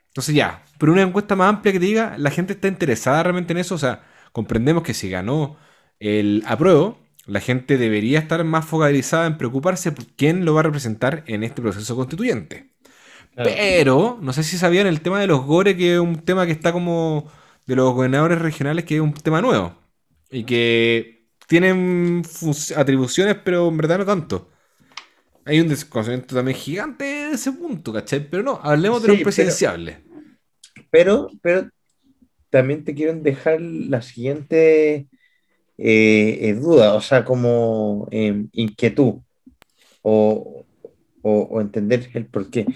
Entonces 0.08 0.34
ya, 0.34 0.62
pero 0.78 0.92
una 0.92 1.02
encuesta 1.02 1.36
más 1.36 1.48
amplia 1.48 1.72
que 1.72 1.80
te 1.80 1.86
diga, 1.86 2.14
la 2.18 2.30
gente 2.30 2.54
está 2.54 2.68
interesada 2.68 3.22
realmente 3.22 3.52
en 3.52 3.58
eso, 3.58 3.74
o 3.74 3.78
sea, 3.78 4.04
comprendemos 4.32 4.82
que 4.82 4.94
si 4.94 5.08
ganó 5.08 5.56
el 6.00 6.42
apruebo, 6.46 6.98
la 7.26 7.40
gente 7.40 7.76
debería 7.76 8.18
estar 8.18 8.42
más 8.44 8.64
focalizada 8.64 9.26
en 9.26 9.36
preocuparse 9.38 9.92
por 9.92 10.06
quién 10.06 10.44
lo 10.44 10.54
va 10.54 10.60
a 10.60 10.64
representar 10.64 11.24
en 11.26 11.42
este 11.42 11.60
proceso 11.60 11.96
constituyente. 11.96 12.70
Claro. 13.34 13.50
Pero, 13.54 14.18
no 14.20 14.32
sé 14.32 14.44
si 14.44 14.56
sabían 14.56 14.86
el 14.86 15.00
tema 15.00 15.20
de 15.20 15.26
los 15.26 15.44
gore, 15.44 15.76
que 15.76 15.94
es 15.94 16.00
un 16.00 16.20
tema 16.24 16.46
que 16.46 16.52
está 16.52 16.72
como 16.72 17.30
de 17.66 17.76
los 17.76 17.92
gobernadores 17.92 18.40
regionales, 18.40 18.84
que 18.84 18.96
es 18.96 19.00
un 19.00 19.12
tema 19.12 19.42
nuevo. 19.42 19.76
Y 20.30 20.44
que 20.44 21.26
tienen 21.46 22.22
atribuciones, 22.76 23.36
pero 23.44 23.68
en 23.68 23.76
verdad 23.76 23.98
no 23.98 24.06
tanto. 24.06 24.50
Hay 25.44 25.60
un 25.60 25.68
desconocimiento 25.68 26.34
también 26.34 26.56
gigante 26.56 27.04
de 27.04 27.30
ese 27.32 27.52
punto, 27.52 27.92
¿cachai? 27.92 28.28
Pero 28.28 28.42
no, 28.42 28.60
hablemos 28.62 29.02
de 29.02 29.08
los 29.08 29.20
presidenciables. 29.20 29.98
Pero, 29.98 30.05
pero 31.42 31.68
también 32.50 32.84
te 32.84 32.94
quiero 32.94 33.14
dejar 33.14 33.60
la 33.60 34.02
siguiente 34.02 35.06
eh, 35.78 36.38
eh, 36.40 36.54
duda, 36.54 36.94
o 36.94 37.00
sea, 37.00 37.24
como 37.24 38.08
eh, 38.10 38.46
inquietud 38.52 39.16
o, 40.02 40.64
o, 41.22 41.32
o 41.32 41.60
entender 41.60 42.08
el 42.14 42.26
por 42.26 42.50
qué. 42.50 42.66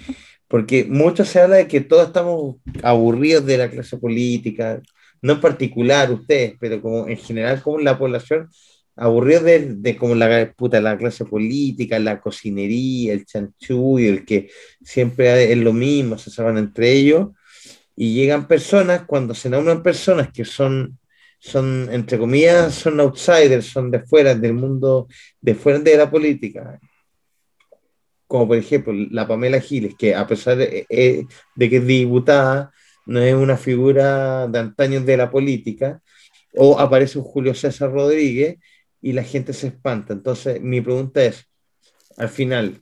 Porque 0.47 0.85
mucho 0.85 1.25
se 1.25 1.39
habla 1.39 1.57
de 1.57 1.67
que 1.67 1.81
todos 1.81 2.07
estamos 2.07 2.57
aburridos 2.83 3.45
de 3.45 3.57
la 3.57 3.69
clase 3.69 3.97
política, 3.97 4.81
no 5.21 5.33
en 5.33 5.41
particular 5.41 6.11
ustedes, 6.11 6.55
pero 6.59 6.81
como 6.81 7.07
en 7.07 7.17
general 7.17 7.61
como 7.61 7.79
la 7.79 7.97
población, 7.97 8.49
aburridos 8.95 9.43
de, 9.43 9.75
de 9.75 9.97
como 9.97 10.15
la, 10.15 10.53
puta, 10.55 10.81
la 10.81 10.97
clase 10.97 11.25
política, 11.25 11.99
la 11.99 12.19
cocinería, 12.19 13.13
el 13.13 13.25
chanchullo, 13.25 14.09
el 14.09 14.25
que 14.25 14.49
siempre 14.83 15.51
es 15.51 15.57
lo 15.57 15.73
mismo, 15.73 16.17
se 16.17 16.29
saben 16.31 16.57
entre 16.57 16.91
ellos, 16.91 17.29
y 17.95 18.13
llegan 18.13 18.47
personas, 18.47 19.03
cuando 19.05 19.33
se 19.33 19.49
nombran 19.49 19.83
personas 19.83 20.31
que 20.31 20.45
son, 20.45 20.97
son 21.39 21.89
entre 21.91 22.17
comillas, 22.17 22.73
son 22.75 22.99
outsiders, 22.99 23.65
son 23.65 23.91
de 23.91 23.99
fuera 23.99 24.35
del 24.35 24.53
mundo, 24.53 25.07
de 25.39 25.55
fuera 25.55 25.79
de 25.79 25.97
la 25.97 26.09
política, 26.09 26.79
como 28.27 28.47
por 28.47 28.57
ejemplo 28.57 28.93
la 28.93 29.27
Pamela 29.27 29.59
Giles, 29.59 29.95
que 29.97 30.15
a 30.15 30.25
pesar 30.25 30.57
de, 30.57 30.85
eh, 30.89 31.25
que 31.57 31.77
es 31.77 31.85
diputada, 31.85 32.71
no 33.05 33.19
es 33.19 33.33
una 33.33 33.57
figura 33.57 34.47
de 34.47 34.59
antaño 34.59 35.01
de 35.01 35.17
la 35.17 35.29
política, 35.29 36.01
o 36.53 36.79
aparece 36.79 37.19
Julio 37.19 37.53
César 37.53 37.91
Rodríguez 37.91 38.57
y 39.01 39.13
la 39.13 39.23
gente 39.23 39.53
se 39.53 39.67
espanta. 39.67 40.13
Entonces, 40.13 40.61
mi 40.61 40.81
pregunta 40.81 41.23
es, 41.23 41.45
al 42.17 42.29
final, 42.29 42.81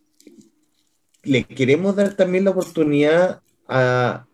¿le 1.23 1.43
queremos 1.43 1.95
dar 1.95 2.15
también 2.15 2.43
la 2.43 2.51
oportunidad 2.51 3.41
a 3.67 4.25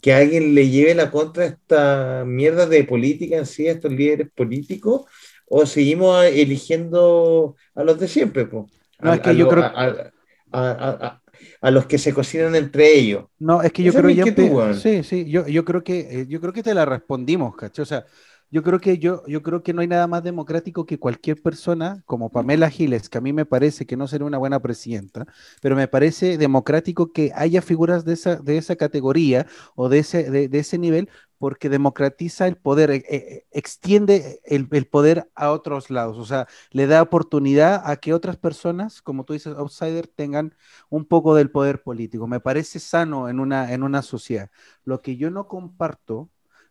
que 0.00 0.12
alguien 0.14 0.54
le 0.54 0.68
lleve 0.68 0.94
la 0.94 1.10
contra 1.10 1.44
a 1.44 1.46
esta 1.46 2.24
mierda 2.26 2.66
de 2.66 2.84
política 2.84 3.36
en 3.38 3.46
sí, 3.46 3.68
a 3.68 3.72
estos 3.72 3.92
líderes 3.92 4.28
políticos? 4.34 5.02
¿O 5.46 5.66
seguimos 5.66 6.24
eligiendo 6.24 7.56
a 7.74 7.84
los 7.84 7.98
de 7.98 8.08
siempre? 8.08 8.46
po? 8.46 8.66
No, 9.00 9.10
A- 9.10 9.14
es 9.14 9.20
que 9.20 9.30
a 9.30 9.32
yo 9.36 9.46
lo- 9.46 9.50
creo- 9.50 9.64
a- 9.64 9.84
a- 9.86 10.12
a- 10.52 11.06
a- 11.06 11.22
a 11.60 11.70
los 11.70 11.86
que 11.86 11.98
se 11.98 12.14
cocinan 12.14 12.54
entre 12.54 12.92
ellos. 12.92 13.24
No, 13.38 13.62
es 13.62 13.72
que 13.72 13.82
yo 13.82 13.90
Esa 13.90 14.00
creo 14.02 14.08
weón. 14.52 14.74
sí, 14.74 15.02
sí, 15.02 15.30
yo, 15.30 15.46
yo 15.48 15.64
creo 15.64 15.82
que 15.82 16.20
eh, 16.22 16.26
yo 16.28 16.40
creo 16.42 16.52
que 16.52 16.62
te 16.62 16.74
la 16.74 16.84
respondimos, 16.84 17.56
¿cachai? 17.56 17.82
O 17.82 17.86
sea, 17.86 18.04
yo 18.50 18.62
creo 18.62 18.80
que 18.80 18.98
yo, 18.98 19.22
yo 19.26 19.42
creo 19.42 19.62
que 19.62 19.72
no 19.72 19.80
hay 19.80 19.86
nada 19.88 20.06
más 20.06 20.22
democrático 20.22 20.86
que 20.86 20.98
cualquier 20.98 21.40
persona 21.42 22.02
como 22.06 22.30
Pamela 22.30 22.68
Giles, 22.70 23.08
que 23.08 23.18
a 23.18 23.20
mí 23.20 23.32
me 23.32 23.46
parece 23.46 23.86
que 23.86 23.96
no 23.96 24.08
sería 24.08 24.26
una 24.26 24.38
buena 24.38 24.60
presidenta, 24.60 25.26
pero 25.62 25.76
me 25.76 25.88
parece 25.88 26.36
democrático 26.38 27.12
que 27.12 27.32
haya 27.34 27.62
figuras 27.62 28.04
de 28.04 28.14
esa, 28.14 28.36
de 28.36 28.58
esa 28.58 28.76
categoría 28.76 29.46
o 29.74 29.88
de 29.88 29.98
ese, 30.00 30.30
de, 30.30 30.48
de 30.48 30.58
ese 30.58 30.78
nivel, 30.78 31.08
porque 31.38 31.68
democratiza 31.70 32.46
el 32.46 32.56
poder, 32.56 32.90
eh, 32.90 33.04
eh, 33.08 33.46
extiende 33.52 34.40
el, 34.44 34.68
el 34.72 34.86
poder 34.86 35.30
a 35.34 35.50
otros 35.52 35.88
lados, 35.90 36.18
o 36.18 36.24
sea, 36.26 36.46
le 36.70 36.86
da 36.86 37.02
oportunidad 37.02 37.82
a 37.84 37.96
que 37.96 38.12
otras 38.12 38.36
personas, 38.36 39.00
como 39.02 39.24
tú 39.24 39.32
dices, 39.32 39.54
outsider, 39.56 40.06
tengan 40.08 40.54
un 40.90 41.04
poco 41.06 41.34
del 41.34 41.50
poder 41.50 41.82
político. 41.82 42.26
Me 42.26 42.40
parece 42.40 42.78
sano 42.78 43.28
en 43.28 43.40
una, 43.40 43.72
en 43.72 43.82
una 43.82 44.02
sociedad. 44.02 44.50
Lo 44.84 45.00
que 45.00 45.16
yo 45.16 45.30
no 45.30 45.46
comparto, 45.48 46.30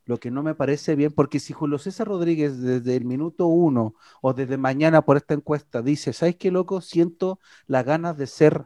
lo 0.10 0.20
que 0.20 0.32
no 0.32 0.42
me 0.44 0.56
parece 0.56 0.96
bien, 0.96 1.12
porque 1.12 1.40
si 1.40 1.54
Julio 1.54 1.78
César 1.78 2.08
Rodríguez 2.08 2.60
desde 2.62 2.96
el 2.96 3.06
minuto 3.06 3.46
uno 3.48 3.94
o 4.22 4.34
desde 4.34 4.58
mañana 4.58 5.04
por 5.04 5.18
esta 5.18 5.36
encuesta 5.36 5.84
dice, 5.84 6.14
¿sabes 6.14 6.36
qué, 6.36 6.50
loco? 6.52 6.82
Siento 6.82 7.40
las 7.68 7.86
ganas 7.86 8.18
de 8.18 8.26
ser, 8.28 8.66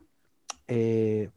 eh, 0.68 1.32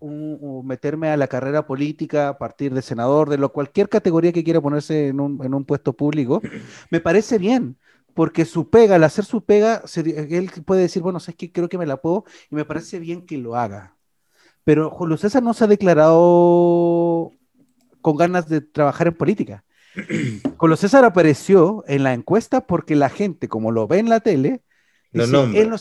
un- 0.00 0.66
meterme 0.66 1.10
a 1.10 1.16
la 1.16 1.28
carrera 1.28 1.66
política 1.66 2.28
a 2.28 2.38
partir 2.38 2.74
de 2.74 2.82
senador, 2.82 3.28
de 3.28 3.38
lo, 3.38 3.52
cualquier 3.52 3.88
categoría 3.88 4.32
que 4.32 4.44
quiera 4.44 4.60
ponerse 4.60 5.08
en 5.08 5.20
un, 5.20 5.44
en 5.44 5.54
un 5.54 5.64
puesto 5.64 5.92
público, 5.94 6.40
me 6.90 7.00
parece 7.00 7.38
bien. 7.38 7.76
Porque 8.14 8.44
su 8.44 8.70
pega, 8.70 8.96
al 8.96 9.04
hacer 9.04 9.24
su 9.24 9.44
pega, 9.44 9.82
él 9.96 10.50
puede 10.66 10.82
decir, 10.82 11.02
bueno, 11.02 11.20
sabes 11.20 11.36
que 11.36 11.52
creo 11.52 11.68
que 11.68 11.78
me 11.78 11.86
la 11.86 11.98
puedo 11.98 12.24
y 12.50 12.54
me 12.56 12.64
parece 12.64 12.98
bien 12.98 13.24
que 13.26 13.38
lo 13.38 13.56
haga. 13.56 13.96
Pero 14.64 14.90
Julio 14.90 15.16
César 15.16 15.42
no 15.42 15.54
se 15.54 15.64
ha 15.64 15.66
declarado 15.66 17.32
con 18.00 18.16
ganas 18.16 18.48
de 18.48 18.60
trabajar 18.60 19.08
en 19.08 19.14
política. 19.14 19.64
Julio 20.56 20.76
César 20.76 21.04
apareció 21.04 21.84
en 21.88 22.04
la 22.04 22.14
encuesta 22.14 22.66
porque 22.66 22.94
la 22.96 23.08
gente, 23.08 23.48
como 23.48 23.72
lo 23.72 23.88
ve 23.88 23.98
en 23.98 24.08
la 24.08 24.20
tele, 24.20 24.62
dice, 25.12 25.36
él, 25.54 25.72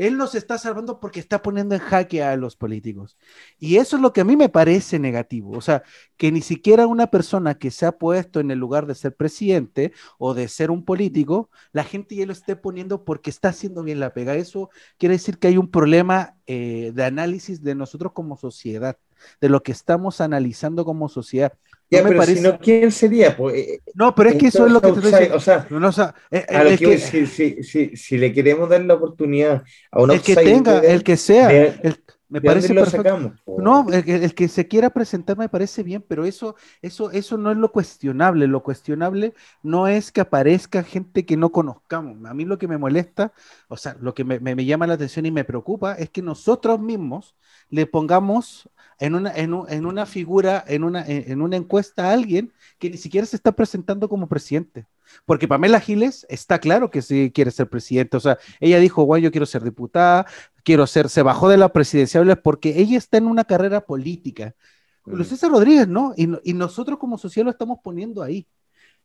él 0.00 0.16
nos 0.16 0.34
está 0.34 0.56
salvando 0.56 0.98
porque 0.98 1.20
está 1.20 1.42
poniendo 1.42 1.74
en 1.74 1.80
jaque 1.82 2.22
a 2.22 2.34
los 2.34 2.56
políticos. 2.56 3.18
Y 3.58 3.76
eso 3.76 3.96
es 3.96 4.02
lo 4.02 4.14
que 4.14 4.22
a 4.22 4.24
mí 4.24 4.34
me 4.34 4.48
parece 4.48 4.98
negativo. 4.98 5.50
O 5.52 5.60
sea, 5.60 5.82
que 6.16 6.32
ni 6.32 6.40
siquiera 6.40 6.86
una 6.86 7.08
persona 7.08 7.58
que 7.58 7.70
se 7.70 7.84
ha 7.84 7.92
puesto 7.92 8.40
en 8.40 8.50
el 8.50 8.58
lugar 8.58 8.86
de 8.86 8.94
ser 8.94 9.14
presidente 9.14 9.92
o 10.16 10.32
de 10.32 10.48
ser 10.48 10.70
un 10.70 10.86
político, 10.86 11.50
la 11.72 11.84
gente 11.84 12.16
ya 12.16 12.24
lo 12.24 12.32
esté 12.32 12.56
poniendo 12.56 13.04
porque 13.04 13.28
está 13.28 13.50
haciendo 13.50 13.82
bien 13.82 14.00
la 14.00 14.14
pega. 14.14 14.34
Eso 14.36 14.70
quiere 14.96 15.16
decir 15.16 15.38
que 15.38 15.48
hay 15.48 15.58
un 15.58 15.70
problema 15.70 16.34
eh, 16.46 16.92
de 16.94 17.04
análisis 17.04 17.62
de 17.62 17.74
nosotros 17.74 18.12
como 18.14 18.38
sociedad, 18.38 18.96
de 19.38 19.50
lo 19.50 19.62
que 19.62 19.72
estamos 19.72 20.22
analizando 20.22 20.86
como 20.86 21.10
sociedad. 21.10 21.52
No 21.90 21.98
Ya, 21.98 22.02
me 22.04 22.08
pero 22.10 22.20
parece- 22.20 22.36
si 22.36 22.40
no, 22.42 22.58
¿quién 22.58 22.92
sería? 22.92 23.36
Pues, 23.36 23.80
No, 23.94 24.14
pero 24.14 24.30
es 24.30 24.36
que 24.36 24.46
eso 24.48 24.64
es 24.66 24.72
lo 24.72 24.80
que 24.80 24.92
te 24.92 25.00
estoy. 25.00 25.24
O 25.36 25.40
sea, 25.40 25.66
No, 25.70 25.80
no, 25.80 25.88
o 25.88 25.92
sea, 25.92 26.14
eh, 26.30 26.46
a 26.48 26.62
lo 26.62 26.70
el 26.70 26.78
que 26.78 26.86
voy, 26.86 26.94
que- 26.96 27.00
si, 27.00 27.26
si, 27.26 27.62
si, 27.64 27.96
si 27.96 28.18
le 28.18 28.32
queremos 28.32 28.68
dar 28.68 28.82
la 28.84 28.94
oportunidad 28.94 29.64
a 29.90 30.00
un 30.02 30.10
el 30.12 30.20
que 30.22 30.36
tenga, 30.36 30.78
el 30.80 31.02
que 31.02 31.16
sea, 31.16 31.48
de- 31.48 31.80
el- 31.82 31.96
me 32.28 32.38
¿de 32.38 32.46
parece 32.46 32.74
lo 32.74 32.82
perfecto. 32.82 33.08
sacamos? 33.08 33.32
No, 33.56 33.86
el, 33.92 34.04
que- 34.04 34.14
el 34.24 34.34
que 34.36 34.46
se 34.46 34.68
quiera 34.68 34.90
presentar 34.90 35.36
me 35.36 35.48
parece 35.48 35.82
bien, 35.82 36.04
pero 36.06 36.24
eso, 36.24 36.54
eso, 36.80 37.10
eso 37.10 37.36
no 37.36 37.50
es 37.50 37.56
lo 37.58 37.72
cuestionable. 37.72 38.46
Lo 38.46 38.62
cuestionable 38.62 39.34
no 39.64 39.88
es 39.88 40.12
que 40.12 40.20
aparezca 40.20 40.84
gente 40.84 41.26
que 41.26 41.36
no 41.36 41.50
conozcamos. 41.50 42.24
A 42.24 42.34
mí 42.34 42.44
lo 42.44 42.56
que 42.58 42.68
me 42.68 42.78
molesta, 42.78 43.32
o 43.68 43.76
sea, 43.76 43.96
lo 44.00 44.14
que 44.14 44.22
me, 44.24 44.38
me- 44.38 44.54
me 44.54 44.64
llama 44.64 44.86
la 44.86 44.94
atención 44.94 45.26
y 45.26 45.32
me 45.32 45.44
preocupa 45.44 45.94
es 45.94 46.08
que 46.10 46.22
nosotros 46.22 46.78
mismos 46.80 47.34
le 47.68 47.86
pongamos 47.86 48.68
en 49.00 49.14
una, 49.16 49.32
en 49.34 49.54
un- 49.54 49.68
en 49.70 49.86
una 49.86 50.06
figura, 50.06 50.64
en 50.68 50.84
una, 50.84 51.04
en, 51.06 51.42
una 51.42 51.56
encuesta 51.56 52.08
a 52.10 52.12
alguien 52.12 52.52
que 52.78 52.90
ni 52.90 52.96
siquiera 52.98 53.26
se 53.26 53.36
está 53.36 53.52
presentando 53.52 54.08
como 54.08 54.28
presidente. 54.28 54.86
Porque 55.26 55.48
Pamela 55.48 55.80
Giles 55.80 56.24
está 56.28 56.60
claro 56.60 56.90
que 56.90 57.02
sí 57.02 57.32
quiere 57.34 57.50
ser 57.50 57.68
presidente. 57.68 58.16
O 58.16 58.20
sea, 58.20 58.38
ella 58.60 58.78
dijo, 58.78 59.02
guay, 59.02 59.22
yo 59.22 59.30
quiero 59.32 59.46
ser 59.46 59.64
diputada, 59.64 60.26
quiero 60.64 60.86
ser, 60.86 61.08
se 61.08 61.22
bajó 61.22 61.48
de 61.48 61.56
la 61.56 61.70
presidenciable 61.72 62.36
porque 62.36 62.80
ella 62.80 62.96
está 62.98 63.18
en 63.18 63.26
una 63.26 63.44
carrera 63.44 63.80
política. 63.80 64.54
Julio 65.02 65.24
César 65.24 65.50
Rodríguez, 65.50 65.88
¿no? 65.88 66.12
Y, 66.16 66.28
y 66.44 66.54
nosotros 66.54 66.98
como 66.98 67.18
sociedad 67.18 67.46
lo 67.46 67.50
estamos 67.50 67.78
poniendo 67.82 68.22
ahí. 68.22 68.46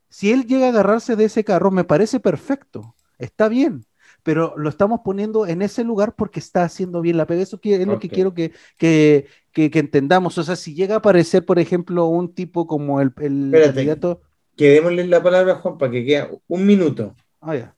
Si 0.10 0.32
él 0.32 0.46
llega 0.46 0.68
a 0.68 0.70
agarrarse 0.70 1.16
de 1.16 1.26
ese 1.26 1.44
carro, 1.44 1.72
me 1.72 1.84
parece 1.84 2.20
perfecto, 2.20 2.96
está 3.18 3.48
bien, 3.50 3.86
pero 4.24 4.54
lo 4.58 4.70
estamos 4.70 5.02
poniendo 5.04 5.48
en 5.48 5.62
ese 5.62 5.84
lugar 5.84 6.16
porque 6.16 6.40
está 6.40 6.64
haciendo 6.64 7.02
bien 7.02 7.18
la 7.18 7.26
pega. 7.26 7.42
Eso 7.42 7.60
es 7.64 7.88
lo 7.88 8.00
que 8.00 8.10
quiero 8.10 8.34
que, 8.34 8.54
que, 8.78 9.28
que- 9.56 9.72
que 9.72 9.80
entendamos. 9.80 10.38
O 10.38 10.44
sea, 10.44 10.56
si 10.56 10.76
llega 10.76 10.94
a 10.96 10.98
aparecer, 11.00 11.44
por 11.46 11.58
ejemplo, 11.58 12.06
un 12.08 12.36
tipo 12.36 12.68
como 12.68 13.02
el, 13.02 13.12
el 13.18 13.46
Espérate. 13.46 13.74
candidato... 13.74 14.22
Que 14.56 14.70
démosle 14.70 15.08
la 15.08 15.24
palabra 15.24 15.54
a 15.54 15.56
Juan 15.56 15.78
para 15.78 15.92
que 15.92 16.06
quede 16.06 16.30
un 16.48 16.66
minuto. 16.66 17.16
Ah, 17.42 17.56
ya. 17.56 17.76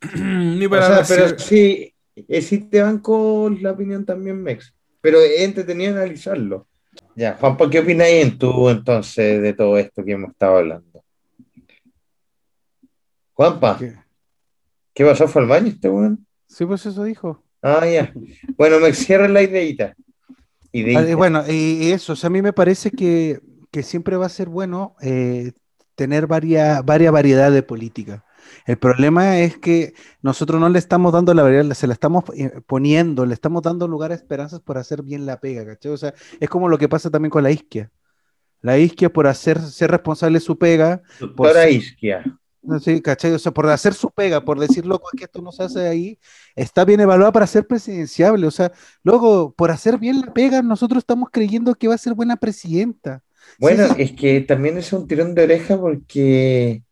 Ni 0.16 0.64
O 0.66 0.70
para 0.70 0.86
sea, 0.86 0.98
hacer- 1.00 1.24
pero 1.26 1.38
sí, 1.38 1.94
sí 2.40 2.58
te 2.70 2.80
van 2.82 2.98
con 3.00 3.62
la 3.62 3.72
opinión 3.72 4.04
también, 4.06 4.42
Mex. 4.42 4.72
Pero 5.00 5.20
es 5.20 5.40
entretenido 5.42 5.94
analizarlo. 5.94 6.66
Ya, 7.14 7.34
Juanpa, 7.40 7.68
¿qué 7.70 7.80
opináis 7.80 8.24
en 8.24 8.38
tú 8.38 8.68
entonces 8.70 9.42
de 9.42 9.52
todo 9.52 9.76
esto 9.78 10.04
que 10.04 10.12
hemos 10.12 10.30
estado 10.30 10.56
hablando? 10.58 11.02
Juanpa, 13.34 13.76
¿Qué? 13.78 13.94
¿qué 14.94 15.04
pasó? 15.04 15.28
¿Fue 15.28 15.42
al 15.42 15.48
baño 15.48 15.68
este 15.68 15.88
weón? 15.88 16.26
Sí, 16.46 16.64
pues 16.66 16.84
eso 16.86 17.04
dijo. 17.04 17.42
Ah, 17.62 17.86
ya. 17.86 18.12
Bueno, 18.56 18.80
Mex, 18.80 18.98
cierra 18.98 19.28
la 19.28 19.42
ideita. 19.42 19.94
Ah, 20.96 21.14
Bueno, 21.16 21.42
y 21.48 21.90
eso, 21.92 22.12
o 22.12 22.16
sea, 22.16 22.28
a 22.28 22.30
mí 22.30 22.42
me 22.42 22.52
parece 22.52 22.90
que, 22.90 23.40
que 23.70 23.82
siempre 23.82 24.16
va 24.16 24.26
a 24.26 24.30
ser 24.30 24.48
bueno 24.48 24.96
eh, 25.00 25.52
tener 25.94 26.26
varia, 26.26 26.82
varia 26.82 27.10
variedad 27.10 27.50
de 27.50 27.62
política. 27.62 28.24
El 28.66 28.78
problema 28.78 29.40
es 29.40 29.58
que 29.58 29.92
nosotros 30.22 30.60
no 30.60 30.68
le 30.68 30.78
estamos 30.78 31.12
dando 31.12 31.34
la 31.34 31.42
variedad, 31.42 31.70
se 31.74 31.86
la 31.86 31.92
estamos 31.92 32.24
eh, 32.36 32.50
poniendo, 32.66 33.26
le 33.26 33.34
estamos 33.34 33.62
dando 33.62 33.86
lugar 33.88 34.10
a 34.12 34.14
esperanzas 34.14 34.60
por 34.60 34.78
hacer 34.78 35.02
bien 35.02 35.26
la 35.26 35.38
pega, 35.40 35.66
¿cachai? 35.66 35.92
O 35.92 35.96
sea, 35.96 36.14
es 36.40 36.48
como 36.48 36.68
lo 36.68 36.78
que 36.78 36.88
pasa 36.88 37.10
también 37.10 37.30
con 37.30 37.42
la 37.42 37.50
isquia. 37.50 37.90
La 38.60 38.78
isquia 38.78 39.12
por 39.12 39.26
hacer, 39.26 39.60
ser 39.60 39.90
responsable 39.90 40.38
de 40.38 40.44
su 40.44 40.58
pega, 40.58 41.02
Doctora 41.20 41.62
por- 41.62 41.70
Isquia. 41.70 42.24
No 42.62 42.80
sé, 42.80 43.00
¿cachai? 43.02 43.32
O 43.32 43.38
sea, 43.38 43.52
por 43.52 43.68
hacer 43.68 43.94
su 43.94 44.10
pega, 44.10 44.44
por 44.44 44.58
decir, 44.58 44.86
loco, 44.86 45.08
es 45.12 45.18
que 45.18 45.24
esto 45.24 45.40
no 45.42 45.52
se 45.52 45.62
hace 45.64 45.86
ahí, 45.88 46.18
está 46.56 46.84
bien 46.84 47.00
evaluada 47.00 47.32
para 47.32 47.46
ser 47.46 47.66
presidenciable. 47.66 48.46
O 48.46 48.50
sea, 48.50 48.72
luego, 49.02 49.52
por 49.54 49.70
hacer 49.70 49.98
bien 49.98 50.20
la 50.20 50.32
pega, 50.32 50.62
nosotros 50.62 50.98
estamos 51.02 51.28
creyendo 51.32 51.74
que 51.74 51.88
va 51.88 51.94
a 51.94 51.98
ser 51.98 52.14
buena 52.14 52.36
presidenta. 52.36 53.22
Bueno, 53.58 53.86
Sí, 53.88 53.94
sí. 53.96 54.02
es 54.02 54.12
que 54.12 54.40
también 54.42 54.78
es 54.78 54.92
un 54.92 55.06
tirón 55.08 55.34
de 55.34 55.44
oreja 55.44 55.78
porque 55.78 56.82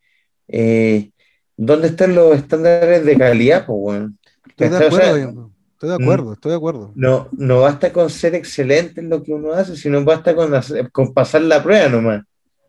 eh, 0.49 1.11
¿dónde 1.57 1.89
están 1.89 2.15
los 2.15 2.37
estándares 2.37 3.05
de 3.05 3.17
calidad, 3.19 3.67
pues, 3.67 3.79
weón? 3.81 4.19
Estoy 4.47 4.69
de. 4.69 4.77
O 4.77 4.79
sea, 4.79 4.87
acuerdo, 4.89 5.15
Diego, 5.17 5.53
estoy 5.73 5.89
de 5.91 5.95
acuerdo, 5.97 6.33
estoy 6.35 6.51
de 6.51 6.57
acuerdo. 6.57 6.93
No, 6.95 7.29
no 7.33 7.61
basta 7.61 7.93
con 7.93 8.11
ser 8.11 8.35
excelente 8.35 9.01
en 9.01 9.09
lo 9.11 9.23
que 9.23 9.33
uno 9.33 9.53
hace, 9.53 9.77
sino 9.77 10.03
basta 10.05 10.35
con, 10.35 10.55
hacer- 10.55 10.91
con 10.93 11.13
pasar 11.15 11.43
la 11.43 11.63
prueba 11.63 11.89
nomás. 11.89 12.25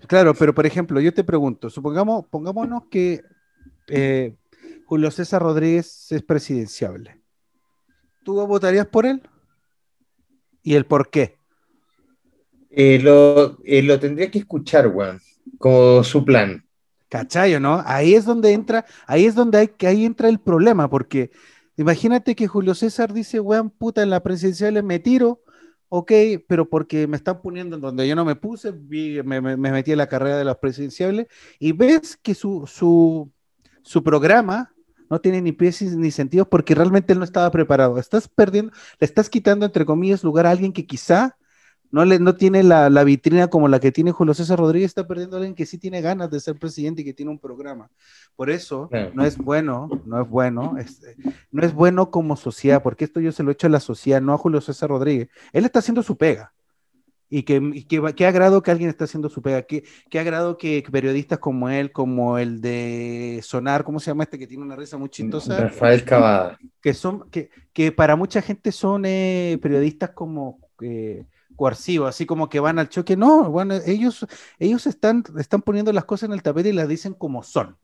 Claro, 0.08 0.34
pero 0.34 0.56
por 0.56 0.66
ejemplo, 0.66 1.00
yo 1.00 1.14
te 1.14 1.24
pregunto, 1.24 1.70
supongamos, 1.70 2.26
pongámonos 2.28 2.84
que 2.90 3.24
eh, 3.88 4.36
Julio 4.86 5.12
César 5.12 5.42
Rodríguez 5.42 6.12
es 6.12 6.24
presidenciable. 6.24 7.22
¿Tú 8.24 8.34
votarías 8.48 8.88
por 8.88 9.06
él? 9.06 9.22
¿Y 10.64 10.76
el 10.76 10.86
por 10.86 11.10
qué? 11.10 11.38
Eh, 12.70 13.00
lo, 13.00 13.58
eh, 13.64 13.82
lo 13.84 14.00
tendría 14.00 14.32
que 14.32 14.40
escuchar, 14.40 14.88
weón, 14.88 15.20
como 15.58 16.04
su 16.04 16.24
plan. 16.24 16.66
¿Cachayo, 17.10 17.60
no? 17.60 17.82
Ahí 17.86 18.16
es 18.16 18.26
donde 18.26 18.52
entra, 18.52 18.86
ahí 19.06 19.26
es 19.26 19.36
donde 19.36 19.58
hay, 19.60 19.68
que 19.70 19.88
ahí 19.88 20.06
entra 20.06 20.30
el 20.30 20.40
problema, 20.40 20.90
porque 20.90 21.32
imagínate 21.78 22.36
que 22.36 22.48
Julio 22.48 22.76
César 22.76 23.14
dice, 23.14 23.40
weón, 23.40 23.70
puta, 23.70 24.04
en 24.04 24.10
la 24.10 24.22
presidencial 24.22 24.82
me 24.84 25.00
tiro, 25.00 25.42
ok, 25.90 26.12
pero 26.48 26.70
porque 26.70 27.08
me 27.08 27.18
están 27.18 27.42
poniendo 27.42 27.76
en 27.76 27.82
donde 27.82 28.08
yo 28.08 28.16
no 28.16 28.26
me 28.26 28.36
puse, 28.36 28.72
vi- 28.72 29.22
me, 29.24 29.42
me- 29.42 29.58
me 29.58 29.72
metí 29.72 29.92
en 29.92 29.98
la 30.00 30.08
carrera 30.08 30.38
de 30.38 30.46
las 30.46 30.58
presidenciales, 30.58 31.28
y 31.60 31.72
ves 31.74 32.18
que 32.22 32.36
su, 32.36 32.68
su, 32.68 33.32
su 33.84 34.04
programa 34.04 34.74
no 35.10 35.22
tiene 35.22 35.42
ni 35.42 35.54
pies 35.54 35.82
ni 35.82 36.12
sentido 36.12 36.50
porque 36.50 36.76
realmente 36.76 37.14
él 37.14 37.20
no 37.20 37.26
estaba 37.26 37.50
preparado. 37.52 37.98
Estás 37.98 38.28
perdiendo, 38.28 38.74
le 39.00 39.06
estás 39.06 39.30
quitando, 39.30 39.66
entre 39.66 39.86
comillas, 39.86 40.24
lugar 40.24 40.46
a 40.48 40.52
alguien 40.52 40.74
que 40.74 40.86
quizá 40.86 41.38
no, 41.92 42.06
le, 42.06 42.20
no 42.20 42.36
tiene 42.36 42.64
la, 42.64 42.90
la 42.90 43.04
vitrina 43.04 43.48
como 43.48 43.68
la 43.68 43.80
que 43.80 43.92
tiene 43.92 44.12
Julio 44.12 44.34
César 44.34 44.60
Rodríguez, 44.60 44.88
está 44.90 45.08
perdiendo 45.08 45.36
a 45.36 45.40
alguien 45.40 45.56
que 45.56 45.66
sí 45.66 45.78
tiene 45.78 46.02
ganas 46.02 46.30
de 46.30 46.40
ser 46.40 46.56
presidente 46.60 47.02
y 47.02 47.06
que 47.06 47.14
tiene 47.14 47.32
un 47.32 47.40
programa. 47.40 47.90
Por 48.36 48.50
eso 48.50 48.88
Claro. 48.90 49.12
no 49.14 49.26
es 49.26 49.38
bueno, 49.38 49.90
no 50.06 50.22
es 50.22 50.30
bueno, 50.30 50.76
este, 50.78 51.16
no 51.52 51.64
es 51.64 51.74
bueno 51.74 52.12
como 52.12 52.36
sociedad, 52.36 52.82
porque 52.84 53.06
esto 53.06 53.20
yo 53.20 53.32
se 53.32 53.44
lo 53.44 53.50
he 53.52 53.54
hecho 53.54 53.68
a 53.68 53.70
la 53.72 53.80
sociedad, 53.80 54.22
no 54.22 54.34
a 54.34 54.38
Julio 54.38 54.62
César 54.62 54.90
Rodríguez. 54.90 55.30
Él 55.54 55.66
está 55.66 55.80
haciendo 55.80 56.04
su 56.04 56.18
pega. 56.18 56.54
Y 57.30 57.44
que, 57.44 57.56
y 57.74 57.84
que, 57.84 58.02
que 58.16 58.26
agrado 58.26 58.64
que 58.64 58.72
alguien 58.72 58.90
está 58.90 59.04
haciendo 59.04 59.28
su 59.28 59.42
pega, 59.42 59.62
que, 59.64 59.84
que 60.10 60.18
agrado 60.18 60.58
que 60.58 60.82
periodistas 60.90 61.40
como 61.40 61.70
él, 61.70 61.92
como 61.92 62.38
el 62.38 62.62
de 62.62 63.42
Sonar, 63.44 63.84
¿cómo 63.84 64.00
se 64.00 64.12
llama 64.12 64.24
este 64.24 64.40
que 64.40 64.48
tiene 64.48 64.64
una 64.64 64.78
risa 64.78 64.98
muy 64.98 65.10
chistosa? 65.10 65.60
Rafael 65.60 66.06
Cavada. 66.06 66.58
que 66.80 66.94
son 66.94 67.30
que, 67.30 67.50
que 67.74 67.92
para 67.92 68.16
mucha 68.16 68.42
gente 68.42 68.72
son 68.72 69.04
eh, 69.06 69.60
periodistas 69.62 70.12
como 70.12 70.60
eh, 70.80 71.26
coercivos, 71.58 72.10
así 72.10 72.26
como 72.26 72.50
que 72.50 72.62
van 72.62 72.80
al 72.80 72.90
choque. 72.90 73.18
No, 73.18 73.52
bueno, 73.52 73.76
ellos, 73.86 74.26
ellos 74.60 74.88
están, 74.88 75.24
están 75.38 75.62
poniendo 75.62 75.92
las 75.94 76.06
cosas 76.06 76.30
en 76.30 76.34
el 76.34 76.44
tapete 76.44 76.70
y 76.70 76.74
las 76.74 76.88
dicen 76.88 77.14
como 77.14 77.44
son. 77.44 77.78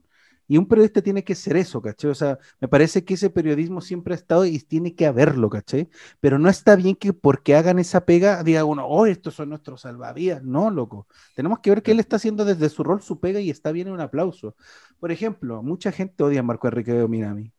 Y 0.48 0.58
un 0.58 0.68
periodista 0.68 1.02
tiene 1.02 1.24
que 1.24 1.36
ser 1.36 1.58
eso, 1.58 1.82
¿cachai? 1.82 2.12
O 2.12 2.16
sea, 2.16 2.38
me 2.60 2.68
parece 2.68 3.06
que 3.06 3.14
ese 3.16 3.30
periodismo 3.30 3.82
siempre 3.82 4.14
ha 4.14 4.18
estado 4.18 4.46
y 4.46 4.60
tiene 4.60 4.94
que 4.96 5.06
haberlo, 5.06 5.50
¿cachai? 5.50 5.90
Pero 6.20 6.38
no 6.40 6.50
está 6.50 6.76
bien 6.76 6.96
que 6.96 7.14
porque 7.14 7.56
hagan 7.56 7.80
esa 7.80 8.06
pega 8.06 8.44
diga 8.44 8.66
uno, 8.66 8.86
oh, 8.86 9.06
estos 9.06 9.36
son 9.36 9.50
nuestros 9.50 9.82
salvavidas. 9.82 10.44
No, 10.44 10.70
loco. 10.70 11.08
Tenemos 11.36 11.60
que 11.60 11.70
ver 11.72 11.82
que 11.84 11.92
él 11.92 12.00
está 12.00 12.18
haciendo 12.18 12.46
desde 12.46 12.70
su 12.70 12.84
rol 12.84 13.02
su 13.02 13.20
pega 13.20 13.40
y 13.40 13.50
está 13.50 13.72
bien 13.72 13.90
un 13.90 14.02
aplauso. 14.02 14.56
Por 15.00 15.12
ejemplo, 15.12 15.64
mucha 15.64 15.92
gente 15.92 16.24
odia 16.24 16.42
a 16.42 16.44
Marco 16.44 16.68
Enrique 16.68 16.94
Minami 17.08 17.54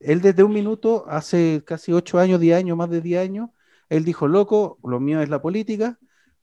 él 0.00 0.20
desde 0.22 0.42
un 0.42 0.52
minuto, 0.52 1.04
hace 1.08 1.62
casi 1.66 1.92
ocho 1.92 2.18
años, 2.18 2.40
diez 2.40 2.56
años, 2.58 2.76
más 2.76 2.90
de 2.90 3.00
diez 3.00 3.20
años, 3.20 3.50
él 3.90 4.04
dijo, 4.06 4.28
loco, 4.28 4.78
lo 4.84 5.00
mío 5.00 5.20
es 5.22 5.28
la 5.30 5.42
política, 5.42 5.98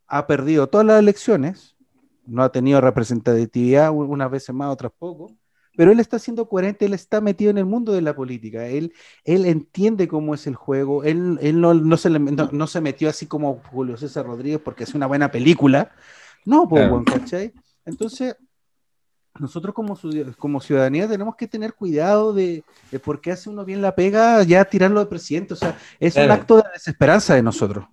ha 0.06 0.26
perdido 0.28 0.68
todas 0.68 0.86
las 0.86 1.00
elecciones, 1.00 1.76
no 2.26 2.42
ha 2.44 2.52
tenido 2.52 2.80
representatividad, 2.80 3.90
unas 3.92 4.30
veces 4.30 4.54
más, 4.54 4.70
otras 4.72 4.92
poco, 4.98 5.32
pero 5.76 5.92
él 5.92 6.00
está 6.00 6.18
siendo 6.18 6.48
coherente, 6.48 6.86
él 6.86 6.94
está 6.94 7.20
metido 7.20 7.50
en 7.50 7.58
el 7.58 7.64
mundo 7.66 7.92
de 7.92 8.02
la 8.02 8.14
política, 8.16 8.66
él, 8.68 8.92
él 9.24 9.46
entiende 9.46 10.08
cómo 10.08 10.34
es 10.34 10.46
el 10.46 10.56
juego, 10.56 11.04
él, 11.04 11.38
él 11.42 11.60
no, 11.60 11.74
no 11.74 11.96
se 11.96 12.10
le- 12.10 12.18
no- 12.18 12.50
no 12.52 12.66
se 12.66 12.80
metió 12.80 13.08
así 13.08 13.26
como 13.26 13.60
Julio 13.70 13.96
César 13.96 14.26
Rodríguez 14.26 14.60
porque 14.64 14.84
es 14.84 14.94
una 14.94 15.06
buena 15.06 15.30
película, 15.30 15.92
no, 16.44 16.68
pues, 16.68 16.84
Claro. 16.84 17.04
¿cachai? 17.04 17.52
Entonces, 17.84 18.36
nosotros 19.40 19.74
como, 19.74 19.96
ciud- 19.96 20.34
como 20.36 20.60
ciudadanía 20.60 21.08
tenemos 21.08 21.36
que 21.36 21.46
tener 21.48 21.74
cuidado 21.74 22.32
de, 22.32 22.64
de 22.90 22.98
por 22.98 23.20
qué 23.20 23.32
hace 23.32 23.48
uno 23.50 23.64
bien 23.64 23.80
la 23.82 23.94
pega, 23.94 24.42
ya 24.42 24.64
tirarlo 24.64 25.00
de 25.00 25.06
presidente. 25.06 25.54
O 25.54 25.56
sea, 25.56 25.78
es 26.00 26.16
un 26.16 26.30
acto 26.30 26.56
de 26.56 26.64
desesperanza 26.74 27.34
de 27.34 27.42
nosotros. 27.42 27.86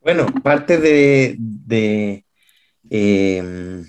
Bueno, 0.00 0.26
parte 0.42 0.78
de, 0.78 1.36
de, 1.38 2.24
eh, 2.90 3.82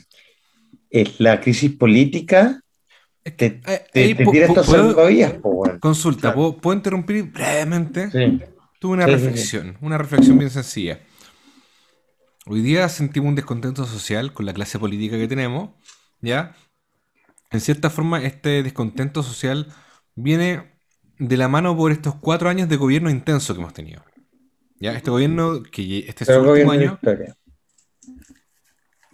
es 0.89 1.20
la 1.20 1.39
crisis 1.39 1.72
política 1.76 2.61
te, 3.24 3.45
Eh, 3.45 3.86
te, 3.93 4.03
ahí 4.03 4.15
te 4.15 4.26
pu- 4.26 4.32
tira 4.32 4.47
pu- 4.47 4.49
estos 4.49 4.65
¿puedo- 4.67 4.88
salvavidas, 4.89 5.34
po, 5.34 5.49
weón. 5.49 5.80
Consulta. 5.80 6.34
¿puedo, 6.34 6.57
puedo 6.57 6.76
interrumpir 6.76 7.24
brevemente? 7.32 8.09
Sí. 8.11 8.39
Tuve 8.80 8.93
una 8.93 9.05
Sí, 9.05 9.11
sí, 9.11 9.17
sí. 9.20 9.26
reflexión, 9.26 9.78
una 9.82 9.97
reflexión 9.97 10.38
bien 10.38 10.49
sencilla. 10.49 10.99
Hoy 12.47 12.61
día 12.61 12.88
sentimos 12.89 13.30
un 13.30 13.36
descontento 13.36 13.86
social 13.86 14.34
con 14.34 14.45
la 14.45 14.53
clase 14.53 14.80
política 14.80 15.17
que 15.17 15.28
tenemos, 15.28 15.70
¿ya? 16.22 16.55
En 17.51 17.61
cierta 17.61 17.89
forma, 17.89 18.24
este 18.24 18.63
descontento 18.63 19.24
social 19.24 19.74
viene 20.15 20.74
de 21.17 21.38
la 21.38 21.47
mano 21.47 21.76
por 21.76 21.91
estos 21.91 22.15
cuatro 22.15 22.49
años 22.49 22.70
de 22.70 22.78
gobierno 22.78 23.09
intenso 23.09 23.53
que 23.53 23.61
hemos 23.61 23.74
tenido. 23.74 24.03
¿Ya? 24.80 24.93
Este 24.93 25.11
gobierno, 25.11 25.63
que 25.63 25.99
este 26.07 26.24
es 26.24 26.30
su 26.30 26.39
el 26.39 26.47
último 26.47 26.72
año. 26.72 26.99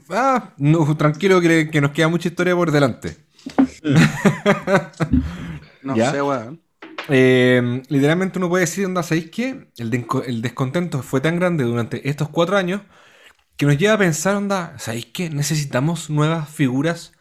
Ah, 0.09 0.53
no, 0.57 0.95
tranquilo 0.97 1.41
que, 1.41 1.69
que 1.71 1.81
nos 1.81 1.91
queda 1.91 2.07
mucha 2.07 2.27
historia 2.29 2.55
por 2.55 2.71
delante. 2.71 3.17
No 5.81 5.95
¿Ya? 5.95 6.11
sé, 6.11 6.21
weón. 6.21 6.61
Eh, 7.07 7.83
literalmente 7.89 8.39
uno 8.39 8.49
puede 8.49 8.61
decir, 8.65 8.85
onda, 8.85 9.03
¿sabéis 9.03 9.29
qué? 9.31 9.69
El, 9.77 10.05
el 10.25 10.41
descontento 10.41 11.03
fue 11.03 11.21
tan 11.21 11.37
grande 11.37 11.63
durante 11.63 12.09
estos 12.09 12.29
cuatro 12.29 12.57
años 12.57 12.81
que 13.57 13.65
nos 13.65 13.77
lleva 13.77 13.93
a 13.93 13.97
pensar, 13.97 14.35
onda, 14.35 14.75
¿sabéis 14.79 15.07
qué? 15.07 15.29
Necesitamos 15.29 16.09
nuevas 16.09 16.49
figuras 16.49 17.13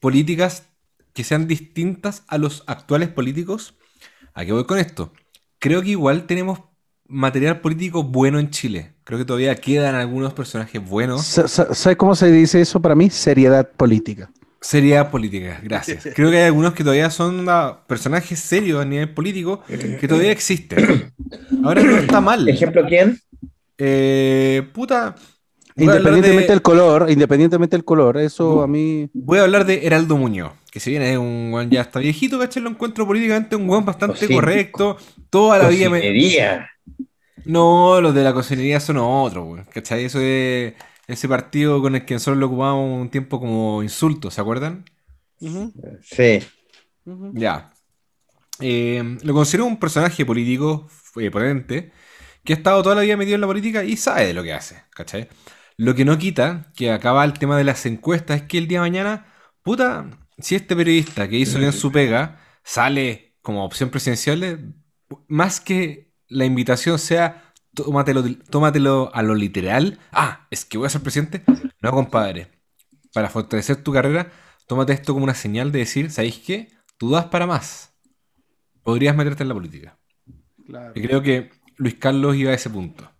políticas 0.00 0.68
que 1.12 1.24
sean 1.24 1.46
distintas 1.46 2.24
a 2.28 2.38
los 2.38 2.64
actuales 2.66 3.08
políticos. 3.10 3.74
¿A 4.34 4.44
qué 4.44 4.52
voy 4.52 4.64
con 4.64 4.78
esto? 4.78 5.12
Creo 5.58 5.82
que 5.82 5.90
igual 5.90 6.26
tenemos 6.26 6.60
material 7.06 7.60
político 7.60 8.02
bueno 8.04 8.38
en 8.38 8.50
Chile. 8.50 8.94
Creo 9.04 9.18
que 9.18 9.24
todavía 9.24 9.54
quedan 9.56 9.94
algunos 9.94 10.32
personajes 10.32 10.82
buenos. 10.88 11.22
Sa- 11.22 11.48
sa- 11.48 11.74
¿Sabes 11.74 11.98
cómo 11.98 12.14
se 12.14 12.30
dice 12.30 12.60
eso 12.60 12.80
para 12.80 12.94
mí? 12.94 13.10
Seriedad 13.10 13.70
política. 13.76 14.30
Seriedad 14.60 15.10
política, 15.10 15.60
gracias. 15.62 16.08
Creo 16.14 16.30
que 16.30 16.36
hay 16.38 16.44
algunos 16.44 16.72
que 16.74 16.84
todavía 16.84 17.10
son 17.10 17.46
personajes 17.88 18.38
serios 18.38 18.80
a 18.80 18.84
nivel 18.84 19.12
político 19.12 19.62
que 19.98 20.06
todavía 20.08 20.30
existen. 20.30 21.12
Ahora 21.64 21.82
no 21.82 21.96
está 21.96 22.20
mal. 22.20 22.48
¿Ejemplo 22.48 22.86
quién? 22.86 23.18
Eh, 23.78 24.68
puta. 24.72 25.14
Independientemente 25.76 26.46
de, 26.46 26.52
del 26.52 26.62
color, 26.62 27.06
independientemente 27.10 27.76
del 27.76 27.84
color, 27.84 28.18
eso 28.18 28.62
a 28.62 28.66
mí. 28.66 29.08
voy 29.12 29.38
a 29.38 29.42
hablar 29.42 29.64
de 29.64 29.86
Heraldo 29.86 30.16
Muñoz, 30.16 30.52
que 30.70 30.80
si 30.80 30.90
bien 30.90 31.02
es 31.02 31.16
un 31.16 31.50
weón 31.52 31.70
ya 31.70 31.80
está 31.82 31.98
viejito, 31.98 32.38
¿cachai? 32.38 32.62
Lo 32.62 32.70
encuentro 32.70 33.06
políticamente 33.06 33.56
un 33.56 33.68
weón 33.68 33.84
bastante 33.84 34.26
Cocin- 34.26 34.34
correcto. 34.34 34.96
Toda 35.30 35.58
la 35.58 35.68
vida 35.68 35.88
me... 35.88 35.98
Cocinería. 35.98 36.68
No, 37.44 38.00
los 38.00 38.14
de 38.14 38.22
la 38.22 38.32
cocinería 38.32 38.80
son 38.80 38.98
otros, 38.98 39.44
weón. 39.46 39.64
¿Cachai? 39.72 40.04
Eso 40.04 40.18
de 40.18 40.76
ese 41.08 41.28
partido 41.28 41.80
con 41.82 41.94
el 41.94 42.04
que 42.04 42.14
nosotros 42.14 42.38
lo 42.38 42.46
ocupamos 42.46 43.00
un 43.00 43.08
tiempo 43.10 43.40
como 43.40 43.82
insulto, 43.82 44.30
¿se 44.30 44.40
acuerdan? 44.40 44.84
Sí. 46.02 46.40
Ya. 47.32 47.72
Eh, 48.60 49.18
lo 49.22 49.34
considero 49.34 49.64
un 49.66 49.78
personaje 49.80 50.24
político 50.24 50.88
eh, 51.16 51.30
potente 51.30 51.90
que 52.44 52.52
ha 52.52 52.56
estado 52.56 52.82
toda 52.82 52.94
la 52.94 53.02
vida 53.02 53.16
metido 53.16 53.34
en 53.34 53.40
la 53.40 53.46
política 53.46 53.82
y 53.82 53.96
sabe 53.96 54.26
de 54.26 54.34
lo 54.34 54.42
que 54.42 54.52
hace, 54.52 54.82
¿cachai? 54.90 55.28
Lo 55.82 55.96
que 55.96 56.04
no 56.04 56.16
quita 56.16 56.70
que 56.76 56.92
acaba 56.92 57.24
el 57.24 57.32
tema 57.32 57.58
de 57.58 57.64
las 57.64 57.84
encuestas 57.86 58.42
es 58.42 58.46
que 58.46 58.56
el 58.56 58.68
día 58.68 58.78
de 58.78 58.88
mañana, 58.88 59.26
puta, 59.64 60.10
si 60.38 60.54
este 60.54 60.76
periodista 60.76 61.28
que 61.28 61.36
hizo 61.36 61.58
bien 61.58 61.72
su 61.72 61.90
pega 61.90 62.38
sale 62.62 63.34
como 63.42 63.64
opción 63.64 63.90
presidencial, 63.90 64.76
más 65.26 65.60
que 65.60 66.14
la 66.28 66.44
invitación 66.44 67.00
sea 67.00 67.52
tómatelo, 67.74 68.22
tómatelo 68.48 69.10
a 69.12 69.24
lo 69.24 69.34
literal, 69.34 69.98
ah, 70.12 70.46
es 70.52 70.64
que 70.64 70.78
voy 70.78 70.86
a 70.86 70.90
ser 70.90 71.00
presidente, 71.00 71.42
no, 71.80 71.90
compadre, 71.90 72.46
para 73.12 73.28
fortalecer 73.28 73.82
tu 73.82 73.92
carrera, 73.92 74.30
tómate 74.68 74.92
esto 74.92 75.14
como 75.14 75.24
una 75.24 75.34
señal 75.34 75.72
de 75.72 75.80
decir, 75.80 76.12
¿sabéis 76.12 76.38
qué? 76.38 76.68
Tú 76.96 77.10
das 77.10 77.24
para 77.24 77.48
más. 77.48 77.92
Podrías 78.84 79.16
meterte 79.16 79.42
en 79.42 79.48
la 79.48 79.54
política. 79.54 79.98
Claro. 80.64 80.92
Y 80.94 81.02
creo 81.02 81.22
que 81.22 81.50
Luis 81.76 81.96
Carlos 81.96 82.36
iba 82.36 82.52
a 82.52 82.54
ese 82.54 82.70
punto. 82.70 83.11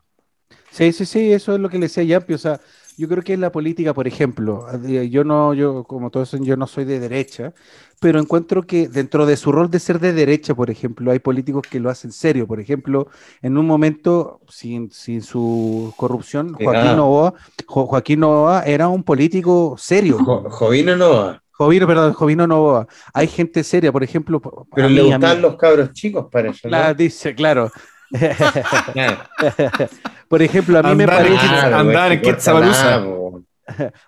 Sí, 0.73 0.93
sí, 0.93 1.05
sí, 1.05 1.33
eso 1.33 1.55
es 1.55 1.61
lo 1.61 1.69
que 1.69 1.79
le 1.79 1.85
decía 1.87 2.03
Yampi, 2.03 2.33
o 2.33 2.39
sea, 2.39 2.59
yo 2.97 3.07
creo 3.09 3.23
que 3.23 3.35
en 3.35 3.43
la 3.43 3.53
política, 3.53 3.93
por 3.93 4.07
ejemplo, 4.07 4.67
eh, 4.87 5.11
yo 5.11 5.23
no, 5.23 5.53
yo, 5.53 5.85
como 5.85 6.11
todos 6.11 6.33
yo 6.41 6.57
no 6.57 6.67
soy 6.67 6.87
de 6.87 6.99
derecha, 6.99 7.53
pero 8.01 8.19
encuentro 8.19 8.63
que 8.67 8.89
dentro 8.89 9.27
de 9.27 9.37
su 9.37 9.53
rol 9.53 9.71
de 9.71 9.79
ser 9.79 10.01
de 10.01 10.15
derecha, 10.15 10.55
por 10.55 10.71
ejemplo, 10.71 11.13
hay 11.13 11.19
políticos 11.19 11.63
que 11.71 11.79
lo 11.79 11.91
hacen 11.91 12.11
serio, 12.11 12.47
por 12.47 12.59
ejemplo, 12.59 13.09
en 13.43 13.59
un 13.59 13.67
momento, 13.67 14.41
sin, 14.49 14.91
sin 14.91 15.21
su 15.23 15.93
corrupción, 15.99 16.55
Joaquín 16.55 16.95
ah. 16.95 16.97
Novoa, 16.97 17.35
Jo- 17.67 17.87
Joaquín 17.87 18.21
Novoa 18.21 18.63
era 18.65 18.89
un 18.89 19.05
político 19.05 19.75
serio, 19.79 20.19
Jo- 20.25 20.49
Jovino 20.51 20.97
no. 20.97 21.39
Jovino, 21.51 21.87
perdón, 21.87 22.13
Jovino 22.15 22.47
Novoa, 22.47 22.87
hay 23.13 23.29
gente 23.29 23.63
seria, 23.63 23.93
por 23.93 24.03
ejemplo, 24.03 24.41
Pero 24.75 24.89
mí, 24.89 24.95
le 24.95 25.03
gustan 25.03 25.43
los 25.43 25.57
cabros 25.57 25.93
chicos 25.93 26.27
para 26.31 26.51
eso, 26.51 26.69
¿no? 26.69 26.77
la 26.77 26.95
dice, 26.95 27.35
claro. 27.35 27.71
Por 30.29 30.43
ejemplo, 30.43 30.79
a 30.79 30.83
mí 30.83 30.95
me 30.95 31.05
Andar 31.05 31.27
en 31.27 31.37
parece, 31.39 31.49
Claro, 31.49 31.77
andar 31.77 32.13
en 32.13 32.21
que 32.21 32.23
Quetzalbausa. 32.23 32.45
corta 32.45 33.01
nada, 33.01 33.05
po. 33.05 33.43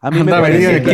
a 0.01 0.11
mí 0.11 0.17
me 0.23 0.31
Andaba 0.33 0.43
parece 0.43 0.77
en. 0.77 0.85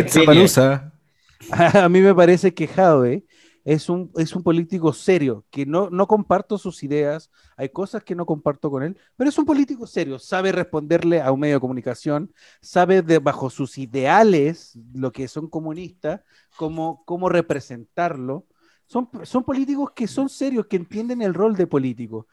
A 1.51 1.89
mí 1.89 2.01
me 2.01 2.15
parece 2.15 2.55
que 2.55 2.69
Jadwe 2.69 3.25
es 3.65 3.89
un, 3.89 4.11
es 4.17 4.35
un 4.35 4.43
político 4.43 4.93
serio, 4.93 5.45
que 5.51 5.67
no, 5.67 5.91
no 5.91 6.07
comparto 6.07 6.59
sus 6.59 6.83
ideas, 6.83 7.31
hay 7.57 7.71
cosas 7.71 8.05
que 8.05 8.15
no 8.15 8.27
comparto 8.27 8.71
con 8.71 8.83
él, 8.83 8.97
pero 9.17 9.31
es 9.31 9.39
un 9.39 9.45
político 9.45 9.87
serio, 9.87 10.19
sabe 10.19 10.53
responderle 10.53 11.21
a 11.21 11.33
un 11.33 11.41
medio 11.41 11.57
de 11.57 11.61
comunicación, 11.61 12.33
sabe 12.61 13.03
de, 13.03 13.19
bajo 13.19 13.51
sus 13.51 13.79
ideales, 13.79 14.79
lo 14.95 15.13
que 15.13 15.29
son 15.29 15.49
comunistas, 15.49 16.21
cómo, 16.57 17.03
cómo 17.05 17.29
representarlo. 17.29 18.47
Son, 18.87 19.09
son 19.23 19.45
políticos 19.45 19.93
que 19.95 20.09
son 20.09 20.29
serios, 20.29 20.67
que 20.67 20.77
entienden 20.77 21.23
el 21.23 21.33
rol 21.33 21.57
de 21.57 21.69
político. 21.69 22.27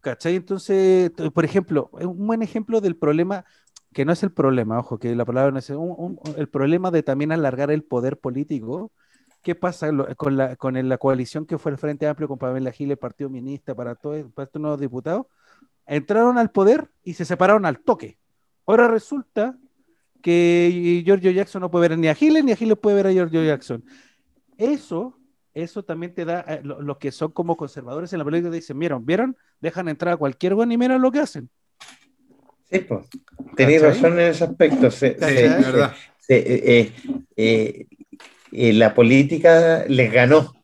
¿Cachai? 0.00 0.36
Entonces, 0.36 1.10
por 1.34 1.44
ejemplo, 1.44 1.90
un 1.92 2.26
buen 2.26 2.42
ejemplo 2.42 2.80
del 2.80 2.96
problema, 2.96 3.44
que 3.92 4.04
no 4.04 4.12
es 4.12 4.22
el 4.22 4.32
problema, 4.32 4.78
ojo, 4.78 4.98
que 4.98 5.14
la 5.14 5.24
palabra 5.24 5.50
no 5.50 5.58
es 5.58 5.68
un- 5.70 5.94
un- 5.98 6.20
el 6.36 6.48
problema 6.48 6.90
de 6.90 7.02
también 7.02 7.32
alargar 7.32 7.70
el 7.70 7.82
poder 7.84 8.18
político. 8.18 8.92
¿Qué 9.42 9.54
pasa 9.54 9.90
con 10.16 10.36
la, 10.36 10.56
con 10.56 10.88
la 10.88 10.98
coalición 10.98 11.46
que 11.46 11.58
fue 11.58 11.72
el 11.72 11.78
Frente 11.78 12.06
Amplio 12.06 12.28
con 12.28 12.38
Pamela 12.38 12.72
Giles, 12.72 12.92
el 12.92 12.98
Partido 12.98 13.30
Ministra, 13.30 13.74
para, 13.74 13.94
todo, 13.94 14.12
para 14.30 14.44
estos 14.46 14.60
nuevos 14.60 14.80
diputados? 14.80 15.26
Entraron 15.86 16.38
al 16.38 16.50
poder 16.50 16.90
y 17.02 17.14
se 17.14 17.24
separaron 17.24 17.66
al 17.66 17.80
toque. 17.80 18.18
Ahora 18.66 18.86
resulta 18.88 19.58
que 20.22 21.02
Giorgio 21.04 21.30
Jackson 21.30 21.62
no 21.62 21.70
puede 21.70 21.88
ver 21.88 21.98
ni 21.98 22.08
a 22.08 22.14
Giles, 22.14 22.44
ni 22.44 22.52
a 22.52 22.56
Giles 22.56 22.78
puede 22.78 22.96
ver 22.96 23.06
a 23.08 23.12
Giorgio 23.12 23.42
Jackson. 23.42 23.82
Eso, 24.58 25.18
eso 25.54 25.82
también 25.84 26.14
te 26.14 26.24
da, 26.24 26.40
eh, 26.48 26.60
lo- 26.62 26.80
los 26.80 26.98
que 26.98 27.12
son 27.12 27.32
como 27.32 27.56
conservadores 27.56 28.12
en 28.12 28.18
la 28.18 28.24
política 28.24 28.50
dicen, 28.50 28.78
¿vieron? 28.78 29.04
¿Vieron? 29.04 29.36
Dejan 29.60 29.88
entrar 29.88 30.14
a 30.14 30.16
cualquier 30.16 30.54
buen 30.54 30.70
y 30.72 30.78
miren 30.78 31.02
lo 31.02 31.10
que 31.10 31.20
hacen. 31.20 31.50
Sí, 32.70 32.78
pues. 32.80 33.06
Tenéis 33.56 33.82
razón 33.82 34.12
en 34.14 34.26
ese 34.26 34.44
aspecto. 34.44 34.90
Se- 34.90 35.14
Sí, 35.14 35.20
¿Cachai? 35.20 35.36
se- 35.36 35.46
es 35.46 35.66
verdad. 35.66 35.94
se- 36.20 36.36
eh, 36.38 36.62
eh, 36.78 36.92
eh, 37.36 37.86
eh, 38.52 38.72
la 38.74 38.94
política 38.94 39.84
les 39.88 40.12
ganó. 40.12 40.54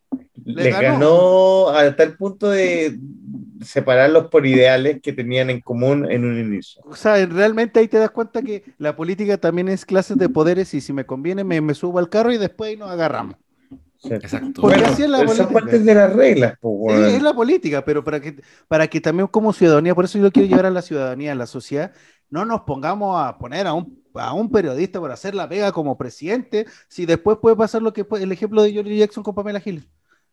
Les 0.44 0.56
Les 0.66 0.72
ganó. 0.72 0.82
ganó 0.92 1.68
a 1.70 1.96
tal 1.96 2.16
punto 2.16 2.50
de 2.50 2.96
separarlos 3.64 4.28
por 4.28 4.46
ideales 4.46 5.00
que 5.02 5.12
tenían 5.12 5.50
en 5.50 5.60
común 5.60 6.10
en 6.10 6.24
un 6.24 6.38
inicio. 6.38 6.82
O 6.84 6.94
sea, 6.94 7.24
realmente 7.26 7.80
ahí 7.80 7.88
te 7.88 7.98
das 7.98 8.10
cuenta 8.10 8.42
que 8.42 8.62
la 8.78 8.94
política 8.94 9.38
también 9.38 9.68
es 9.68 9.84
clases 9.84 10.16
de 10.18 10.28
poderes 10.28 10.72
y 10.74 10.80
si 10.80 10.92
me 10.92 11.04
conviene 11.06 11.42
me, 11.42 11.60
me 11.60 11.74
subo 11.74 11.98
al 11.98 12.08
carro 12.08 12.32
y 12.32 12.38
después 12.38 12.70
ahí 12.70 12.76
nos 12.76 12.90
agarramos. 12.90 13.36
Exacto. 14.10 14.60
Porque 14.60 14.78
Bueno, 14.78 14.92
así 14.92 15.02
es 15.02 15.10
la 15.10 15.18
política. 15.24 15.48
partes 15.52 15.84
de 15.84 15.94
las 15.94 16.12
reglas, 16.12 16.54
pues, 16.60 16.96
Sí, 16.96 17.14
es 17.16 17.22
la 17.22 17.34
política, 17.34 17.84
pero 17.84 18.04
para 18.04 18.20
que, 18.20 18.40
para 18.68 18.86
que 18.88 19.00
también 19.00 19.26
como 19.28 19.52
ciudadanía, 19.52 19.94
por 19.94 20.04
eso 20.04 20.18
yo 20.18 20.24
lo 20.24 20.30
quiero 20.30 20.48
llevar 20.48 20.66
a 20.66 20.70
la 20.70 20.82
ciudadanía, 20.82 21.32
a 21.32 21.34
la 21.34 21.46
sociedad, 21.46 21.92
no 22.30 22.44
nos 22.44 22.62
pongamos 22.62 23.20
a 23.22 23.38
poner 23.38 23.66
a 23.66 23.72
un, 23.74 24.02
a 24.14 24.32
un 24.32 24.50
periodista 24.50 24.98
por 25.00 25.10
hacer 25.12 25.34
la 25.34 25.48
pega 25.48 25.72
como 25.72 25.96
presidente, 25.98 26.66
si 26.88 27.06
después 27.06 27.38
puede 27.40 27.56
pasar 27.56 27.82
lo 27.82 27.92
que 27.92 28.06
el 28.20 28.32
ejemplo 28.32 28.62
de 28.62 28.72
George 28.72 28.96
Jackson 28.96 29.22
con 29.22 29.34
Pamela 29.34 29.60
Giles. 29.60 29.86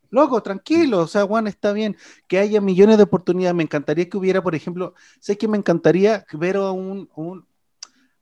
Loco, 0.09 0.43
tranquilo, 0.43 0.99
o 0.99 1.07
sea, 1.07 1.25
Juan, 1.25 1.47
está 1.47 1.73
bien 1.73 1.97
que 2.27 2.37
haya 2.37 2.61
millones 2.61 2.97
de 2.97 3.03
oportunidades. 3.03 3.55
Me 3.55 3.63
encantaría 3.63 4.07
que 4.07 4.17
hubiera, 4.17 4.43
por 4.43 4.53
ejemplo, 4.53 4.93
sé 5.19 5.37
que 5.39 5.47
me 5.47 5.57
encantaría 5.57 6.23
ver 6.33 6.57
a 6.57 6.71
un, 6.71 7.09
un- 7.15 7.45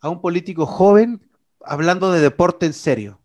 a 0.01 0.09
un 0.09 0.21
político 0.21 0.65
joven 0.65 1.21
hablando 1.63 2.11
de 2.11 2.21
deporte 2.21 2.65
en 2.65 2.73
serio. 2.73 3.20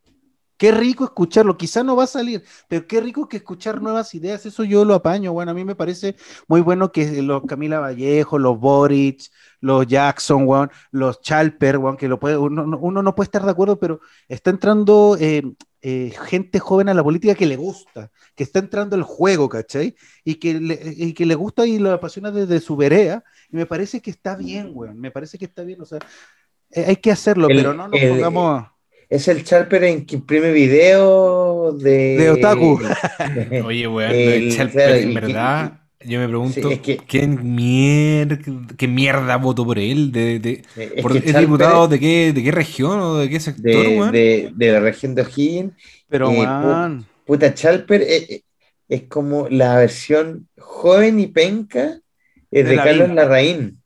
Qué 0.58 0.72
rico 0.72 1.04
escucharlo, 1.04 1.56
quizá 1.58 1.82
no 1.82 1.96
va 1.96 2.04
a 2.04 2.06
salir, 2.06 2.42
pero 2.68 2.86
qué 2.86 3.00
rico 3.00 3.28
que 3.28 3.36
escuchar 3.38 3.82
nuevas 3.82 4.14
ideas, 4.14 4.46
eso 4.46 4.64
yo 4.64 4.84
lo 4.86 4.94
apaño, 4.94 5.32
bueno, 5.32 5.50
a 5.50 5.54
mí 5.54 5.64
me 5.64 5.74
parece 5.74 6.16
muy 6.48 6.62
bueno 6.62 6.92
que 6.92 7.20
los 7.22 7.42
Camila 7.44 7.78
Vallejo, 7.80 8.38
los 8.38 8.58
Boric, 8.58 9.20
los 9.60 9.86
Jackson, 9.86 10.46
weón, 10.48 10.70
los 10.90 11.20
Chalper, 11.20 11.78
weón, 11.78 11.96
que 11.96 12.08
lo 12.08 12.18
puede, 12.18 12.38
uno, 12.38 12.66
no- 12.66 12.78
uno 12.78 13.02
no 13.02 13.14
puede 13.14 13.26
estar 13.26 13.44
de 13.44 13.50
acuerdo, 13.50 13.78
pero 13.78 14.00
está 14.28 14.50
entrando 14.50 15.16
eh, 15.20 15.42
eh, 15.82 16.12
gente 16.26 16.58
joven 16.58 16.88
a 16.88 16.94
la 16.94 17.02
política 17.04 17.34
que 17.34 17.46
le 17.46 17.56
gusta, 17.56 18.10
que 18.34 18.42
está 18.44 18.58
entrando 18.58 18.96
al 18.96 19.02
juego, 19.02 19.48
¿cachai? 19.48 19.94
Y 20.24 20.36
que 20.36 20.54
le, 20.60 20.80
y 20.96 21.12
que 21.14 21.26
le 21.26 21.34
gusta 21.34 21.66
y 21.66 21.78
lo 21.78 21.92
apasiona 21.92 22.30
desde 22.30 22.60
su 22.60 22.76
vereda, 22.76 23.24
y 23.50 23.56
me 23.56 23.66
parece 23.66 24.00
que 24.00 24.10
está 24.10 24.36
bien, 24.36 24.70
weón, 24.74 24.98
me 25.00 25.10
parece 25.10 25.38
que 25.38 25.44
está 25.44 25.62
bien, 25.64 25.80
o 25.82 25.84
sea, 25.84 25.98
eh, 26.70 26.84
hay 26.88 26.96
que 26.96 27.10
hacerlo, 27.12 27.48
El- 27.48 27.56
pero 27.56 27.74
no 27.74 27.88
nos 27.88 28.00
el- 28.00 28.08
pongamos... 28.10 28.66
Es 29.08 29.28
el 29.28 29.44
Charper 29.44 29.84
en 29.84 30.04
que 30.04 30.16
imprime 30.16 30.50
video 30.52 31.72
de. 31.72 32.16
De 32.18 32.30
otaku. 32.30 32.80
Oye, 33.64 33.86
weón, 33.86 34.10
El- 34.10 34.52
en 34.52 35.10
y- 35.10 35.14
verdad, 35.14 35.80
yo 36.04 36.18
me 36.18 36.26
pregunto, 36.28 36.68
Sí, 36.68 36.74
es 36.74 36.80
que- 36.80 36.96
¿quién 36.98 37.56
mier- 37.56 38.76
qué 38.76 38.88
mierda 38.88 39.36
votó 39.36 39.64
por 39.64 39.78
él? 39.78 40.10
¿De, 40.10 40.38
de- 40.40 40.62
Es 40.76 41.02
por- 41.02 41.16
¿Es 41.16 41.38
diputado 41.38 41.86
de 41.88 42.00
qué, 42.00 42.32
de 42.32 42.42
qué 42.42 42.50
región 42.50 42.98
o 43.00 43.16
de 43.16 43.28
qué 43.28 43.38
sector, 43.38 43.64
de, 43.64 43.98
weón? 43.98 44.12
de- 44.12 44.50
de 44.54 44.72
la 44.72 44.80
región 44.80 45.14
de 45.14 45.22
O'Higgins. 45.22 45.72
Pero, 46.08 46.30
Eh, 46.32 47.04
Puta, 47.24 47.54
Chalper 47.54 48.02
eh, 48.02 48.26
eh, 48.28 48.42
es 48.88 49.02
como 49.04 49.48
la 49.48 49.76
versión 49.78 50.48
joven 50.58 51.18
y 51.20 51.26
penca 51.28 52.00
eh, 52.50 52.62
De. 52.64 52.76
Carlos 52.76 53.10
Larraín. 53.12 53.82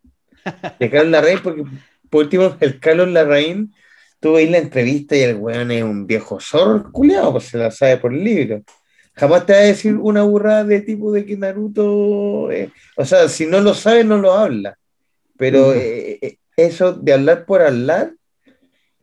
De 0.78 0.90
Carlos 0.90 1.10
Larraín, 1.10 1.38
porque 1.42 1.64
por 2.10 2.24
último, 2.24 2.56
el 2.60 2.78
Carlos 2.80 3.08
Larraín, 3.08 3.72
tú 4.20 4.34
veis 4.34 4.50
la 4.50 4.58
entrevista 4.58 5.16
y 5.16 5.22
el 5.22 5.36
weón 5.36 5.70
es 5.70 5.82
un 5.82 6.06
viejo 6.06 6.38
zorro 6.40 6.92
culiado, 6.92 7.32
pues 7.32 7.44
se 7.44 7.58
la 7.58 7.70
sabe 7.70 7.96
por 7.96 8.12
el 8.12 8.22
libro. 8.22 8.62
Jamás 9.14 9.44
te 9.44 9.52
va 9.52 9.58
a 9.58 9.62
decir 9.62 9.96
una 9.96 10.22
burrada 10.22 10.64
de 10.64 10.80
tipo 10.82 11.12
de 11.12 11.24
que 11.24 11.36
Naruto. 11.36 12.50
eh, 12.50 12.70
o 12.96 13.04
sea, 13.04 13.28
si 13.28 13.46
no 13.46 13.60
lo 13.60 13.74
sabe, 13.74 14.04
no 14.04 14.18
lo 14.18 14.32
habla. 14.32 14.78
Pero 15.36 15.74
eh, 15.74 16.18
eh, 16.20 16.38
eso 16.56 16.92
de 16.92 17.14
hablar 17.14 17.46
por 17.46 17.62
hablar, 17.62 18.12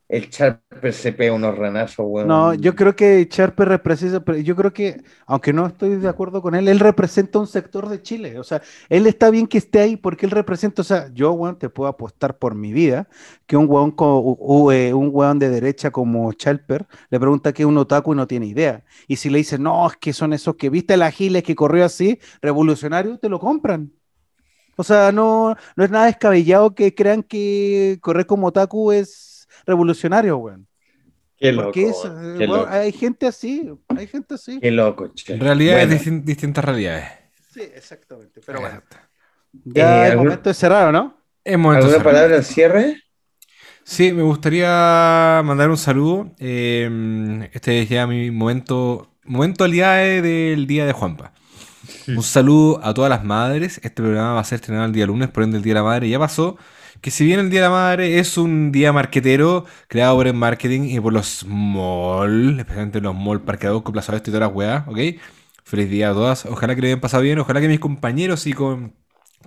el 0.10 0.30
Charper 0.30 0.94
se 0.94 1.14
pega 1.14 1.34
unos 1.34 1.58
ranazos, 1.58 2.06
weón. 2.08 2.30
No, 2.30 2.56
yo 2.56 2.74
creo 2.76 2.96
que 2.96 3.28
Charper 3.30 3.68
representa, 3.70 4.36
yo 4.38 4.56
creo 4.56 4.74
que, 4.74 5.04
aunque 5.28 5.54
no 5.54 5.68
estoy 5.68 5.98
de 5.98 6.10
acuerdo 6.10 6.42
con 6.42 6.56
él, 6.56 6.68
él 6.68 6.80
representa 6.80 7.38
un 7.38 7.46
sector 7.46 7.88
de 7.90 8.02
Chile. 8.02 8.40
O 8.40 8.44
sea, 8.44 8.60
él 8.90 9.06
está 9.06 9.30
bien 9.30 9.46
que 9.46 9.60
esté 9.60 9.80
ahí 9.82 9.98
porque 9.98 10.26
él 10.26 10.32
representa, 10.32 10.82
o 10.82 10.86
sea, 10.86 11.10
yo, 11.14 11.32
weón, 11.34 11.60
te 11.60 11.70
puedo 11.70 11.88
apostar 11.88 12.40
por 12.40 12.56
mi 12.56 12.74
vida 12.74 13.08
que 13.46 13.56
un 13.56 13.70
weón, 13.70 13.92
co- 13.92 14.20
u- 14.20 14.38
u- 14.40 14.72
eh, 14.72 14.96
un 14.96 15.12
weón 15.14 15.38
de 15.38 15.50
derecha 15.50 15.92
como 15.92 16.34
Charper 16.34 16.88
le 17.12 17.20
pregunta 17.20 17.54
qué 17.54 17.62
es 17.64 17.68
un 17.68 17.78
otaku 17.78 18.14
y 18.14 18.18
no 18.18 18.26
tiene 18.28 18.48
idea. 18.48 18.84
Y 19.08 19.18
si 19.18 19.30
le 19.30 19.38
dice, 19.38 19.60
no, 19.60 19.86
es 19.88 19.96
que 19.98 20.12
son 20.12 20.34
esos 20.34 20.56
que 20.56 20.72
viste 20.72 20.96
el 20.96 21.04
Agiles 21.04 21.44
que 21.44 21.56
corrió 21.56 21.86
así, 21.86 22.20
revolucionario, 22.42 23.20
te 23.20 23.30
lo 23.30 23.40
compran. 23.40 23.92
O 24.80 24.84
sea, 24.84 25.12
no, 25.12 25.56
no 25.76 25.84
es 25.84 25.90
nada 25.90 26.06
descabellado 26.06 26.76
que 26.76 26.94
crean 26.94 27.24
que 27.24 27.98
correr 28.02 28.28
como 28.28 28.48
otaku 28.48 28.92
es 28.92 29.27
revolucionario, 29.68 30.38
weón. 30.38 30.68
Qué 31.38 31.52
loco, 31.52 31.66
Porque 31.66 31.90
es, 31.90 31.96
weón, 32.04 32.18
eh, 32.36 32.38
qué 32.40 32.48
bueno, 32.48 32.64
loco. 32.64 32.74
hay 32.74 32.92
gente 32.92 33.28
así, 33.28 33.72
hay 33.96 34.08
gente 34.08 34.34
así. 34.34 34.60
Qué 34.60 34.72
loco, 34.72 35.10
che. 35.14 35.34
En 35.34 35.40
realidad 35.42 35.76
Bueno, 35.78 35.94
es 35.94 36.02
distin- 36.08 36.24
distintas 36.24 36.66
realidades. 36.66 37.06
Sí, 37.54 37.62
exactamente. 37.76 38.42
Pero 38.46 38.62
bueno, 38.62 38.82
ya 39.66 40.04
Eh, 40.04 40.06
es 40.08 40.12
algún- 40.12 40.26
momento 40.28 40.50
de 40.50 40.54
cerrar, 40.56 40.88
¿o 40.88 40.92
no? 40.92 41.18
Es 41.44 41.58
momento 41.58 41.86
¿Alguna 41.86 42.04
palabra 42.04 42.36
al 42.38 42.44
cierre? 42.44 43.04
Sí, 43.84 44.12
me 44.12 44.24
gustaría 44.24 45.42
mandar 45.46 45.70
un 45.70 45.78
saludo. 45.78 46.32
eh, 46.40 47.50
este 47.54 47.82
es 47.84 47.90
ya 47.90 48.06
mi 48.08 48.32
momento, 48.32 49.14
momento 49.24 49.64
aliae 49.64 50.22
del 50.22 50.68
día 50.68 50.86
de 50.86 50.92
Juanpa. 50.94 51.34
Un 52.08 52.24
saludo 52.24 52.82
a 52.84 52.94
todas 52.94 53.10
las 53.10 53.24
madres. 53.24 53.78
Este 53.84 54.02
programa 54.04 54.34
va 54.34 54.42
a 54.42 54.44
ser 54.44 54.58
estrenado 54.58 54.86
el 54.88 54.92
día 54.92 55.06
lunes, 55.06 55.30
por 55.30 55.44
ende 55.44 55.56
el 55.58 55.64
Día 55.64 55.74
de 55.74 55.80
la 55.80 55.84
Madre 55.84 56.10
ya 56.10 56.20
pasó. 56.20 56.58
Que 57.02 57.12
si 57.12 57.26
bien 57.26 57.40
el 57.40 57.50
Día 57.50 57.62
de 57.62 57.68
la 57.68 57.72
Madre 57.72 58.20
es 58.20 58.38
un 58.38 58.72
día 58.72 58.92
marquetero 58.94 59.66
creado 59.88 60.16
por 60.18 60.28
el 60.28 60.34
marketing 60.34 60.84
y 60.90 61.00
por 61.00 61.14
los 61.14 61.46
mall, 61.48 62.60
especialmente 62.60 63.02
los 63.02 63.16
mall 63.16 63.42
Parque 63.44 63.68
Arauco, 63.68 63.92
Plaza 63.92 64.16
y 64.18 64.20
todas 64.22 64.40
las 64.42 64.54
weas, 64.54 64.88
¿ok? 64.88 64.98
Feliz 65.64 65.90
día 65.90 66.12
a 66.12 66.14
todas. 66.14 66.46
Ojalá 66.46 66.76
que 66.76 66.82
le 66.82 66.88
hayan 66.88 67.02
pasado 67.02 67.24
bien. 67.24 67.40
Ojalá 67.40 67.62
que 67.62 67.68
mis 67.68 67.80
compañeros 67.80 68.48
y 68.48 68.54
con 68.54 68.96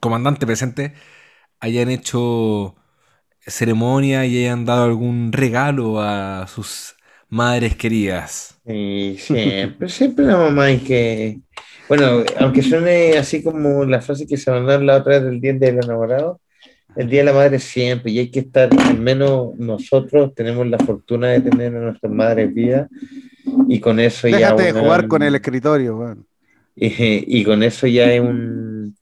comandante 0.01 0.47
presente 0.47 0.94
hayan 1.60 1.90
hecho 1.90 2.77
ceremonia 3.47 4.27
y 4.27 4.39
hayan 4.44 4.64
dado 4.66 4.85
algún 4.85 5.32
regalo 5.32 6.01
a 6.01 6.47
sus 6.48 6.97
madres 7.28 7.77
queridas. 7.77 8.60
Y 8.66 9.16
siempre, 9.18 9.89
siempre 9.89 10.24
la 10.27 10.36
mamá 10.36 10.64
hay 10.66 10.78
que. 10.81 11.40
Bueno, 11.89 12.24
aunque 12.39 12.62
suene 12.62 13.18
así 13.18 13.43
como 13.43 13.85
la 13.85 14.01
frase 14.01 14.27
que 14.27 14.36
se 14.36 14.51
mandaron 14.51 14.86
la 14.86 14.98
otra 14.98 15.14
vez 15.14 15.24
del 15.24 15.40
Día 15.40 15.55
del 15.55 15.78
Enamorado, 15.82 16.40
el 16.97 17.09
Día 17.09 17.21
de 17.21 17.27
la 17.27 17.33
Madre 17.33 17.59
siempre, 17.59 18.11
y 18.12 18.19
hay 18.19 18.31
que 18.31 18.41
estar, 18.41 18.69
al 18.79 18.99
menos 18.99 19.55
nosotros 19.57 20.35
tenemos 20.35 20.67
la 20.67 20.79
fortuna 20.79 21.29
de 21.29 21.41
tener 21.41 21.75
a 21.77 21.81
nuestras 21.81 22.12
madres 22.12 22.53
vivas, 22.53 22.89
y 23.69 23.81
con 23.81 24.01
eso 24.01 24.29
ya. 24.29 24.39
Déjate 24.39 24.73
de 24.73 24.73
jugar 24.73 25.09
con 25.09 25.23
el 25.23 25.35
escritorio, 25.35 25.97
weón. 25.97 26.27
y, 26.77 27.41
y 27.41 27.45
con 27.45 27.62
eso 27.62 27.87
ya 27.87 28.12
es 28.12 28.21
un, 28.21 28.97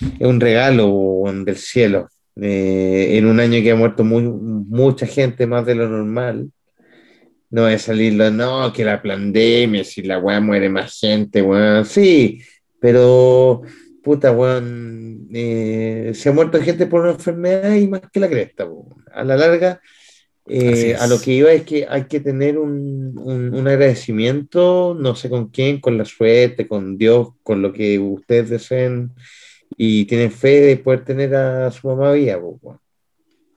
es 0.00 0.26
un 0.26 0.40
regalo 0.40 1.24
del 1.44 1.56
cielo. 1.56 2.08
Eh, 2.40 3.18
en 3.18 3.26
un 3.26 3.40
año 3.40 3.60
que 3.62 3.72
ha 3.72 3.76
muerto 3.76 4.04
muy, 4.04 4.22
mucha 4.22 5.06
gente 5.06 5.46
más 5.46 5.66
de 5.66 5.74
lo 5.74 5.88
normal, 5.88 6.50
no 7.50 7.62
va 7.62 7.72
a 7.72 7.78
salir 7.78 8.14
lo, 8.14 8.30
no, 8.30 8.72
que 8.72 8.84
la 8.84 9.02
pandemia, 9.02 9.82
si 9.82 10.02
la 10.02 10.18
weá 10.18 10.40
muere 10.40 10.68
más 10.68 10.98
gente, 11.00 11.42
weón, 11.42 11.84
sí, 11.84 12.40
pero 12.80 13.62
puta, 14.08 14.32
weón, 14.32 15.28
eh, 15.32 16.12
se 16.14 16.28
ha 16.28 16.32
muerto 16.32 16.60
gente 16.62 16.86
por 16.86 17.02
una 17.02 17.12
enfermedad 17.12 17.74
y 17.74 17.88
más 17.88 18.00
que 18.12 18.20
la 18.20 18.28
cresta, 18.28 18.64
weón. 18.64 19.04
A 19.12 19.22
la 19.24 19.36
larga, 19.36 19.80
Eh, 20.50 20.96
a 20.98 21.06
lo 21.06 21.20
que 21.20 21.32
iba 21.32 21.52
es 21.52 21.64
que 21.64 21.86
hay 21.86 22.04
que 22.06 22.20
tener 22.20 22.56
un, 22.56 23.12
un- 23.18 23.52
un 23.54 23.68
agradecimiento, 23.68 24.96
no 24.98 25.14
sé 25.14 25.28
con 25.28 25.48
quién, 25.48 25.78
con 25.78 25.98
la 25.98 26.06
suerte, 26.06 26.66
con 26.66 26.96
Dios, 26.96 27.28
con 27.42 27.60
lo 27.60 27.70
que 27.70 27.98
ustedes 27.98 28.48
deseen 28.48 29.12
y 29.76 30.06
tienen 30.06 30.32
fe 30.32 30.62
de 30.62 30.76
poder 30.78 31.04
tener 31.04 31.34
a 31.34 31.70
su 31.70 31.86
mamá 31.88 32.12
viva. 32.12 32.38
weón. 32.38 32.78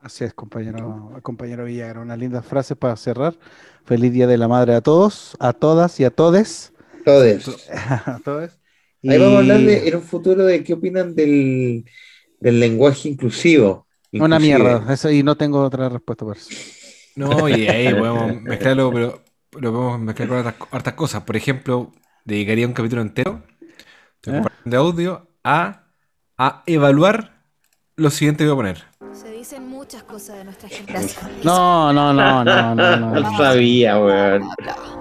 Así 0.02 0.26
es, 0.26 0.34
compañero, 0.34 1.11
compañero 1.23 1.64
Villagra. 1.64 2.02
Una 2.02 2.18
linda 2.18 2.41
frase 2.41 2.76
para 2.76 2.98
cerrar. 2.98 3.36
Feliz 3.86 4.11
Día 4.11 4.28
de 4.28 4.38
la 4.38 4.49
Madre 4.49 4.73
a 4.76 4.82
todos, 4.82 5.38
a 5.40 5.53
todas 5.53 5.98
y 6.02 6.03
a 6.03 6.10
todes. 6.11 6.73
Todos. 7.06 7.68
A 8.15 8.19
todos. 8.23 8.52
Ahí 9.03 9.18
vamos 9.18 9.36
a 9.36 9.40
hablar 9.40 9.61
de, 9.61 9.88
en 9.88 9.95
un 9.95 10.03
futuro 10.03 10.45
de 10.45 10.64
qué 10.64 10.73
opinan 10.73 11.15
del, 11.15 11.86
del 12.40 12.60
lenguaje 12.60 13.10
inclusivo. 13.10 13.88
Una 14.14 14.40
mierda, 14.40 14.94
eso 14.94 15.10
y 15.10 15.23
no 15.23 15.36
tengo 15.36 15.61
otra 15.64 15.90
respuesta 15.90 16.26
por 16.26 16.38
eso. 16.38 16.49
No, 17.15 17.49
y 17.49 17.68
ahí 17.68 17.94
podemos 17.94 18.41
mezclarlo, 18.41 18.91
pero 18.91 19.23
lo 19.60 19.72
podemos 19.73 19.99
mezclar 19.99 20.28
con 20.30 20.38
hartas, 20.38 20.68
hartas 20.72 20.94
cosas. 20.94 21.23
Por 21.23 21.36
ejemplo, 21.36 21.91
dedicaría 22.26 22.68
un 22.68 22.73
capítulo 22.73 23.02
entero 23.02 23.44
de 24.23 24.38
¿Eh? 24.38 24.41
de 24.65 24.78
audio 24.78 25.28
a, 25.44 25.88
a 26.38 26.64
evaluar 26.65 27.41
lo 27.95 28.10
siguiente 28.10 28.44
que 28.44 28.49
voy 28.49 28.53
a 28.53 28.73
poner. 28.73 28.91
Se 29.14 29.32
dicen 29.32 29.68
muchas 29.68 30.03
cosas 30.03 30.38
de 30.38 30.45
nuestra 30.45 30.69
generación. 30.69 31.32
No, 31.44 31.91
no, 31.91 32.14
no, 32.14 32.44
no, 32.44 32.76
no, 32.76 32.95
no. 32.98 33.15
No 33.19 33.38
sabía, 33.38 33.99
weón. 33.99 34.44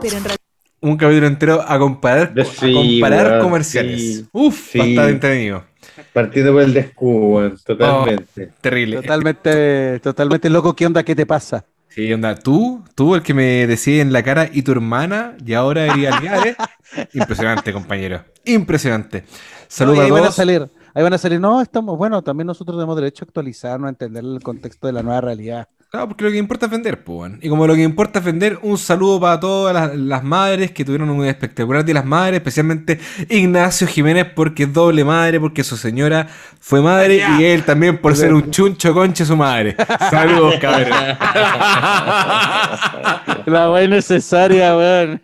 Pero 0.01 0.16
en 0.16 0.24
realidad 0.24 0.39
Un 0.82 0.97
capítulo 0.97 1.27
entero 1.27 1.62
a 1.66 1.78
comparar, 1.78 2.32
a 2.39 2.73
comparar 2.73 3.40
comerciales. 3.43 4.01
sí. 4.01 4.28
Uf, 4.32 4.70
Sí. 4.73 4.78
bastante 4.78 5.11
entretenido. 5.11 5.65
Partiendo 6.12 6.52
por 6.52 6.62
el 6.62 6.73
descubo, 6.73 7.51
totalmente. 7.65 8.51
Terrible. 8.61 8.97
Totalmente, 9.02 10.01
totalmente 10.01 10.48
loco. 10.48 10.74
¿Qué 10.74 10.86
onda? 10.86 11.02
¿Qué 11.02 11.15
te 11.15 11.27
pasa? 11.27 11.65
Sí, 11.89 12.12
onda, 12.12 12.35
tú, 12.36 12.82
tú 12.94 13.15
el 13.16 13.23
que 13.23 13.35
me 13.35 13.66
decía 13.66 14.01
en 14.01 14.12
la 14.12 14.23
cara 14.23 14.48
y 14.51 14.62
tu 14.62 14.73
hermana, 14.73 15.36
y 15.44 15.52
ahora 15.55 15.89
iría 15.89 16.16
aliares. 16.16 16.57
Impresionante, 17.15 17.73
compañero. 17.73 18.24
Impresionante. 18.44 19.23
No, 19.23 19.27
Saludos 19.69 19.98
ahí 20.01 20.11
a 20.11 20.12
van 20.12 20.24
a 20.24 20.31
salir, 20.31 20.70
ahí 20.94 21.02
van 21.02 21.12
a 21.15 21.19
salir. 21.19 21.40
No, 21.40 21.61
estamos, 21.61 21.98
bueno, 21.98 22.23
también 22.23 22.47
nosotros 22.47 22.77
tenemos 22.77 22.97
derecho 22.97 23.24
a 23.24 23.27
actualizarnos, 23.27 23.86
a 23.89 23.90
entender 23.90 24.24
el 24.24 24.40
contexto 24.43 24.86
de 24.86 24.93
la 24.94 25.02
nueva 25.02 25.20
realidad. 25.20 25.69
Claro, 25.90 26.06
porque 26.06 26.24
lo 26.24 26.30
que 26.30 26.36
importa 26.36 26.66
es 26.66 26.72
vender, 26.72 27.02
pues, 27.02 27.18
weón. 27.18 27.40
Y 27.42 27.48
como 27.48 27.66
lo 27.66 27.74
que 27.74 27.82
importa 27.82 28.20
es 28.20 28.24
vender, 28.24 28.60
un 28.62 28.78
saludo 28.78 29.18
para 29.18 29.40
todas 29.40 29.74
las, 29.74 29.96
las 29.96 30.22
madres 30.22 30.70
que 30.70 30.84
tuvieron 30.84 31.10
un 31.10 31.26
espectacular 31.26 31.84
día 31.84 31.94
de 31.94 31.94
las 31.94 32.04
madres, 32.04 32.36
especialmente 32.36 33.00
Ignacio 33.28 33.88
Jiménez, 33.88 34.28
porque 34.36 34.62
es 34.62 34.72
doble 34.72 35.04
madre, 35.04 35.40
porque 35.40 35.64
su 35.64 35.76
señora 35.76 36.28
fue 36.60 36.80
madre 36.80 37.24
y 37.36 37.42
él 37.42 37.64
también 37.64 37.98
por 37.98 38.14
ser 38.14 38.32
un 38.32 38.52
chuncho 38.52 38.94
conche 38.94 39.24
su 39.24 39.36
madre. 39.36 39.74
Saludos, 40.10 40.54
cabrón. 40.60 40.90
La 43.46 43.68
weá 43.72 43.88
necesaria, 43.88 44.76
weón. 44.76 45.20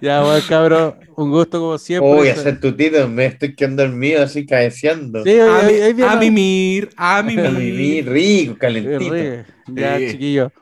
Ya, 0.00 0.22
weón, 0.22 0.42
cabrón. 0.48 1.05
Un 1.16 1.30
gusto 1.30 1.58
como 1.60 1.78
siempre. 1.78 2.12
Voy 2.12 2.28
a 2.28 2.32
hacer 2.34 2.60
tutito, 2.60 3.08
me 3.08 3.26
estoy 3.26 3.54
quedando 3.54 3.82
dormido 3.84 4.22
así 4.22 4.44
cabeceando. 4.44 5.24
Sí, 5.24 5.38
A, 5.40 5.44
hoy- 5.66 5.80
hoy 5.80 5.88
mi- 5.88 5.92
día 5.94 6.12
a 6.12 6.16
mimir, 6.16 6.90
a 6.96 7.22
Mi 7.22 7.36
mimir. 7.36 8.08
rico, 8.08 8.56
calentito. 8.58 9.14
Ya, 9.68 9.98
Sí. 9.98 10.10
chiquillo. 10.10 10.52